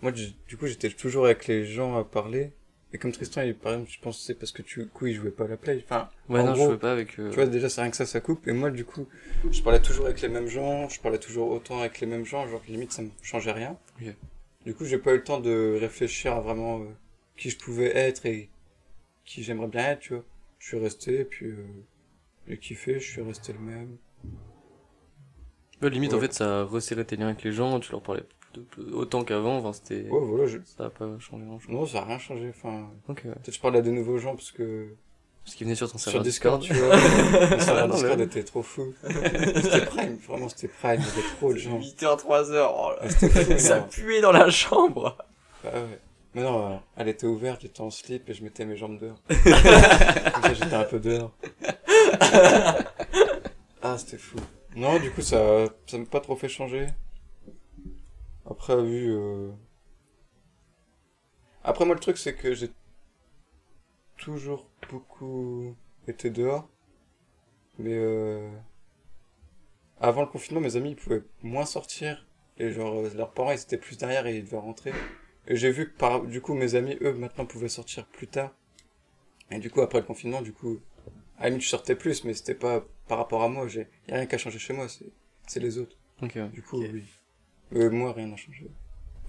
moi, 0.01 0.11
du 0.11 0.57
coup, 0.57 0.67
j'étais 0.67 0.89
toujours 0.89 1.25
avec 1.25 1.47
les 1.47 1.65
gens 1.65 1.97
à 1.97 2.03
parler. 2.03 2.51
Et 2.93 2.97
comme 2.97 3.11
Tristan, 3.11 3.41
il, 3.41 3.55
par 3.55 3.73
exemple, 3.73 3.91
je 3.91 3.99
pense 3.99 4.17
que 4.19 4.23
c'est 4.23 4.35
parce 4.35 4.51
que 4.51 4.61
tu, 4.61 4.81
du 4.83 4.87
coup, 4.89 5.07
il 5.07 5.13
jouait 5.15 5.31
pas 5.31 5.45
à 5.45 5.47
la 5.47 5.57
play. 5.57 5.81
Enfin, 5.83 6.09
Ouais, 6.29 6.39
en 6.39 6.45
non, 6.47 6.55
je 6.55 6.61
veux 6.71 6.77
pas 6.77 6.93
avec. 6.93 7.19
euh, 7.19 7.29
Tu 7.29 7.35
vois, 7.35 7.45
déjà, 7.45 7.67
c'est 7.69 7.81
rien 7.81 7.89
que 7.91 7.97
ça, 7.97 8.05
ça 8.05 8.21
coupe. 8.21 8.47
Et 8.47 8.53
moi, 8.53 8.71
du 8.71 8.85
coup, 8.85 9.07
je 9.51 9.61
parlais 9.61 9.81
toujours 9.81 10.05
avec 10.05 10.21
les 10.21 10.29
mêmes 10.29 10.47
gens, 10.47 10.87
je 10.89 10.99
parlais 11.01 11.19
toujours 11.19 11.49
autant 11.51 11.79
avec 11.79 11.99
les 11.99 12.07
mêmes 12.07 12.25
gens, 12.25 12.47
genre, 12.47 12.61
limite, 12.67 12.91
ça 12.93 13.01
me 13.01 13.09
changeait 13.21 13.51
rien. 13.51 13.77
Du 14.65 14.73
coup, 14.73 14.85
j'ai 14.85 14.97
pas 14.97 15.13
eu 15.13 15.17
le 15.17 15.23
temps 15.23 15.39
de 15.39 15.77
réfléchir 15.79 16.33
à 16.33 16.39
vraiment 16.39 16.81
euh, 16.81 16.85
qui 17.37 17.49
je 17.49 17.57
pouvais 17.57 17.95
être 17.95 18.25
et 18.25 18.49
qui 19.25 19.43
j'aimerais 19.43 19.67
bien 19.67 19.91
être, 19.91 19.99
tu 19.99 20.13
vois. 20.13 20.23
Je 20.59 20.67
suis 20.67 20.79
resté, 20.79 21.19
et 21.21 21.25
puis, 21.25 21.47
euh, 21.47 21.65
j'ai 22.47 22.57
kiffé, 22.57 22.99
je 22.99 23.11
suis 23.11 23.21
resté 23.21 23.53
le 23.53 23.59
même. 23.59 23.97
Ouais, 25.81 25.89
limite, 25.89 26.13
en 26.13 26.19
fait, 26.19 26.33
ça 26.33 26.61
a 26.61 26.63
resserré 26.63 27.05
tes 27.05 27.15
liens 27.15 27.27
avec 27.27 27.43
les 27.43 27.51
gens, 27.51 27.79
tu 27.79 27.91
leur 27.91 28.01
parlais 28.01 28.23
de- 28.53 28.65
de- 28.83 28.93
autant 28.93 29.23
qu'avant, 29.23 29.57
enfin, 29.57 29.73
c'était. 29.73 30.07
Ouais, 30.09 30.19
voilà, 30.21 30.45
je... 30.47 30.57
Ça 30.77 30.85
a 30.85 30.89
pas 30.89 31.07
changé 31.19 31.43
grand 31.45 31.59
chose. 31.59 31.69
non, 31.71 31.85
ça 31.85 31.99
a 31.99 32.05
rien 32.05 32.17
changé. 32.19 32.49
Enfin, 32.55 32.87
Ok, 33.07 33.21
ouais. 33.25 33.31
peut-être 33.31 33.53
je 33.55 33.59
parlais 33.59 33.79
à 33.79 33.81
de 33.81 33.91
nouveaux 33.91 34.17
gens 34.17 34.33
parce 34.35 34.51
que 34.51 34.87
Parce 35.43 35.55
qu'il 35.55 35.65
venait 35.65 35.75
sur 35.75 35.91
ton 35.91 35.97
sur 35.97 36.11
serveur 36.11 36.23
Discord, 36.23 36.61
Discord. 36.61 36.77
tu 36.79 36.85
vois, 36.85 36.95
le 37.55 37.59
serveur 37.59 37.83
Ah, 37.83 37.87
non, 37.87 37.93
Discord 37.95 38.21
était 38.21 38.43
trop 38.43 38.61
fou. 38.63 38.93
C'était 39.03 39.85
prime, 39.85 40.17
vraiment, 40.27 40.47
c'était 40.49 40.69
prime, 40.69 41.01
il 41.01 41.05
y 41.05 41.09
avait 41.09 41.35
trop 41.37 41.53
de 41.53 41.57
gens. 41.57 41.77
8h, 41.79 42.19
3h, 42.21 42.71
oh 42.73 42.91
là. 42.91 42.97
Ah, 43.01 43.09
fou, 43.09 43.57
Ça 43.59 43.79
non. 43.81 43.87
puait 43.89 44.21
dans 44.21 44.31
la 44.31 44.49
chambre. 44.49 45.17
Bah 45.63 45.71
ouais. 45.73 45.99
Mais 46.33 46.43
non, 46.43 46.73
euh, 46.73 46.75
elle 46.97 47.07
était 47.09 47.27
ouverte, 47.27 47.61
j'étais 47.61 47.79
en 47.81 47.89
slip 47.89 48.29
et 48.29 48.33
je 48.33 48.43
mettais 48.43 48.65
mes 48.65 48.75
jambes 48.75 48.99
dehors. 48.99 49.17
Comme 49.29 50.43
ça, 50.43 50.53
j'étais 50.53 50.73
un 50.75 50.83
peu 50.83 50.99
dehors. 50.99 51.31
ah, 53.81 53.97
c'était 53.97 54.17
fou. 54.17 54.37
Non, 54.75 54.99
du 54.99 55.09
coup, 55.11 55.21
ça, 55.21 55.67
ça 55.87 55.97
m'a 55.97 56.05
pas 56.05 56.19
trop 56.19 56.35
fait 56.35 56.49
changer. 56.49 56.87
Après, 58.45 58.75
vu, 58.83 59.09
euh... 59.09 59.51
Après, 61.63 61.85
moi, 61.85 61.95
le 61.95 62.01
truc, 62.01 62.17
c'est 62.17 62.35
que 62.35 62.53
j'ai 62.53 62.69
toujours 64.17 64.69
beaucoup 64.89 65.75
été 66.07 66.29
dehors. 66.29 66.67
Mais, 67.79 67.93
euh... 67.93 68.51
Avant 70.01 70.21
le 70.21 70.27
confinement, 70.27 70.59
mes 70.59 70.75
amis, 70.75 70.91
ils 70.91 70.95
pouvaient 70.97 71.23
moins 71.41 71.65
sortir. 71.65 72.27
Et 72.57 72.71
genre, 72.71 72.95
euh, 72.95 73.09
leurs 73.15 73.31
parents, 73.31 73.51
ils 73.51 73.61
étaient 73.61 73.77
plus 73.77 73.97
derrière 73.97 74.27
et 74.27 74.37
ils 74.37 74.43
devaient 74.43 74.57
rentrer. 74.57 74.91
Et 75.47 75.55
j'ai 75.55 75.71
vu 75.71 75.93
que 75.93 76.25
du 76.25 76.41
coup, 76.41 76.53
mes 76.53 76.75
amis, 76.75 76.97
eux, 77.01 77.13
maintenant 77.13 77.45
pouvaient 77.45 77.69
sortir 77.69 78.05
plus 78.07 78.27
tard. 78.27 78.51
Et 79.51 79.59
du 79.59 79.69
coup, 79.69 79.81
après 79.81 79.99
le 79.99 80.05
confinement, 80.05 80.41
du 80.41 80.51
coup, 80.51 80.79
à 81.37 81.49
la 81.49 81.59
je 81.59 81.67
sortais 81.67 81.95
plus, 81.95 82.23
mais 82.25 82.33
c'était 82.33 82.55
pas 82.55 82.83
par 83.07 83.17
rapport 83.17 83.43
à 83.43 83.49
moi. 83.49 83.67
J'ai, 83.67 83.87
y 84.07 84.11
a 84.11 84.15
rien 84.15 84.25
qu'à 84.25 84.37
changer 84.37 84.59
chez 84.59 84.73
moi, 84.73 84.87
c'est, 84.89 85.11
c'est 85.47 85.59
les 85.59 85.77
autres. 85.77 85.97
Ok. 86.21 86.37
Du 86.51 86.61
coup, 86.61 86.79
oui. 86.81 87.03
Euh, 87.73 87.89
moi, 87.89 88.13
rien 88.13 88.27
n'a 88.27 88.35
changé. 88.35 88.69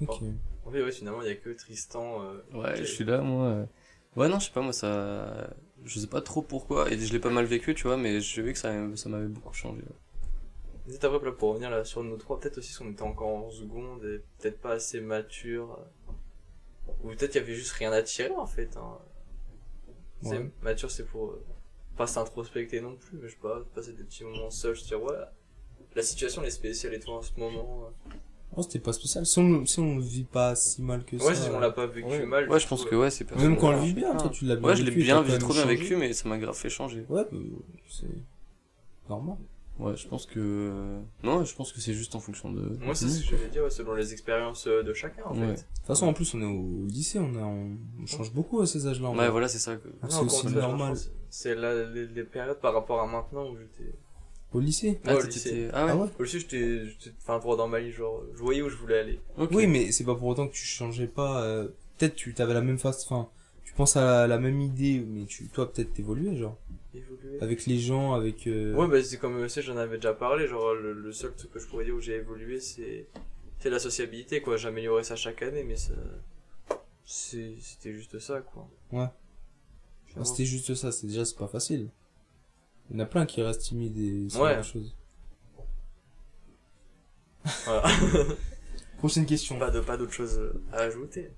Ok. 0.01 0.23
En 0.65 0.71
fait, 0.71 0.83
ouais, 0.83 0.93
finalement, 0.93 1.23
il 1.23 1.29
y 1.29 1.31
a 1.31 1.37
que 1.37 1.51
Tristan. 1.51 2.23
euh, 2.23 2.41
Ouais, 2.53 2.75
qui- 2.75 2.81
je 2.81 2.85
suis 2.85 3.05
là, 3.05 3.21
moi. 3.21 3.67
Ouais, 4.17 4.29
non, 4.29 4.39
je 4.39 4.47
sais 4.47 4.53
pas, 4.53 4.63
moi, 4.63 4.73
ça. 4.73 5.51
Je 5.85 6.01
sais 6.01 6.07
pas 6.07 6.21
trop 6.23 6.43
pourquoi, 6.43 6.91
et 6.91 6.99
je 6.99 7.13
l'ai 7.13 7.21
pas 7.21 7.31
mal 7.31 7.45
vécu, 7.45 7.75
tu 7.75 7.85
vois, 7.85 7.97
mais 7.97 8.21
j'ai 8.21 8.43
vu 8.43 8.53
que 8.53 8.59
ça, 8.59 8.73
ça 8.97 9.09
m'avait 9.09 9.27
beaucoup 9.29 9.53
changé. 9.55 9.83
ouais. 9.83 9.89
Peut-être 10.87 11.05
après, 11.05 11.27
là, 11.27 11.33
pour 11.33 11.51
revenir 11.51 11.69
là 11.71 11.85
sur 11.85 12.03
nos 12.05 12.17
trois, 12.17 12.39
peut-être 12.41 12.59
aussi 12.59 12.73
si 12.73 12.81
on 12.83 12.91
était 12.91 13.03
encore 13.03 13.29
en 13.29 13.51
seconde 13.51 14.05
et 14.05 14.23
peut-être 14.39 14.61
pas 14.61 14.73
assez 14.73 15.01
mature. 15.01 15.79
euh, 16.09 16.93
Ou 17.05 17.09
peut-être 17.09 17.35
il 17.35 17.39
y 17.39 17.41
avait 17.41 17.55
juste 17.55 17.73
rien 17.73 17.93
à 17.93 18.03
tirer 18.03 18.35
en 18.35 18.47
fait. 18.47 18.77
Hein. 18.77 18.99
Ouais. 20.23 20.51
mature, 20.63 20.91
c'est 20.91 21.05
pour 21.05 21.31
euh, 21.33 21.45
pas 21.97 22.07
s'introspecter 22.07 22.81
non 22.81 22.97
plus, 22.97 23.19
mais 23.19 23.29
je 23.29 23.33
sais 23.35 23.41
pas, 23.41 23.63
passer 23.75 23.93
des 23.93 24.05
petits 24.05 24.25
moments 24.25 24.51
seuls, 24.51 24.77
se 24.77 24.87
dire 24.87 25.03
ouais, 25.03 25.15
la 25.95 26.03
situation 26.03 26.43
elle 26.43 26.49
est 26.49 26.53
spéciale 26.53 26.95
et 26.95 27.01
tout 27.01 27.11
en 27.11 27.23
ce 27.23 27.31
moment. 27.39 27.85
euh. 27.87 28.11
Oh, 28.57 28.63
c'était 28.63 28.79
pas 28.79 28.93
spécial. 28.93 29.27
Si 29.27 29.39
on, 29.39 29.67
si 29.67 29.81
on 29.81 29.97
le 29.97 30.03
vit 30.03 30.25
pas 30.25 30.55
si 30.55 30.81
mal 30.81 31.05
que 31.05 31.17
Ouais, 31.17 31.35
ça. 31.35 31.43
si 31.45 31.51
on 31.51 31.59
l'a 31.59 31.71
pas 31.71 31.87
vécu 31.87 32.07
Ouais. 32.09 32.25
mal. 32.27 32.49
Ouais, 32.49 32.61
je 32.61 32.67
pense 32.69 32.85
coup, 32.85 32.91
que 32.91 32.95
ouais, 32.97 33.11
c'est 33.11 33.25
pas 33.25 33.35
Même 33.37 33.57
quand 33.57 33.69
on 33.69 33.73
le 33.73 33.79
Ouais, 33.79 33.85
vit 33.87 33.95
bien, 33.95 34.15
toi, 34.15 34.31
tu 34.31 34.45
l'as 34.45 34.57
bien 34.57 34.69
Ouais, 34.69 34.77
je 34.77 34.83
l'ai 34.85 34.91
vécu, 34.91 35.03
bien 35.03 35.21
vécu, 35.21 35.39
trop 35.39 35.53
bien 35.53 35.67
vécu, 35.67 35.97
mais 35.97 36.13
ça 36.13 36.29
m'a 36.29 36.39
grave 36.39 36.55
fait 36.55 36.71
changer. 36.71 37.05
Ouais, 37.09 37.25
bah, 37.31 37.39
c'est 37.89 38.07
normal. 39.09 39.37
Ouais, 39.79 39.95
je 39.97 40.09
pense 40.09 40.25
que. 40.25 40.99
Non, 41.23 41.45
je 41.45 41.55
pense 41.55 41.73
que 41.73 41.81
c'est 41.81 41.93
juste 41.93 42.15
en 42.15 42.21
fonction 42.21 42.51
de. 42.51 42.79
Moi, 42.83 42.95
c'est 42.95 43.09
ce 43.09 43.23
que 43.29 43.37
j'allais 43.37 43.51
dire, 43.51 43.63
ouais, 43.63 43.71
selon 43.71 43.95
les 43.95 44.13
expériences 44.13 44.67
euh, 44.67 44.83
de 44.83 44.95
chacun 44.95 45.23
en 45.27 45.35
Ouais. 45.39 45.49
fait. 45.49 45.53
De 45.53 45.57
toute 45.77 45.87
façon, 45.87 46.07
en 46.07 46.15
plus, 46.15 46.33
on 46.35 46.41
est 46.41 46.45
au 46.47 46.87
lycée, 46.87 47.19
on, 47.19 47.35
a, 47.35 47.43
on, 47.43 47.77
on 48.03 48.07
change 48.07 48.33
beaucoup 48.33 48.61
à 48.63 48.67
ces 48.67 48.87
âges-là. 48.87 49.11
Ouais, 49.11 49.17
vrai. 49.17 49.31
voilà, 49.31 49.49
c'est 49.49 49.59
ça. 49.59 49.77
Que... 49.77 49.89
Ah 50.03 50.07
C'est 50.09 50.21
aussi 50.25 50.47
normal. 50.49 50.97
C'est 51.29 51.55
la- 51.55 51.85
les, 51.91 52.07
les 52.07 52.25
périodes 52.25 52.59
par 52.61 52.73
rapport 52.73 53.01
à 53.01 53.07
maintenant 53.07 53.51
où 53.51 53.57
j'étais. 53.59 53.93
Au 54.53 54.61
lycée 54.61 54.99
Ouais, 55.05 55.13
au 55.15 55.21
lycée. 55.27 55.69
Ah 55.75 55.85
ouais, 55.85 55.91
Ah 55.93 55.97
ouais 55.97 56.09
Au 56.19 56.23
lycée, 56.23 56.39
j'étais, 56.39 56.87
j'étais, 56.87 57.11
enfin, 57.21 57.39
droit 57.39 57.57
dans 57.59 57.69
ma 57.69 57.81
ligne, 57.81 57.91
genre, 57.93 58.23
je 58.35 58.39
voyais 58.43 58.63
où 58.63 58.71
je 58.71 58.77
voulais 58.77 58.99
aller. 58.99 59.21
Oui, 59.51 59.67
mais 59.67 59.93
c'est 59.93 60.05
pas 60.05 60.15
pour 60.15 60.29
autant 60.29 60.47
que 60.49 60.55
tu 60.55 60.65
changeais 60.65 61.09
pas. 61.09 61.43
euh, 61.43 61.69
peut-être 61.99 62.15
tu 62.15 62.35
avais 62.39 62.55
la 62.55 62.63
même 62.63 62.79
face, 62.79 63.05
enfin, 63.05 63.29
tu 63.65 63.75
penses 63.75 63.97
à 63.99 64.03
la, 64.05 64.27
la 64.27 64.39
même 64.39 64.61
idée, 64.63 65.05
mais 65.07 65.27
tu, 65.27 65.49
toi, 65.49 65.71
peut-être 65.71 65.93
t'évoluais, 65.93 66.35
genre. 66.37 66.57
Évoluer. 66.97 67.39
Avec 67.43 67.67
les 67.67 67.79
gens, 67.79 68.15
avec. 68.15 68.47
euh, 68.47 68.75
Ouais, 68.75 68.89
bah, 68.89 69.03
c'est 69.03 69.19
comme, 69.19 69.43
tu 69.43 69.49
sais, 69.49 69.63
j'en 69.63 69.77
avais 69.77 69.97
déjà 69.97 70.15
parlé, 70.15 70.47
genre, 70.49 70.75
le, 70.75 70.93
le 70.93 71.13
seul 71.13 71.35
truc 71.35 71.51
que 71.53 71.59
je 71.59 71.67
pourrais 71.67 71.85
dire 71.85 71.95
où 71.95 72.01
j'ai 72.01 72.15
évolué, 72.17 72.61
c'est, 72.61 73.07
c'est 73.59 73.71
la 73.71 73.79
sociabilité, 73.79 74.41
quoi. 74.41 74.57
J'améliorais 74.57 75.05
ça 75.05 75.17
chaque 75.17 75.43
année, 75.43 75.65
mais 75.65 75.77
ça, 75.77 75.93
c'est, 77.05 77.55
c'était 77.61 77.93
juste 77.93 78.19
ça, 78.19 78.41
quoi. 78.41 78.69
Ouais. 78.93 79.07
Ah, 80.19 80.25
C'était 80.25 80.47
juste 80.47 80.75
ça, 80.75 80.93
c'est 80.93 81.07
déjà 81.07 81.25
c'est 81.27 81.37
pas 81.37 81.47
facile. 81.49 81.91
Il 82.89 82.97
y 82.97 83.01
en 83.01 83.03
a 83.03 83.07
plein 83.07 83.27
qui 83.27 83.43
restent 83.43 83.63
timides 83.63 83.99
et 83.99 84.29
ce 84.31 84.39
Ouais. 84.39 84.63
choses. 84.63 84.97
Voilà. 87.65 87.85
Prochaine 88.99 89.27
question. 89.27 89.59
pas 89.59 89.71
de, 89.71 89.81
pas 89.81 89.97
d'autre 89.97 90.13
chose 90.13 90.41
à 90.73 90.79
ajouter. 90.79 91.31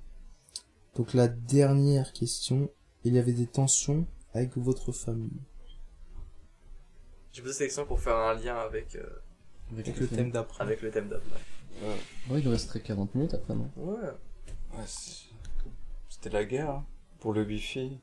Donc 0.95 1.13
la 1.15 1.29
dernière 1.29 2.13
question, 2.13 2.71
il 3.05 3.15
y 3.15 3.19
avait 3.19 3.33
des 3.33 3.47
tensions 3.47 4.07
avec 4.35 4.57
votre 4.57 4.93
famille. 4.93 5.41
j'ai 7.33 7.43
posé 7.43 7.55
cette 7.55 7.67
question 7.69 7.87
pour 7.87 8.01
faire 8.01 8.17
un 8.17 8.35
lien 8.35 8.57
avec, 8.57 8.97
euh, 8.97 9.07
Avec 9.73 9.97
le 9.99 10.07
thème 10.07 10.31
d'après. 10.31 10.63
avec 10.63 10.83
le 10.83 10.91
thème 10.91 11.09
d'après. 11.09 11.41
Ouais, 12.31 12.39
il 12.41 12.45
nous 12.45 12.51
resterait 12.51 12.81
40 12.81 13.15
minutes 13.15 13.35
après, 13.35 13.55
non? 13.55 13.71
Ouais. 13.77 13.97
Ouais, 14.75 14.85
c'était 16.09 16.31
la 16.31 16.45
guerre, 16.45 16.71
hein, 16.71 16.87
pour 17.21 17.33
le 17.33 17.43
wifi. 17.43 17.99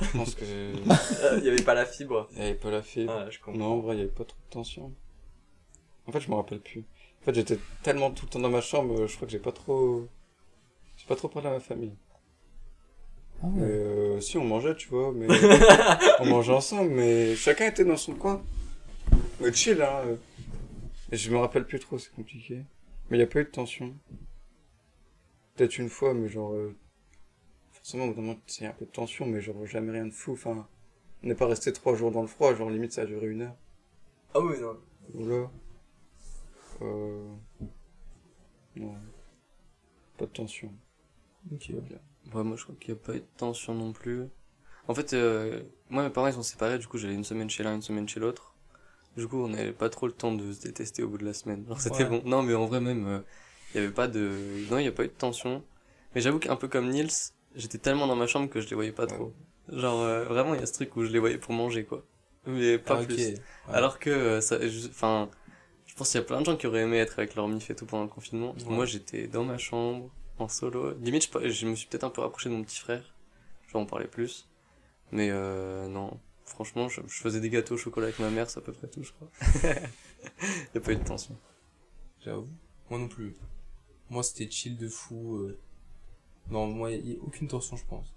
Je 0.00 0.10
pense 0.12 0.34
que, 0.34 0.44
Il 1.38 1.44
y 1.44 1.48
avait 1.48 1.62
pas 1.62 1.74
la 1.74 1.86
fibre. 1.86 2.28
il 2.32 2.38
y 2.38 2.42
avait 2.42 2.54
pas 2.54 2.70
la 2.70 2.82
fibre. 2.82 3.12
Ah, 3.12 3.30
je 3.30 3.38
comprends. 3.40 3.58
Non, 3.58 3.72
en 3.74 3.80
vrai, 3.80 3.96
il 3.96 3.98
y 3.98 4.02
avait 4.02 4.10
pas 4.10 4.24
trop 4.24 4.38
de 4.46 4.50
tension. 4.52 4.94
En 6.06 6.12
fait, 6.12 6.20
je 6.20 6.30
me 6.30 6.36
rappelle 6.36 6.60
plus. 6.60 6.84
En 7.20 7.24
fait, 7.24 7.34
j'étais 7.34 7.58
tellement 7.82 8.10
tout 8.12 8.26
le 8.26 8.30
temps 8.30 8.38
dans 8.38 8.50
ma 8.50 8.60
chambre, 8.60 9.06
je 9.06 9.16
crois 9.16 9.26
que 9.26 9.32
j'ai 9.32 9.40
pas 9.40 9.50
trop, 9.52 10.06
j'ai 10.96 11.06
pas 11.06 11.16
trop 11.16 11.28
parlé 11.28 11.48
à 11.48 11.52
ma 11.52 11.60
famille. 11.60 11.96
Ah 13.42 13.46
Mais, 13.54 13.62
ouais. 13.62 13.68
euh, 13.68 14.20
si, 14.20 14.38
on 14.38 14.44
mangeait, 14.44 14.74
tu 14.76 14.88
vois, 14.88 15.12
mais 15.12 15.26
on 16.20 16.26
mangeait 16.26 16.52
ensemble, 16.52 16.90
mais 16.90 17.36
chacun 17.36 17.66
était 17.66 17.84
dans 17.84 17.96
son 17.96 18.14
coin. 18.14 18.42
Mais 19.40 19.52
chill, 19.52 19.80
hein. 19.82 20.16
Et 21.12 21.16
je 21.16 21.30
me 21.30 21.38
rappelle 21.38 21.66
plus 21.66 21.78
trop, 21.78 21.98
c'est 21.98 22.12
compliqué. 22.14 22.64
Mais 23.10 23.18
il 23.18 23.20
y 23.20 23.22
a 23.22 23.26
pas 23.26 23.40
eu 23.40 23.44
de 23.44 23.50
tension. 23.50 23.94
Peut-être 25.54 25.78
une 25.78 25.88
fois, 25.88 26.14
mais 26.14 26.28
genre, 26.28 26.52
euh, 26.54 26.74
forcément, 27.72 28.06
y 28.06 28.64
a 28.64 28.68
un 28.68 28.72
peu 28.72 28.84
de 28.84 28.90
tension, 28.90 29.26
mais 29.26 29.40
genre, 29.40 29.64
jamais 29.66 29.92
rien 29.92 30.06
de 30.06 30.10
fou. 30.12 30.32
Enfin, 30.32 30.66
on 31.22 31.28
n'est 31.28 31.34
pas 31.34 31.46
resté 31.46 31.72
trois 31.72 31.94
jours 31.94 32.10
dans 32.10 32.22
le 32.22 32.26
froid, 32.26 32.54
genre, 32.54 32.70
limite, 32.70 32.92
ça 32.92 33.02
a 33.02 33.06
duré 33.06 33.26
une 33.28 33.42
heure. 33.42 33.56
Ah 34.34 34.40
oui, 34.40 34.56
non. 34.60 34.76
Oula. 35.14 35.50
Euh... 36.82 37.32
Non. 38.76 38.94
Pas 40.18 40.26
de 40.26 40.30
tension. 40.30 40.72
Ok. 41.52 41.70
Bien. 41.70 41.98
Ouais, 42.34 42.42
moi 42.42 42.56
je 42.56 42.64
crois 42.64 42.74
qu'il 42.80 42.94
n'y 42.94 43.00
a 43.00 43.02
pas 43.04 43.14
eu 43.14 43.20
de 43.20 43.26
tension 43.36 43.74
non 43.74 43.92
plus. 43.92 44.24
En 44.88 44.94
fait, 44.94 45.12
euh, 45.14 45.62
moi 45.90 46.02
mes 46.02 46.10
parents 46.10 46.26
ils 46.28 46.32
sont 46.34 46.42
séparés, 46.42 46.78
du 46.78 46.86
coup 46.86 46.98
j'allais 46.98 47.14
une 47.14 47.24
semaine 47.24 47.50
chez 47.50 47.62
l'un, 47.62 47.74
une 47.74 47.82
semaine 47.82 48.08
chez 48.08 48.20
l'autre. 48.20 48.54
Du 49.16 49.26
coup 49.26 49.38
on 49.42 49.48
n'avait 49.48 49.72
pas 49.72 49.88
trop 49.88 50.06
le 50.06 50.12
temps 50.12 50.32
de 50.32 50.52
se 50.52 50.60
détester 50.60 51.02
au 51.02 51.08
bout 51.08 51.18
de 51.18 51.24
la 51.24 51.32
semaine. 51.34 51.64
Genre 51.68 51.80
c'était 51.80 52.04
Ouais. 52.04 52.10
bon. 52.10 52.22
Non 52.24 52.42
mais 52.42 52.54
en 52.54 52.66
vrai 52.66 52.80
même, 52.80 53.06
euh, 53.06 53.20
il 53.74 53.80
y 53.80 53.84
avait 53.84 53.92
pas 53.92 54.08
de... 54.08 54.30
Non, 54.70 54.78
il 54.78 54.82
n'y 54.82 54.88
a 54.88 54.92
pas 54.92 55.04
eu 55.04 55.08
de 55.08 55.12
tension. 55.12 55.64
Mais 56.14 56.20
j'avoue 56.20 56.38
qu'un 56.38 56.56
peu 56.56 56.68
comme 56.68 56.88
Nils, 56.90 57.10
j'étais 57.54 57.78
tellement 57.78 58.06
dans 58.06 58.16
ma 58.16 58.26
chambre 58.26 58.48
que 58.48 58.60
je 58.60 58.68
les 58.68 58.74
voyais 58.74 58.92
pas 58.92 59.06
trop. 59.06 59.32
Genre 59.68 60.00
euh, 60.02 60.24
vraiment 60.24 60.54
il 60.54 60.60
y 60.60 60.62
a 60.62 60.66
ce 60.66 60.72
truc 60.74 60.94
où 60.96 61.04
je 61.04 61.10
les 61.10 61.18
voyais 61.18 61.38
pour 61.38 61.52
manger 61.54 61.84
quoi. 61.84 62.04
Mais 62.46 62.78
pas 62.78 62.98
Ah, 63.00 63.04
plus. 63.04 63.16
Ouais. 63.16 63.34
Alors 63.72 63.98
que 63.98 64.10
euh, 64.10 64.40
ça, 64.40 64.58
enfin, 64.88 65.28
je 65.86 65.94
pense 65.96 66.10
qu'il 66.12 66.20
y 66.20 66.22
a 66.22 66.26
plein 66.26 66.40
de 66.40 66.46
gens 66.46 66.56
qui 66.56 66.66
auraient 66.68 66.82
aimé 66.82 66.98
être 66.98 67.18
avec 67.18 67.34
leur 67.34 67.48
mif 67.48 67.68
et 67.70 67.74
tout 67.74 67.86
pendant 67.86 68.04
le 68.04 68.08
confinement. 68.08 68.54
Moi, 68.68 68.86
j'étais 68.86 69.26
dans 69.26 69.42
ma 69.42 69.58
chambre, 69.58 70.10
en 70.38 70.48
solo. 70.48 70.92
Limite, 71.00 71.28
je, 71.42 71.48
je 71.48 71.66
me 71.66 71.74
suis 71.74 71.86
peut-être 71.88 72.04
un 72.04 72.10
peu 72.10 72.20
rapproché 72.20 72.48
de 72.48 72.54
mon 72.54 72.62
petit 72.62 72.78
frère. 72.78 73.02
Genre, 73.68 73.82
on 73.82 73.86
parlait 73.86 74.06
plus. 74.08 74.48
Mais 75.12 75.28
euh, 75.30 75.88
non, 75.88 76.18
franchement, 76.44 76.88
je, 76.88 77.00
je 77.06 77.20
faisais 77.20 77.40
des 77.40 77.50
gâteaux 77.50 77.74
au 77.74 77.78
chocolat 77.78 78.06
avec 78.08 78.18
ma 78.18 78.30
mère, 78.30 78.50
c'est 78.50 78.58
à 78.58 78.62
peu 78.62 78.72
près 78.72 78.88
tout, 78.88 79.02
je 79.02 79.12
crois. 79.12 79.28
Il 80.42 80.48
y 80.74 80.78
a 80.78 80.80
pas 80.80 80.92
eu 80.92 80.96
de 80.96 81.04
tension. 81.04 81.36
J'avoue. 82.24 82.48
Moi 82.90 82.98
non 82.98 83.08
plus. 83.08 83.34
Moi 84.10 84.22
c'était 84.22 84.50
chill 84.50 84.76
de 84.76 84.88
fou. 84.88 85.36
euh. 85.36 85.58
Non, 86.50 86.66
moi 86.66 86.90
il 86.92 87.08
y 87.08 87.14
a 87.16 87.18
aucune 87.22 87.48
tension, 87.48 87.76
je 87.76 87.84
pense. 87.84 88.12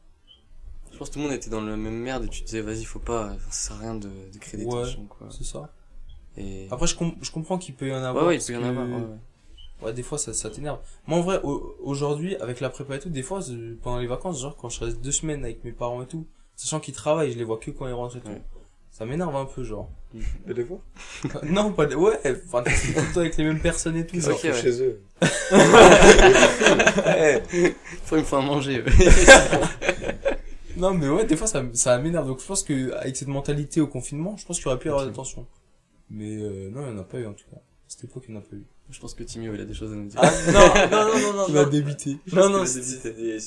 Je 0.91 0.97
pense 0.97 1.09
que 1.09 1.13
tout 1.13 1.19
le 1.19 1.25
monde 1.25 1.33
était 1.35 1.51
dans 1.51 1.61
la 1.61 1.77
même 1.77 1.97
merde 1.99 2.25
et 2.25 2.29
tu 2.29 2.41
te 2.41 2.45
disais, 2.45 2.61
vas-y, 2.61 2.83
faut 2.83 2.99
pas, 2.99 3.35
ça 3.45 3.51
sert 3.51 3.75
à 3.75 3.79
rien 3.79 3.95
de, 3.95 4.09
de 4.09 4.37
créer 4.39 4.59
des 4.59 4.65
Ouais. 4.65 4.83
tensions, 4.83 5.05
quoi. 5.05 5.27
C'est 5.29 5.43
ça. 5.43 5.71
Et... 6.37 6.67
Après, 6.71 6.87
je, 6.87 6.95
com- 6.95 7.15
je 7.21 7.29
comprends 7.31 7.59
qu'il 7.59 7.75
peut 7.75 7.87
y 7.87 7.91
en 7.91 7.99
ouais, 8.01 8.05
avoir. 8.07 8.25
ouais, 8.25 8.35
il 8.35 8.37
parce 8.39 8.47
peut 8.47 8.53
y 8.53 8.57
en 8.57 8.63
avoir. 8.63 8.87
ouais, 8.87 8.95
ouais. 8.95 9.17
Ouais, 9.81 9.93
des 9.93 10.03
fois, 10.03 10.17
ça, 10.17 10.33
ça 10.33 10.49
t'énerve. 10.49 10.79
Moi, 11.07 11.19
en 11.19 11.21
vrai, 11.21 11.39
au- 11.43 11.75
aujourd'hui, 11.81 12.35
avec 12.37 12.59
la 12.59 12.69
prépa 12.69 12.95
et 12.95 12.99
tout, 12.99 13.09
des 13.09 13.23
fois, 13.23 13.39
pendant 13.81 13.99
les 13.99 14.07
vacances, 14.07 14.41
genre, 14.41 14.55
quand 14.57 14.69
je 14.69 14.83
reste 14.83 14.99
deux 15.01 15.11
semaines 15.11 15.43
avec 15.45 15.63
mes 15.63 15.71
parents 15.71 16.01
et 16.03 16.07
tout, 16.07 16.27
sachant 16.55 16.79
qu'ils 16.79 16.93
travaillent, 16.93 17.31
je 17.31 17.37
les 17.37 17.43
vois 17.45 17.57
que 17.57 17.71
quand 17.71 17.87
ils 17.87 17.93
rentrent 17.93 18.17
et 18.17 18.21
tout. 18.21 18.27
Ouais. 18.29 18.41
Ça 18.91 19.05
m'énerve 19.05 19.35
un 19.35 19.45
peu, 19.45 19.63
genre. 19.63 19.89
Et 20.49 20.53
des 20.53 20.65
fois, 20.65 20.79
non, 21.43 21.71
pas 21.71 21.85
de... 21.85 21.95
Ouais, 21.95 22.19
enfin, 22.47 22.63
tout 22.63 22.69
le 22.69 23.13
temps 23.13 23.19
avec 23.21 23.37
les 23.37 23.43
mêmes 23.45 23.61
personnes 23.61 23.95
et 23.95 24.05
tout. 24.05 24.15
ils 24.17 24.21
genre. 24.21 24.33
Ok, 24.33 24.39
sortent 24.41 24.55
ouais. 24.55 24.61
chez 24.61 24.81
eux. 24.83 25.01
Faut 28.05 28.17
une 28.17 28.25
fois 28.25 28.39
à 28.39 28.41
manger. 28.41 28.83
ouais. 28.83 28.91
Non, 30.77 30.93
mais 30.93 31.09
ouais, 31.09 31.25
des 31.25 31.35
fois, 31.35 31.47
ça, 31.47 31.63
ça 31.73 31.97
m'énerve. 31.99 32.27
Donc, 32.27 32.39
je 32.41 32.45
pense 32.45 32.63
que, 32.63 32.93
avec 32.93 33.15
cette 33.17 33.27
mentalité 33.27 33.81
au 33.81 33.87
confinement, 33.87 34.37
je 34.37 34.45
pense 34.45 34.57
qu'il 34.57 34.65
y 34.65 34.69
aurait 34.69 34.79
pu 34.79 34.87
y 34.87 34.91
avoir 34.91 35.03
Ok. 35.05 35.11
de 35.11 35.15
tension. 35.15 35.45
Mais, 36.09 36.37
euh, 36.37 36.69
non, 36.69 36.85
il 36.87 36.93
n'y 36.93 36.99
en 36.99 37.01
a 37.01 37.03
pas 37.03 37.19
eu, 37.19 37.25
en 37.27 37.33
tout 37.33 37.43
cas. 37.51 37.57
À 37.57 37.61
cette 37.89 38.05
époque, 38.05 38.23
il 38.29 38.31
n'y 38.31 38.37
en 38.37 38.41
a 38.41 38.43
pas 38.43 38.55
eu. 38.55 38.63
Je 38.89 38.99
pense 38.99 39.13
que 39.13 39.23
Timio, 39.23 39.53
il 39.53 39.61
a 39.61 39.65
des 39.65 39.73
choses 39.73 39.91
à 39.91 39.95
nous 39.95 40.07
dire. 40.07 40.19
Ah, 40.21 40.31
non, 40.51 40.89
non, 40.89 41.05
non, 41.07 41.19
non, 41.19 41.33
non. 41.33 41.45
Il 41.49 41.53
non. 41.55 41.67
débité. 41.67 42.17
Non, 42.33 42.49
non, 42.49 42.65
c'était 42.65 43.11
des, 43.13 43.37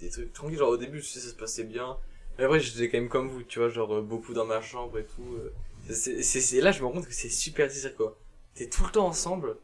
des 0.00 0.10
trucs 0.10 0.32
tranquilles. 0.32 0.58
Genre, 0.58 0.68
au 0.68 0.76
début, 0.76 1.00
je 1.00 1.06
sais, 1.06 1.20
ça 1.20 1.28
se 1.28 1.34
passait 1.34 1.64
bien. 1.64 1.96
Mais 2.38 2.44
après, 2.44 2.60
j'étais 2.60 2.88
quand 2.88 2.98
même 2.98 3.08
comme 3.08 3.28
vous, 3.28 3.42
tu 3.42 3.58
vois, 3.60 3.68
genre, 3.68 3.94
euh, 3.94 4.02
beaucoup 4.02 4.34
dans 4.34 4.44
ma 4.44 4.60
chambre 4.60 4.98
et 4.98 5.04
tout. 5.04 5.36
euh. 5.36 5.52
C'est, 5.90 6.60
là, 6.60 6.72
je 6.72 6.80
me 6.80 6.86
rends 6.86 6.92
compte 6.92 7.06
que 7.06 7.14
c'est 7.14 7.28
super 7.28 7.66
difficile, 7.68 7.94
quoi. 7.96 8.16
T'es 8.54 8.68
tout 8.68 8.84
le 8.84 8.90
temps 8.90 9.06
ensemble. 9.06 9.56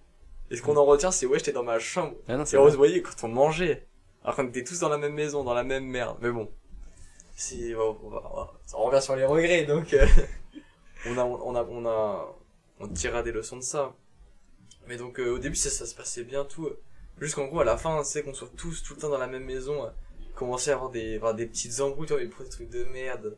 Et 0.51 0.57
ce 0.57 0.63
qu'on 0.63 0.77
en 0.77 0.85
retient, 0.85 1.11
c'est, 1.11 1.27
ouais, 1.27 1.39
j'étais 1.39 1.53
dans 1.53 1.63
ma 1.63 1.79
chambre. 1.79 2.15
Ah 2.29 2.37
non, 2.37 2.45
Et 2.45 2.57
on 2.57 2.71
se 2.71 2.77
voyait 2.77 3.03
quand 3.03 3.25
on 3.25 3.29
mangeait. 3.29 3.87
Alors 4.25 4.37
qu'on 4.37 4.47
était 4.49 4.65
tous 4.65 4.79
dans 4.81 4.89
la 4.89 4.99
même 4.99 5.15
maison, 5.15 5.45
dans 5.45 5.55
la 5.55 5.65
même 5.65 5.85
merde. 5.85 6.17
Mais 6.21 6.31
bon. 6.31 6.51
Si, 7.37 7.73
on, 7.75 7.79
va- 7.93 7.99
on, 8.05 8.09
va- 8.11 8.23
on 8.33 8.37
va- 8.37 8.53
on 8.75 8.85
revient 8.85 9.03
sur 9.03 9.17
les 9.17 9.25
regrets, 9.25 9.65
donc, 9.65 9.95
euh, 9.95 10.07
on 11.07 11.17
a, 11.17 11.25
on 11.25 11.55
a, 11.55 11.65
on 11.65 11.87
a, 11.87 12.37
on 12.81 12.89
tirera 12.89 13.23
des 13.23 13.33
leçons 13.33 13.57
de 13.57 13.63
ça. 13.63 13.95
Mais 14.91 14.97
donc, 14.97 15.21
euh, 15.21 15.31
au 15.37 15.39
début, 15.39 15.55
ça, 15.55 15.71
ça 15.71 15.87
se 15.87 15.95
passait 15.95 16.25
bien, 16.25 16.45
tout. 16.45 16.69
Jusqu'en 17.21 17.47
gros, 17.47 17.61
à 17.61 17.65
la 17.65 17.77
fin, 17.77 18.03
sais, 18.03 18.25
qu'on 18.25 18.35
soit 18.35 18.51
tous 18.57 18.83
tout 18.83 18.95
le 18.95 19.01
temps 19.01 19.09
dans 19.09 19.19
la 19.19 19.29
même 19.29 19.45
maison, 19.45 19.85
euh, 19.85 19.89
commençait 20.35 20.73
à 20.73 20.75
avoir 20.75 20.91
des, 20.91 21.15
avoir 21.15 21.33
des 21.35 21.47
petites 21.47 21.81
embrouilles, 21.81 22.09
tu 22.09 22.15
vois, 22.15 22.23
des 22.23 22.29
trucs 22.51 22.69
de 22.71 22.83
merde. 22.83 23.37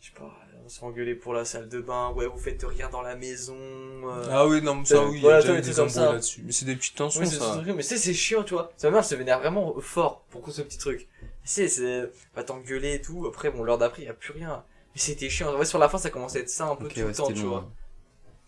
Je 0.00 0.08
sais 0.08 0.12
pas, 0.18 0.28
on 0.64 0.68
s'est 0.68 0.82
engueulé 0.82 1.14
pour 1.14 1.34
la 1.34 1.44
salle 1.44 1.68
de 1.68 1.80
bain, 1.80 2.10
ouais, 2.16 2.26
vous 2.26 2.36
faites 2.38 2.64
rien 2.64 2.88
dans 2.90 3.02
la 3.02 3.14
maison. 3.14 3.54
euh. 3.56 4.26
Ah 4.28 4.46
oui, 4.48 4.60
non, 4.60 4.74
mais 4.74 4.84
ça, 4.84 4.96
Euh, 4.96 5.06
oui, 5.08 5.18
il 5.18 5.22
y 5.22 5.26
a 5.30 5.40
toi, 5.40 5.40
déjà 5.40 5.58
eu 5.58 5.62
des 5.62 5.80
embrouilles 5.80 6.02
là-dessus. 6.14 6.42
Mais 6.44 6.50
c'est 6.52 6.64
des 6.64 6.74
petites 6.74 6.96
tensions, 6.96 7.20
Oui, 7.20 7.28
c'est 7.28 7.38
ça. 7.38 7.54
ce 7.54 7.58
truc, 7.60 7.76
mais 7.76 7.82
c'est 7.82 8.12
chiant, 8.14 8.42
tu 8.42 8.54
vois. 8.54 8.72
Sa 8.76 8.90
mère 8.90 9.04
se 9.04 9.14
vénère 9.14 9.38
vraiment 9.38 9.78
fort 9.80 10.24
pour 10.30 10.50
ce 10.50 10.62
petit 10.62 10.78
truc. 10.78 11.06
Tu 11.20 11.28
sais, 11.44 11.68
c'est, 11.68 12.10
va 12.34 12.42
t'engueuler 12.42 12.94
et 12.94 13.00
tout. 13.00 13.24
Après, 13.28 13.50
bon, 13.50 13.62
l'heure 13.62 13.78
d'après, 13.78 14.02
y 14.02 14.08
a 14.08 14.14
plus 14.14 14.32
rien. 14.32 14.64
Mais 14.94 15.00
c'était 15.00 15.28
chiant. 15.28 15.56
Ouais, 15.56 15.64
sur 15.64 15.78
la 15.78 15.88
fin, 15.88 15.98
ça 15.98 16.10
commençait 16.10 16.38
à 16.38 16.42
être 16.42 16.48
ça 16.50 16.66
un 16.66 16.76
peu 16.76 16.88
tout 16.88 16.98
ouais, 16.98 17.06
le 17.06 17.14
temps, 17.14 17.28
tu 17.28 17.42
long, 17.42 17.48
vois. 17.48 17.58
ouais. 17.60 17.64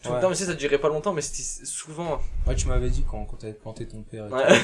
Tout 0.02 0.08
le 0.08 0.14
Ouais. 0.14 0.20
temps, 0.22 0.28
mais 0.30 0.34
sais, 0.34 0.46
ça 0.46 0.54
durait 0.54 0.78
pas 0.78 0.88
longtemps, 0.88 1.12
mais 1.12 1.20
c'était 1.20 1.66
souvent. 1.66 2.20
Ouais, 2.46 2.54
tu 2.54 2.66
m'avais 2.68 2.88
dit 2.88 3.04
quand, 3.10 3.24
quand 3.26 3.36
t'avais 3.36 3.52
planté 3.52 3.86
ton 3.86 4.02
père 4.02 4.26
et 4.26 4.32
Ouais. 4.32 4.60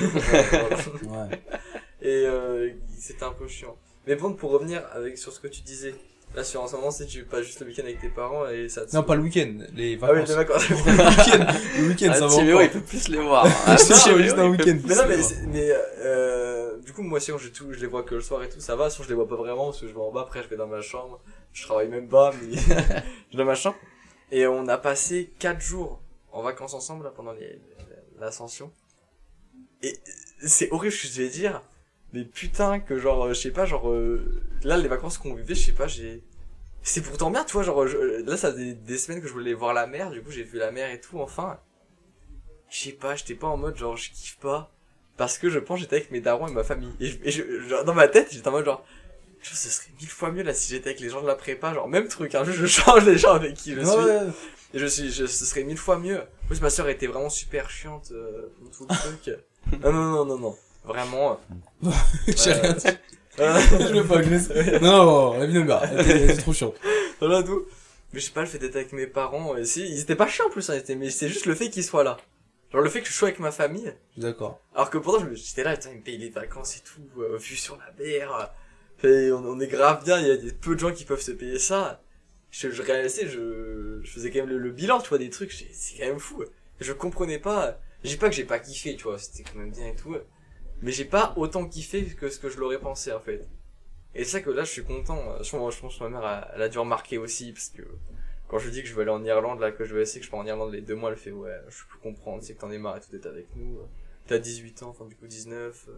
tout. 0.82 1.07
Ouais. 1.09 1.43
et 2.03 2.24
euh, 2.26 2.70
c'était 2.99 3.24
un 3.24 3.32
peu 3.32 3.47
chiant. 3.47 3.76
Mais 4.07 4.14
bon, 4.16 4.32
pour 4.32 4.51
revenir 4.53 4.82
avec 4.95 5.18
sur 5.18 5.32
ce 5.32 5.41
que 5.41 5.49
tu 5.49 5.61
disais, 5.61 5.95
là, 6.34 6.43
sur 6.43 6.62
en 6.62 6.66
ce 6.68 6.76
moment, 6.76 6.91
c'est 6.91 7.05
tu 7.07 7.24
pas 7.24 7.43
juste 7.43 7.61
le 7.61 7.66
week-end 7.66 7.82
avec 7.82 8.01
tes 8.01 8.09
parents 8.09 8.49
et 8.49 8.68
ça 8.70 8.87
te 8.87 8.97
Non, 8.97 9.03
pas 9.03 9.14
le 9.14 9.22
week-end, 9.22 9.59
les 9.74 9.99
Ah 10.01 10.09
oui, 10.12 10.20
vacances. 10.20 10.28
les 10.30 10.34
vacances. 10.37 10.68
le 10.70 10.76
week-end, 10.76 11.47
le 11.80 11.89
week-end, 11.89 12.09
Ah, 12.12 12.14
ça 12.18 12.26
va 12.28 12.62
il 12.64 12.70
peut 12.70 12.80
plus 12.80 13.09
les 13.09 13.18
voir. 13.20 13.47
Ah, 13.66 13.76
C'est 13.76 14.11
non, 14.12 14.16
juste 14.18 14.39
un 14.39 14.49
week-end. 14.49 14.78
Mais 14.87 14.95
non, 14.95 15.03
mais, 15.49 15.70
euh, 16.01 16.78
du 16.78 16.93
coup, 16.93 17.03
moi, 17.03 17.20
si 17.20 17.30
je, 17.37 17.49
tout, 17.49 17.72
je 17.72 17.80
les 17.80 17.87
vois 17.87 18.05
que 18.05 18.14
le 18.14 18.20
soir 18.22 18.43
et 18.43 18.49
tout, 18.49 18.61
ça 18.61 18.74
va. 18.76 18.89
Sinon, 18.89 19.05
je 19.05 19.09
les 19.11 19.14
vois 19.16 19.28
pas 19.28 19.37
vraiment 19.37 19.66
parce 19.66 19.80
que 19.80 19.89
je 19.89 19.93
vais 19.93 20.01
en 20.01 20.12
bas. 20.12 20.22
Après, 20.22 20.43
je 20.43 20.49
vais 20.49 20.57
dans 20.57 20.66
ma 20.68 20.80
chambre. 20.80 21.20
Je 21.53 21.62
travaille 21.64 21.89
même 21.89 22.09
pas, 22.09 22.32
mais 22.43 22.57
je 22.57 22.68
vais 22.70 23.03
dans 23.34 23.45
ma 23.45 23.55
chambre. 23.55 23.76
Et 24.33 24.47
on 24.47 24.66
a 24.68 24.79
passé 24.79 25.33
quatre 25.39 25.61
jours 25.61 26.01
en 26.33 26.43
vacances 26.43 26.74
ensemble 26.74 27.05
là, 27.05 27.11
pendant 27.11 27.35
l'ascension. 28.18 28.72
Et 29.83 29.95
c'est 30.45 30.70
horrible 30.72 30.93
ce 30.93 31.03
que 31.03 31.09
je 31.09 31.22
vais 31.22 31.29
dire, 31.29 31.62
mais 32.12 32.24
putain 32.24 32.81
que 32.81 32.99
genre, 32.99 33.24
euh, 33.27 33.29
je 33.35 33.41
sais 33.41 33.51
pas, 33.53 33.66
genre 33.66 33.91
euh, 33.91 34.43
là 34.62 34.77
les 34.79 34.89
vacances 34.89 35.18
qu'on 35.18 35.35
vivait, 35.35 35.55
je 35.55 35.66
sais 35.66 35.72
pas, 35.72 35.87
j'ai 35.87 36.22
c'est 36.83 37.03
pourtant 37.03 37.31
bien, 37.31 37.45
tu 37.45 37.53
vois, 37.53 37.62
genre 37.62 37.87
je- 37.87 37.97
là 38.24 38.37
ça 38.37 38.53
faisait 38.53 38.74
des 38.74 38.99
semaines 38.99 39.20
que 39.20 39.27
je 39.29 39.33
voulais 39.33 39.55
voir 39.55 39.74
la 39.74 39.87
mer, 39.87 40.11
du 40.11 40.22
coup 40.22 40.31
j'ai 40.31 40.45
vu 40.45 40.59
la 40.59 40.70
mer 40.70 40.91
et 40.91 41.01
tout 41.01 41.18
enfin. 41.20 41.61
Je 42.68 42.77
sais 42.79 42.93
pas, 42.93 43.14
j'étais 43.14 43.35
pas 43.35 43.47
en 43.47 43.57
mode 43.57 43.77
genre 43.77 43.97
je 43.97 44.11
kiffe 44.11 44.39
pas 44.39 44.72
parce 45.16 45.39
que 45.39 45.49
je 45.49 45.59
pense 45.59 45.79
j'étais 45.81 45.97
avec 45.97 46.11
mes 46.11 46.20
darons 46.20 46.49
et 46.49 46.53
ma 46.53 46.64
famille 46.64 46.93
et, 47.01 47.07
je, 47.07 47.18
et 47.22 47.31
je- 47.31 47.61
genre, 47.68 47.85
dans 47.85 47.95
ma 47.95 48.09
tête, 48.09 48.29
j'étais 48.33 48.49
en 48.49 48.53
mode 48.53 48.64
genre 48.64 48.85
je 49.51 49.55
ce 49.55 49.68
serait 49.70 49.88
mille 50.01 50.09
fois 50.09 50.30
mieux 50.32 50.42
là 50.42 50.53
si 50.55 50.70
j'étais 50.72 50.90
avec 50.90 51.01
les 51.01 51.09
gens 51.09 51.22
de 51.22 51.26
la 51.26 51.34
prépa, 51.34 51.72
genre 51.74 51.88
même 51.88 52.09
truc, 52.09 52.34
hein, 52.34 52.44
je 52.49 52.66
change 52.66 53.05
les 53.05 53.18
gens 53.18 53.34
avec 53.34 53.55
qui 53.55 53.74
je 53.74 53.80
suis. 53.80 53.88
Ouais, 53.88 54.20
Et 54.74 54.78
je 54.78 54.86
suis, 54.86 55.11
je, 55.12 55.26
ce 55.26 55.44
serait 55.44 55.64
mille 55.64 55.78
fois 55.78 55.99
mieux. 55.99 56.20
En 56.20 56.47
plus, 56.49 56.61
ma 56.61 56.70
soeur 56.70 56.88
était 56.88 57.07
vraiment 57.07 57.30
super 57.30 57.70
chiante 57.70 58.11
euh, 58.12 58.53
pour 58.61 58.70
tout 58.70 58.86
le 58.88 58.97
truc. 58.97 59.38
Non, 59.82 59.92
non, 59.92 60.05
non, 60.12 60.24
non, 60.26 60.38
non. 60.38 60.57
Vraiment. 60.84 61.40
euh, 61.84 61.90
j'ai 62.28 62.53
rien 62.53 62.72
dit. 62.72 62.86
euh, 63.40 63.61
Je 63.80 63.94
veux 64.01 64.05
pas 64.07 64.18
agresser. 64.18 64.78
Non, 64.80 65.36
la 65.38 65.47
vie 65.47 65.57
elle 65.57 66.36
trop 66.38 66.53
chiante. 66.53 66.74
voilà 67.18 67.42
tout. 67.42 67.66
Mais 68.12 68.20
je 68.20 68.26
sais 68.26 68.30
pas, 68.32 68.42
le 68.42 68.47
fait 68.47 68.59
d'être 68.59 68.76
avec 68.76 68.92
mes 68.92 69.09
parents, 69.09 69.55
si, 69.64 69.84
ils 69.88 70.01
étaient 70.01 70.14
pas 70.14 70.28
chiants 70.28 70.47
en 70.47 70.51
plus, 70.51 70.70
hein, 70.70 70.74
étaient- 70.74 70.94
mais 70.94 71.11
c'est 71.11 71.28
juste 71.28 71.47
le 71.47 71.55
fait 71.57 71.68
qu'ils 71.70 71.82
soient 71.82 72.05
là. 72.05 72.16
Genre 72.72 72.80
le 72.80 72.88
fait 72.88 73.01
que 73.03 73.09
je 73.09 73.12
sois 73.12 73.26
avec 73.28 73.40
ma 73.40 73.51
famille. 73.51 73.92
D'accord. 74.16 74.61
Alors 74.74 74.88
que 74.90 74.99
pourtant, 74.99 75.24
j'étais 75.32 75.64
là, 75.64 75.74
putain, 75.76 75.90
ils 75.90 75.99
me 75.99 76.03
payent 76.03 76.18
les 76.18 76.30
vacances 76.30 76.76
et 76.76 76.80
tout, 76.84 77.20
euh, 77.20 77.36
vue 77.38 77.57
sur 77.57 77.76
la 77.76 77.92
mer. 78.05 78.51
On, 79.32 79.61
est 79.61 79.66
grave 79.66 80.04
bien, 80.04 80.20
il 80.20 80.26
y 80.26 80.48
a 80.48 80.52
peu 80.61 80.74
de 80.74 80.80
gens 80.80 80.92
qui 80.92 81.04
peuvent 81.04 81.20
se 81.20 81.32
payer 81.32 81.59
ça. 81.59 82.02
Je, 82.50 82.68
réalisais, 82.82 83.28
je, 83.28 84.00
je 84.02 84.11
faisais 84.11 84.30
quand 84.30 84.46
même 84.46 84.57
le, 84.57 84.70
bilan, 84.70 85.00
tu 85.00 85.09
vois, 85.11 85.18
des 85.18 85.30
trucs, 85.30 85.50
j'ai- 85.50 85.68
c'est 85.72 85.98
quand 85.98 86.07
même 86.07 86.18
fou. 86.18 86.44
Je 86.80 86.92
comprenais 86.92 87.38
pas, 87.38 87.78
dis 88.02 88.16
pas 88.16 88.28
que 88.28 88.34
j'ai 88.34 88.44
pas 88.44 88.59
kiffé, 88.59 88.96
tu 88.96 89.04
vois, 89.04 89.18
c'était 89.18 89.42
quand 89.42 89.59
même 89.59 89.70
bien 89.70 89.88
et 89.88 89.94
tout. 89.94 90.16
Mais 90.82 90.92
j'ai 90.92 91.04
pas 91.04 91.34
autant 91.36 91.66
kiffé 91.66 92.04
que 92.07 92.28
ce 92.28 92.38
que 92.38 92.48
je 92.48 92.59
l'aurais 92.59 92.78
pensé, 92.80 93.12
en 93.12 93.20
fait. 93.20 93.46
Et 94.14 94.24
c'est 94.24 94.30
ça 94.30 94.40
que 94.40 94.50
là, 94.50 94.64
je 94.64 94.70
suis 94.70 94.84
content. 94.84 95.20
Je 95.42 95.50
pense, 95.50 95.74
je 95.74 95.80
pense 95.80 95.98
que 95.98 96.04
ma 96.04 96.11
mère, 96.11 96.50
elle 96.54 96.62
a 96.62 96.68
dû 96.68 96.78
remarquer 96.78 97.18
aussi, 97.18 97.52
parce 97.52 97.68
que 97.70 97.82
quand 98.48 98.59
je 98.59 98.70
dis 98.70 98.82
que 98.82 98.88
je 98.88 98.94
veux 98.94 99.02
aller 99.02 99.11
en 99.11 99.24
Irlande, 99.24 99.61
là, 99.61 99.72
que 99.72 99.84
je 99.84 99.94
veux 99.94 100.00
essayer, 100.00 100.20
que 100.20 100.26
je 100.26 100.30
pars 100.30 100.40
en 100.40 100.46
Irlande 100.46 100.72
les 100.72 100.80
deux 100.80 100.94
mois, 100.94 101.11
elle 101.11 101.16
fait, 101.16 101.32
ouais, 101.32 101.61
je 101.68 101.82
peux 101.90 101.98
comprendre, 101.98 102.42
c'est 102.42 102.54
que 102.54 102.61
t'en 102.61 102.70
es 102.70 102.78
marre 102.78 102.96
et 102.96 103.00
tout 103.00 103.11
d'être 103.11 103.26
avec 103.26 103.48
nous. 103.57 103.78
T'as 104.26 104.38
18 104.38 104.82
ans, 104.82 104.88
enfin, 104.90 105.04
du 105.07 105.16
coup, 105.16 105.26
19. 105.26 105.88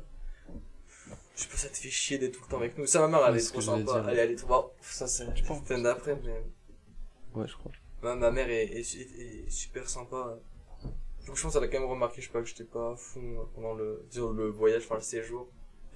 Je 1.38 1.44
sais 1.44 1.48
pas, 1.50 1.56
ça 1.56 1.68
te 1.68 1.76
fait 1.76 1.88
chier 1.88 2.18
d'être 2.18 2.32
tout 2.34 2.42
le 2.42 2.48
temps 2.50 2.56
avec 2.56 2.76
nous. 2.76 2.84
Ça, 2.86 2.98
ma 2.98 3.06
mère, 3.06 3.24
elle 3.28 3.34
Ouais, 3.34 3.40
est 3.40 3.46
trop 3.48 3.60
sympa. 3.60 4.04
Elle, 4.08 4.18
elle 4.18 4.30
est 4.32 4.34
trop, 4.34 4.48
bon, 4.48 4.70
ça, 4.80 5.06
c'est, 5.06 5.24
Je 5.36 5.44
pense. 5.44 5.60
c'était 5.60 5.80
d'après, 5.80 6.18
mais 6.24 6.42
Ouais, 7.40 7.46
je 7.46 7.54
crois. 7.56 7.70
ma, 8.02 8.16
ma 8.16 8.32
mère 8.32 8.50
est, 8.50 8.64
est, 8.64 8.80
est- 8.80 9.44
est 9.46 9.50
super 9.50 9.88
sympa. 9.88 10.36
Donc, 11.28 11.36
je 11.36 11.42
pense 11.42 11.52
qu'elle 11.52 11.62
a 11.62 11.68
quand 11.68 11.78
même 11.78 11.88
remarqué, 11.88 12.20
je 12.20 12.26
sais 12.26 12.32
pas, 12.32 12.40
que 12.42 12.48
j'étais 12.48 12.64
pas 12.64 12.90
à 12.92 12.96
fond 12.96 13.46
pendant 13.54 13.74
le, 13.74 14.04
disons, 14.10 14.32
le 14.32 14.48
voyage, 14.48 14.82
enfin, 14.86 14.96
le 14.96 15.00
séjour. 15.02 15.46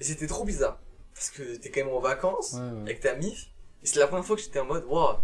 Et 0.00 0.04
c'était 0.04 0.28
trop 0.28 0.44
bizarre. 0.44 0.78
Parce 1.12 1.30
que 1.30 1.56
t'es 1.56 1.70
quand 1.72 1.84
même 1.84 1.92
en 1.94 1.98
vacances 2.00 2.52
Ouais, 2.52 2.60
ouais. 2.60 2.80
avec 2.82 3.00
ta 3.00 3.16
mif. 3.16 3.48
Et 3.82 3.86
c'est 3.86 3.98
la 3.98 4.06
première 4.06 4.24
fois 4.24 4.36
que 4.36 4.42
j'étais 4.42 4.60
en 4.60 4.66
mode, 4.66 4.84
wow, 4.84 5.16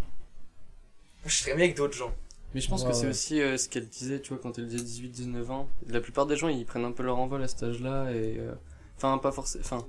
je 1.27 1.33
serais 1.35 1.55
bien 1.55 1.65
avec 1.67 1.77
d'autres 1.77 1.95
gens. 1.97 2.13
Mais 2.55 2.61
je 2.61 2.69
pense 2.69 2.83
que 2.85 2.93
c'est 2.93 3.07
aussi 3.07 3.41
euh, 3.41 3.57
ce 3.59 3.69
qu'elle 3.69 3.87
disait, 3.87 4.21
tu 4.21 4.31
vois, 4.33 4.39
quand 4.43 4.59
elle 4.59 4.67
disait 4.67 4.83
18-19 5.09 5.51
ans. 5.51 5.69
La 5.87 6.01
plupart 6.01 6.27
des 6.27 6.35
gens, 6.37 6.49
ils 6.49 6.65
prennent 6.67 6.85
un 6.87 6.93
peu 6.93 7.03
leur 7.03 7.19
envol 7.19 7.43
à 7.43 7.47
cet 7.49 7.63
âge-là 7.63 8.11
et... 8.11 8.39
euh, 8.39 8.55
Enfin, 8.97 9.17
pas 9.19 9.31
forcément... 9.31 9.63
Enfin, 9.65 9.87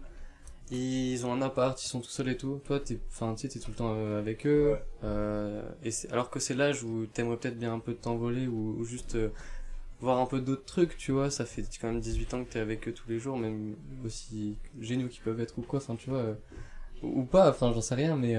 ils 0.72 1.26
ont 1.26 1.34
un 1.34 1.41
appart, 1.41 1.82
ils 1.84 1.88
sont 1.88 1.99
tout 1.99 2.09
seuls 2.09 2.30
et 2.30 2.38
tout. 2.38 2.61
Toi, 2.65 2.80
t'es... 2.80 2.99
Enfin, 3.09 3.34
tu 3.36 3.47
t'es 3.47 3.59
tout 3.59 3.72
le 3.72 3.76
temps 3.76 3.93
euh, 3.95 4.20
avec 4.20 4.45
eux. 4.45 4.74
Ouais. 4.74 4.84
Euh, 5.03 5.67
et. 5.84 5.91
Alors 6.11 6.30
que 6.30 6.39
c'est 6.39 6.53
l'âge 6.53 6.84
où 6.84 7.07
t'aimerais 7.07 7.38
peut-être 7.38 7.57
bien 7.57 7.74
un 7.74 7.80
peu 7.80 7.93
t'envoler 7.93 8.47
ou, 8.47 8.76
ou 8.80 8.84
juste... 8.84 9.15
euh, 9.15 9.30
voir 10.01 10.20
un 10.20 10.26
peu 10.26 10.39
d'autres 10.39 10.63
trucs, 10.63 10.95
tu 10.95 11.11
vois, 11.11 11.30
ça 11.30 11.45
fait 11.45 11.63
quand 11.82 11.88
même 11.91 11.99
18 11.99 12.34
ans 12.34 12.43
que 12.45 12.51
t'es 12.51 12.59
avec 12.59 12.88
eux 12.88 12.93
tous 12.93 13.09
les 13.09 13.20
jours, 13.20 13.38
même 13.38 13.76
aussi 14.05 14.55
géniaux 14.80 15.09
qu'ils 15.09 15.24
peuvent 15.24 15.41
être 15.41 15.57
ou 15.57 15.61
quoi, 15.61 15.80
enfin 15.80 15.97
tu 15.97 16.09
vois, 16.09 16.20
euh, 16.20 16.36
ou, 17.03 17.26
pas, 17.26 17.49
enfin 17.49 17.74
j'en 17.74 17.82
sais 17.82 17.95
rien, 17.95 18.15
mais 18.15 18.34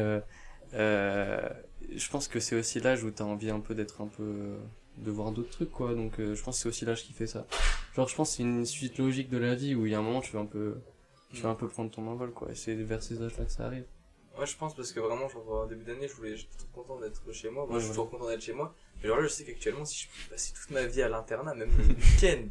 je 0.73 2.11
pense 2.11 2.29
que 2.29 2.41
c'est 2.41 2.57
aussi 2.57 2.81
l'âge 2.81 3.05
où 3.05 3.11
t'as 3.11 3.25
envie 3.25 3.51
un 3.51 3.61
peu 3.61 3.75
d'être 3.75 4.01
un 4.01 4.07
peu, 4.07 4.57
de 4.97 5.11
voir 5.11 5.33
d'autres 5.33 5.51
trucs 5.51 5.71
quoi, 5.71 5.95
donc 5.95 6.15
je 6.17 6.43
pense 6.43 6.57
que 6.57 6.63
c'est 6.63 6.69
aussi 6.71 6.87
l'âge 6.87 7.05
qui 7.05 7.13
fait 7.13 7.27
ça. 7.27 7.47
Genre 7.95 8.09
je 8.09 8.15
pense 8.15 8.31
que 8.31 8.37
c'est 8.37 8.43
une 8.43 8.65
suite 8.65 8.97
logique 8.97 9.29
de 9.29 9.37
la 9.37 9.55
vie 9.55 9.75
où 9.75 9.85
il 9.85 9.93
y 9.93 9.95
a 9.95 9.99
un 9.99 10.03
moment 10.03 10.23
tu 10.23 10.33
veux 10.33 10.41
un 10.41 10.47
peu, 10.47 10.77
tu 11.33 11.43
veux 11.43 11.49
un 11.49 11.55
peu 11.55 11.69
prendre 11.69 11.91
ton 11.91 12.07
envol 12.09 12.33
quoi, 12.33 12.51
et 12.51 12.55
c'est 12.55 12.75
vers 12.75 13.03
ces 13.03 13.23
âges 13.23 13.37
là 13.39 13.45
que 13.45 13.53
ça 13.53 13.67
arrive. 13.67 13.85
Ouais, 14.39 14.47
je 14.47 14.57
pense 14.57 14.75
parce 14.75 14.93
que 14.93 15.01
vraiment, 15.01 15.29
genre, 15.29 15.63
en 15.65 15.67
début 15.67 15.85
d'année, 15.85 16.07
je 16.09 16.15
voulais, 16.15 16.37
j'étais 16.37 16.57
trop 16.57 16.83
content 16.83 17.01
d'être 17.01 17.21
chez 17.33 17.51
moi. 17.51 17.67
Moi, 17.67 17.75
Ouais, 17.75 17.81
je 17.81 17.85
suis 17.87 17.91
toujours 17.91 18.11
content 18.11 18.29
d'être 18.29 18.41
chez 18.41 18.53
moi. 18.53 18.73
Mais 19.03 19.09
genre 19.09 19.19
là, 19.19 19.25
je 19.25 19.29
sais 19.29 19.45
qu'actuellement, 19.45 19.85
si 19.85 20.05
je 20.05 20.07
peux 20.07 20.31
passer 20.35 20.53
toute 20.55 20.71
ma 20.71 20.85
vie 20.87 21.03
à 21.03 21.09
l'internat, 21.09 21.53
même 21.55 21.69
le 21.77 21.85
week-end, 21.95 22.43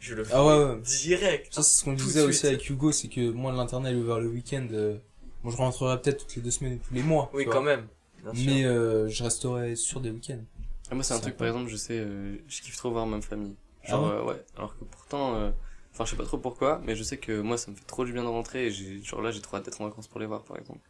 je 0.00 0.14
le 0.14 0.24
fais 0.24 0.32
Ah 0.34 0.44
ouais, 0.46 0.64
ouais. 0.74 0.80
direct. 0.82 1.52
Ça, 1.52 1.62
c'est 1.62 1.80
ce 1.80 1.84
qu'on 1.84 1.92
disait 1.94 2.22
aussi 2.22 2.38
suite. 2.38 2.44
avec 2.52 2.70
Hugo, 2.70 2.92
c'est 2.92 3.08
que 3.08 3.30
moi, 3.32 3.52
l'internet 3.52 3.92
est 3.92 3.96
ouvert 3.96 4.20
le 4.20 4.28
week-end. 4.28 4.66
euh, 4.70 4.98
Moi, 5.42 5.52
je 5.52 5.56
rentrerai 5.58 6.00
peut-être 6.00 6.26
toutes 6.26 6.36
les 6.36 6.42
deux 6.42 6.50
semaines 6.52 6.74
ou 6.74 6.88
tous 6.88 6.94
les 6.94 7.02
mois. 7.02 7.28
Oui, 7.34 7.44
quand 7.44 7.62
même. 7.62 7.88
Bien 8.22 8.32
sûr. 8.32 8.44
Mais 8.46 8.64
euh, 8.64 9.08
je 9.08 9.22
resterai 9.24 9.74
sur 9.76 10.00
des 10.00 10.10
week-ends. 10.10 10.42
Ah, 10.90 10.94
moi, 10.94 11.02
c'est 11.02 11.14
un 11.14 11.18
truc, 11.20 11.36
par 11.36 11.48
exemple, 11.48 11.68
je 11.68 11.76
sais, 11.76 11.98
euh, 11.98 12.36
je 12.46 12.62
kiffe 12.62 12.76
trop 12.76 12.92
voir 12.92 13.04
ma 13.06 13.20
famille. 13.20 13.56
Ah 13.84 13.90
Genre, 13.90 14.04
ouais 14.04 14.14
euh, 14.14 14.22
ouais. 14.24 14.44
Alors 14.56 14.78
que 14.78 14.84
pourtant, 14.84 15.34
euh, 15.34 15.50
enfin, 15.96 16.04
je 16.04 16.10
sais 16.10 16.16
pas 16.16 16.24
trop 16.24 16.36
pourquoi, 16.36 16.80
mais 16.84 16.94
je 16.94 17.02
sais 17.02 17.16
que 17.16 17.40
moi, 17.40 17.56
ça 17.56 17.70
me 17.70 17.76
fait 17.76 17.86
trop 17.86 18.04
du 18.04 18.12
bien 18.12 18.22
de 18.22 18.28
rentrer 18.28 18.66
et 18.66 18.70
j'ai, 18.70 19.02
genre 19.02 19.22
là, 19.22 19.30
j'ai 19.30 19.40
trop 19.40 19.56
hâte 19.56 19.64
d'être 19.64 19.80
en 19.80 19.88
vacances 19.88 20.08
pour 20.08 20.20
les 20.20 20.26
voir, 20.26 20.42
par 20.44 20.58
exemple. 20.58 20.80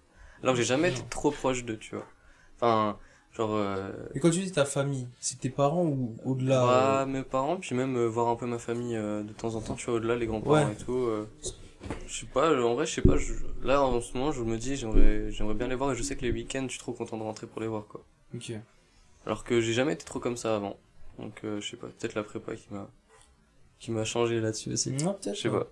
Alors 0.43 0.55
que 0.55 0.61
j'ai 0.61 0.67
jamais 0.67 0.91
été 0.91 1.01
trop 1.09 1.31
proche 1.31 1.65
d'eux, 1.65 1.79
tu 1.79 1.95
vois. 1.95 2.07
Enfin, 2.57 2.99
genre, 3.33 3.55
euh, 3.55 3.93
Et 4.17 4.19
quand 4.21 4.31
tu 4.31 4.41
dis 4.41 4.51
ta 4.51 4.65
famille, 4.65 5.07
c'est 5.21 5.39
tes 5.39 5.49
parents 5.49 5.85
ou 5.85 6.17
au-delà 6.25 6.59
voir 6.61 7.01
euh, 7.03 7.07
mes 7.07 7.23
parents, 7.23 7.57
puis 7.57 7.77
même 7.77 7.97
euh, 7.97 8.07
voir 8.09 8.27
un 8.29 8.37
peu 8.37 8.47
ma 8.47 8.59
famille 8.59 8.95
de 8.97 9.33
temps 9.33 9.55
en 9.55 9.61
temps, 9.61 9.75
tu 9.77 9.87
vois, 9.87 9.95
au-delà, 9.95 10.17
les 10.17 10.27
grands-parents 10.27 10.67
Ouais. 10.67 10.73
et 10.73 10.85
tout. 10.85 11.09
je 12.09 12.21
sais 12.21 12.27
pas, 12.27 12.53
en 12.61 12.75
vrai, 12.75 12.85
je 12.87 12.95
sais 12.95 13.03
pas, 13.03 13.17
je- 13.17 13.33
là, 13.63 13.81
en 13.83 14.01
ce 14.01 14.17
moment, 14.19 14.33
je 14.33 14.43
me 14.43 14.59
dis, 14.59 14.75
j'aimerais, 14.77 15.31
j'aimerais 15.31 15.55
bien 15.55 15.69
les 15.69 15.77
voir 15.77 15.93
et 15.93 15.95
je 15.97 16.03
sais 16.03 16.17
que 16.17 16.23
les 16.23 16.33
week-ends, 16.33 16.65
je 16.65 16.71
suis 16.73 16.81
trop 16.81 16.93
content 16.93 17.17
de 17.17 17.23
rentrer 17.23 17.47
pour 17.47 17.61
les 17.61 17.69
voir, 17.69 17.87
quoi. 17.87 18.03
Ok. 18.35 18.53
Alors 19.25 19.45
que 19.45 19.61
j'ai 19.61 19.73
jamais 19.73 19.93
été 19.93 20.05
trop 20.05 20.19
comme 20.21 20.37
ça 20.37 20.57
avant. 20.57 20.77
Donc, 21.19 21.41
je 21.43 21.61
sais 21.61 21.77
pas, 21.77 21.87
peut-être 21.87 22.15
la 22.15 22.23
prépa 22.25 22.55
qui 22.57 22.67
m'a, 22.73 22.89
qui 23.79 23.91
m'a 23.91 24.05
changé 24.05 24.41
là-dessus 24.41 24.73
aussi. 24.73 24.91
Non, 24.93 25.15
peut-être. 25.21 25.37
Je 25.37 25.43
sais 25.43 25.51
pas. 25.51 25.67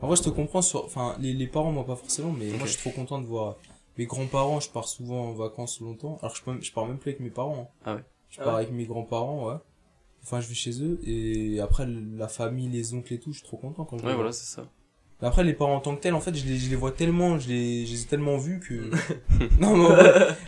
En 0.00 0.06
vrai, 0.06 0.16
je 0.16 0.22
te 0.22 0.30
comprends 0.30 0.62
sur, 0.62 0.84
enfin, 0.84 1.16
les, 1.20 1.32
les 1.32 1.46
parents, 1.46 1.72
moi, 1.72 1.84
pas 1.84 1.96
forcément, 1.96 2.32
mais 2.32 2.46
moi, 2.50 2.66
je 2.66 2.72
suis 2.72 2.80
trop 2.80 2.90
content 2.90 3.20
de 3.20 3.26
voir 3.26 3.56
mes 3.98 4.06
grands-parents. 4.06 4.60
Je 4.60 4.70
pars 4.70 4.86
souvent 4.88 5.30
en 5.30 5.32
vacances 5.32 5.80
longtemps. 5.80 6.18
Alors, 6.22 6.34
je, 6.36 6.42
peux, 6.42 6.56
je 6.60 6.72
pars 6.72 6.86
même 6.86 6.98
plus 6.98 7.10
avec 7.10 7.20
mes 7.20 7.30
parents. 7.30 7.70
hein. 7.70 7.82
Ah 7.84 7.94
ouais. 7.96 8.04
Je 8.30 8.40
Ah 8.40 8.44
pars 8.44 8.54
ouais. 8.54 8.60
avec 8.62 8.72
mes 8.72 8.84
grands-parents, 8.86 9.48
ouais. 9.48 9.56
Enfin, 10.22 10.40
je 10.40 10.48
vais 10.48 10.54
chez 10.54 10.82
eux. 10.82 11.00
Et 11.06 11.60
après, 11.60 11.86
la 11.86 12.28
famille, 12.28 12.68
les 12.68 12.94
oncles 12.94 13.14
et 13.14 13.18
tout, 13.18 13.32
je 13.32 13.38
suis 13.38 13.46
trop 13.46 13.56
content 13.56 13.84
quand 13.84 13.96
je 13.98 14.02
les 14.02 14.08
Ouais, 14.08 14.14
vois. 14.14 14.22
voilà, 14.24 14.32
c'est 14.32 14.46
ça. 14.54 14.66
Mais 15.20 15.26
après, 15.26 15.42
les 15.42 15.52
parents 15.54 15.74
en 15.74 15.80
tant 15.80 15.96
que 15.96 16.00
tels, 16.00 16.14
en 16.14 16.20
fait, 16.20 16.32
je 16.34 16.46
les, 16.46 16.58
je 16.58 16.70
les 16.70 16.76
vois 16.76 16.92
tellement, 16.92 17.38
je 17.40 17.48
les, 17.48 17.86
je 17.86 17.92
les 17.92 18.02
ai 18.02 18.06
tellement 18.06 18.36
vus 18.36 18.60
que. 18.60 18.74
non, 19.60 19.76
mais, 19.76 19.88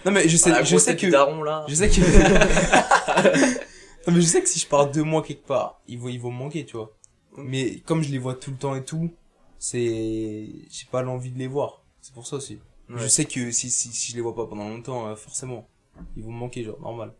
non, 0.06 0.12
mais 0.12 0.28
je 0.28 0.36
sais, 0.36 0.52
Ah, 0.54 0.62
je 0.62 0.76
sais 0.76 0.96
que. 0.96 1.08
daron, 1.08 1.42
là. 1.42 1.64
Je 1.66 1.74
sais 1.74 1.88
que. 1.88 2.00
non, 4.10 4.16
mais 4.16 4.22
je 4.22 4.26
sais 4.26 4.42
que 4.42 4.48
si 4.48 4.58
je 4.58 4.66
pars 4.66 4.90
deux 4.90 5.02
mois 5.02 5.22
quelque 5.22 5.46
part, 5.46 5.80
ils 5.86 5.98
vont, 5.98 6.08
ils 6.08 6.20
vont 6.20 6.30
me 6.30 6.38
manquer, 6.38 6.64
tu 6.64 6.76
vois. 6.76 6.96
Mm. 7.36 7.42
Mais 7.42 7.80
comme 7.80 8.02
je 8.02 8.10
les 8.10 8.18
vois 8.18 8.34
tout 8.34 8.50
le 8.50 8.56
temps 8.56 8.74
et 8.74 8.84
tout, 8.84 9.10
c'est. 9.58 10.48
J'ai 10.70 10.86
pas 10.90 11.02
l'envie 11.02 11.30
de 11.30 11.38
les 11.38 11.46
voir. 11.46 11.82
C'est 12.00 12.14
pour 12.14 12.26
ça 12.26 12.36
aussi. 12.36 12.60
Ouais. 12.88 12.96
Je 12.98 13.06
sais 13.06 13.24
que 13.24 13.50
si, 13.50 13.70
si, 13.70 13.88
si 13.88 14.12
je 14.12 14.16
les 14.16 14.22
vois 14.22 14.34
pas 14.34 14.46
pendant 14.46 14.68
longtemps, 14.68 15.06
euh, 15.08 15.16
forcément, 15.16 15.68
ils 16.16 16.24
vont 16.24 16.32
me 16.32 16.38
manquer, 16.38 16.64
genre, 16.64 16.80
normal. 16.80 17.12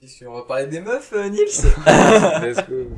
Qu'est-ce 0.00 0.24
qu'on 0.24 0.32
va 0.32 0.42
parler 0.42 0.66
des 0.66 0.80
meufs, 0.80 1.12
euh, 1.12 1.28
Nils 1.28 1.46
Let's 2.42 2.68
go. 2.68 2.88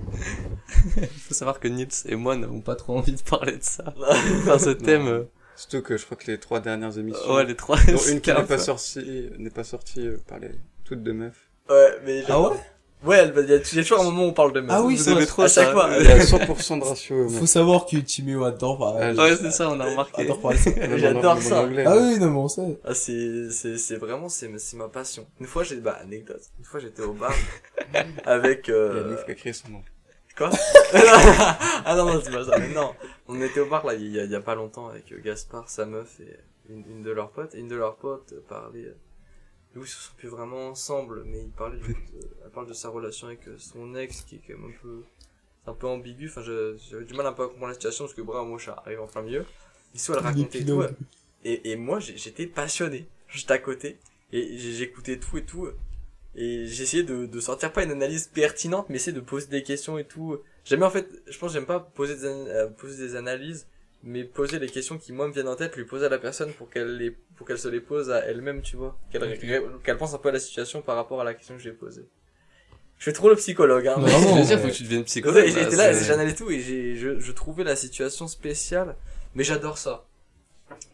Il 0.96 1.06
faut 1.06 1.34
savoir 1.34 1.60
que 1.60 1.68
Nils 1.68 1.88
et 2.06 2.16
moi 2.16 2.34
n'avons 2.34 2.62
pas 2.62 2.76
trop 2.76 2.96
envie 2.96 3.12
de 3.12 3.20
parler 3.20 3.58
de 3.58 3.62
ça. 3.62 3.92
Enfin, 3.98 4.58
ce 4.58 4.70
thème, 4.70 5.08
euh, 5.08 5.24
Surtout 5.56 5.82
que 5.82 5.96
je 5.96 6.04
crois 6.04 6.16
que 6.16 6.30
les 6.30 6.38
trois 6.38 6.60
dernières 6.60 6.98
émissions, 6.98 7.32
ouais, 7.32 7.44
les 7.44 7.54
trois. 7.56 7.76
dont 7.76 7.98
une 8.10 8.20
qui 8.20 8.32
n'est 8.32 8.42
pas 8.42 8.58
sortie, 8.58 9.30
n'est 9.38 9.50
pas 9.50 9.64
sortie, 9.64 10.06
euh, 10.06 10.16
parlaient 10.26 10.58
toutes 10.84 11.02
de 11.02 11.12
meufs. 11.12 11.43
Ouais, 11.68 11.98
mais. 12.04 12.24
Ah 12.28 12.40
ouais? 12.40 12.56
Ouais, 13.04 13.30
il 13.36 13.50
y 13.50 13.52
a 13.52 13.58
toujours 13.82 14.00
un 14.00 14.04
moment 14.04 14.24
où 14.24 14.28
on 14.28 14.32
parle 14.32 14.54
de 14.54 14.60
meufs. 14.60 14.70
Ah 14.72 14.82
oui, 14.82 14.96
c'est 14.96 15.26
trop 15.26 15.42
à 15.42 15.48
chaque 15.48 15.72
fois. 15.72 15.90
Il 16.00 16.06
y 16.06 16.10
a 16.10 16.18
100% 16.20 16.78
de 16.80 16.84
ratio. 16.84 17.28
Faut 17.28 17.44
savoir 17.44 17.84
que 17.84 17.98
Timéo 17.98 18.44
adore 18.44 18.78
parler. 18.78 19.14
Ah, 19.18 19.22
Ouais, 19.24 19.36
c'est 19.36 19.50
ça, 19.50 19.68
on 19.68 19.78
a 19.78 19.84
remarqué. 19.84 20.22
adore 20.22 20.40
parler 20.40 20.58
J'adore 20.96 21.38
ça. 21.42 21.68
Ah 21.84 21.96
oui, 21.98 22.18
non, 22.18 22.30
mais 22.30 22.38
on 22.38 22.48
sait. 22.48 22.78
Ah, 22.82 22.94
c'est, 22.94 23.50
c'est, 23.50 23.76
c'est 23.76 23.96
vraiment, 23.96 24.30
c'est, 24.30 24.50
c'est 24.58 24.78
ma 24.78 24.88
passion. 24.88 25.26
Une 25.38 25.46
fois, 25.46 25.64
j'ai, 25.64 25.76
bah, 25.76 25.98
anecdote. 26.02 26.40
Une 26.58 26.64
fois, 26.64 26.80
j'étais 26.80 27.02
au 27.02 27.12
bar 27.12 27.34
avec, 28.24 28.68
Il 28.68 28.70
y 28.70 28.74
a 28.74 28.78
une 28.78 28.82
euh, 28.84 29.10
meuf 29.10 29.24
qui 29.26 29.32
a 29.32 29.34
créé 29.34 29.52
son 29.52 29.68
nom. 29.68 29.82
quoi? 30.38 30.48
ah 30.94 31.94
non, 31.96 32.06
non, 32.06 32.22
c'est 32.24 32.30
pas 32.32 32.44
ça. 32.44 32.58
Mais 32.58 32.68
non. 32.72 32.94
On 33.28 33.38
était 33.42 33.60
au 33.60 33.66
bar, 33.66 33.84
là, 33.84 33.92
il 33.92 34.12
y 34.12 34.18
a, 34.18 34.24
il 34.24 34.30
y 34.30 34.34
a 34.36 34.40
pas 34.40 34.54
longtemps 34.54 34.88
avec 34.88 35.12
euh, 35.12 35.20
Gaspard, 35.22 35.68
sa 35.68 35.84
meuf 35.84 36.20
et 36.20 36.38
une, 36.72 36.84
une 36.90 37.02
de 37.02 37.10
leurs 37.10 37.30
potes. 37.30 37.54
Et 37.54 37.58
une 37.58 37.68
de 37.68 37.76
leurs 37.76 37.96
potes 37.96 38.32
euh, 38.32 38.42
parlait, 38.48 38.94
euh, 39.74 39.78
nous, 39.78 39.84
ils 39.84 39.88
se 39.88 39.96
sont 39.98 40.12
plus 40.16 40.28
vraiment 40.28 40.68
ensemble, 40.68 41.24
mais 41.24 41.42
il 41.42 41.50
parlait 41.50 41.78
de, 41.78 41.86
de- 41.86 41.94
elle 42.44 42.50
parle 42.50 42.68
de 42.68 42.74
sa 42.74 42.88
relation 42.88 43.26
avec 43.26 43.46
euh, 43.48 43.56
son 43.58 43.94
ex, 43.94 44.22
qui 44.22 44.36
est 44.36 44.40
quand 44.46 44.58
même 44.58 44.70
un 44.70 44.82
peu, 44.82 45.02
un 45.66 45.74
peu 45.74 45.86
ambigu. 45.86 46.28
Enfin, 46.28 46.42
j'avais 46.42 47.04
du 47.04 47.14
mal 47.14 47.26
un 47.26 47.32
peu 47.32 47.42
à 47.42 47.46
comprendre 47.46 47.68
la 47.68 47.74
situation, 47.74 48.04
parce 48.04 48.14
que, 48.14 48.22
bravo, 48.22 48.46
moi, 48.48 48.58
j'arrive 48.58 49.00
en 49.00 49.06
plein 49.06 49.22
milieu. 49.22 49.44
L'histoire, 49.92 50.18
elle 50.18 50.24
racontait 50.24 50.60
tout. 50.64 50.80
L'épilogue. 50.80 50.94
Et, 51.44 51.70
et 51.72 51.76
moi, 51.76 52.00
j'étais 52.00 52.46
passionné. 52.46 53.06
J'étais 53.28 53.52
à 53.52 53.58
côté. 53.58 53.98
Et 54.32 54.56
j'écoutais 54.58 55.18
tout 55.18 55.38
et 55.38 55.44
tout. 55.44 55.68
Et 56.34 56.66
j'essayais 56.66 57.04
de, 57.04 57.26
de 57.26 57.40
sortir 57.40 57.72
pas 57.72 57.84
une 57.84 57.92
analyse 57.92 58.26
pertinente, 58.26 58.86
mais 58.88 58.96
essayer 58.96 59.12
de 59.12 59.20
poser 59.20 59.46
des 59.46 59.62
questions 59.62 59.98
et 59.98 60.04
tout. 60.04 60.38
J'aime 60.64 60.82
en 60.82 60.90
fait, 60.90 61.06
je 61.28 61.38
pense 61.38 61.52
j'aime 61.52 61.66
pas 61.66 61.78
poser 61.78 62.16
des, 62.16 62.26
an- 62.26 62.46
euh, 62.48 62.66
poser 62.66 63.06
des 63.06 63.14
analyses, 63.14 63.68
mais 64.04 64.22
poser 64.24 64.58
les 64.58 64.68
questions 64.68 64.98
qui 64.98 65.12
moi 65.12 65.26
me 65.26 65.32
viennent 65.32 65.48
en 65.48 65.56
tête, 65.56 65.74
lui 65.76 65.84
poser 65.84 66.06
à 66.06 66.08
la 66.08 66.18
personne 66.18 66.52
pour 66.52 66.68
qu'elle 66.70 66.96
les, 66.98 67.10
pour 67.10 67.46
qu'elle 67.46 67.58
se 67.58 67.68
les 67.68 67.80
pose 67.80 68.10
à 68.10 68.18
elle-même, 68.26 68.62
tu 68.62 68.76
vois. 68.76 68.96
Qu'elle, 69.10 69.24
ré- 69.24 69.38
qu'elle 69.82 69.96
pense 69.96 70.14
un 70.14 70.18
peu 70.18 70.28
à 70.28 70.32
la 70.32 70.38
situation 70.40 70.82
par 70.82 70.94
rapport 70.96 71.20
à 71.20 71.24
la 71.24 71.34
question 71.34 71.56
que 71.56 71.62
j'ai 71.62 71.72
posée. 71.72 72.04
Je 72.98 73.04
fais 73.04 73.12
trop 73.12 73.28
le 73.28 73.36
psychologue, 73.36 73.86
hein. 73.88 73.96
Vraiment, 73.98 74.36
Je 74.36 74.40
veux 74.40 74.46
dire, 74.46 74.60
faut 74.60 74.68
que 74.68 74.72
tu 74.72 74.82
deviennes 74.84 75.00
et 75.00 75.04
psychologue. 75.04 75.46
J'étais 75.46 75.76
là, 75.76 75.92
j'analysais 75.92 76.36
tout 76.36 76.50
et 76.50 76.60
j'ai, 76.60 76.96
je, 76.96 77.18
je 77.18 77.32
trouvais 77.32 77.64
la 77.64 77.76
situation 77.76 78.28
spéciale, 78.28 78.94
mais 79.34 79.42
j'adore 79.42 79.78
ça. 79.78 80.06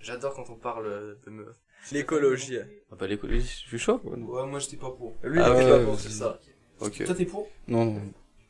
J'adore 0.00 0.34
quand 0.34 0.48
on 0.50 0.56
parle 0.56 1.16
de 1.24 1.30
meufs. 1.30 1.56
L'écologie. 1.92 2.58
Ah 2.92 2.96
bah, 2.98 3.06
l'écologie, 3.06 3.62
je 3.64 3.68
suis 3.68 3.78
chaud. 3.78 4.00
Ouais, 4.04 4.46
moi, 4.46 4.58
j'étais 4.58 4.76
pas 4.76 4.90
pour. 4.90 5.16
Lui, 5.22 5.40
Ah 5.42 5.48
il 5.48 5.60
est 5.60 5.64
ouais, 5.64 5.70
pas 5.70 5.84
bon, 5.84 5.96
c'est 5.96 6.08
c'est 6.08 6.14
ça. 6.18 6.38
Ok. 6.80 7.04
Toi, 7.04 7.14
t'es 7.14 7.24
pour? 7.26 7.48
Non, 7.68 7.84
non. 7.86 8.00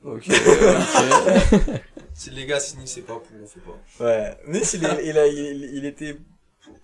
Ok. 0.05 0.25
ok. 0.29 0.31
C'est 2.15 2.33
les 2.35 2.45
gars, 2.45 2.61
si 2.61 2.77
Nick 2.77 2.89
c'est 2.89 3.01
pas 3.01 3.15
pour, 3.15 3.23
on 3.43 3.47
fait 3.47 3.61
pas. 3.61 4.05
Ouais. 4.05 4.37
Nice, 4.49 4.75
il, 4.75 4.85
est- 4.85 5.07
il, 5.09 5.17
a, 5.19 5.27
il, 5.27 5.71
il 5.75 5.87
était. 5.87 6.17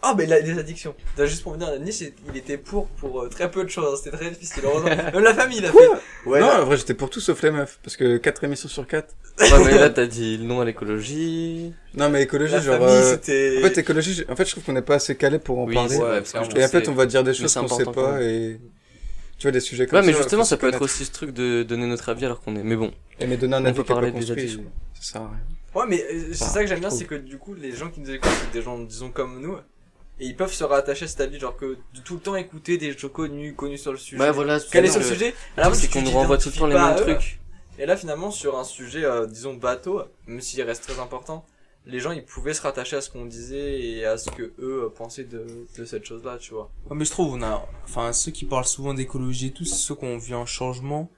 Ah, 0.03 0.15
mais 0.17 0.25
il 0.25 0.33
a 0.33 0.41
les 0.41 0.59
addictions. 0.59 0.95
T'as 1.15 1.27
juste 1.27 1.43
pour 1.43 1.53
me 1.53 1.59
dire, 1.59 1.79
Nice, 1.79 2.01
il 2.29 2.37
était 2.37 2.57
pour 2.57 2.87
pour 2.89 3.23
euh, 3.23 3.29
très 3.29 3.51
peu 3.51 3.63
de 3.65 3.69
choses. 3.69 4.01
C'était 4.03 4.17
très 4.17 4.31
difficile. 4.31 4.63
Heureusement. 4.65 4.89
Même 5.13 5.23
la 5.23 5.35
famille, 5.35 5.59
il 5.59 5.67
a 5.67 5.73
fait. 5.73 5.89
Ouais. 6.25 6.41
non, 6.41 6.47
là- 6.47 6.63
en 6.63 6.65
vrai, 6.65 6.77
j'étais 6.79 6.95
pour 6.95 7.11
tout 7.11 7.21
sauf 7.21 7.43
les 7.43 7.51
meufs. 7.51 7.79
Parce 7.83 7.97
que 7.99 8.17
4 8.17 8.45
émissions 8.45 8.69
sur 8.69 8.87
4. 8.87 9.15
Ouais, 9.41 9.49
mais 9.67 9.79
là, 9.79 9.91
t'as 9.91 10.07
dit 10.07 10.39
le 10.39 10.45
nom 10.45 10.61
à 10.61 10.65
l'écologie. 10.65 11.75
Non, 11.95 12.09
mais 12.09 12.23
écologie, 12.23 12.53
la 12.55 12.61
genre. 12.61 12.79
famille, 12.79 12.95
euh. 13.29 13.59
En 13.59 13.63
fait, 13.69 13.79
écologie, 13.79 14.25
en 14.29 14.37
fait, 14.37 14.45
je 14.47 14.51
trouve 14.53 14.65
qu'on 14.65 14.73
n'est 14.73 14.81
pas 14.83 14.95
assez 14.95 15.17
calé 15.17 15.39
pour 15.39 15.59
en 15.59 15.67
Oui, 15.67 15.75
parler. 15.75 15.97
Ouais, 15.97 16.23
parce 16.23 16.33
que 16.33 16.59
Et 16.59 16.65
en 16.65 16.69
fait, 16.69 16.89
on 16.89 16.95
va 16.95 17.05
dire 17.07 17.23
des 17.25 17.35
choses 17.35 17.53
qu'on 17.55 17.69
sait 17.69 17.85
pas 17.85 18.23
et. 18.23 18.59
Tu 19.39 19.43
vois, 19.47 19.53
des 19.53 19.61
sujets 19.61 19.87
comme 19.87 19.99
Ouais, 19.99 20.03
ça. 20.05 20.11
mais 20.11 20.17
justement, 20.17 20.45
ça 20.45 20.57
peut 20.57 20.69
être 20.69 20.81
aussi 20.83 21.05
ce 21.05 21.13
truc 21.13 21.31
de 21.33 21.63
donner 21.63 21.87
notre 21.87 22.09
avis 22.09 22.25
alors 22.25 22.41
qu'on 22.41 22.57
est. 22.57 22.63
Mais 22.63 22.77
bon. 22.77 22.91
Et 23.21 23.27
mais 23.27 23.37
donner 23.37 23.57
un 23.57 23.63
On 23.63 23.67
avis 23.67 23.75
peut 23.77 23.83
est 23.83 23.85
parler 23.85 24.11
des 24.11 24.19
construit, 24.19 24.41
addictions. 24.43 24.65
ça 24.95 25.13
sert 25.13 25.23
à 25.23 25.29
rien. 25.29 25.41
Ouais, 25.75 25.85
mais 25.89 26.03
euh, 26.03 26.29
c'est 26.33 26.43
Enfin, 26.45 26.53
ça 26.55 26.61
que 26.63 26.67
j'aime 26.69 26.81
bien, 26.81 26.91
c'est 26.91 27.05
que 27.05 27.15
du 27.15 27.37
coup, 27.39 27.55
les 27.55 27.73
gens 27.73 27.91
qui 27.91 28.01
nous 28.01 28.11
écoutent, 28.11 28.31
c'est 28.41 28.53
des 28.59 28.63
gens, 28.63 28.79
disons, 28.79 29.11
comme 29.11 29.41
nous. 29.43 29.57
et 30.19 30.25
ils 30.25 30.35
peuvent 30.37 30.53
se 30.55 30.65
rattacher 30.65 31.05
à 31.05 31.09
cette 31.09 31.21
avis, 31.21 31.39
genre 31.39 31.55
que 31.57 31.77
de 31.95 32.01
tout 32.03 32.15
le 32.15 32.21
temps 32.21 32.35
écouter 32.37 32.79
des 32.79 32.97
gens 32.97 33.09
connus, 33.09 33.55
connus 33.55 33.77
sur 33.77 33.93
le 33.93 33.99
sujet. 33.99 34.19
Ouais, 34.23 34.31
voilà. 34.31 34.59
Caler 34.59 34.89
c'est 34.89 34.93
sur 35.03 35.03
le 35.03 35.07
sujet? 35.17 35.35
Base, 35.57 35.79
c'est 35.79 35.89
qu'on 35.93 36.01
nous 36.03 36.11
renvoie 36.13 36.39
tout 36.39 36.49
le 36.49 36.55
temps 36.55 36.67
les 36.67 36.75
mêmes 36.75 36.97
trucs. 36.97 37.39
Et 37.79 37.85
là, 37.85 37.95
finalement, 37.99 38.31
sur 38.31 38.59
un 38.59 38.65
sujet, 38.65 39.05
euh, 39.05 39.27
disons, 39.27 39.53
bateau, 39.53 40.03
même 40.27 40.41
s'il 40.41 40.63
reste 40.63 40.85
très 40.89 40.99
important, 40.99 41.45
les 41.87 42.01
gens, 42.01 42.11
ils 42.11 42.25
pouvaient 42.25 42.53
se 42.55 42.63
rattacher 42.63 42.97
à 42.97 43.01
ce 43.01 43.11
qu'on 43.11 43.25
disait 43.27 43.81
et 43.81 44.05
à 44.05 44.19
ce 44.19 44.29
que 44.31 44.43
eux 44.59 44.85
euh, 44.85 44.89
pensaient 44.91 45.25
de, 45.25 45.47
de 45.79 45.85
cette 45.85 46.05
chose-là, 46.05 46.37
tu 46.39 46.53
vois. 46.53 46.71
Ouais, 46.91 46.97
mais 46.97 47.05
je 47.05 47.11
trouve, 47.11 47.35
on 47.35 47.43
a, 47.43 47.67
enfin, 47.85 48.13
ceux 48.13 48.33
qui 48.33 48.45
parlent 48.45 48.65
souvent 48.67 48.93
d'écologie 48.95 49.47
et 49.49 49.53
tout, 49.53 49.65
c'est 49.65 49.77
ceux 49.77 49.95
qui 49.95 50.05
ont 50.05 50.19
vu 50.19 50.35
un 50.35 50.47
changement 50.47 51.11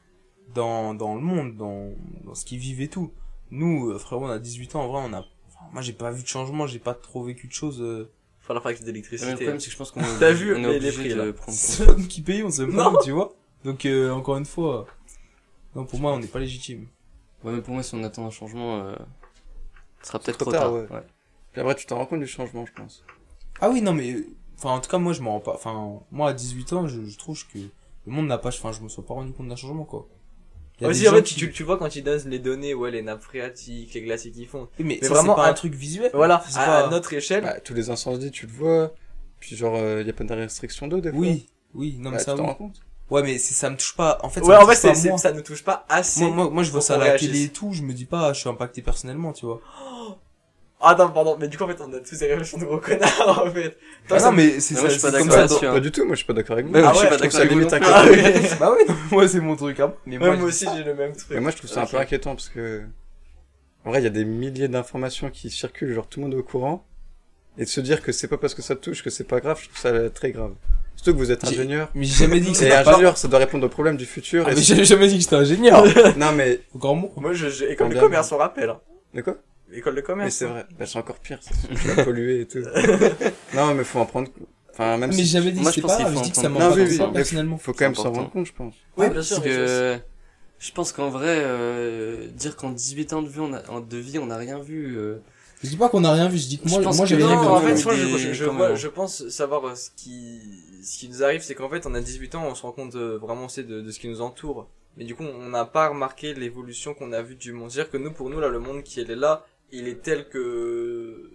dans, 0.54 0.94
dans 0.94 1.14
le 1.14 1.20
monde, 1.20 1.56
dans, 1.56 1.90
dans 2.24 2.34
ce 2.34 2.44
qu'ils 2.44 2.58
vivent 2.58 2.80
et 2.82 2.88
tout. 2.88 3.12
Nous, 3.50 3.90
euh, 3.90 3.98
frérot, 3.98 4.26
on 4.26 4.30
a 4.30 4.38
18 4.38 4.76
ans, 4.76 4.82
en 4.82 4.88
vrai, 4.88 5.02
on 5.04 5.12
a, 5.14 5.20
enfin, 5.20 5.64
moi, 5.72 5.80
j'ai 5.82 5.92
pas 5.94 6.10
vu 6.10 6.22
de 6.22 6.28
changement, 6.28 6.66
j'ai 6.66 6.78
pas 6.78 6.94
trop 6.94 7.22
vécu 7.24 7.46
de 7.48 7.52
choses, 7.52 7.80
euh, 7.80 8.10
Enfin, 8.42 8.54
la 8.54 8.60
fabrique 8.60 8.80
Mais 8.80 8.86
Le 8.86 8.92
d'électricité. 8.92 9.34
problème, 9.34 9.60
c'est 9.60 9.66
que 9.66 9.72
je 9.72 9.76
pense 9.76 9.90
qu'on 9.90 10.00
T'as 10.20 10.32
vu 10.32 10.54
on 10.56 10.64
est 10.64 10.78
les- 10.78 10.92
prix, 10.92 11.08
là 11.10 11.32
prendre 11.34 11.56
c'est 11.58 11.84
pas 11.84 11.94
nous 11.94 12.06
qui 12.06 12.22
payons, 12.22 12.48
pas, 12.50 12.92
tu 13.04 13.10
vois. 13.10 13.34
Donc, 13.64 13.84
euh, 13.84 14.10
encore 14.10 14.36
une 14.38 14.46
fois, 14.46 14.86
non, 15.74 15.84
pour 15.84 15.98
moi, 16.00 16.12
on 16.12 16.18
n'est 16.18 16.26
pas 16.28 16.38
légitime. 16.38 16.86
Ouais, 17.44 17.52
mais 17.52 17.60
pour 17.60 17.74
moi, 17.74 17.82
si 17.82 17.94
on 17.94 18.02
attend 18.04 18.26
un 18.26 18.30
changement, 18.30 18.80
euh, 18.80 18.96
ce 20.02 20.08
sera 20.08 20.18
peut-être 20.18 20.38
trop 20.38 20.50
trop 20.50 20.52
tard, 20.52 20.62
tard. 20.64 20.72
ouais. 20.74 20.86
ouais. 20.90 21.02
Puis 21.52 21.60
après, 21.60 21.74
tu 21.74 21.86
t'en 21.86 21.96
rends 21.98 22.06
compte 22.06 22.20
du 22.20 22.26
changement, 22.26 22.64
je 22.66 22.72
pense. 22.72 23.04
Ah 23.60 23.70
oui, 23.70 23.80
non, 23.82 23.92
mais, 23.92 24.12
euh, 24.12 24.26
enfin, 24.56 24.70
en 24.70 24.80
tout 24.80 24.90
cas, 24.90 24.98
moi, 24.98 25.12
je 25.12 25.20
m'en 25.22 25.32
rends 25.32 25.40
pas, 25.40 25.54
enfin, 25.54 26.00
moi, 26.10 26.30
à 26.30 26.32
18 26.32 26.72
ans, 26.74 26.86
je, 26.86 27.04
je 27.04 27.18
trouve 27.18 27.38
que 27.48 27.58
le 27.58 28.12
monde 28.12 28.26
n'a 28.26 28.38
pas, 28.38 28.48
enfin, 28.50 28.72
je 28.72 28.80
me 28.80 28.88
suis 28.88 29.02
pas 29.02 29.14
rendu 29.14 29.32
compte 29.32 29.48
d'un 29.48 29.56
changement, 29.56 29.84
quoi. 29.84 30.06
Aussi, 30.82 31.08
en 31.08 31.12
fait, 31.12 31.22
qui- 31.24 31.34
tu, 31.34 31.50
tu 31.50 31.64
vois 31.64 31.76
quand 31.76 31.96
ils 31.96 32.04
donnent 32.04 32.28
les 32.28 32.38
données, 32.38 32.72
ouais, 32.72 32.92
les 32.92 33.02
nappes 33.02 33.20
phréatiques, 33.22 33.92
les 33.94 34.02
glaciers 34.02 34.30
qui 34.30 34.46
font. 34.46 34.68
Oui, 34.78 34.84
mais, 34.84 34.98
mais 35.02 35.08
ça, 35.08 35.14
vraiment 35.14 35.32
c'est 35.34 35.42
pas 35.42 35.48
un- 35.48 35.50
un 35.50 35.54
truc 35.54 35.74
visuel. 35.74 36.10
Voilà, 36.14 36.40
C'est 36.48 36.56
à, 36.58 36.64
pas- 36.66 36.86
à 36.86 36.90
notre 36.90 37.12
échelle. 37.12 37.42
Bah, 37.42 37.58
tous 37.58 37.74
les 37.74 37.90
incendies, 37.90 38.30
tu 38.30 38.46
le 38.46 38.52
vois. 38.52 38.92
Puis 39.40 39.56
genre, 39.56 39.76
il 40.00 40.06
y 40.06 40.10
a 40.10 40.12
pas 40.12 40.22
de 40.22 40.32
restriction 40.34 40.86
d'eau, 40.86 41.00
des 41.00 41.10
fois. 41.10 41.18
Oui, 41.18 41.48
oui, 41.74 41.96
non, 41.98 42.10
mais 42.10 42.18
Bah, 42.18 42.22
ça, 42.22 42.32
tu 42.32 42.38
t'en 42.38 42.46
rends 42.46 42.54
compte 42.54 42.80
Ouais, 43.10 43.22
mais 43.22 43.38
ça 43.38 43.70
me 43.70 43.76
touche 43.76 43.96
pas. 43.96 44.18
En 44.22 44.28
fait, 44.28 44.40
ça 44.40 44.46
ouais, 44.46 44.54
me 44.56 44.60
en 44.62 44.66
touche 44.66 44.76
fait, 44.76 44.94
c'est, 44.94 45.08
moi. 45.08 45.18
ça 45.18 45.32
ne 45.32 45.40
touche 45.40 45.64
pas 45.64 45.86
assez. 45.88 46.20
Moi, 46.20 46.30
moi, 46.30 46.50
moi, 46.50 46.62
je 46.62 46.70
vois 46.70 46.80
ça 46.82 46.94
à 46.94 46.98
la 46.98 47.04
réagisse. 47.04 47.30
télé 47.30 47.44
et 47.44 47.48
tout, 47.48 47.72
je 47.72 47.82
me 47.82 47.92
dis 47.94 48.04
pas, 48.04 48.32
je 48.34 48.40
suis 48.40 48.48
impacté 48.48 48.82
personnellement, 48.82 49.32
tu 49.32 49.46
vois. 49.46 49.60
Ah 50.80 50.94
non, 50.96 51.08
pardon, 51.10 51.36
mais 51.40 51.48
du 51.48 51.58
coup, 51.58 51.64
en 51.64 51.66
fait, 51.66 51.80
on 51.80 51.92
a 51.92 51.98
tous 51.98 52.16
des 52.20 52.28
réflexions 52.28 52.56
de 52.56 52.64
gros 52.64 52.78
connards, 52.78 53.42
en 53.46 53.50
fait. 53.50 53.76
Toi, 54.06 54.18
Ah 54.20 54.26
non, 54.26 54.32
mais 54.32 54.60
c'est 54.60 54.74
moi, 54.74 54.82
ça, 54.84 54.88
je 54.90 54.92
suis 54.92 55.02
pas 55.02 55.10
d'accord 55.10 55.36
là-dessus, 55.36 55.66
hein. 55.66 55.72
Pas 55.72 55.80
du 55.80 55.90
tout, 55.90 56.04
moi 56.04 56.14
je 56.14 56.18
suis 56.18 56.24
pas 56.26 56.32
d'accord 56.34 56.52
avec 56.52 56.66
vous. 56.66 56.72
Ouais, 56.72 56.82
Ah 56.84 56.90
je 56.92 56.98
suis 56.98 57.04
ouais, 57.04 57.10
pas 57.10 57.16
d'accord 57.16 57.40
avec 57.40 57.50
limite 57.50 57.72
inquiétant. 57.72 57.94
Ah 57.96 58.04
oui. 58.08 58.48
Bah 58.60 58.74
oui, 58.76 58.84
non, 58.88 58.94
moi, 59.10 59.26
c'est 59.26 59.40
mon 59.40 59.56
truc, 59.56 59.80
hein. 59.80 59.92
Mais 60.06 60.18
moi, 60.18 60.36
moi 60.36 60.46
aussi, 60.46 60.66
j'ai 60.76 60.84
le 60.84 60.94
même 60.94 61.16
truc. 61.16 61.30
Mais 61.30 61.40
moi 61.40 61.50
je 61.50 61.56
trouve 61.56 61.68
ça 61.68 61.82
un 61.82 61.86
peu 61.86 61.96
inquiétant 61.96 62.36
parce 62.36 62.48
que. 62.48 62.84
En 63.84 63.90
vrai, 63.90 64.00
il 64.00 64.04
y 64.04 64.06
a 64.06 64.10
des 64.10 64.24
milliers 64.24 64.68
d'informations 64.68 65.30
qui 65.30 65.50
circulent, 65.50 65.92
genre 65.94 66.06
tout 66.06 66.20
le 66.20 66.26
monde 66.26 66.34
est 66.34 66.38
au 66.40 66.44
courant. 66.44 66.86
Et 67.56 67.64
de 67.64 67.68
se 67.68 67.80
dire 67.80 68.00
que 68.00 68.12
c'est 68.12 68.28
pas 68.28 68.38
parce 68.38 68.54
que 68.54 68.62
ça 68.62 68.76
te 68.76 68.80
touche 68.82 69.02
que 69.02 69.10
c'est 69.10 69.24
pas 69.24 69.40
grave, 69.40 69.58
je 69.60 69.64
trouve 69.68 69.78
ça 69.80 70.10
très 70.10 70.30
grave. 70.30 70.54
Surtout 70.98 71.12
que 71.12 71.18
vous 71.18 71.30
êtes 71.30 71.46
J'ai- 71.46 71.54
ingénieur. 71.54 71.88
mais 71.94 72.04
j'ai 72.04 72.24
jamais 72.26 72.40
dit 72.40 72.50
que 72.50 72.56
c'était 72.58 72.82
pas... 72.82 72.90
ingénieur, 72.90 73.16
ça 73.16 73.28
doit 73.28 73.38
répondre 73.38 73.64
aux 73.64 73.70
problèmes 73.70 73.96
du 73.96 74.04
futur. 74.04 74.44
Ah, 74.46 74.50
et 74.50 74.54
mais 74.56 74.60
c'est- 74.60 74.74
j'ai 74.74 74.84
jamais 74.84 75.06
dit 75.06 75.14
que 75.14 75.20
j'étais 75.22 75.36
ingénieur. 75.36 75.84
Non 76.16 76.32
mais. 76.32 76.60
Encore 76.74 76.96
mot. 76.96 77.12
Moi, 77.16 77.32
je, 77.34 77.48
je- 77.48 77.64
école 77.66 77.90
de 77.94 78.00
commerce, 78.00 78.32
on 78.32 78.36
rappelle. 78.36 78.70
Hein. 78.70 78.80
De 79.14 79.22
quoi? 79.22 79.36
École 79.72 79.94
de 79.94 80.00
Mais 80.00 80.06
commerce. 80.06 80.34
c'est 80.34 80.46
hein. 80.46 80.48
vrai. 80.50 80.66
Bah, 80.78 80.86
c'est 80.86 80.98
encore 80.98 81.18
pire, 81.20 81.38
ça. 81.40 81.50
Tu 81.68 81.88
vas 81.88 82.02
polluer 82.04 82.40
et 82.40 82.46
tout. 82.46 82.58
non 83.54 83.74
mais 83.74 83.84
faut 83.84 84.00
en 84.00 84.06
prendre. 84.06 84.28
Enfin, 84.72 84.96
même 84.96 85.10
Mais 85.10 85.16
si. 85.16 85.26
j'avais 85.26 85.52
dit 85.52 85.60
Moi, 85.60 85.70
que 85.70 85.76
je 85.76 85.86
c'était 85.86 85.86
pense 85.94 86.02
pas 86.02 86.14
je 86.18 86.22
dis 86.22 86.30
que 86.30 86.36
ça 86.36 86.50
pas 86.50 86.70
oui, 86.74 86.86
mais 86.98 87.12
personnellement. 87.12 87.58
Faut 87.58 87.72
quand 87.72 87.84
même 87.84 87.94
s'en 87.94 88.12
rendre 88.12 88.30
compte, 88.30 88.46
je 88.46 88.52
pense. 88.52 88.74
Oui, 88.96 89.04
Ouais, 89.06 89.10
bien 89.10 89.22
sûr. 89.22 89.42
Que 89.42 89.96
je 90.58 90.72
pense 90.72 90.90
qu'en 90.92 91.08
vrai, 91.10 91.36
euh, 91.38 92.26
dire 92.34 92.56
qu'en 92.56 92.70
18 92.70 93.12
ans 93.12 93.22
de 93.22 93.28
vie, 93.28 93.38
on 93.40 93.52
a, 93.52 93.60
de 93.80 93.96
vie, 93.96 94.18
on 94.18 94.26
n'a 94.26 94.36
rien 94.36 94.58
vu. 94.58 94.98
Je 95.62 95.68
dis 95.68 95.76
pas 95.76 95.88
qu'on 95.88 96.04
a 96.04 96.12
rien 96.12 96.28
vu, 96.28 96.38
je 96.38 96.46
dis 96.46 96.58
que 96.58 96.68
Je 96.68 96.74
moi, 96.74 96.82
pense 96.82 96.96
moi 96.96 97.04
que 97.04 97.10
j'avais 97.10 97.22
non, 97.22 97.28
rien 97.30 97.40
vu. 97.40 97.46
en 97.48 97.60
fait, 97.60 97.84
moi, 97.84 97.94
je, 97.94 98.16
je, 98.16 98.32
je, 98.32 98.74
je 98.76 98.88
pense 98.88 99.28
savoir 99.28 99.66
euh, 99.66 99.74
ce 99.74 99.90
qui, 99.96 100.40
ce 100.84 100.98
qui 100.98 101.08
nous 101.08 101.24
arrive, 101.24 101.42
c'est 101.42 101.54
qu'en 101.56 101.68
fait, 101.68 101.84
on 101.86 101.94
a 101.94 102.00
18 102.00 102.36
ans, 102.36 102.44
on 102.46 102.54
se 102.54 102.62
rend 102.62 102.72
compte 102.72 102.94
euh, 102.94 103.18
vraiment 103.18 103.48
c'est 103.48 103.64
de, 103.64 103.80
de 103.80 103.90
ce 103.90 103.98
qui 103.98 104.08
nous 104.08 104.20
entoure. 104.20 104.68
Mais 104.96 105.04
du 105.04 105.14
coup, 105.14 105.24
on 105.24 105.48
n'a 105.48 105.64
pas 105.64 105.88
remarqué 105.88 106.34
l'évolution 106.34 106.94
qu'on 106.94 107.12
a 107.12 107.22
vue 107.22 107.34
du 107.36 107.52
monde. 107.52 107.70
C'est-à-dire 107.70 107.90
que 107.90 107.96
nous, 107.96 108.12
pour 108.12 108.30
nous, 108.30 108.40
là, 108.40 108.48
le 108.48 108.58
monde 108.60 108.82
qui 108.82 109.00
est 109.00 109.04
là, 109.14 109.46
il 109.72 109.88
est 109.88 110.02
tel 110.02 110.28
que, 110.28 111.30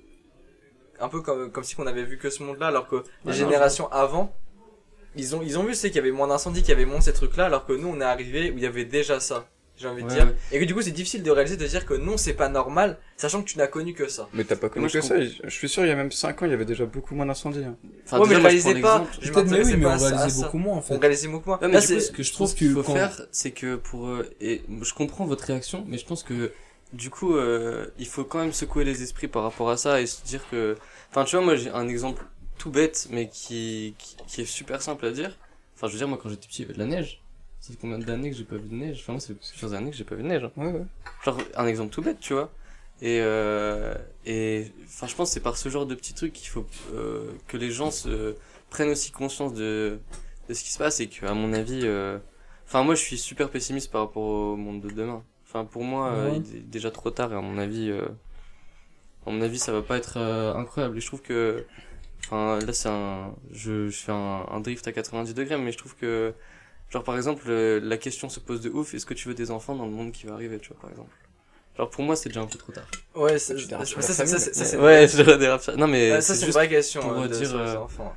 un 0.99 1.09
peu 1.09 1.21
comme, 1.21 1.51
comme 1.51 1.63
si 1.63 1.75
qu'on 1.75 1.87
avait 1.87 2.03
vu 2.03 2.17
que 2.17 2.29
ce 2.29 2.43
monde-là, 2.43 2.67
alors 2.67 2.87
que 2.87 2.97
les 3.25 3.31
non, 3.31 3.33
générations 3.33 3.91
avant, 3.91 4.33
ils 5.15 5.35
ont, 5.35 5.41
ils 5.41 5.59
ont 5.59 5.63
vu, 5.63 5.75
c'est 5.75 5.89
qu'il 5.89 5.97
y 5.97 5.99
avait 5.99 6.11
moins 6.11 6.27
d'incendies, 6.27 6.61
qu'il 6.61 6.69
y 6.69 6.73
avait 6.73 6.85
moins 6.85 6.99
de 6.99 7.03
ces 7.03 7.13
trucs-là, 7.13 7.45
alors 7.45 7.65
que 7.65 7.73
nous, 7.73 7.87
on 7.87 7.99
est 8.01 8.05
arrivé 8.05 8.51
où 8.51 8.57
il 8.57 8.63
y 8.63 8.65
avait 8.67 8.85
déjà 8.85 9.19
ça. 9.19 9.47
J'ai 9.77 9.87
envie 9.87 10.03
de 10.03 10.07
dire. 10.09 10.25
ouais. 10.25 10.35
Et 10.51 10.59
que 10.59 10.65
du 10.65 10.73
coup, 10.75 10.81
c'est 10.81 10.91
difficile 10.91 11.23
de 11.23 11.31
réaliser, 11.31 11.57
de 11.57 11.65
dire 11.65 11.85
que 11.85 11.95
non, 11.95 12.15
c'est 12.15 12.33
pas 12.33 12.47
normal, 12.47 12.99
sachant 13.17 13.41
que 13.41 13.47
tu 13.49 13.57
n'as 13.57 13.67
connu 13.67 13.93
que 13.93 14.07
ça. 14.07 14.29
Mais 14.33 14.43
t'as 14.43 14.55
pas 14.55 14.69
connu 14.69 14.81
Moi, 14.81 14.87
je 14.89 14.99
que 14.99 15.03
ça. 15.05 15.15
Je 15.19 15.49
suis 15.49 15.67
sûr, 15.67 15.83
il 15.83 15.89
y 15.89 15.91
a 15.91 15.95
même 15.95 16.11
5 16.11 16.41
ans, 16.41 16.45
il 16.45 16.51
y 16.51 16.53
avait 16.53 16.63
déjà 16.65 16.85
beaucoup 16.85 17.15
moins 17.15 17.25
d'incendies. 17.25 17.63
hein. 17.65 17.75
Enfin, 18.05 18.19
Ouais, 18.19 18.27
mais 18.29 18.35
je 18.35 18.39
réalisais 18.41 18.75
pas. 18.81 19.05
Je 19.19 19.31
Peut-être, 19.31 19.49
mais 19.49 19.65
oui, 19.65 19.75
mais 19.77 19.85
on 19.87 19.97
réalisait 19.97 20.29
ça. 20.29 20.45
beaucoup 20.45 20.57
moins, 20.59 20.75
en 20.75 20.77
On 20.77 20.81
fait. 20.81 20.97
réalisait 20.97 21.27
beaucoup 21.27 21.49
moins. 21.49 21.59
Ouais, 21.59 21.67
mais 21.67 21.73
Là, 21.73 21.79
du 21.81 21.87
c'est- 21.87 21.95
coup, 21.95 22.01
ce 22.01 22.11
que 22.11 22.23
je 22.23 22.31
trouve 22.33 22.53
qu'il 22.53 22.67
que 22.69 22.73
faut 22.75 22.83
quand- 22.83 22.93
faire, 22.93 23.21
c'est 23.31 23.51
que 23.51 23.75
pour 23.75 24.07
euh, 24.07 24.29
et 24.39 24.61
je 24.81 24.93
comprends 24.93 25.25
votre 25.25 25.43
réaction, 25.45 25.83
mais 25.87 25.97
je 25.97 26.05
pense 26.05 26.21
que 26.23 26.51
du 26.93 27.09
coup, 27.09 27.35
euh, 27.35 27.87
il 27.97 28.05
faut 28.07 28.23
quand 28.23 28.39
même 28.39 28.53
secouer 28.53 28.83
les 28.85 29.01
esprits 29.01 29.27
par 29.27 29.41
rapport 29.41 29.71
à 29.71 29.77
ça 29.77 29.99
et 30.01 30.05
se 30.05 30.23
dire 30.23 30.41
que, 30.51 30.77
enfin, 31.09 31.23
tu 31.25 31.35
vois, 31.35 31.43
moi 31.43 31.55
j'ai 31.55 31.71
un 31.71 31.87
exemple 31.87 32.23
tout 32.59 32.69
bête, 32.69 33.07
mais 33.09 33.27
qui, 33.27 33.95
qui 33.97 34.15
qui 34.27 34.41
est 34.41 34.45
super 34.45 34.81
simple 34.83 35.07
à 35.07 35.11
dire. 35.11 35.35
Enfin, 35.75 35.87
je 35.87 35.93
veux 35.93 35.97
dire, 35.97 36.07
moi 36.07 36.19
quand 36.21 36.29
j'étais 36.29 36.47
petit, 36.47 36.61
il 36.61 36.65
y 36.65 36.65
avait 36.65 36.75
de 36.75 36.79
la 36.79 36.85
neige. 36.85 37.22
Ça 37.63 37.71
fait 37.71 37.79
combien 37.79 37.97
d'années 37.97 38.29
que 38.29 38.35
j'ai 38.35 38.43
pas 38.43 38.57
vu 38.57 38.67
de 38.67 38.75
neige? 38.75 38.97
Enfin, 39.01 39.13
moi, 39.13 39.21
ça 39.21 39.27
fait 39.29 39.35
plusieurs 39.35 39.73
années 39.73 39.89
que 39.91 39.95
j'ai 39.95 40.03
pas 40.03 40.15
vu 40.15 40.23
de 40.23 40.27
neige. 40.27 40.43
hein. 40.43 40.51
Ouais, 40.57 40.69
ouais. 40.73 40.83
Genre 41.23 41.37
un 41.55 41.65
exemple 41.65 41.93
tout 41.93 42.01
bête, 42.01 42.19
tu 42.19 42.33
vois. 42.33 42.51
Et 43.01 43.19
euh, 43.21 43.95
et 44.25 44.65
enfin, 44.83 45.07
je 45.07 45.15
pense 45.15 45.29
que 45.29 45.33
c'est 45.35 45.39
par 45.39 45.55
ce 45.55 45.69
genre 45.69 45.85
de 45.85 45.95
petits 45.95 46.13
trucs 46.13 46.33
qu'il 46.33 46.49
faut 46.49 46.65
euh, 46.93 47.31
que 47.47 47.55
les 47.55 47.71
gens 47.71 47.89
se 47.89 48.35
prennent 48.69 48.89
aussi 48.89 49.11
conscience 49.11 49.53
de 49.53 49.97
de 50.49 50.53
ce 50.53 50.61
qui 50.61 50.71
se 50.73 50.77
passe 50.77 50.99
et 50.99 51.07
que 51.07 51.25
à 51.25 51.33
mon 51.33 51.53
avis, 51.53 51.81
euh, 51.85 52.19
enfin 52.65 52.83
moi 52.83 52.95
je 52.95 53.01
suis 53.01 53.17
super 53.17 53.49
pessimiste 53.49 53.89
par 53.91 54.01
rapport 54.01 54.23
au 54.23 54.55
monde 54.57 54.81
de 54.81 54.89
demain. 54.89 55.23
Enfin 55.47 55.63
pour 55.63 55.85
moi, 55.85 56.09
euh, 56.09 56.31
Ouais. 56.31 56.41
il 56.51 56.57
est 56.57 56.59
déjà 56.59 56.91
trop 56.91 57.11
tard 57.11 57.31
et 57.31 57.35
à 57.37 57.41
mon 57.41 57.57
avis, 57.57 57.89
euh, 57.89 58.05
à 59.25 59.31
mon 59.31 59.41
avis 59.41 59.57
ça 59.59 59.71
va 59.71 59.81
pas 59.81 59.97
être 59.97 60.17
euh, 60.17 60.53
incroyable. 60.53 60.97
Et 60.97 61.01
je 61.01 61.07
trouve 61.07 61.21
que, 61.21 61.65
enfin 62.25 62.59
là 62.59 62.73
c'est 62.73 62.89
un, 62.89 63.33
je, 63.51 63.87
je 63.89 63.97
fais 63.97 64.11
un, 64.11 64.45
un 64.51 64.59
drift 64.59 64.85
à 64.87 64.91
90 64.91 65.33
degrés, 65.33 65.57
mais 65.57 65.71
je 65.71 65.77
trouve 65.77 65.95
que 65.95 66.33
Genre 66.93 67.03
par 67.03 67.15
exemple, 67.17 67.43
euh, 67.47 67.79
la 67.83 67.97
question 67.97 68.29
se 68.29 68.39
pose 68.39 68.61
de 68.61 68.69
ouf, 68.69 68.93
est-ce 68.93 69.05
que 69.05 69.15
tu 69.15 69.27
veux 69.27 69.33
des 69.33 69.49
enfants 69.49 69.75
dans 69.75 69.85
le 69.85 69.91
monde 69.91 70.11
qui 70.11 70.27
va 70.27 70.35
arriver, 70.35 70.59
tu 70.59 70.69
vois, 70.69 70.77
par 70.79 70.91
exemple? 70.91 71.09
Genre 71.75 71.89
pour 71.89 72.03
moi 72.03 72.15
c'est 72.15 72.29
déjà 72.29 72.41
un 72.41 72.45
peu 72.45 72.59
trop 72.59 72.71
tard. 72.71 72.85
Ouais, 73.15 73.39
c'est- 73.39 73.57
ça, 73.57 74.79
ouais, 74.79 75.07
je 75.11 75.35
dérape 75.37 75.63
ça. 75.63 75.75
Non 75.75 75.87
mais 75.87 76.21
ça, 76.21 76.35
c'est 76.35 76.45
une 76.45 76.51
vraie 76.51 76.69
question 76.69 77.01
pour 77.01 77.13
euh, 77.13 77.27
de, 77.27 77.33
dire, 77.33 77.47
sur 77.47 77.57
les 77.57 77.71
euh, 77.71 77.81
enfants. 77.81 78.13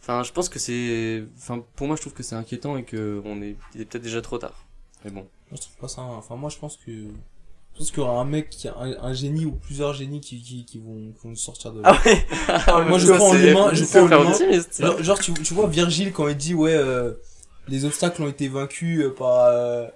enfin 0.00 0.22
je 0.22 0.32
pense 0.32 0.48
que 0.48 0.58
c'est 0.58 1.22
enfin 1.36 1.62
pour 1.76 1.86
moi 1.86 1.96
je 1.96 2.00
trouve 2.00 2.14
que 2.14 2.22
c'est 2.22 2.34
inquiétant 2.34 2.78
et 2.78 2.84
que 2.84 3.20
on 3.26 3.42
est 3.42 3.56
il 3.74 3.82
est 3.82 3.84
peut-être 3.84 4.04
déjà 4.04 4.22
trop 4.22 4.38
tard. 4.38 4.64
Mais 5.04 5.10
bon. 5.10 5.20
Moi, 5.50 5.56
je 5.56 5.60
trouve 5.60 5.76
pas 5.76 5.88
ça. 5.88 6.00
Enfin, 6.02 6.36
moi, 6.36 6.50
je 6.50 6.58
pense 6.58 6.76
que. 6.78 6.90
Je 6.90 7.78
pense 7.78 7.90
qu'il 7.90 7.98
y 7.98 8.02
aura 8.02 8.20
un 8.20 8.24
mec, 8.24 8.50
qui 8.50 8.68
a 8.68 8.76
un, 8.78 8.92
un 9.02 9.12
génie 9.12 9.44
ou 9.46 9.52
plusieurs 9.52 9.92
génies 9.94 10.20
qui, 10.20 10.40
qui, 10.40 10.64
qui 10.64 10.78
vont, 10.78 11.12
qui 11.12 11.26
vont 11.26 11.34
sortir 11.34 11.72
de 11.72 11.82
là. 11.82 11.92
Ah 12.66 12.78
ouais. 12.78 12.84
Moi, 12.88 12.98
je 12.98 13.06
crois 13.12 13.28
en 13.28 13.36
humain, 13.36 13.70
je 13.74 13.84
en 13.98 14.06
humain. 14.06 15.02
genre, 15.02 15.18
tu, 15.18 15.32
tu 15.34 15.54
vois 15.54 15.66
Virgile 15.66 16.12
quand 16.12 16.28
il 16.28 16.36
dit, 16.36 16.54
ouais, 16.54 16.72
euh, 16.74 17.12
les 17.68 17.84
obstacles 17.84 18.22
ont 18.22 18.28
été 18.28 18.48
vaincus 18.48 19.00
euh, 19.04 19.10
par 19.14 19.46
euh, 19.46 19.86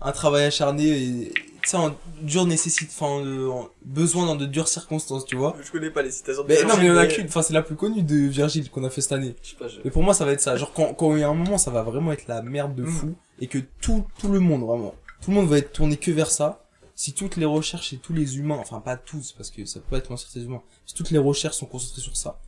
un 0.00 0.12
travail 0.12 0.44
acharné 0.44 0.84
et, 0.88 1.32
tu 1.62 1.68
sais, 1.68 1.76
en 1.76 1.94
dure 2.20 2.44
nécessite, 2.46 2.90
enfin, 2.90 3.24
euh, 3.24 3.48
en- 3.48 3.68
besoin 3.84 4.26
dans 4.26 4.34
de 4.36 4.46
dures 4.46 4.66
circonstances, 4.68 5.24
tu 5.24 5.36
vois. 5.36 5.56
Je 5.62 5.70
connais 5.70 5.90
pas 5.90 6.02
les 6.02 6.10
citations 6.10 6.42
de 6.42 6.48
Mais 6.48 6.62
non, 6.64 6.76
mais 6.76 6.84
il 6.84 6.88
y 6.88 6.90
en 6.90 6.96
a 6.96 7.06
qu'une, 7.06 7.26
enfin, 7.26 7.42
c'est 7.42 7.52
la 7.54 7.62
plus 7.62 7.76
connue 7.76 8.02
de 8.02 8.16
Virgile 8.16 8.68
qu'on 8.70 8.82
a 8.84 8.90
fait 8.90 9.00
cette 9.00 9.12
année. 9.12 9.36
Je 9.42 9.50
sais 9.50 9.56
pas, 9.56 9.68
je- 9.68 9.78
Et 9.84 9.90
pour 9.90 10.02
moi, 10.02 10.12
ça 10.14 10.24
va 10.24 10.32
être 10.32 10.40
ça. 10.40 10.56
Genre, 10.56 10.72
quand, 10.72 10.92
quand 10.94 11.14
il 11.14 11.20
y 11.20 11.22
a 11.22 11.28
un 11.28 11.34
moment, 11.34 11.58
ça 11.58 11.70
va 11.70 11.82
vraiment 11.82 12.10
être 12.12 12.26
la 12.26 12.42
merde 12.42 12.74
de 12.74 12.82
Mm. 12.82 12.88
fou. 12.88 13.14
Et 13.40 13.46
que 13.46 13.58
tout, 13.80 14.04
tout 14.18 14.28
le 14.28 14.40
monde, 14.40 14.62
vraiment, 14.66 14.94
tout 15.20 15.30
le 15.30 15.36
monde 15.36 15.48
va 15.48 15.58
être 15.58 15.72
tourné 15.72 15.96
que 15.96 16.10
vers 16.10 16.30
ça. 16.30 16.58
Si 16.94 17.12
toutes 17.14 17.36
les 17.36 17.46
recherches 17.46 17.92
et 17.92 17.96
tous 17.96 18.12
les 18.12 18.38
humains, 18.38 18.58
enfin, 18.60 18.80
pas 18.80 18.96
tous, 18.96 19.32
parce 19.32 19.50
que 19.50 19.64
ça 19.64 19.80
peut 19.80 19.86
pas 19.90 19.96
être 19.98 20.10
mentir 20.10 20.28
des 20.34 20.42
humains. 20.44 20.62
Si 20.86 20.94
toutes 20.94 21.10
les 21.10 21.18
recherches 21.18 21.56
sont 21.56 21.66
concentrées 21.66 22.02
sur 22.02 22.16
ça. 22.16 22.38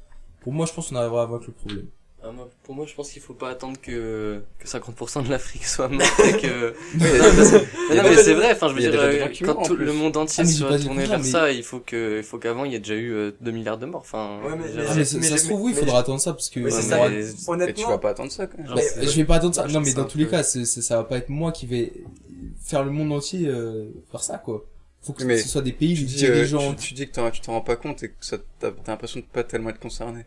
Pour 0.43 0.53
moi, 0.53 0.67
je 0.67 0.73
pense 0.73 0.89
qu'on 0.91 0.97
arrivera 0.97 1.23
à 1.23 1.27
vaincre 1.27 1.45
le 1.47 1.53
problème. 1.55 1.87
Ah, 2.27 2.33
moi, 2.33 2.49
pour 2.63 2.75
moi, 2.75 2.87
je 2.87 2.95
pense 2.95 3.11
qu'il 3.11 3.21
faut 3.21 3.35
pas 3.35 3.51
attendre 3.51 3.79
que, 3.83 4.41
que 4.59 4.67
50% 4.67 5.25
de 5.27 5.31
l'Afrique 5.31 5.67
soit 5.67 5.89
morte 5.89 6.09
et 6.27 6.33
que... 6.39 6.71
Non, 6.99 8.03
mais 8.03 8.03
non, 8.03 8.23
c'est 8.23 8.33
vrai, 8.33 8.53
enfin, 8.53 8.69
je 8.69 8.75
veux 8.75 8.81
dire, 8.81 8.93
euh, 8.99 9.29
quand 9.45 9.63
tout 9.63 9.77
le 9.77 9.93
monde 9.93 10.17
entier 10.17 10.43
Ah, 10.47 10.49
soit 10.51 10.79
tourné 10.79 11.05
vers 11.05 11.19
mais- 11.19 11.25
ça, 11.25 11.53
il 11.53 11.63
faut 11.63 11.81
que, 11.81 12.19
il 12.19 12.25
faut 12.25 12.39
qu'avant, 12.39 12.65
il 12.65 12.73
y 12.73 12.77
ait 12.77 12.79
déjà 12.79 12.95
eu 12.95 13.13
euh, 13.13 13.31
2 13.43 13.51
milliards 13.51 13.77
de 13.77 13.85
morts, 13.85 14.01
enfin... 14.01 14.41
Ouais, 14.43 14.57
mais- 14.57 14.83
Ah, 14.89 15.05
ça, 15.05 15.37
se 15.37 15.45
trouve, 15.49 15.61
oui, 15.65 15.73
il 15.75 15.79
faudra 15.79 15.99
attendre 15.99 16.21
ça, 16.21 16.33
parce 16.33 16.49
que, 16.49 16.61
ouais, 16.61 16.71
ça. 16.71 17.09
mais- 17.11 17.21
Et 17.29 17.33
tu 17.35 17.51
Honnêtement, 17.51 17.89
vas 17.89 17.99
pas 17.99 18.11
attendre 18.11 18.33
ça, 18.33 18.47
quand 18.47 18.57
même. 18.57 18.69
Genre, 18.69 18.77
Mais 18.77 18.83
c'est- 18.83 19.07
je 19.07 19.17
vais 19.17 19.25
pas 19.25 19.37
attendre 19.37 19.55
ça. 19.55 19.67
Non, 19.67 19.81
mais 19.83 19.93
dans 19.93 20.05
tous 20.05 20.17
les 20.19 20.27
cas, 20.27 20.43
ça 20.43 20.97
va 20.97 21.05
pas 21.05 21.19
être 21.19 21.29
moi 21.29 21.53
qui 21.53 21.67
vais 21.67 21.93
faire 22.65 22.85
le 22.85 22.91
monde 22.91 23.13
entier, 23.13 23.49
euh, 23.49 23.91
faire 24.11 24.23
ça, 24.23 24.39
quoi. 24.39 24.65
Faut 25.03 25.13
que 25.13 25.25
Mais 25.25 25.37
ce 25.37 25.49
soit 25.51 25.61
des 25.61 25.73
pays, 25.73 25.95
Tu 25.95 26.01
des 26.05 26.07
dis, 26.07 26.25
euh, 26.27 26.33
dirigeants. 26.35 26.73
tu, 26.73 26.89
tu 26.89 26.95
dis 26.95 27.07
que 27.07 27.13
tu 27.31 27.41
t'en 27.43 27.53
rends 27.53 27.61
pas 27.61 27.77
compte 27.77 28.03
et 28.03 28.09
que 28.09 28.15
ça, 28.23 28.39
t'as 28.59 28.71
t'as 28.71 28.93
l'impression 28.93 29.21
de 29.21 29.27
pas 29.27 29.45
tellement 29.45 29.69
être 29.69 29.79
concerné. 29.79 30.25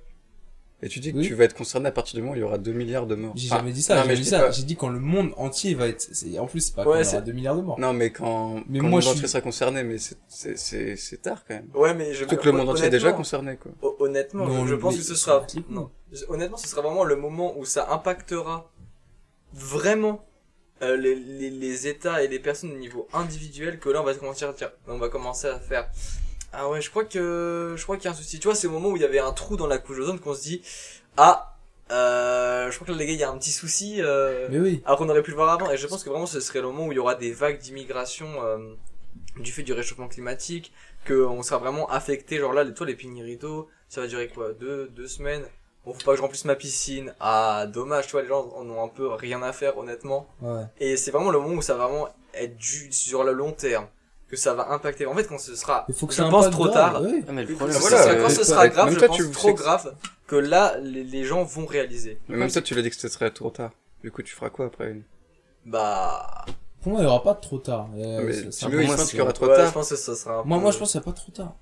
Et 0.83 0.89
tu 0.89 0.99
dis 0.99 1.11
que 1.11 1.17
Oui. 1.17 1.25
tu 1.25 1.33
vas 1.33 1.45
être 1.45 1.55
concerné 1.55 1.87
à 1.87 1.91
partir 1.91 2.15
du 2.17 2.21
moment 2.21 2.33
où 2.33 2.35
il 2.35 2.41
y 2.41 2.43
aura 2.43 2.59
2 2.59 2.71
milliards 2.71 3.07
de 3.07 3.15
morts. 3.15 3.33
J'ai 3.35 3.47
Enfin, 3.47 3.57
jamais 3.57 3.71
dit 3.71 3.81
ça, 3.81 3.95
non, 3.95 4.03
j'ai 4.07 4.15
dit 4.15 4.25
ça. 4.25 4.39
pas- 4.41 4.51
J'ai 4.51 4.61
dit 4.61 4.75
quand 4.75 4.89
le 4.89 4.99
monde 4.99 5.31
entier 5.35 5.73
va 5.73 5.87
être, 5.87 5.99
c'est, 6.11 6.37
en 6.37 6.45
plus, 6.45 6.59
c'est 6.61 6.75
pas 6.75 6.83
Ouais, 6.83 6.87
quand 6.87 6.95
il 6.97 7.01
y 7.01 7.05
c'est- 7.05 7.15
aura 7.15 7.21
2 7.25 7.31
milliards 7.31 7.55
de 7.55 7.61
morts. 7.63 7.79
Non, 7.79 7.93
mais 7.93 8.11
quand, 8.11 8.61
Mais 8.69 8.77
quand 8.77 8.87
moi, 8.87 8.99
le 8.99 9.01
je 9.03 9.07
monde 9.07 9.15
suis- 9.15 9.23
entier 9.23 9.27
sera 9.27 9.41
concerné, 9.41 9.83
mais 9.83 9.97
c'est, 9.97 10.17
c'est, 10.27 10.55
c'est, 10.55 10.95
c'est 10.95 11.17
tard 11.19 11.43
quand 11.47 11.55
même. 11.55 11.69
Ouais, 11.73 11.95
mais 11.95 12.13
je 12.13 12.19
Surtout 12.19 12.37
que 12.37 12.45
le 12.45 12.51
monde 12.51 12.69
entier 12.69 12.85
est 12.85 12.89
déjà 12.91 13.05
honnêtement- 13.07 13.17
concerné, 13.17 13.57
quoi. 13.57 13.71
Hon- 13.81 13.95
Honnêtement, 13.99 14.45
Non, 14.47 14.67
je 14.67 14.75
pense 14.75 14.95
que 14.97 15.01
ce 15.01 15.15
sera, 15.15 15.45
non. 15.69 15.89
Honnêtement, 16.29 16.57
ce 16.57 16.67
sera 16.67 16.81
vraiment 16.83 17.03
le 17.03 17.15
moment 17.15 17.57
où 17.57 17.65
ça 17.65 17.91
impactera 17.91 18.71
vraiment 19.53 20.23
euh, 20.83 20.95
les, 20.95 21.15
les, 21.15 21.49
les 21.49 21.87
États 21.87 22.21
et 22.21 22.27
les 22.27 22.37
personnes 22.37 22.71
au 22.71 22.77
niveau 22.77 23.07
individuel 23.11 23.79
que 23.79 23.89
là 23.89 23.99
on 24.01 24.03
va 24.05 24.13
commencer 24.13 24.45
à 24.45 24.53
dire, 24.53 24.71
on 24.87 24.99
va 24.99 25.09
commencer 25.09 25.47
à 25.47 25.59
faire. 25.59 25.89
Ah 26.53 26.69
ouais, 26.69 26.81
je 26.81 26.89
crois 26.89 27.03
que 27.05 27.75
je 27.77 27.83
crois 27.83 27.97
qu'il 27.97 28.05
y 28.05 28.07
a 28.07 28.11
un 28.11 28.15
souci. 28.15 28.39
Tu 28.39 28.47
vois, 28.47 28.55
c'est 28.55 28.67
au 28.67 28.71
moment 28.71 28.89
où 28.89 28.95
il 28.95 29.01
y 29.01 29.05
avait 29.05 29.19
un 29.19 29.33
trou 29.33 29.57
dans 29.57 29.67
la 29.67 29.77
couche 29.77 29.97
d'ozone 29.97 30.19
qu'on 30.19 30.33
se 30.33 30.41
dit 30.41 30.61
ah 31.17 31.53
euh, 31.91 32.69
je 32.69 32.75
crois 32.75 32.87
que 32.87 32.91
là 32.91 32.97
les 32.97 33.05
gars 33.05 33.13
il 33.13 33.19
y 33.19 33.23
a 33.23 33.29
un 33.29 33.37
petit 33.37 33.51
souci. 33.51 34.01
Euh, 34.01 34.47
Mais 34.49 34.59
oui. 34.59 34.81
alors 34.85 34.97
qu'on 34.97 35.09
aurait 35.09 35.23
pu 35.23 35.31
le 35.31 35.37
voir 35.37 35.49
avant. 35.49 35.69
Et 35.71 35.77
je 35.77 35.87
pense 35.87 36.03
que 36.03 36.09
vraiment 36.09 36.25
ce 36.25 36.39
serait 36.39 36.61
le 36.61 36.67
moment 36.67 36.87
où 36.87 36.91
il 36.91 36.95
y 36.95 36.99
aura 36.99 37.15
des 37.15 37.31
vagues 37.31 37.59
d'immigration 37.59 38.27
euh, 38.43 38.57
du 39.37 39.51
fait 39.51 39.63
du 39.63 39.73
réchauffement 39.73 40.07
climatique, 40.07 40.73
que 41.05 41.13
on 41.25 41.43
sera 41.43 41.59
vraiment 41.59 41.89
affecté. 41.89 42.37
Genre 42.37 42.53
là, 42.53 42.63
les, 42.63 42.73
toi, 42.73 42.85
les 42.85 42.95
Pinirito, 42.95 43.69
ça 43.89 44.01
va 44.01 44.07
durer 44.07 44.27
quoi? 44.27 44.53
Deux, 44.53 44.87
deux 44.89 45.07
semaines? 45.07 45.45
Bon, 45.85 45.93
faut 45.93 45.99
pas 46.03 46.11
que 46.11 46.17
je 46.17 46.21
remplisse 46.21 46.45
ma 46.45 46.55
piscine. 46.55 47.13
Ah, 47.19 47.65
dommage, 47.67 48.07
tu 48.07 48.11
vois, 48.13 48.21
les 48.21 48.27
gens 48.27 48.51
en 48.55 48.69
ont 48.69 48.83
un 48.83 48.89
peu 48.89 49.07
rien 49.07 49.41
à 49.41 49.53
faire, 49.53 49.77
honnêtement. 49.77 50.27
Ouais. 50.41 50.63
Et 50.79 50.97
c'est 50.97 51.11
vraiment 51.11 51.31
le 51.31 51.39
moment 51.39 51.55
où 51.55 51.61
ça 51.61 51.75
va 51.75 51.87
vraiment 51.87 52.09
être 52.33 52.57
dû 52.57 52.91
sur 52.91 53.23
le 53.23 53.31
long 53.31 53.53
terme. 53.53 53.87
Que 54.29 54.35
ça 54.35 54.53
va 54.53 54.71
impacter. 54.71 55.05
En 55.05 55.15
fait, 55.15 55.23
quand 55.25 55.37
ce 55.37 55.55
sera, 55.55 55.85
Il 55.87 55.95
faut 55.95 56.05
que 56.05 56.11
je 56.13 56.17
ça 56.17 56.29
pense, 56.29 56.49
trop 56.49 56.65
grave, 56.65 56.93
tard, 56.93 57.01
ouais. 57.01 57.23
Ah, 57.27 57.31
mais 57.31 57.43
le 57.43 57.47
quand 57.49 57.55
problème, 57.59 57.77
ce 57.77 57.81
voilà, 57.87 58.15
quand 58.15 58.27
que- 58.27 58.33
ce 58.33 58.43
sera 58.43 58.67
grave, 58.67 58.91
je 58.93 58.99
toi, 58.99 59.07
pense 59.07 59.17
tu- 59.17 59.31
trop 59.31 59.53
grave, 59.53 59.95
que 60.27 60.35
là, 60.35 60.75
les, 60.81 61.03
les 61.05 61.23
gens 61.23 61.43
vont 61.45 61.65
réaliser. 61.65 62.19
Mais 62.27 62.35
même 62.35 62.49
ça, 62.49 62.61
tu 62.61 62.75
l'as 62.75 62.81
dit 62.81 62.89
que 62.89 62.95
ce 62.97 63.07
serait 63.07 63.31
trop 63.31 63.51
tard. 63.51 63.71
Du 64.03 64.11
coup, 64.11 64.21
tu 64.23 64.35
feras 64.35 64.49
quoi 64.49 64.65
après 64.65 64.97
Bah, 65.65 66.45
Pour 66.81 66.91
moi, 66.93 67.01
il 67.01 67.05
y 67.05 67.07
aura 67.07 67.23
pas 67.23 67.33
de 67.33 67.41
trop 67.41 67.57
tard. 67.57 67.89
Euh, 67.97 68.23
Mais 68.25 68.33
ça- 68.33 68.49
Timéo, 68.49 68.71
pour 68.77 68.81
il 68.81 68.87
moi, 68.87 68.95
pense 68.97 69.09
qu'il 69.09 69.19
y 69.19 69.21
aura 69.21 69.33
trop 69.33 69.45
ouais, 69.47 69.55
je 69.55 69.61
tard. 69.61 69.73
pense 69.73 69.89
que 69.89 69.95
ça 69.95 70.15
sera 70.15 70.33
un 70.39 70.43
Moi, 70.43 70.57
peu- 70.57 70.61
moi, 70.63 70.71
je 70.71 70.77
pense 70.77 70.91
qu'il 70.91 70.99
y 70.99 71.03
a 71.03 71.05
pas 71.05 71.11
trop 71.13 71.31
tard. 71.31 71.55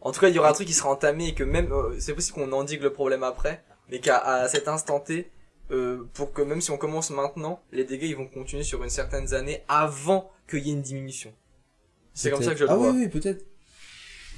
En 0.00 0.12
tout 0.12 0.20
cas, 0.20 0.28
il 0.28 0.34
y 0.34 0.38
aura 0.38 0.48
un 0.50 0.52
truc 0.52 0.66
qui 0.68 0.74
sera 0.74 0.90
entamé 0.90 1.28
et 1.28 1.34
que 1.34 1.44
même, 1.44 1.72
euh, 1.72 1.94
c'est 1.98 2.14
possible 2.14 2.36
qu'on 2.38 2.52
endigue 2.52 2.82
le 2.82 2.92
problème 2.92 3.24
après, 3.24 3.62
mais 3.90 3.98
qu'à 4.00 4.18
à 4.18 4.48
cet 4.48 4.68
instant 4.68 5.00
T, 5.00 5.30
euh, 5.72 6.08
pour 6.14 6.32
que 6.32 6.42
même 6.42 6.60
si 6.60 6.70
on 6.70 6.78
commence 6.78 7.10
maintenant, 7.10 7.60
les 7.72 7.84
dégâts 7.84 8.04
ils 8.04 8.16
vont 8.16 8.26
continuer 8.26 8.62
sur 8.62 8.82
une 8.84 8.90
certaine 8.90 9.34
année 9.34 9.62
avant 9.68 10.30
qu'il 10.48 10.60
y 10.66 10.70
ait 10.70 10.74
une 10.74 10.82
diminution. 10.82 11.32
C'est 12.18 12.30
comme 12.30 12.42
ça 12.42 12.52
que 12.52 12.58
je 12.58 12.64
le 12.64 12.70
ah 12.70 12.76
vois. 12.76 12.90
oui, 12.90 13.02
oui, 13.04 13.08
peut-être. 13.08 13.44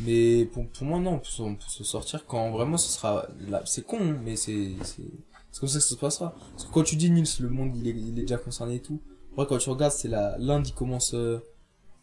Mais 0.00 0.44
pour, 0.46 0.66
pour 0.68 0.86
moi, 0.86 0.98
non, 0.98 1.20
on 1.40 1.54
peut, 1.54 1.62
se- 1.68 1.84
sortir 1.84 2.24
quand 2.26 2.50
vraiment 2.50 2.76
ce 2.76 2.90
sera 2.90 3.26
là. 3.48 3.62
C'est 3.66 3.84
con, 3.84 3.98
hein, 4.00 4.16
mais 4.24 4.36
c'est, 4.36 4.72
c'est, 4.82 5.02
c'est 5.50 5.60
comme 5.60 5.68
ça 5.68 5.78
que 5.78 5.84
ça 5.84 5.90
se 5.90 5.94
passera. 5.94 6.34
Parce 6.52 6.64
que 6.66 6.72
quand 6.72 6.82
tu 6.82 6.96
dis 6.96 7.10
Nils, 7.10 7.26
le 7.40 7.48
monde, 7.48 7.76
il 7.76 7.88
est, 7.88 7.90
il 7.92 8.18
est 8.18 8.22
déjà 8.22 8.38
concerné 8.38 8.76
et 8.76 8.80
tout. 8.82 9.00
Après, 9.32 9.46
quand 9.46 9.58
tu 9.58 9.68
regardes, 9.70 9.92
c'est 9.92 10.08
la, 10.08 10.36
l'Inde, 10.38 10.66
ils 10.66 10.74
commencent, 10.74 11.14
euh, 11.14 11.38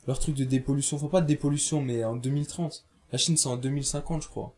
leur 0.07 0.19
truc 0.19 0.35
de 0.35 0.43
dépollution. 0.45 0.97
Enfin, 0.97 1.07
pas 1.07 1.21
de 1.21 1.27
dépollution, 1.27 1.81
mais 1.81 2.03
en 2.03 2.15
2030. 2.15 2.85
La 3.11 3.17
Chine, 3.17 3.37
c'est 3.37 3.47
en 3.49 3.57
2050, 3.57 4.23
je 4.23 4.27
crois. 4.27 4.53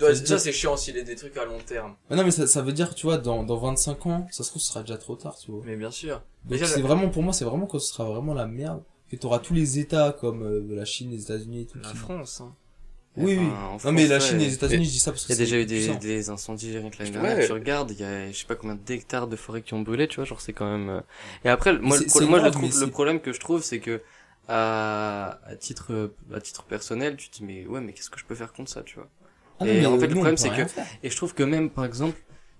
Ouais, 0.00 0.14
Ça 0.14 0.20
dire- 0.22 0.40
c'est 0.40 0.52
chiant 0.52 0.76
s'il 0.76 0.96
y 0.96 1.00
a 1.00 1.02
des 1.02 1.16
trucs 1.16 1.36
à 1.36 1.44
long 1.44 1.58
terme. 1.66 1.96
Ah 2.08 2.14
non, 2.16 2.24
mais 2.24 2.30
ça, 2.30 2.46
ça 2.46 2.62
veut 2.62 2.72
dire, 2.72 2.94
tu 2.94 3.06
vois, 3.06 3.18
dans, 3.18 3.42
dans 3.42 3.56
25 3.56 4.06
ans, 4.06 4.26
ça 4.30 4.44
se 4.44 4.50
trouve, 4.50 4.62
ce 4.62 4.68
sera 4.68 4.82
déjà 4.82 4.96
trop 4.96 5.16
tard, 5.16 5.36
tu 5.36 5.50
vois. 5.50 5.62
Mais 5.64 5.76
bien 5.76 5.90
sûr. 5.90 6.14
Donc 6.44 6.52
Déjà, 6.52 6.66
c'est 6.66 6.80
vraiment, 6.80 7.08
pour 7.10 7.22
moi, 7.24 7.32
c'est 7.32 7.44
vraiment 7.44 7.66
quand 7.66 7.80
ce 7.80 7.92
sera 7.92 8.04
vraiment 8.04 8.32
la 8.32 8.46
merde. 8.46 8.82
Que 9.10 9.16
t'auras 9.16 9.38
tous 9.38 9.54
les 9.54 9.78
États 9.78 10.12
comme 10.20 10.42
euh, 10.42 10.62
la 10.74 10.84
Chine, 10.84 11.10
les 11.10 11.22
États-Unis 11.22 11.62
et 11.62 11.66
tout. 11.66 11.78
La 11.82 11.90
qui- 11.90 11.96
France, 11.96 12.40
hein. 12.42 12.52
Oui, 13.16 13.36
oui. 13.38 13.46
Enfin, 13.72 13.88
en 13.88 13.92
Non, 13.92 13.96
mais 13.98 14.06
la 14.06 14.20
Chine 14.20 14.40
et 14.40 14.44
les 14.44 14.54
États-Unis, 14.54 14.84
je 14.84 14.90
dis 14.90 14.98
ça 15.00 15.10
parce 15.10 15.24
Il 15.24 15.28
que 15.28 15.32
y 15.32 15.34
a 15.34 15.38
déjà 15.38 15.58
eu 15.58 15.66
des, 15.66 15.96
des 15.96 16.30
incendies 16.30 16.78
rien 16.78 16.88
que 16.88 16.98
l'année 17.02 17.16
Ouais. 17.16 17.22
dernière. 17.22 17.46
Tu 17.46 17.52
regardes, 17.52 17.90
il 17.90 17.98
y 18.00 18.04
a 18.04 18.30
je 18.30 18.36
sais 18.36 18.46
pas 18.46 18.54
combien 18.54 18.76
d'hectares 18.76 19.26
de 19.26 19.34
forêts 19.34 19.62
qui 19.62 19.74
ont 19.74 19.80
brûlé, 19.80 20.06
tu 20.06 20.16
vois, 20.16 20.24
genre 20.24 20.40
c'est 20.40 20.52
quand 20.52 20.70
même. 20.70 20.88
euh, 20.88 21.00
Et 21.44 21.48
après, 21.48 21.76
moi, 21.78 21.98
le, 21.98 22.04
pro- 22.06 22.20
moi 22.26 22.38
je 22.44 22.48
trouve, 22.50 22.80
le 22.80 22.86
problème 22.90 23.18
que 23.20 23.32
je 23.32 23.40
trouve, 23.40 23.62
c'est 23.64 23.80
que 23.80 24.00
à, 24.46 25.40
à 25.46 25.56
titre 25.56 26.12
à 26.32 26.40
titre 26.40 26.62
personnel, 26.64 27.16
tu 27.16 27.28
te 27.28 27.38
dis 27.38 27.44
mais 27.44 27.66
ouais, 27.66 27.80
mais 27.80 27.92
qu'est-ce 27.92 28.10
que 28.10 28.18
je 28.20 28.24
peux 28.24 28.34
faire 28.34 28.52
contre 28.52 28.70
ça, 28.70 28.82
tu 28.82 28.96
vois? 28.96 29.08
Ah 29.60 29.66
Et 29.66 29.80
mais 29.80 29.86
en 29.86 29.98
fait, 29.98 30.06
le 30.06 30.14
problème, 30.14 30.36
c'est 30.36 30.50
que- 30.50 30.64
faire. 30.66 30.86
Et 31.02 31.10
je 31.10 31.16
trouve 31.16 31.34
que 31.34 31.42
même, 31.42 31.70
par 31.70 31.84
exemple, 31.84 32.16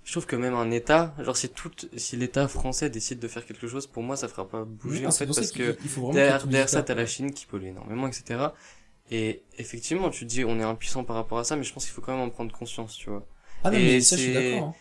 je 0.09 0.12
trouve 0.12 0.26
que 0.26 0.36
même 0.36 0.55
un 0.55 0.70
État, 0.70 1.14
genre 1.20 1.36
si 1.36 1.51
tout, 1.51 1.70
si 1.97 2.16
l'État 2.16 2.48
français 2.48 2.89
décide 2.89 3.18
de 3.18 3.28
faire 3.28 3.44
quelque 3.44 3.68
chose, 3.68 3.86
pour 3.86 4.02
moi, 4.02 4.16
ça 4.16 4.26
fera 4.28 4.48
pas 4.48 4.64
bouger 4.64 5.06
en 5.06 5.14
fait 5.14 5.28
parce 5.35 5.52
que 5.52 5.76
derrière, 6.10 6.48
derrière 6.48 6.70
ça, 6.70 6.82
t'as 6.82 6.94
la 6.94 7.05
Chine 7.06 7.32
qui 7.32 7.44
pollue 7.47 7.66
énormément, 7.66 8.09
etc. 8.09 8.55
Et 9.10 9.43
effectivement, 9.59 10.10
tu 10.10 10.24
dis, 10.24 10.44
on 10.44 10.59
est 10.60 10.62
impuissant 10.64 11.05
par 11.05 11.16
rapport 11.16 11.39
à 11.39 11.44
ça, 11.44 11.56
mais 11.56 11.64
je 11.64 11.72
pense 11.74 11.85
qu'il 11.85 11.93
faut 11.94 12.01
quand 12.02 12.12
même 12.16 12.26
en 12.26 12.30
prendre 12.30 12.52
conscience, 12.56 12.97
tu 12.97 13.10
vois. 13.10 13.26
Ah 13.62 13.70
non, 13.70 13.78
Et 13.78 13.80
mais 13.80 14.02
ça, 14.02 14.16
je 14.16 14.22
suis 14.22 14.32
d'accord. 14.32 14.62
hein. 14.62 14.76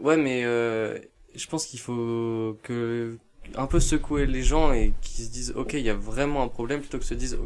Ouais, 0.00 0.16
mais 0.16 0.44
euh, 0.44 0.98
je 1.34 1.46
pense 1.46 1.66
qu'il 1.66 1.78
faut 1.80 2.58
que 2.62 3.18
un 3.54 3.66
peu 3.66 3.80
secouer 3.80 4.26
les 4.26 4.42
gens 4.42 4.72
et 4.72 4.94
qu'ils 5.02 5.26
se 5.26 5.30
disent, 5.30 5.52
ok, 5.56 5.74
il 5.74 5.80
y 5.80 5.90
a 5.90 5.94
vraiment 5.94 6.42
un 6.42 6.48
problème, 6.48 6.80
plutôt 6.80 6.98
que 6.98 7.04
se 7.04 7.14
disent, 7.14 7.38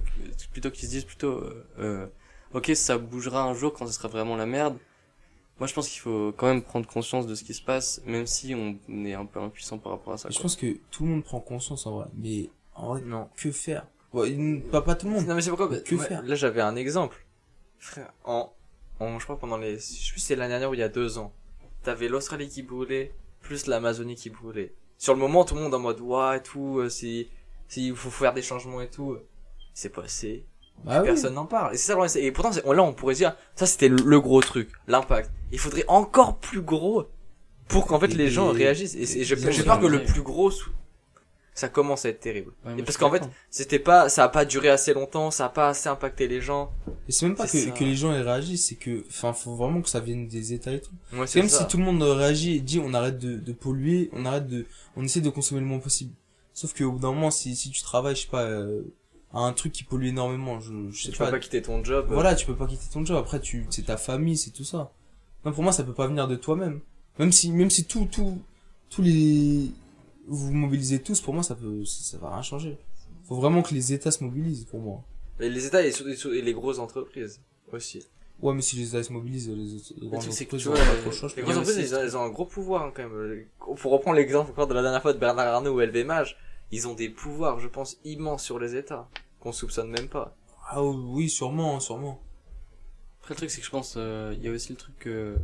plutôt 0.52 0.70
qu'ils 0.70 0.86
se 0.88 0.92
disent 0.92 1.04
plutôt, 1.04 1.32
euh, 1.38 1.66
euh, 1.80 2.06
ok, 2.52 2.70
ça 2.74 2.98
bougera 2.98 3.42
un 3.42 3.54
jour 3.54 3.72
quand 3.72 3.86
ce 3.86 3.92
sera 3.92 4.08
vraiment 4.08 4.36
la 4.36 4.46
merde. 4.46 4.78
Moi, 5.58 5.66
je 5.66 5.74
pense 5.74 5.88
qu'il 5.88 6.00
faut 6.00 6.32
quand 6.36 6.46
même 6.46 6.62
prendre 6.62 6.86
conscience 6.86 7.26
de 7.26 7.34
ce 7.34 7.42
qui 7.42 7.52
se 7.54 7.62
passe, 7.62 8.00
même 8.06 8.26
si 8.26 8.54
on 8.54 8.78
est 9.04 9.14
un 9.14 9.26
peu 9.26 9.40
impuissant 9.40 9.78
par 9.78 9.92
rapport 9.92 10.12
à 10.12 10.16
ça. 10.16 10.28
Je 10.30 10.34
quoi. 10.36 10.42
pense 10.42 10.56
que 10.56 10.78
tout 10.90 11.04
le 11.04 11.10
monde 11.10 11.24
prend 11.24 11.40
conscience 11.40 11.86
en 11.86 11.96
vrai. 11.96 12.06
Mais 12.14 12.48
en 12.74 12.88
vrai, 12.88 13.00
Non. 13.02 13.28
que 13.36 13.50
faire? 13.50 13.86
Ouais, 14.12 14.34
pas, 14.70 14.82
pas 14.82 14.94
tout 14.94 15.06
le 15.06 15.12
monde. 15.12 15.26
Non 15.26 15.34
mais 15.34 15.42
c'est 15.42 15.50
pourquoi 15.50 15.68
Que 15.80 15.94
moi, 15.94 16.04
faire? 16.04 16.22
Là 16.22 16.34
j'avais 16.34 16.62
un 16.62 16.76
exemple. 16.76 17.26
Frère, 17.78 18.10
en, 18.24 18.50
en 19.00 19.18
je 19.18 19.24
crois 19.24 19.38
pendant 19.38 19.58
les, 19.58 19.74
je 19.74 19.80
sais 19.80 20.12
plus 20.12 20.20
si 20.20 20.26
c'est 20.28 20.36
l'année 20.36 20.52
dernière 20.52 20.70
ou 20.70 20.74
il 20.74 20.80
y 20.80 20.82
a 20.82 20.88
deux 20.88 21.18
ans, 21.18 21.32
t'avais 21.82 22.08
l'Australie 22.08 22.48
qui 22.48 22.62
brûlait 22.62 23.12
plus 23.42 23.66
l'Amazonie 23.66 24.14
qui 24.16 24.30
brûlait. 24.30 24.72
Sur 24.96 25.12
le 25.12 25.20
moment 25.20 25.44
tout 25.44 25.54
le 25.56 25.60
monde 25.60 25.74
en 25.74 25.78
mode 25.78 26.00
ouais 26.00 26.38
et 26.38 26.42
tout, 26.42 26.78
euh, 26.78 26.88
c'est, 26.88 27.28
c'est 27.68 27.82
il 27.82 27.94
faut 27.94 28.08
faire 28.10 28.32
des 28.32 28.40
changements 28.42 28.80
et 28.80 28.88
tout. 28.88 29.18
C'est 29.74 29.90
passé. 29.90 30.46
Bah 30.84 31.00
oui. 31.00 31.06
Personne 31.06 31.34
n'en 31.34 31.46
parle. 31.46 31.74
Et 31.74 31.76
c'est 31.76 31.92
ça 31.92 32.18
Et 32.20 32.32
pourtant 32.32 32.50
là 32.72 32.82
on 32.82 32.92
pourrait 32.92 33.14
dire 33.14 33.36
ça 33.54 33.66
c'était 33.66 33.88
le, 33.88 34.20
gros 34.20 34.40
truc, 34.40 34.70
l'impact. 34.86 35.30
Il 35.52 35.58
faudrait 35.58 35.84
encore 35.88 36.38
plus 36.38 36.62
gros 36.62 37.06
pour 37.68 37.86
qu'en 37.86 37.98
fait 38.00 38.12
Et- 38.12 38.14
les 38.14 38.28
gens 38.28 38.50
réagissent. 38.50 38.94
Et, 38.94 39.24
j'ai 39.24 39.36
peur 39.36 39.80
que 39.80 39.86
le 39.86 40.04
plus 40.04 40.22
gros 40.22 40.50
ça 41.58 41.68
commence 41.68 42.04
à 42.04 42.10
être 42.10 42.20
terrible. 42.20 42.52
Ouais, 42.64 42.74
Et 42.78 42.82
parce 42.84 42.96
qu'en 42.96 43.10
fait, 43.10 43.22
c'était 43.50 43.80
pas, 43.80 44.08
ça 44.08 44.22
a 44.24 44.28
pas 44.28 44.44
duré 44.44 44.68
assez 44.68 44.94
longtemps, 44.94 45.32
ça 45.32 45.46
a 45.46 45.48
pas 45.48 45.70
assez 45.70 45.88
impacté 45.88 46.28
les 46.28 46.40
gens. 46.40 46.70
Et 47.08 47.12
c'est 47.12 47.26
même 47.26 47.34
pas 47.34 47.48
que, 47.48 47.76
que 47.76 47.82
les 47.82 47.96
gens 47.96 48.10
réagissent, 48.10 48.68
c'est 48.68 48.76
que, 48.76 49.04
enfin, 49.08 49.32
faut 49.32 49.56
vraiment 49.56 49.82
que 49.82 49.88
ça 49.88 49.98
vienne 49.98 50.28
des 50.28 50.52
États 50.52 50.72
et 50.72 50.80
tout. 50.80 50.92
C'est 51.26 51.40
comme 51.40 51.48
si 51.48 51.66
tout 51.66 51.76
le 51.76 51.82
monde 51.82 52.00
réagit 52.02 52.56
et 52.56 52.60
dit 52.60 52.80
on 52.82 52.94
arrête 52.94 53.18
de, 53.18 53.36
de 53.36 53.52
polluer, 53.52 54.08
on 54.12 54.24
arrête 54.24 54.46
de, 54.46 54.66
on 54.96 55.02
essaie 55.02 55.20
de 55.20 55.30
consommer 55.30 55.60
le 55.60 55.66
moins 55.66 55.80
possible. 55.80 56.12
Sauf 56.54 56.74
qu'au 56.74 56.92
bout 56.92 56.98
d'un 57.00 57.12
moment, 57.12 57.32
si, 57.32 57.56
si 57.56 57.70
tu 57.70 57.82
travailles, 57.82 58.14
je 58.14 58.22
sais 58.22 58.28
pas, 58.28 58.44
euh, 58.44 58.82
à 59.32 59.40
un 59.40 59.52
truc 59.52 59.72
qui 59.72 59.84
pollue 59.84 60.06
énormément, 60.06 60.58
je, 60.60 60.72
je 60.90 61.02
sais 61.04 61.12
Tu 61.12 61.18
pas, 61.18 61.26
peux 61.26 61.32
pas 61.32 61.38
quitter 61.38 61.62
ton 61.62 61.84
job. 61.84 62.06
voilà, 62.08 62.34
tu 62.34 62.46
peux 62.46 62.56
pas 62.56 62.66
quitter 62.66 62.86
ton 62.92 63.04
job. 63.04 63.16
Après, 63.16 63.40
tu, 63.40 63.66
c'est 63.70 63.86
ta 63.86 63.96
famille, 63.96 64.36
c'est 64.36 64.50
tout 64.50 64.64
ça. 64.64 64.92
Non, 65.44 65.52
pour 65.52 65.62
moi, 65.62 65.72
ça 65.72 65.84
peut 65.84 65.92
pas 65.92 66.06
venir 66.06 66.26
de 66.28 66.36
toi-même. 66.36 66.80
Même 67.18 67.32
si, 67.32 67.50
même 67.52 67.70
si 67.70 67.84
tout, 67.84 68.08
tout, 68.10 68.40
tous 68.90 69.02
les, 69.02 69.70
vous 70.26 70.46
vous 70.46 70.52
mobilisez 70.54 71.00
tous, 71.00 71.20
pour 71.20 71.34
moi, 71.34 71.42
ça 71.42 71.54
peut, 71.54 71.84
ça, 71.84 72.12
ça 72.12 72.18
va 72.18 72.30
rien 72.30 72.42
changer. 72.42 72.78
Faut 73.24 73.36
vraiment 73.36 73.62
que 73.62 73.74
les 73.74 73.92
États 73.92 74.10
se 74.10 74.24
mobilisent, 74.24 74.64
pour 74.64 74.80
moi. 74.80 75.02
Et 75.40 75.48
les 75.48 75.66
États 75.66 75.82
et, 75.86 75.92
les 76.42 76.52
grosses 76.54 76.78
entreprises 76.78 77.40
aussi. 77.72 78.04
Ouais, 78.40 78.54
mais 78.54 78.62
si 78.62 78.76
les 78.76 78.88
États 78.88 79.02
se 79.02 79.12
mobilisent, 79.12 79.48
les, 79.50 80.08
grandes 80.08 80.24
que 80.24 80.30
tu 80.32 80.56
ils 80.56 80.62
vois, 80.64 80.74
pas 80.76 80.94
les- 80.94 81.02
grosses 81.02 81.22
entreprises, 81.56 81.92
elles, 81.92 82.04
elles 82.04 82.16
ont 82.16 82.22
un 82.22 82.30
gros 82.30 82.46
pouvoir 82.46 82.84
hein, 82.84 82.92
quand 82.94 83.08
même. 83.08 83.44
Pour 83.58 83.92
reprendre 83.92 84.16
l'exemple 84.16 84.50
encore 84.52 84.68
de 84.68 84.74
la 84.74 84.82
dernière 84.82 85.02
fois 85.02 85.12
de 85.12 85.18
Bernard 85.18 85.54
Arnault 85.54 85.74
ou 85.74 85.80
LVMH, 85.80 86.36
ils 86.70 86.88
ont 86.88 86.94
des 86.94 87.08
pouvoirs, 87.08 87.60
je 87.60 87.68
pense, 87.68 87.98
immenses 88.04 88.44
sur 88.44 88.58
les 88.58 88.76
États 88.76 89.08
qu'on 89.40 89.52
soupçonne 89.52 89.90
même 89.90 90.08
pas. 90.08 90.36
Ah 90.70 90.82
oui, 90.82 91.28
sûrement, 91.30 91.80
sûrement. 91.80 92.20
Après, 93.20 93.34
le 93.34 93.36
truc, 93.38 93.50
c'est 93.50 93.60
que 93.60 93.66
je 93.66 93.70
pense, 93.70 93.94
euh, 93.96 94.34
il 94.36 94.44
y 94.44 94.48
a 94.48 94.50
aussi 94.52 94.70
le 94.72 94.76
truc 94.78 94.98
que 94.98 95.36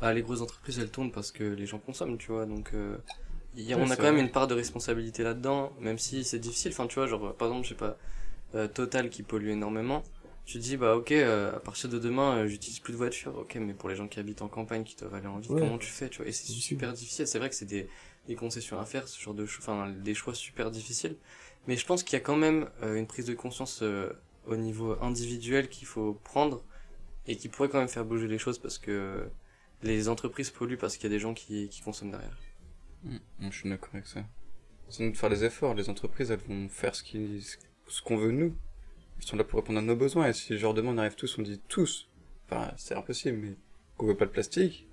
bah, 0.00 0.12
les 0.12 0.22
grosses 0.22 0.40
entreprises, 0.42 0.78
elles 0.78 0.90
tournent 0.90 1.12
parce 1.12 1.30
que 1.32 1.44
les 1.44 1.66
gens 1.66 1.78
consomment, 1.78 2.18
tu 2.18 2.32
vois. 2.32 2.46
Donc, 2.46 2.70
euh, 2.74 2.96
y 3.56 3.72
a- 3.72 3.76
Ouais, 3.76 3.82
on 3.82 3.90
a 3.90 3.96
quand 3.96 4.02
même 4.04 4.18
une 4.18 4.30
part 4.30 4.46
de 4.46 4.54
responsabilité 4.54 5.22
là-dedans, 5.22 5.72
même 5.80 5.98
si 5.98 6.24
c'est 6.24 6.38
difficile. 6.38 6.72
Enfin, 6.72 6.86
tu 6.86 6.94
vois, 6.96 7.06
genre, 7.06 7.34
par 7.34 7.48
exemple, 7.48 7.64
je 7.64 7.70
sais 7.70 7.74
pas, 7.74 7.96
euh, 8.54 8.68
Total 8.68 9.10
qui 9.10 9.22
pollue 9.22 9.48
énormément. 9.48 10.02
Tu 10.46 10.58
te 10.58 10.62
dis, 10.62 10.76
bah, 10.78 10.96
ok, 10.96 11.12
euh, 11.12 11.54
à 11.56 11.60
partir 11.60 11.90
de 11.90 11.98
demain, 11.98 12.36
euh, 12.38 12.46
j'utilise 12.46 12.78
plus 12.80 12.92
de 12.92 12.96
voiture. 12.98 13.36
Ok, 13.36 13.56
mais 13.56 13.74
pour 13.74 13.88
les 13.90 13.96
gens 13.96 14.08
qui 14.08 14.18
habitent 14.18 14.40
en 14.40 14.48
campagne, 14.48 14.84
qui 14.84 14.96
doivent 14.96 15.14
aller 15.14 15.26
en 15.26 15.38
ville, 15.38 15.52
Ouais. 15.52 15.60
comment 15.60 15.76
tu 15.78 15.88
fais, 15.90 16.08
tu 16.08 16.18
vois? 16.18 16.26
Et 16.28 16.32
c'est 16.32 16.46
C'est 16.46 16.52
super 16.54 16.92
difficile. 16.94 17.26
C'est 17.26 17.38
vrai 17.38 17.50
que 17.50 17.54
c'est 17.54 17.66
des, 17.66 17.88
des 18.28 18.36
concessions 18.36 18.78
à 18.78 18.84
faire, 18.84 19.08
ce 19.08 19.20
genre 19.20 19.34
de 19.34 19.46
choix, 19.46 19.74
enfin, 19.74 19.90
des 19.90 20.14
choix 20.14 20.34
super 20.34 20.70
difficiles. 20.70 21.16
Mais 21.66 21.76
je 21.76 21.84
pense 21.84 22.02
qu'il 22.02 22.12
y 22.12 22.16
a 22.16 22.20
quand 22.20 22.36
même 22.36 22.68
euh, 22.82 22.96
une 22.96 23.06
prise 23.06 23.24
de 23.26 23.34
conscience 23.34 23.80
euh, 23.82 24.10
au 24.46 24.56
niveau 24.56 24.96
individuel 25.02 25.68
qu'il 25.68 25.86
faut 25.86 26.14
prendre 26.24 26.62
et 27.26 27.36
qui 27.36 27.48
pourrait 27.48 27.68
quand 27.68 27.78
même 27.78 27.88
faire 27.88 28.04
bouger 28.04 28.28
les 28.28 28.38
choses 28.38 28.58
parce 28.58 28.78
que 28.78 29.28
les 29.82 30.08
entreprises 30.08 30.50
polluent 30.50 30.76
parce 30.76 30.96
qu'il 30.96 31.04
y 31.04 31.12
a 31.12 31.16
des 31.16 31.18
gens 31.18 31.34
qui, 31.34 31.70
consomment 31.84 32.10
derrière. 32.10 32.36
Mm, 33.04 33.16
Je 33.40 33.50
suis 33.50 33.68
d'accord 33.68 33.90
avec 33.94 34.06
ça. 34.06 34.24
C'est 34.90 35.04
nous 35.04 35.12
de 35.12 35.16
faire 35.16 35.28
les 35.28 35.44
efforts. 35.44 35.74
Les 35.74 35.90
entreprises, 35.90 36.30
elles 36.30 36.40
vont 36.40 36.68
faire 36.68 36.94
ce 36.94 37.02
qui, 37.02 37.44
ce 37.86 38.02
qu'on 38.02 38.16
veut 38.16 38.32
nous. 38.32 38.54
Elles 39.18 39.26
sont 39.26 39.36
là 39.36 39.44
pour 39.44 39.58
répondre 39.58 39.78
à 39.78 39.82
nos 39.82 39.96
besoins. 39.96 40.28
Et 40.28 40.32
si 40.32 40.56
leur 40.56 40.74
demande, 40.74 40.96
on 40.96 40.98
arrive 40.98 41.14
tous, 41.14 41.38
on 41.38 41.42
dit 41.42 41.60
tous. 41.68 42.08
Enfin, 42.46 42.72
c'est 42.76 42.94
impossible, 42.94 43.38
mais 43.38 43.56
qu'on 43.96 44.06
veut 44.06 44.16
pas 44.16 44.26
de 44.26 44.30
plastique. 44.30 44.86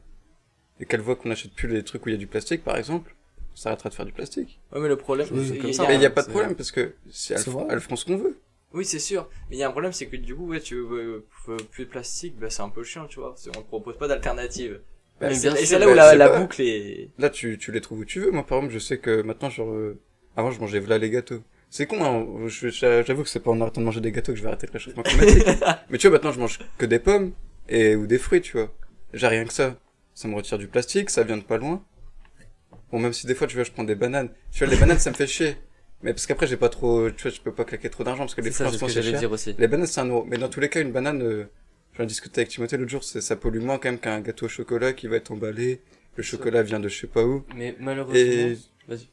et 0.79 0.85
qu'elle 0.85 0.99
voit 0.99 1.15
qu'on 1.15 1.31
achète 1.31 1.53
plus 1.53 1.69
les 1.69 1.83
trucs 1.83 2.05
où 2.05 2.09
il 2.09 2.13
y 2.13 2.15
a 2.15 2.17
du 2.17 2.27
plastique, 2.27 2.63
par 2.63 2.75
exemple, 2.75 3.14
on 3.55 3.57
s'arrêtera 3.57 3.89
de 3.89 3.93
faire 3.95 4.05
du 4.05 4.11
plastique. 4.11 4.59
Ouais, 4.73 4.81
mais 4.81 4.87
le 4.89 4.97
problème, 4.97 5.27
c'est 5.47 5.57
comme 5.57 5.71
ça, 5.73 5.87
Mais 5.87 5.95
il 5.95 6.01
y 6.01 6.05
a 6.05 6.09
pas 6.09 6.23
de 6.23 6.29
problème 6.29 6.55
parce 6.55 6.71
que 6.71 6.93
si 7.09 7.33
elles, 7.33 7.39
C'est 7.39 7.51
elles 7.69 7.79
feront 7.79 7.95
ce 7.95 8.05
qu'on 8.05 8.17
veut. 8.17 8.37
Oui, 8.73 8.83
c'est 8.83 8.99
sûr. 8.99 9.29
Mais 9.49 9.55
il 9.55 9.59
y 9.59 9.63
a 9.63 9.67
un 9.69 9.71
problème, 9.71 9.93
c'est 9.93 10.07
que 10.07 10.17
du 10.17 10.35
coup, 10.35 10.47
ouais, 10.47 10.59
tu 10.59 10.75
veux 10.75 11.25
plus 11.71 11.85
de 11.85 11.89
plastique, 11.89 12.35
bah, 12.37 12.49
c'est 12.49 12.61
un 12.61 12.69
peu 12.69 12.83
chiant, 12.83 13.07
tu 13.07 13.19
vois. 13.19 13.29
parce 13.29 13.45
qu'on 13.47 13.61
te 13.61 13.67
propose 13.67 13.97
pas 13.97 14.07
d'alternative. 14.09 14.81
Bah, 15.21 15.27
Mais 15.29 15.35
Et 15.35 15.65
c'est 15.65 15.79
là 15.79 15.85
bah, 15.85 15.91
où 15.93 15.95
la, 15.95 16.09
c'est 16.11 16.17
la 16.17 16.29
pas- 16.29 16.39
boucle 16.41 16.61
est... 16.61 17.09
Là, 17.17 17.29
tu, 17.29 17.57
tu 17.57 17.71
les 17.71 17.79
trouves 17.79 17.99
où 17.99 18.05
tu 18.05 18.19
veux. 18.19 18.31
Moi, 18.31 18.45
par 18.45 18.57
exemple, 18.57 18.73
je 18.73 18.79
sais 18.79 18.97
que 18.97 19.21
maintenant, 19.21 19.49
genre, 19.49 19.71
euh, 19.71 19.97
avant, 20.35 20.51
je 20.51 20.59
mangeais 20.59 20.79
v'là 20.81 20.97
les 20.97 21.09
gâteaux. 21.09 21.41
C'est 21.69 21.85
con, 21.87 22.03
hein. 22.03 22.47
J'avoue 22.49 23.23
que 23.23 23.29
c'est 23.29 23.39
pas 23.39 23.51
en 23.51 23.61
arrêtant 23.61 23.79
de 23.79 23.85
manger 23.85 24.01
des 24.01 24.11
gâteaux 24.11 24.33
que 24.33 24.37
je 24.37 24.43
vais 24.43 24.49
arrêter 24.49 24.67
le 24.67 24.73
réchauffement 24.73 25.03
climatique. 25.03 25.45
Mais 25.89 25.97
tu 25.97 26.07
vois, 26.09 26.17
maintenant, 26.17 26.33
je 26.33 26.39
mange 26.41 26.59
que 26.77 26.85
des 26.85 26.99
pommes 26.99 27.31
et, 27.69 27.95
ou 27.95 28.07
des 28.07 28.17
fruits, 28.17 28.41
tu 28.41 28.57
vois. 28.57 28.73
J'ai 29.13 29.27
rien 29.27 29.45
que 29.45 29.53
ça. 29.53 29.77
Ça 30.13 30.27
me 30.27 30.35
retire 30.35 30.57
du 30.57 30.67
plastique, 30.67 31.09
ça 31.09 31.23
vient 31.23 31.37
de 31.37 31.43
pas 31.43 31.57
loin. 31.57 31.81
Bon, 32.91 32.99
même 32.99 33.13
si 33.13 33.25
des 33.27 33.35
fois, 33.35 33.47
tu 33.47 33.55
vois, 33.55 33.63
je 33.63 33.71
prends 33.71 33.83
des 33.83 33.95
bananes. 33.95 34.29
Tu 34.51 34.63
vois, 34.63 34.73
les 34.73 34.79
bananes, 34.79 34.99
ça 34.99 35.09
me 35.11 35.15
fait 35.15 35.27
chier. 35.27 35.57
Mais 36.03 36.13
parce 36.13 36.25
qu'après, 36.27 36.45
j'ai 36.47 36.57
pas 36.57 36.69
trop, 36.69 37.09
tu 37.09 37.23
vois, 37.23 37.31
je 37.31 37.41
peux 37.41 37.53
pas 37.53 37.65
claquer 37.65 37.89
trop 37.89 38.03
d'argent 38.03 38.23
parce 38.23 38.35
que 38.35 38.41
les 38.41 38.51
fruits, 38.51 38.67
c'est 38.79 38.87
ce 38.89 39.01
cher. 39.01 39.19
dire 39.19 39.31
aussi. 39.31 39.55
Les 39.57 39.67
bananes, 39.67 39.87
c'est 39.87 40.01
un 40.01 40.05
euro. 40.07 40.23
Mais 40.25 40.37
dans 40.37 40.49
tous 40.49 40.59
les 40.59 40.69
cas, 40.69 40.81
une 40.81 40.91
banane, 40.91 41.21
euh, 41.23 41.45
j'en 41.97 42.03
ai 42.03 42.07
discuté 42.07 42.41
avec 42.41 42.49
Timothée 42.51 42.77
l'autre 42.77 42.91
jour, 42.91 43.03
c'est- 43.03 43.21
ça 43.21 43.35
pollue 43.35 43.59
moins 43.61 43.77
quand 43.79 43.89
même 43.89 43.99
qu'un 43.99 44.19
gâteau 44.21 44.45
au 44.45 44.49
chocolat 44.49 44.93
qui 44.93 45.07
va 45.07 45.15
être 45.17 45.31
emballé. 45.31 45.81
Le 46.15 46.23
chocolat 46.23 46.61
vient 46.63 46.79
de 46.79 46.87
je 46.89 46.99
sais 47.01 47.07
pas 47.07 47.23
où. 47.23 47.43
Mais 47.55 47.75
malheureusement, 47.79 48.15
Et 48.19 48.57
vas-y. 48.87 49.07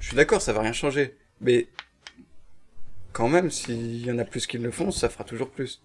je 0.00 0.06
suis 0.06 0.16
d'accord, 0.16 0.40
ça 0.40 0.52
va 0.52 0.60
rien 0.62 0.72
changer. 0.72 1.16
Mais 1.40 1.66
quand 3.12 3.28
même, 3.28 3.50
s'il 3.50 4.04
y 4.06 4.10
en 4.10 4.18
a 4.18 4.24
plus 4.24 4.46
qui 4.46 4.58
le 4.58 4.70
font, 4.70 4.90
ça 4.90 5.08
fera 5.08 5.24
toujours 5.24 5.50
plus. 5.50 5.82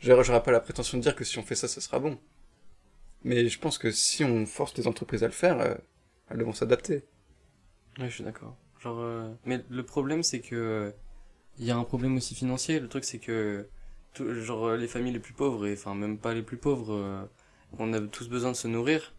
J'aurais 0.00 0.24
j'aurais 0.24 0.42
pas 0.42 0.52
la 0.52 0.60
prétention 0.60 0.98
de 0.98 1.02
dire 1.02 1.14
que 1.16 1.24
si 1.24 1.38
on 1.38 1.42
fait 1.42 1.54
ça, 1.54 1.68
ça 1.68 1.80
sera 1.80 1.98
bon. 1.98 2.18
Mais 3.24 3.48
je 3.48 3.58
pense 3.58 3.78
que 3.78 3.90
si 3.90 4.24
on 4.24 4.46
force 4.46 4.76
les 4.76 4.86
entreprises 4.86 5.22
à 5.22 5.26
le 5.26 5.32
faire, 5.32 5.60
euh, 5.60 5.74
elles 6.30 6.42
vont 6.42 6.52
s'adapter. 6.54 7.04
Ouais, 7.98 8.08
je 8.08 8.14
suis 8.14 8.24
d'accord. 8.24 8.56
Genre, 8.80 8.98
euh, 9.00 9.28
mais 9.44 9.62
le 9.68 9.82
problème, 9.84 10.22
c'est 10.22 10.40
que 10.40 10.92
il 11.58 11.66
y 11.66 11.70
a 11.70 11.76
un 11.76 11.84
problème 11.84 12.16
aussi 12.16 12.34
financier. 12.34 12.80
Le 12.80 12.88
truc, 12.88 13.04
c'est 13.04 13.18
que 13.20 13.68
tout- 14.14 14.32
genre 14.42 14.66
euh, 14.68 14.76
les 14.76 14.88
familles 14.88 15.12
les 15.14 15.20
plus 15.20 15.34
pauvres, 15.34 15.66
et 15.66 15.74
enfin 15.74 15.94
même 15.94 16.18
pas 16.18 16.34
les 16.34 16.42
plus 16.42 16.58
pauvres, 16.58 16.94
euh, 16.94 17.24
on 17.78 17.92
a 17.94 18.00
tous 18.02 18.28
besoin 18.28 18.52
de 18.52 18.56
se 18.56 18.68
nourrir. 18.68 19.14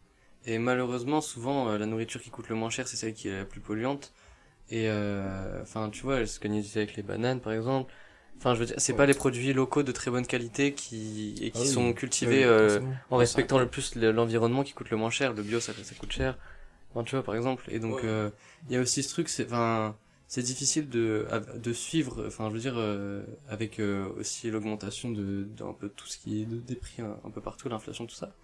Et 0.46 0.60
malheureusement, 0.60 1.22
souvent, 1.22 1.70
euh, 1.70 1.78
la 1.80 1.86
nourriture 1.88 2.22
qui 2.22 2.30
coûte 2.32 2.50
le 2.50 2.56
moins 2.56 2.70
cher, 2.72 2.88
c'est 2.88 2.98
celle 2.98 3.14
qui 3.14 3.30
est 3.30 3.40
la 3.40 3.46
plus 3.46 3.62
polluante. 3.62 4.14
Et 4.70 4.90
euh, 4.90 5.62
enfin, 5.64 5.90
tu 5.92 6.04
vois, 6.04 6.26
ce 6.28 6.40
qu'on 6.40 6.50
disait 6.50 6.82
avec 6.82 6.96
les 6.98 7.04
bananes, 7.04 7.42
par 7.42 7.54
exemple. 7.54 7.94
Enfin, 8.40 8.56
je 8.56 8.60
veux 8.62 8.66
dire, 8.68 8.76
c'est 8.80 8.94
pas 8.96 9.06
les 9.08 9.14
produits 9.16 9.54
locaux 9.54 9.84
de 9.84 9.92
très 9.92 10.12
bonne 10.12 10.26
qualité 10.28 10.74
qui 10.74 11.36
et 11.42 11.52
qui 11.52 11.60
Ah 11.60 11.66
oui. 11.66 11.70
sont 11.70 11.94
cultivés 11.94 12.44
Ouais, 12.44 12.46
euh, 12.46 12.82
en 13.12 13.18
respectant 13.18 13.60
le 13.60 13.68
plus 13.70 13.96
le- 13.96 14.12
l'environnement 14.12 14.64
qui 14.64 14.74
coûte 14.74 14.90
le 14.92 14.98
moins 14.98 15.12
cher. 15.12 15.34
Le 15.34 15.44
bio, 15.44 15.60
ça, 15.62 15.74
ça 15.84 15.96
coûte 15.96 16.12
cher. 16.14 16.38
Enfin, 16.94 17.04
tu 17.04 17.16
vois, 17.16 17.24
par 17.24 17.36
exemple. 17.36 17.66
Et 17.70 17.80
donc, 17.80 18.04
Ouais. 18.04 18.06
euh, 18.06 18.30
il 18.70 18.74
y 18.74 18.78
a 18.78 18.82
aussi 18.82 19.04
ce 19.04 19.10
truc, 19.10 19.30
c'est, 19.30 19.46
enfin, 19.46 19.96
c'est 20.28 20.44
difficile 20.44 20.90
de, 20.90 21.28
de 21.56 21.74
suivre, 21.74 22.26
enfin, 22.28 22.50
je 22.50 22.54
veux 22.56 22.60
dire, 22.60 22.76
euh, 22.78 23.24
avec 23.48 23.80
euh, 23.80 24.10
aussi 24.18 24.50
l'augmentation 24.52 25.12
de, 25.12 25.44
d'un 25.44 25.74
peu 25.74 25.90
tout 25.90 26.08
ce 26.08 26.18
qui 26.18 26.42
est 26.42 26.46
de, 26.46 26.58
des 26.58 26.76
prix 26.76 27.02
un, 27.02 27.18
un 27.24 27.32
peu 27.32 27.42
partout, 27.42 27.70
l'inflation, 27.70 28.06
tout 28.08 28.16
ça. 28.16 28.36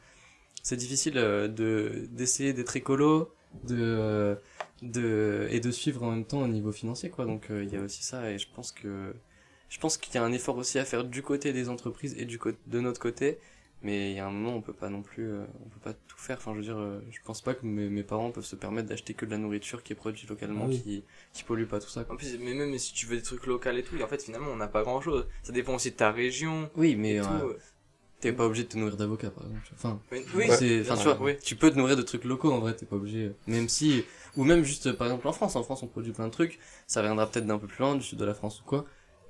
C'est 0.64 0.78
difficile 0.78 1.18
euh, 1.18 1.48
de, 1.48 2.08
d'essayer 2.12 2.54
d'être 2.54 2.76
écolo, 2.76 3.34
de, 3.64 3.78
euh, 3.80 4.36
de, 4.82 5.48
et 5.52 5.60
de 5.60 5.72
suivre 5.72 6.04
en 6.04 6.12
même 6.12 6.26
temps 6.26 6.42
au 6.42 6.48
niveau 6.48 6.72
financier, 6.72 7.10
quoi. 7.10 7.26
Donc, 7.26 7.50
euh, 7.52 7.64
il 7.64 7.72
y 7.72 7.78
a 7.78 7.82
aussi 7.82 8.04
ça, 8.04 8.32
et 8.32 8.38
je 8.40 8.48
pense 8.54 8.72
que, 8.72 9.14
je 9.70 9.80
pense 9.80 9.98
qu'il 9.98 10.16
y 10.16 10.18
a 10.18 10.24
un 10.24 10.32
effort 10.34 10.58
aussi 10.58 10.80
à 10.80 10.86
faire 10.86 11.04
du 11.06 11.22
côté 11.24 11.54
des 11.54 11.70
entreprises 11.70 12.16
et 12.18 12.26
du 12.26 12.40
côté, 12.40 12.58
de 12.68 12.80
notre 12.80 13.00
côté. 13.02 13.40
Mais 13.84 14.10
il 14.12 14.16
y 14.16 14.20
a 14.20 14.26
un 14.26 14.32
moment, 14.32 14.56
on 14.56 14.62
peut 14.62 14.74
pas 14.74 14.90
non 14.90 15.04
plus, 15.04 15.28
euh, 15.30 15.44
on 15.64 15.70
peut 15.70 15.80
pas 15.84 15.94
tout 15.94 16.18
faire. 16.18 16.38
Enfin, 16.38 16.54
je 16.54 16.58
veux 16.58 16.64
dire, 16.64 16.80
euh, 16.80 17.00
je 17.12 17.20
pense 17.24 17.42
pas 17.42 17.54
que 17.54 17.64
mes, 17.66 17.90
mes 17.90 18.02
parents 18.04 18.32
peuvent 18.32 18.44
se 18.46 18.56
permettre 18.56 18.90
d'acheter 18.90 19.14
que 19.14 19.24
de 19.26 19.30
la 19.32 19.38
nourriture 19.38 19.84
qui 19.84 19.94
est 19.94 19.96
produite 19.96 20.28
localement, 20.28 20.64
Ah 20.66 20.70
oui. 20.70 20.82
qui, 20.82 21.04
qui 21.32 21.44
pollue 21.44 21.66
pas 21.66 21.80
tout 21.80 21.88
ça. 21.90 22.04
Quoi. 22.04 22.16
En 22.16 22.18
plus, 22.18 22.38
mais 22.40 22.56
même 22.56 22.76
si 22.80 22.94
tu 22.94 23.06
veux 23.06 23.16
des 23.18 23.22
trucs 23.22 23.46
locaux 23.46 23.70
et 23.70 23.84
tout, 23.84 24.02
en 24.02 24.08
fait, 24.08 24.24
finalement, 24.24 24.50
on 24.52 24.56
n'a 24.56 24.68
pas 24.68 24.82
grand 24.82 25.00
chose. 25.00 25.28
Ça 25.44 25.54
dépend 25.54 25.76
aussi 25.76 25.92
de 25.92 25.96
ta 25.96 26.12
région. 26.12 26.72
Oui, 26.76 26.96
mais 26.96 27.20
euh, 27.20 27.24
t'es 28.20 28.34
pas 28.34 28.48
obligé 28.48 28.64
de 28.64 28.70
te 28.70 28.78
nourrir 28.80 28.98
d'avocats, 28.98 29.30
par 29.30 29.44
exemple. 29.46 29.70
Enfin, 29.76 30.00
Oui, 30.12 30.26
Ouais. 30.36 30.50
c'est, 30.50 30.82
enfin, 30.82 30.96
tu 30.98 31.04
vois, 31.04 31.22
oui. 31.22 31.38
tu 31.38 31.56
peux 31.56 31.70
te 31.70 31.78
nourrir 31.78 31.96
de 31.96 32.02
trucs 32.02 32.24
locaux 32.24 32.52
en 32.52 32.60
vrai, 32.60 32.76
t'es 32.76 32.88
pas 32.88 32.96
obligé. 32.96 33.32
Même 33.46 33.70
si, 33.70 34.04
ou 34.36 34.44
même 34.44 34.64
juste, 34.64 34.92
par 34.94 35.06
exemple, 35.06 35.28
en 35.28 35.34
France. 35.34 35.56
En 35.56 35.62
France, 35.62 35.84
on 35.84 35.88
produit 35.88 36.14
plein 36.14 36.26
de 36.26 36.32
trucs. 36.32 36.58
Ça 36.88 37.04
viendra 37.04 37.30
peut-être 37.30 37.46
d'un 37.46 37.60
peu 37.60 37.68
plus 37.68 37.84
loin, 37.84 37.96
du 37.96 38.02
sud 38.02 38.18
de 38.18 38.26
la 38.26 38.34
France 38.34 38.60
ou 38.60 38.64
quoi. 38.64 38.86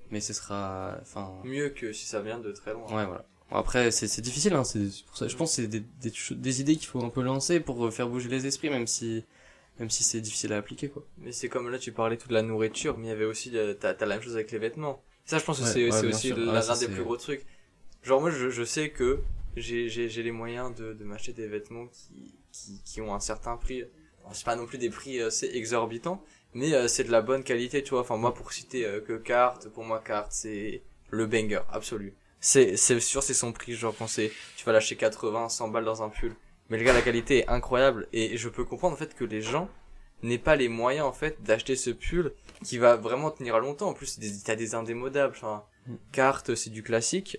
Mais 0.09 0.21
ce 0.21 0.31
sera, 0.31 0.97
enfin, 1.01 1.33
Mieux 1.43 1.67
que 1.67 1.91
si 1.91 2.05
ça 2.05 2.21
vient 2.21 2.39
de 2.39 2.53
très 2.53 2.71
loin. 2.71 2.85
Ouais, 2.85 3.05
voilà. 3.05 3.25
Bon, 3.49 3.57
après, 3.57 3.91
c'est 3.91 4.21
difficile, 4.21 4.53
hein. 4.53 4.63
C'est 4.63 4.89
pour 5.05 5.17
ça. 5.17 5.27
Je 5.27 5.35
pense 5.35 5.51
que 5.51 5.55
c'est 5.63 5.67
des, 5.67 5.79
des, 6.01 6.13
cho- 6.13 6.35
des 6.35 6.61
idées 6.61 6.75
qu'il 6.75 6.87
faut 6.87 7.03
un 7.03 7.09
peu 7.09 7.21
lancer 7.21 7.59
pour 7.59 7.85
euh, 7.85 7.91
faire 7.91 8.09
bouger 8.09 8.29
les 8.29 8.45
esprits, 8.47 8.69
même 8.69 8.87
si, 8.87 9.23
même 9.79 9.89
si 9.89 10.03
c'est 10.03 10.21
difficile 10.21 10.53
à 10.53 10.57
appliquer, 10.57 10.89
quoi. 10.89 11.05
Mais 11.17 11.31
c'est 11.31 11.49
comme 11.49 11.69
là, 11.69 11.79
tu 11.79 11.91
parlais 11.91 12.17
tout 12.17 12.27
de 12.27 12.33
la 12.33 12.41
nourriture, 12.43 12.97
mais 12.97 13.07
il 13.07 13.09
y 13.09 13.13
avait 13.13 13.25
aussi, 13.25 13.55
euh, 13.57 13.73
t'as 13.73 13.93
t'as 13.93 14.05
la 14.05 14.15
même 14.15 14.23
chose 14.23 14.35
avec 14.35 14.51
les 14.51 14.59
vêtements. 14.59 15.01
Ça, 15.25 15.39
je 15.39 15.43
pense 15.43 15.59
que 15.59 15.65
Ouais, 15.65 15.71
c'est 15.71 15.89
ouais, 15.89 16.03
aussi 16.03 16.27
sûr. 16.27 16.37
l'un 16.37 16.77
des 16.77 16.87
plus 16.87 17.03
gros 17.03 17.17
trucs. 17.17 17.45
Genre, 18.03 18.21
moi, 18.21 18.31
je, 18.31 18.49
je 18.49 18.63
sais 18.63 18.91
que 18.91 19.23
j'ai 19.57 19.89
les 20.09 20.31
moyens 20.31 20.75
de, 20.75 20.93
de 20.93 21.03
m'acheter 21.05 21.33
des 21.33 21.47
vêtements 21.47 21.87
qui, 21.87 22.35
qui, 22.51 22.81
qui 22.83 23.01
ont 23.01 23.15
un 23.15 23.19
certain 23.21 23.57
prix. 23.57 23.83
C'est 24.33 24.45
pas 24.45 24.55
non 24.55 24.65
plus 24.67 24.77
des 24.79 24.89
prix 24.89 25.19
euh, 25.21 25.29
c'est 25.29 25.55
exorbitants, 25.55 26.23
mais 26.53 26.73
euh, 26.73 26.87
c'est 26.87 27.03
de 27.05 27.11
la 27.11 27.21
bonne 27.21 27.43
qualité, 27.43 27.83
tu 27.83 27.91
vois. 27.91 28.01
Enfin, 28.01 28.17
moi, 28.17 28.33
pour 28.33 28.53
citer 28.53 28.85
euh, 28.85 29.01
que 29.01 29.13
Carte, 29.17 29.69
pour 29.69 29.85
moi, 29.85 30.01
Carte, 30.05 30.31
c'est 30.33 30.83
le 31.11 31.25
banger 31.27 31.61
absolu. 31.71 32.15
C'est 32.49 32.99
sûr, 32.99 33.21
c'est 33.23 33.33
son 33.33 33.51
prix. 33.51 33.73
Genre, 33.73 33.93
quand 33.97 34.07
c'est, 34.07 34.31
tu 34.55 34.63
vas 34.65 34.71
lâcher 34.71 34.95
80, 34.95 35.49
100 35.49 35.67
balles 35.67 35.83
dans 35.83 36.01
un 36.01 36.07
pull. 36.09 36.33
Mais 36.69 36.77
le 36.77 36.83
gars, 36.85 36.93
la 36.93 37.01
qualité 37.01 37.39
est 37.39 37.49
incroyable 37.49 38.07
et 38.13 38.37
je 38.37 38.47
peux 38.47 38.63
comprendre 38.63 38.93
en 38.93 38.97
fait 38.97 39.13
que 39.15 39.25
les 39.25 39.41
gens 39.41 39.69
n'aient 40.23 40.37
pas 40.37 40.55
les 40.55 40.69
moyens 40.69 41.05
en 41.05 41.11
fait 41.11 41.41
d'acheter 41.43 41.75
ce 41.75 41.89
pull 41.89 42.33
qui 42.63 42.77
va 42.77 42.95
vraiment 42.95 43.31
tenir 43.31 43.59
longtemps. 43.59 43.89
En 43.89 43.93
plus, 43.93 44.17
t'as 44.45 44.55
des 44.55 44.75
indémodables. 44.75 45.33
Enfin, 45.35 45.63
Mm. 45.87 45.95
carte, 46.11 46.55
c'est 46.55 46.69
du 46.69 46.83
classique. 46.83 47.37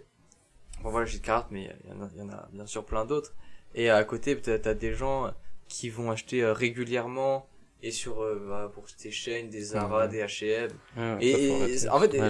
Bon 0.83 0.91
voilà, 0.91 1.07
j'ai 1.07 1.19
carte, 1.21 1.49
mais 1.51 1.71
il 1.85 1.91
y, 1.91 1.93
en 1.95 2.03
a- 2.03 2.11
il 2.15 2.19
y 2.21 2.23
en 2.23 2.29
a 2.31 2.49
bien 2.53 2.67
sûr 2.67 2.85
plein 2.85 3.05
d'autres. 3.07 3.35
Et 3.75 3.89
à 3.91 4.05
côté, 4.05 4.37
peut-être 4.37 4.63
t'as 4.63 4.75
des 4.75 4.95
gens 4.95 5.33
qui 5.69 5.89
vont 5.91 6.11
acheter 6.11 6.43
euh, 6.43 6.53
régulièrement 6.53 7.47
et 7.83 7.91
sur 7.91 8.23
euh, 8.23 8.47
bah, 8.49 8.71
pour 8.75 8.85
des 9.03 9.11
chaînes, 9.11 9.49
des 9.51 9.61
Zara, 9.63 10.03
Ouais. 10.05 10.09
des 10.09 10.23
H&M. 10.23 10.71
Ouais, 10.97 11.25
Et, 11.25 11.89
en 11.89 12.01
fait, 12.01 12.21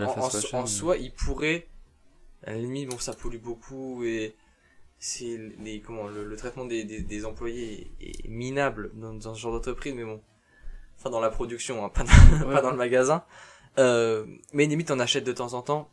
en, 0.55 0.67
soi, 0.67 0.97
ils 0.97 1.13
pourraient, 1.13 1.69
à 2.49 2.53
la 2.53 2.59
limite, 2.59 2.91
bon, 2.91 2.99
ça 2.99 3.13
pollue 3.15 3.39
beaucoup 3.39 4.05
et 4.05 4.35
c'est 4.99 5.39
les 5.61 5.81
comment 5.81 6.09
le, 6.09 6.25
le 6.25 6.37
traitement 6.37 6.65
des, 6.65 6.85
des, 6.85 7.03
des 7.03 7.25
employés 7.25 7.91
est, 8.01 8.29
minable 8.29 8.91
dans, 8.95 9.15
dans 9.15 9.35
ce 9.35 9.41
genre 9.41 9.53
d'entreprise, 9.53 9.95
mais 9.95 10.05
bon, 10.05 10.21
enfin 10.99 11.11
dans 11.11 11.21
la 11.21 11.31
production, 11.31 11.85
hein, 11.85 11.89
pas, 11.91 12.05
dans, 12.05 12.47
Ouais. 12.49 12.55
pas 12.55 12.63
dans 12.63 12.71
le 12.71 12.77
magasin. 12.77 13.25
Euh, 13.79 14.27
mais 14.53 14.67
limite, 14.67 14.91
on 14.91 14.99
achète 15.01 15.25
de 15.25 15.33
temps 15.33 15.55
en 15.55 15.63
temps. 15.63 15.89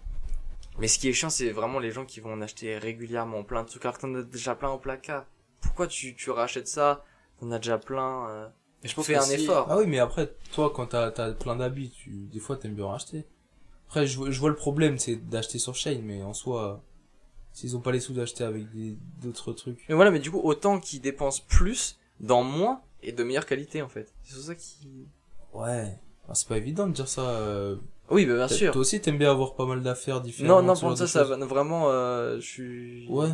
Mais 0.80 0.88
ce 0.88 0.99
qui 0.99 1.07
est 1.10 1.14
chiant, 1.14 1.30
c'est 1.30 1.52
vraiment 1.52 1.80
les 1.80 1.91
gens 1.91 2.06
qui 2.06 2.19
vont 2.19 2.34
en 2.34 2.41
acheter 2.41 2.77
régulièrement 2.77 3.44
plein 3.44 3.64
de 3.64 3.69
trucs 3.69 3.86
alors 3.86 3.98
que 3.98 4.02
t'en 4.02 4.15
as 4.15 4.23
déjà 4.23 4.56
plein 4.56 4.72
au 4.72 4.80
placard. 4.80 5.26
Pourquoi 5.61 5.88
tu, 5.88 6.15
tu 6.15 6.32
rachètes 6.32 6.68
ça? 6.68 7.06
T'en 7.40 7.52
as 7.52 7.60
déjà 7.60 7.77
plein. 7.77 8.27
euh, 8.30 8.48
Et 8.84 8.88
je 8.88 8.95
pense 8.95 9.06
fais 9.07 9.15
un 9.15 9.30
effort. 9.30 9.68
Ah 9.69 9.77
oui, 9.77 9.86
mais 9.88 9.99
après, 9.99 10.34
toi, 10.53 10.72
quand 10.76 10.88
t'as 10.88 11.07
as 11.07 11.32
plein 11.34 11.56
d'habits, 11.56 11.91
tu, 11.91 12.10
des 12.32 12.40
fois, 12.40 12.57
t'aimes 12.57 12.76
bien 12.76 12.88
racheter. 12.88 13.26
Après, 13.88 14.07
je, 14.07 14.18
vois- 14.18 14.32
je 14.32 14.40
vois 14.40 14.49
le 14.49 14.56
problème, 14.56 14.98
c'est 14.99 15.16
d'acheter 15.16 15.60
sur 15.60 15.76
Shane, 15.76 16.02
mais 16.02 16.22
en 16.24 16.34
soi, 16.34 16.82
s'ils 17.53 17.76
ont 17.78 17.82
pas 17.82 17.91
les 17.91 17.99
sous 17.99 18.14
d'acheter 18.14 18.44
avec 18.44 18.66
d'autres 19.22 19.53
trucs. 19.53 19.86
Mais 19.90 19.95
voilà, 19.95 20.12
mais 20.12 20.20
du 20.20 20.32
coup, 20.32 20.41
autant 20.44 20.80
qu'ils 20.80 21.02
dépensent 21.02 21.44
plus 21.48 21.98
dans 22.20 22.44
moins 22.44 22.82
et 23.03 23.12
de 23.12 23.24
meilleure 23.24 23.45
qualité 23.45 23.82
en 23.82 23.90
fait. 23.90 24.14
C'est 24.24 24.34
sur 24.34 24.44
ça 24.44 24.56
qui. 24.56 25.07
Ouais. 25.53 25.98
C'est 26.34 26.48
pas 26.48 26.57
évident 26.57 26.88
de 26.88 26.94
dire 26.94 27.07
ça. 27.07 27.22
euh, 27.22 27.76
Oui, 28.10 28.26
bah 28.26 28.36
bien 28.36 28.48
sûr. 28.48 28.72
Toi 28.74 28.82
aussi, 28.82 28.99
t'aimes 28.99 29.20
bien 29.20 29.30
avoir 29.32 29.53
pas 29.56 29.66
mal 29.68 29.84
d'affaires 29.84 30.22
différentes. 30.22 30.49
Non, 30.49 30.62
non, 30.68 30.76
pour 30.80 30.98
ça, 30.98 31.07
ça 31.07 31.24
va 31.24 31.38
vraiment. 31.45 31.90
Euh, 31.91 32.38
je 32.40 32.45
suis. 32.45 33.07
Ouais. 33.10 33.30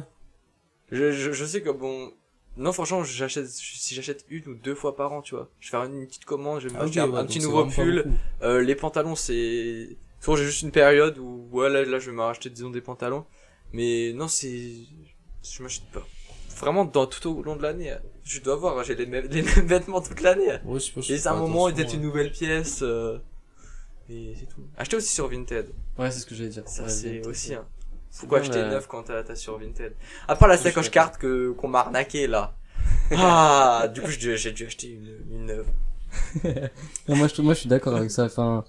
Je, 0.91 1.11
je, 1.11 1.31
je 1.31 1.45
sais 1.45 1.61
que 1.61 1.69
bon. 1.69 2.11
Non, 2.57 2.73
franchement, 2.73 3.01
j'achète, 3.05 3.47
si 3.47 3.95
j'achète 3.95 4.25
une 4.29 4.45
ou 4.49 4.55
deux 4.55 4.75
fois 4.75 4.97
par 4.97 5.13
an, 5.13 5.21
tu 5.21 5.35
vois. 5.35 5.49
Je 5.61 5.67
vais 5.67 5.71
faire 5.71 5.83
une 5.85 6.05
petite 6.05 6.25
commande, 6.25 6.59
je 6.59 6.67
vais 6.67 6.75
Ah, 6.77 6.83
un, 6.83 6.87
ouais, 6.87 6.99
un 6.99 7.07
donc 7.07 7.27
petit 7.27 7.39
nouveau 7.39 7.65
pull. 7.65 8.05
Euh, 8.41 8.61
les 8.61 8.75
pantalons, 8.75 9.15
c'est. 9.15 9.95
Souvent, 10.21 10.37
j'ai 10.37 10.45
juste 10.45 10.61
une 10.61 10.71
période 10.71 11.17
où, 11.17 11.49
ouais, 11.51 11.69
là, 11.69 11.83
là, 11.83 11.99
je 11.99 12.09
vais 12.11 12.15
m'acheter, 12.15 12.49
disons, 12.49 12.69
des 12.69 12.79
pantalons. 12.81 13.25
Mais 13.73 14.13
non, 14.13 14.27
c'est. 14.29 14.71
Je 15.43 15.63
m'achète 15.63 15.85
pas. 15.91 16.05
Vraiment, 16.57 16.85
dans, 16.85 17.07
tout 17.07 17.27
au 17.29 17.41
long 17.41 17.55
de 17.55 17.63
l'année. 17.63 17.93
Je 18.23 18.39
dois 18.39 18.55
voir, 18.55 18.83
j'ai 18.83 18.95
les 18.95 19.07
mêmes, 19.07 19.27
les 19.31 19.41
mêmes 19.41 19.65
vêtements 19.65 20.01
toute 20.01 20.21
l'année. 20.21 20.51
Ouais, 20.63 20.79
pas, 20.79 21.01
je 21.01 21.13
Et 21.13 21.17
c'est 21.17 21.27
un 21.27 21.35
moment, 21.35 21.65
attention, 21.65 21.75
peut-être 21.75 21.93
une 21.95 21.99
ouais. 22.01 22.05
nouvelle 22.05 22.31
pièce. 22.31 22.79
euh, 22.83 23.17
Et 24.09 24.35
c'est 24.39 24.45
tout. 24.45 24.61
Acheter 24.77 24.97
aussi 24.97 25.13
sur 25.13 25.27
Vinted. 25.27 25.69
Ouais, 25.97 26.11
c'est 26.11 26.19
ce 26.19 26.25
que 26.25 26.35
j'allais 26.35 26.49
dire. 26.49 26.63
Ça, 26.67 26.83
Ouais, 26.83 26.89
c'est 26.89 27.25
aussi. 27.25 27.55
Hein. 27.55 27.65
Pourquoi 28.19 28.41
bien, 28.41 28.49
acheter 28.51 28.63
neuf 28.67 28.87
quand 28.87 29.03
t'as 29.03 29.35
sur 29.35 29.57
Vinted? 29.57 29.95
À 30.27 30.35
part 30.35 30.49
la 30.49 30.57
sacoche 30.57 30.91
carte 30.91 31.17
que 31.17 31.51
qu'on 31.51 31.69
m'a 31.69 31.79
arnaqué 31.79 32.27
là. 32.27 32.53
Ah, 33.13 33.87
du 33.93 34.01
coup 34.01 34.09
j'ai 34.09 34.17
dû, 34.17 34.37
j'ai 34.37 34.51
dû 34.51 34.65
acheter 34.65 34.87
une, 34.89 35.17
une 35.31 35.45
neuve. 35.45 35.67
Moi, 37.07 37.27
je, 37.27 37.41
moi, 37.41 37.53
je 37.53 37.59
suis 37.61 37.69
d'accord 37.69 37.95
avec 37.95 38.11
ça. 38.11 38.25
Enfin, 38.25 38.65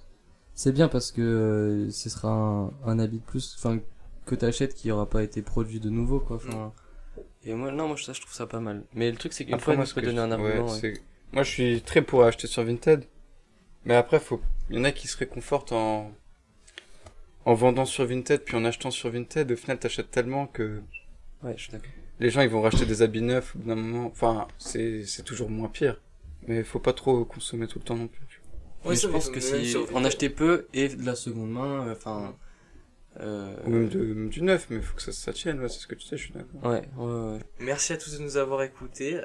c'est 0.55 0.73
bien 0.73 0.89
parce 0.89 1.13
que 1.13 1.21
euh, 1.23 1.91
ce 1.91 2.09
sera 2.11 2.31
un, 2.33 2.73
un 2.87 2.99
habit 2.99 3.19
de 3.19 3.25
plus, 3.25 3.55
enfin, 3.59 3.79
que 4.27 4.35
t'achètes 4.35 4.75
qui 4.75 4.91
aura 4.91 5.09
pas 5.09 5.23
été 5.23 5.43
produit 5.43 5.81
de 5.81 5.91
nouveau, 5.91 6.21
quoi. 6.21 6.37
Enfin, 6.37 6.73
Et 7.45 7.55
moi, 7.55 7.71
non, 7.73 7.89
moi, 7.89 7.97
ça, 7.97 8.13
je 8.13 8.21
trouve 8.21 8.33
ça 8.35 8.47
pas 8.47 8.61
mal. 8.61 8.85
Mais 8.95 9.11
le 9.11 9.17
truc, 9.17 9.33
c'est 9.33 9.45
qu'une 9.45 9.55
Après, 9.55 9.65
fois, 9.67 9.77
moi, 9.77 9.85
tu 9.85 9.91
ce 9.91 9.95
peux 9.95 10.01
que 10.01 10.07
donner 10.07 10.19
je- 10.19 10.23
un 10.23 10.33
argument. 10.33 10.67
ouais, 10.67 10.73
ouais. 10.73 10.81
c'est- 10.81 11.03
Moi, 11.33 11.43
je 11.43 11.51
suis 11.51 11.83
très 11.83 12.03
pour 12.03 12.25
acheter 12.25 12.47
sur 12.47 12.65
Vinted. 12.65 13.05
Mais 13.85 13.95
après, 13.95 14.21
faut... 14.21 14.41
il 14.71 14.77
y 14.77 14.79
en 14.81 14.85
a 14.85 14.93
qui 14.93 15.09
se 15.09 15.17
réconfortent 15.19 15.73
en... 15.73 16.13
en 17.45 17.55
vendant 17.55 17.85
sur 17.85 18.05
Vinted, 18.07 18.43
puis 18.45 18.57
en 18.57 18.65
achetant 18.65 18.91
sur 18.91 19.11
Vinted. 19.11 19.51
Au 19.53 19.57
final, 19.57 19.79
t'achètes 19.79 20.11
tellement 20.11 20.47
que 20.47 20.81
Ouais, 21.43 21.55
je 21.57 21.63
suis 21.65 21.73
d'accord. 21.73 21.91
les 22.21 22.31
gens, 22.31 22.41
ils 22.43 22.49
vont 22.49 22.63
racheter 22.63 22.87
des 22.87 23.03
habits 23.03 23.23
neufs 23.23 23.55
au 23.55 23.59
bout 23.59 23.69
d'un 23.69 23.75
moment. 23.75 24.07
Enfin, 24.07 24.47
c'est, 24.59 25.05
c'est 25.05 25.23
toujours 25.25 25.51
moins 25.51 25.69
pire. 25.69 26.01
Mais 26.47 26.63
faut 26.65 26.79
pas 26.81 26.93
trop 26.93 27.25
consommer 27.25 27.67
tout 27.67 27.79
le 27.79 27.85
temps 27.85 27.97
non 27.97 28.09
plus. 28.09 28.32
Mais 28.85 28.97
je 28.97 29.07
pense 29.07 29.31
que 29.31 29.41
si 29.41 29.77
on 29.93 30.05
achetait 30.05 30.31
peu 30.31 30.67
et 30.73 30.89
de 30.89 31.05
la 31.05 31.15
seconde 31.15 31.51
main, 31.51 31.87
euh, 31.87 31.93
enfin, 31.93 32.37
euh, 33.21 33.55
Ou 33.67 33.71
même, 33.71 33.89
de, 33.89 33.99
même 33.99 34.29
du 34.29 34.43
neuf, 34.43 34.67
mais 34.71 34.81
faut 34.81 34.97
que 34.97 35.03
ça, 35.03 35.13
ça 35.13 35.33
tienne, 35.33 35.61
ouais, 35.61 35.69
c'est 35.69 35.81
ce 35.81 35.87
que 35.87 35.95
tu 35.95 36.07
sais, 36.07 36.17
je 36.17 36.25
suis 36.25 36.33
d'accord. 36.33 36.65
ouais, 36.65 36.89
ouais, 36.97 37.33
ouais. 37.33 37.39
Merci 37.61 37.93
à 37.93 37.97
tous 37.97 38.19
de 38.19 38.23
nous 38.23 38.37
avoir 38.37 38.63
écoutés. 38.63 39.21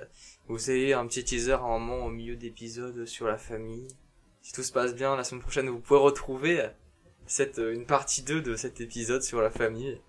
Vous 0.47 0.69
avez 0.69 0.93
un 0.93 1.07
petit 1.07 1.23
teaser 1.23 1.53
à 1.53 1.61
un 1.61 1.79
moment 1.79 2.05
au 2.05 2.09
milieu 2.09 2.35
d'épisode 2.35 3.05
sur 3.05 3.27
la 3.27 3.37
famille. 3.37 3.87
Si 4.41 4.53
tout 4.53 4.63
se 4.63 4.71
passe 4.71 4.93
bien, 4.95 5.15
la 5.15 5.23
semaine 5.23 5.41
prochaine, 5.41 5.69
vous 5.69 5.79
pouvez 5.79 5.99
retrouver 5.99 6.65
cette, 7.25 7.57
une 7.57 7.85
partie 7.85 8.23
2 8.23 8.41
de 8.41 8.55
cet 8.55 8.79
épisode 8.81 9.21
sur 9.21 9.41
la 9.41 9.49
famille 9.49 9.99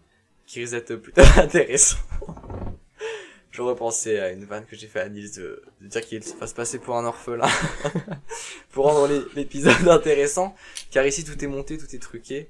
qui 0.47 0.61
risque 0.61 0.73
d'être 0.73 0.97
plutôt 0.97 1.23
intéressant. 1.37 1.99
Je 3.59 3.63
repensais 3.65 4.21
à 4.21 4.31
une 4.31 4.45
vanne 4.45 4.65
que 4.67 4.77
j'ai 4.77 4.87
fait 4.87 5.01
à 5.01 5.09
Nils 5.09 5.33
de, 5.35 5.61
de 5.81 5.89
dire 5.89 6.01
qu'il 6.07 6.23
se 6.23 6.55
passer 6.55 6.79
pour 6.79 6.97
un 6.97 7.05
orphelin 7.05 7.49
pour 8.71 8.85
rendre 8.85 9.13
l'épisode 9.35 9.89
intéressant 9.89 10.55
car 10.93 11.05
ici 11.05 11.25
tout 11.25 11.45
est 11.45 11.49
monté, 11.49 11.77
tout 11.77 11.93
est 11.93 11.99
truqué. 11.99 12.47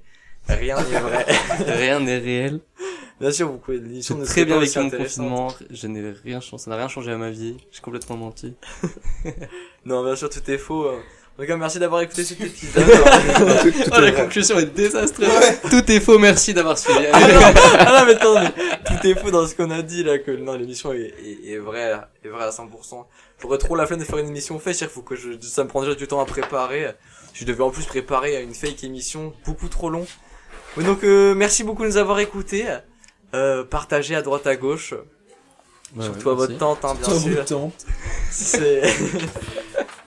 Rien 0.47 0.77
n'est 0.77 0.99
vrai. 0.99 1.25
Rien 1.65 1.99
n'est 1.99 2.19
réel. 2.19 2.59
Bien 3.19 3.31
sûr, 3.31 3.51
vous 3.51 3.57
pouvez, 3.57 3.79
l'émission 3.79 4.19
ne 4.19 4.25
très 4.25 4.45
bien 4.45 4.59
vécu 4.59 4.77
mon 4.77 4.91
confinement. 4.91 5.47
Je 5.71 5.87
n'ai 5.87 6.11
rien 6.11 6.41
changé, 6.41 6.63
ça 6.63 6.69
n'a 6.69 6.77
rien 6.77 6.87
changé 6.87 7.11
à 7.11 7.17
ma 7.17 7.31
vie. 7.31 7.57
J'ai 7.71 7.81
complètement 7.81 8.15
menti. 8.15 8.53
Non, 9.85 10.03
bien 10.03 10.15
sûr, 10.15 10.29
tout 10.29 10.51
est 10.51 10.59
faux. 10.59 10.89
hein. 10.89 11.01
En 11.39 11.43
tout 11.43 11.47
cas, 11.47 11.55
merci 11.55 11.79
d'avoir 11.79 12.01
écouté 12.01 12.25
cet 12.25 12.41
épisode. 12.41 12.83
Tout- 12.83 13.71
tout 13.71 13.77
Oh, 13.87 14.01
la 14.01 14.11
vrai. 14.11 14.13
conclusion 14.13 14.59
est 14.59 14.65
désastreuse. 14.65 15.29
Tout 15.69 15.89
est 15.89 16.01
faux, 16.01 16.19
merci 16.19 16.53
d'avoir 16.53 16.77
suivi. 16.77 16.99
ah, 17.13 17.17
non, 17.17 17.39
ah 17.79 17.99
non, 18.01 18.05
mais 18.05 18.11
attends, 18.15 18.41
mais 18.43 18.51
tout 18.83 19.07
est 19.07 19.15
faux 19.15 19.31
dans 19.31 19.47
ce 19.47 19.55
qu'on 19.55 19.71
a 19.71 19.81
dit 19.81 20.03
là, 20.03 20.19
que 20.19 20.31
non, 20.31 20.55
l'émission 20.55 20.91
est, 20.91 21.13
est, 21.23 21.51
est 21.53 21.57
vraie, 21.57 21.93
est 22.25 22.27
vraie 22.27 22.43
à 22.43 22.49
100%. 22.49 23.05
J'aurais 23.41 23.57
trop 23.57 23.77
la 23.77 23.85
flemme 23.87 23.99
de 24.01 24.03
faire 24.03 24.17
une 24.17 24.27
émission 24.27 24.59
fake, 24.59 24.81
il 24.81 24.87
faut 24.89 25.01
que 25.01 25.15
je, 25.15 25.29
ça 25.41 25.63
me 25.63 25.69
prend 25.69 25.81
déjà 25.81 25.95
du 25.95 26.07
temps 26.07 26.19
à 26.19 26.25
préparer. 26.25 26.91
Je 27.33 27.45
devais 27.45 27.63
en 27.63 27.69
plus 27.69 27.85
préparer 27.85 28.35
à 28.35 28.41
une 28.41 28.53
fake 28.53 28.83
émission 28.83 29.33
beaucoup 29.45 29.69
trop 29.69 29.89
long. 29.89 30.05
Mais 30.75 30.83
donc, 30.83 31.05
euh, 31.05 31.33
merci 31.35 31.63
beaucoup 31.63 31.83
de 31.83 31.87
nous 31.87 31.97
avoir 31.97 32.19
écoutés. 32.19 32.65
Euh, 33.33 33.63
partagez 33.63 34.13
à 34.15 34.21
droite 34.21 34.45
à 34.45 34.57
gauche, 34.57 34.93
surtout 36.01 36.25
ouais, 36.27 36.31
à 36.33 36.35
votre 36.35 36.57
tante, 36.57 36.83
hein, 36.83 36.97
bien 37.01 37.45
sûr. 37.45 37.69
C'est... 38.29 38.81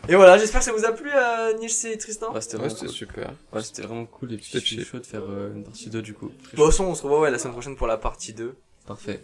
Et 0.08 0.16
voilà, 0.16 0.36
j'espère 0.36 0.60
que 0.60 0.64
ça 0.64 0.72
vous 0.72 0.84
a 0.84 0.92
plu, 0.92 1.08
euh, 1.14 1.56
Nils 1.58 1.70
et 1.86 1.96
Tristan. 1.96 2.32
Ouais, 2.32 2.40
c'était 2.40 2.54
Ouais, 2.56 2.60
vraiment 2.68 2.74
c'était 2.74 2.86
cool. 2.86 2.94
super. 2.94 3.34
Ouais, 3.52 3.62
c'était 3.62 3.82
vraiment 3.82 4.06
cool. 4.06 4.32
Et 4.32 4.36
puis, 4.36 4.46
je 4.46 4.50
C'était 4.58 4.66
suis 4.66 4.84
chaud 4.84 4.98
de 4.98 5.06
faire 5.06 5.22
euh, 5.28 5.54
une 5.54 5.64
partie 5.64 5.90
2 5.90 6.02
du 6.02 6.14
coup. 6.14 6.30
Très 6.42 6.56
Bon, 6.56 6.66
on 6.66 6.94
se 6.94 7.02
revoit 7.02 7.20
ouais, 7.20 7.30
la 7.30 7.38
semaine 7.38 7.52
prochaine 7.52 7.76
pour 7.76 7.86
la 7.86 7.96
partie 7.98 8.32
2. 8.32 8.54
Parfait. 8.86 9.22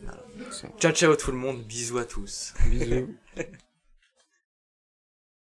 Ciao 0.78 0.92
ciao 0.92 1.16
tout 1.16 1.32
le 1.32 1.36
monde, 1.36 1.62
bisous 1.64 1.98
à 1.98 2.04
tous. 2.04 2.54
Bisous. 2.70 3.08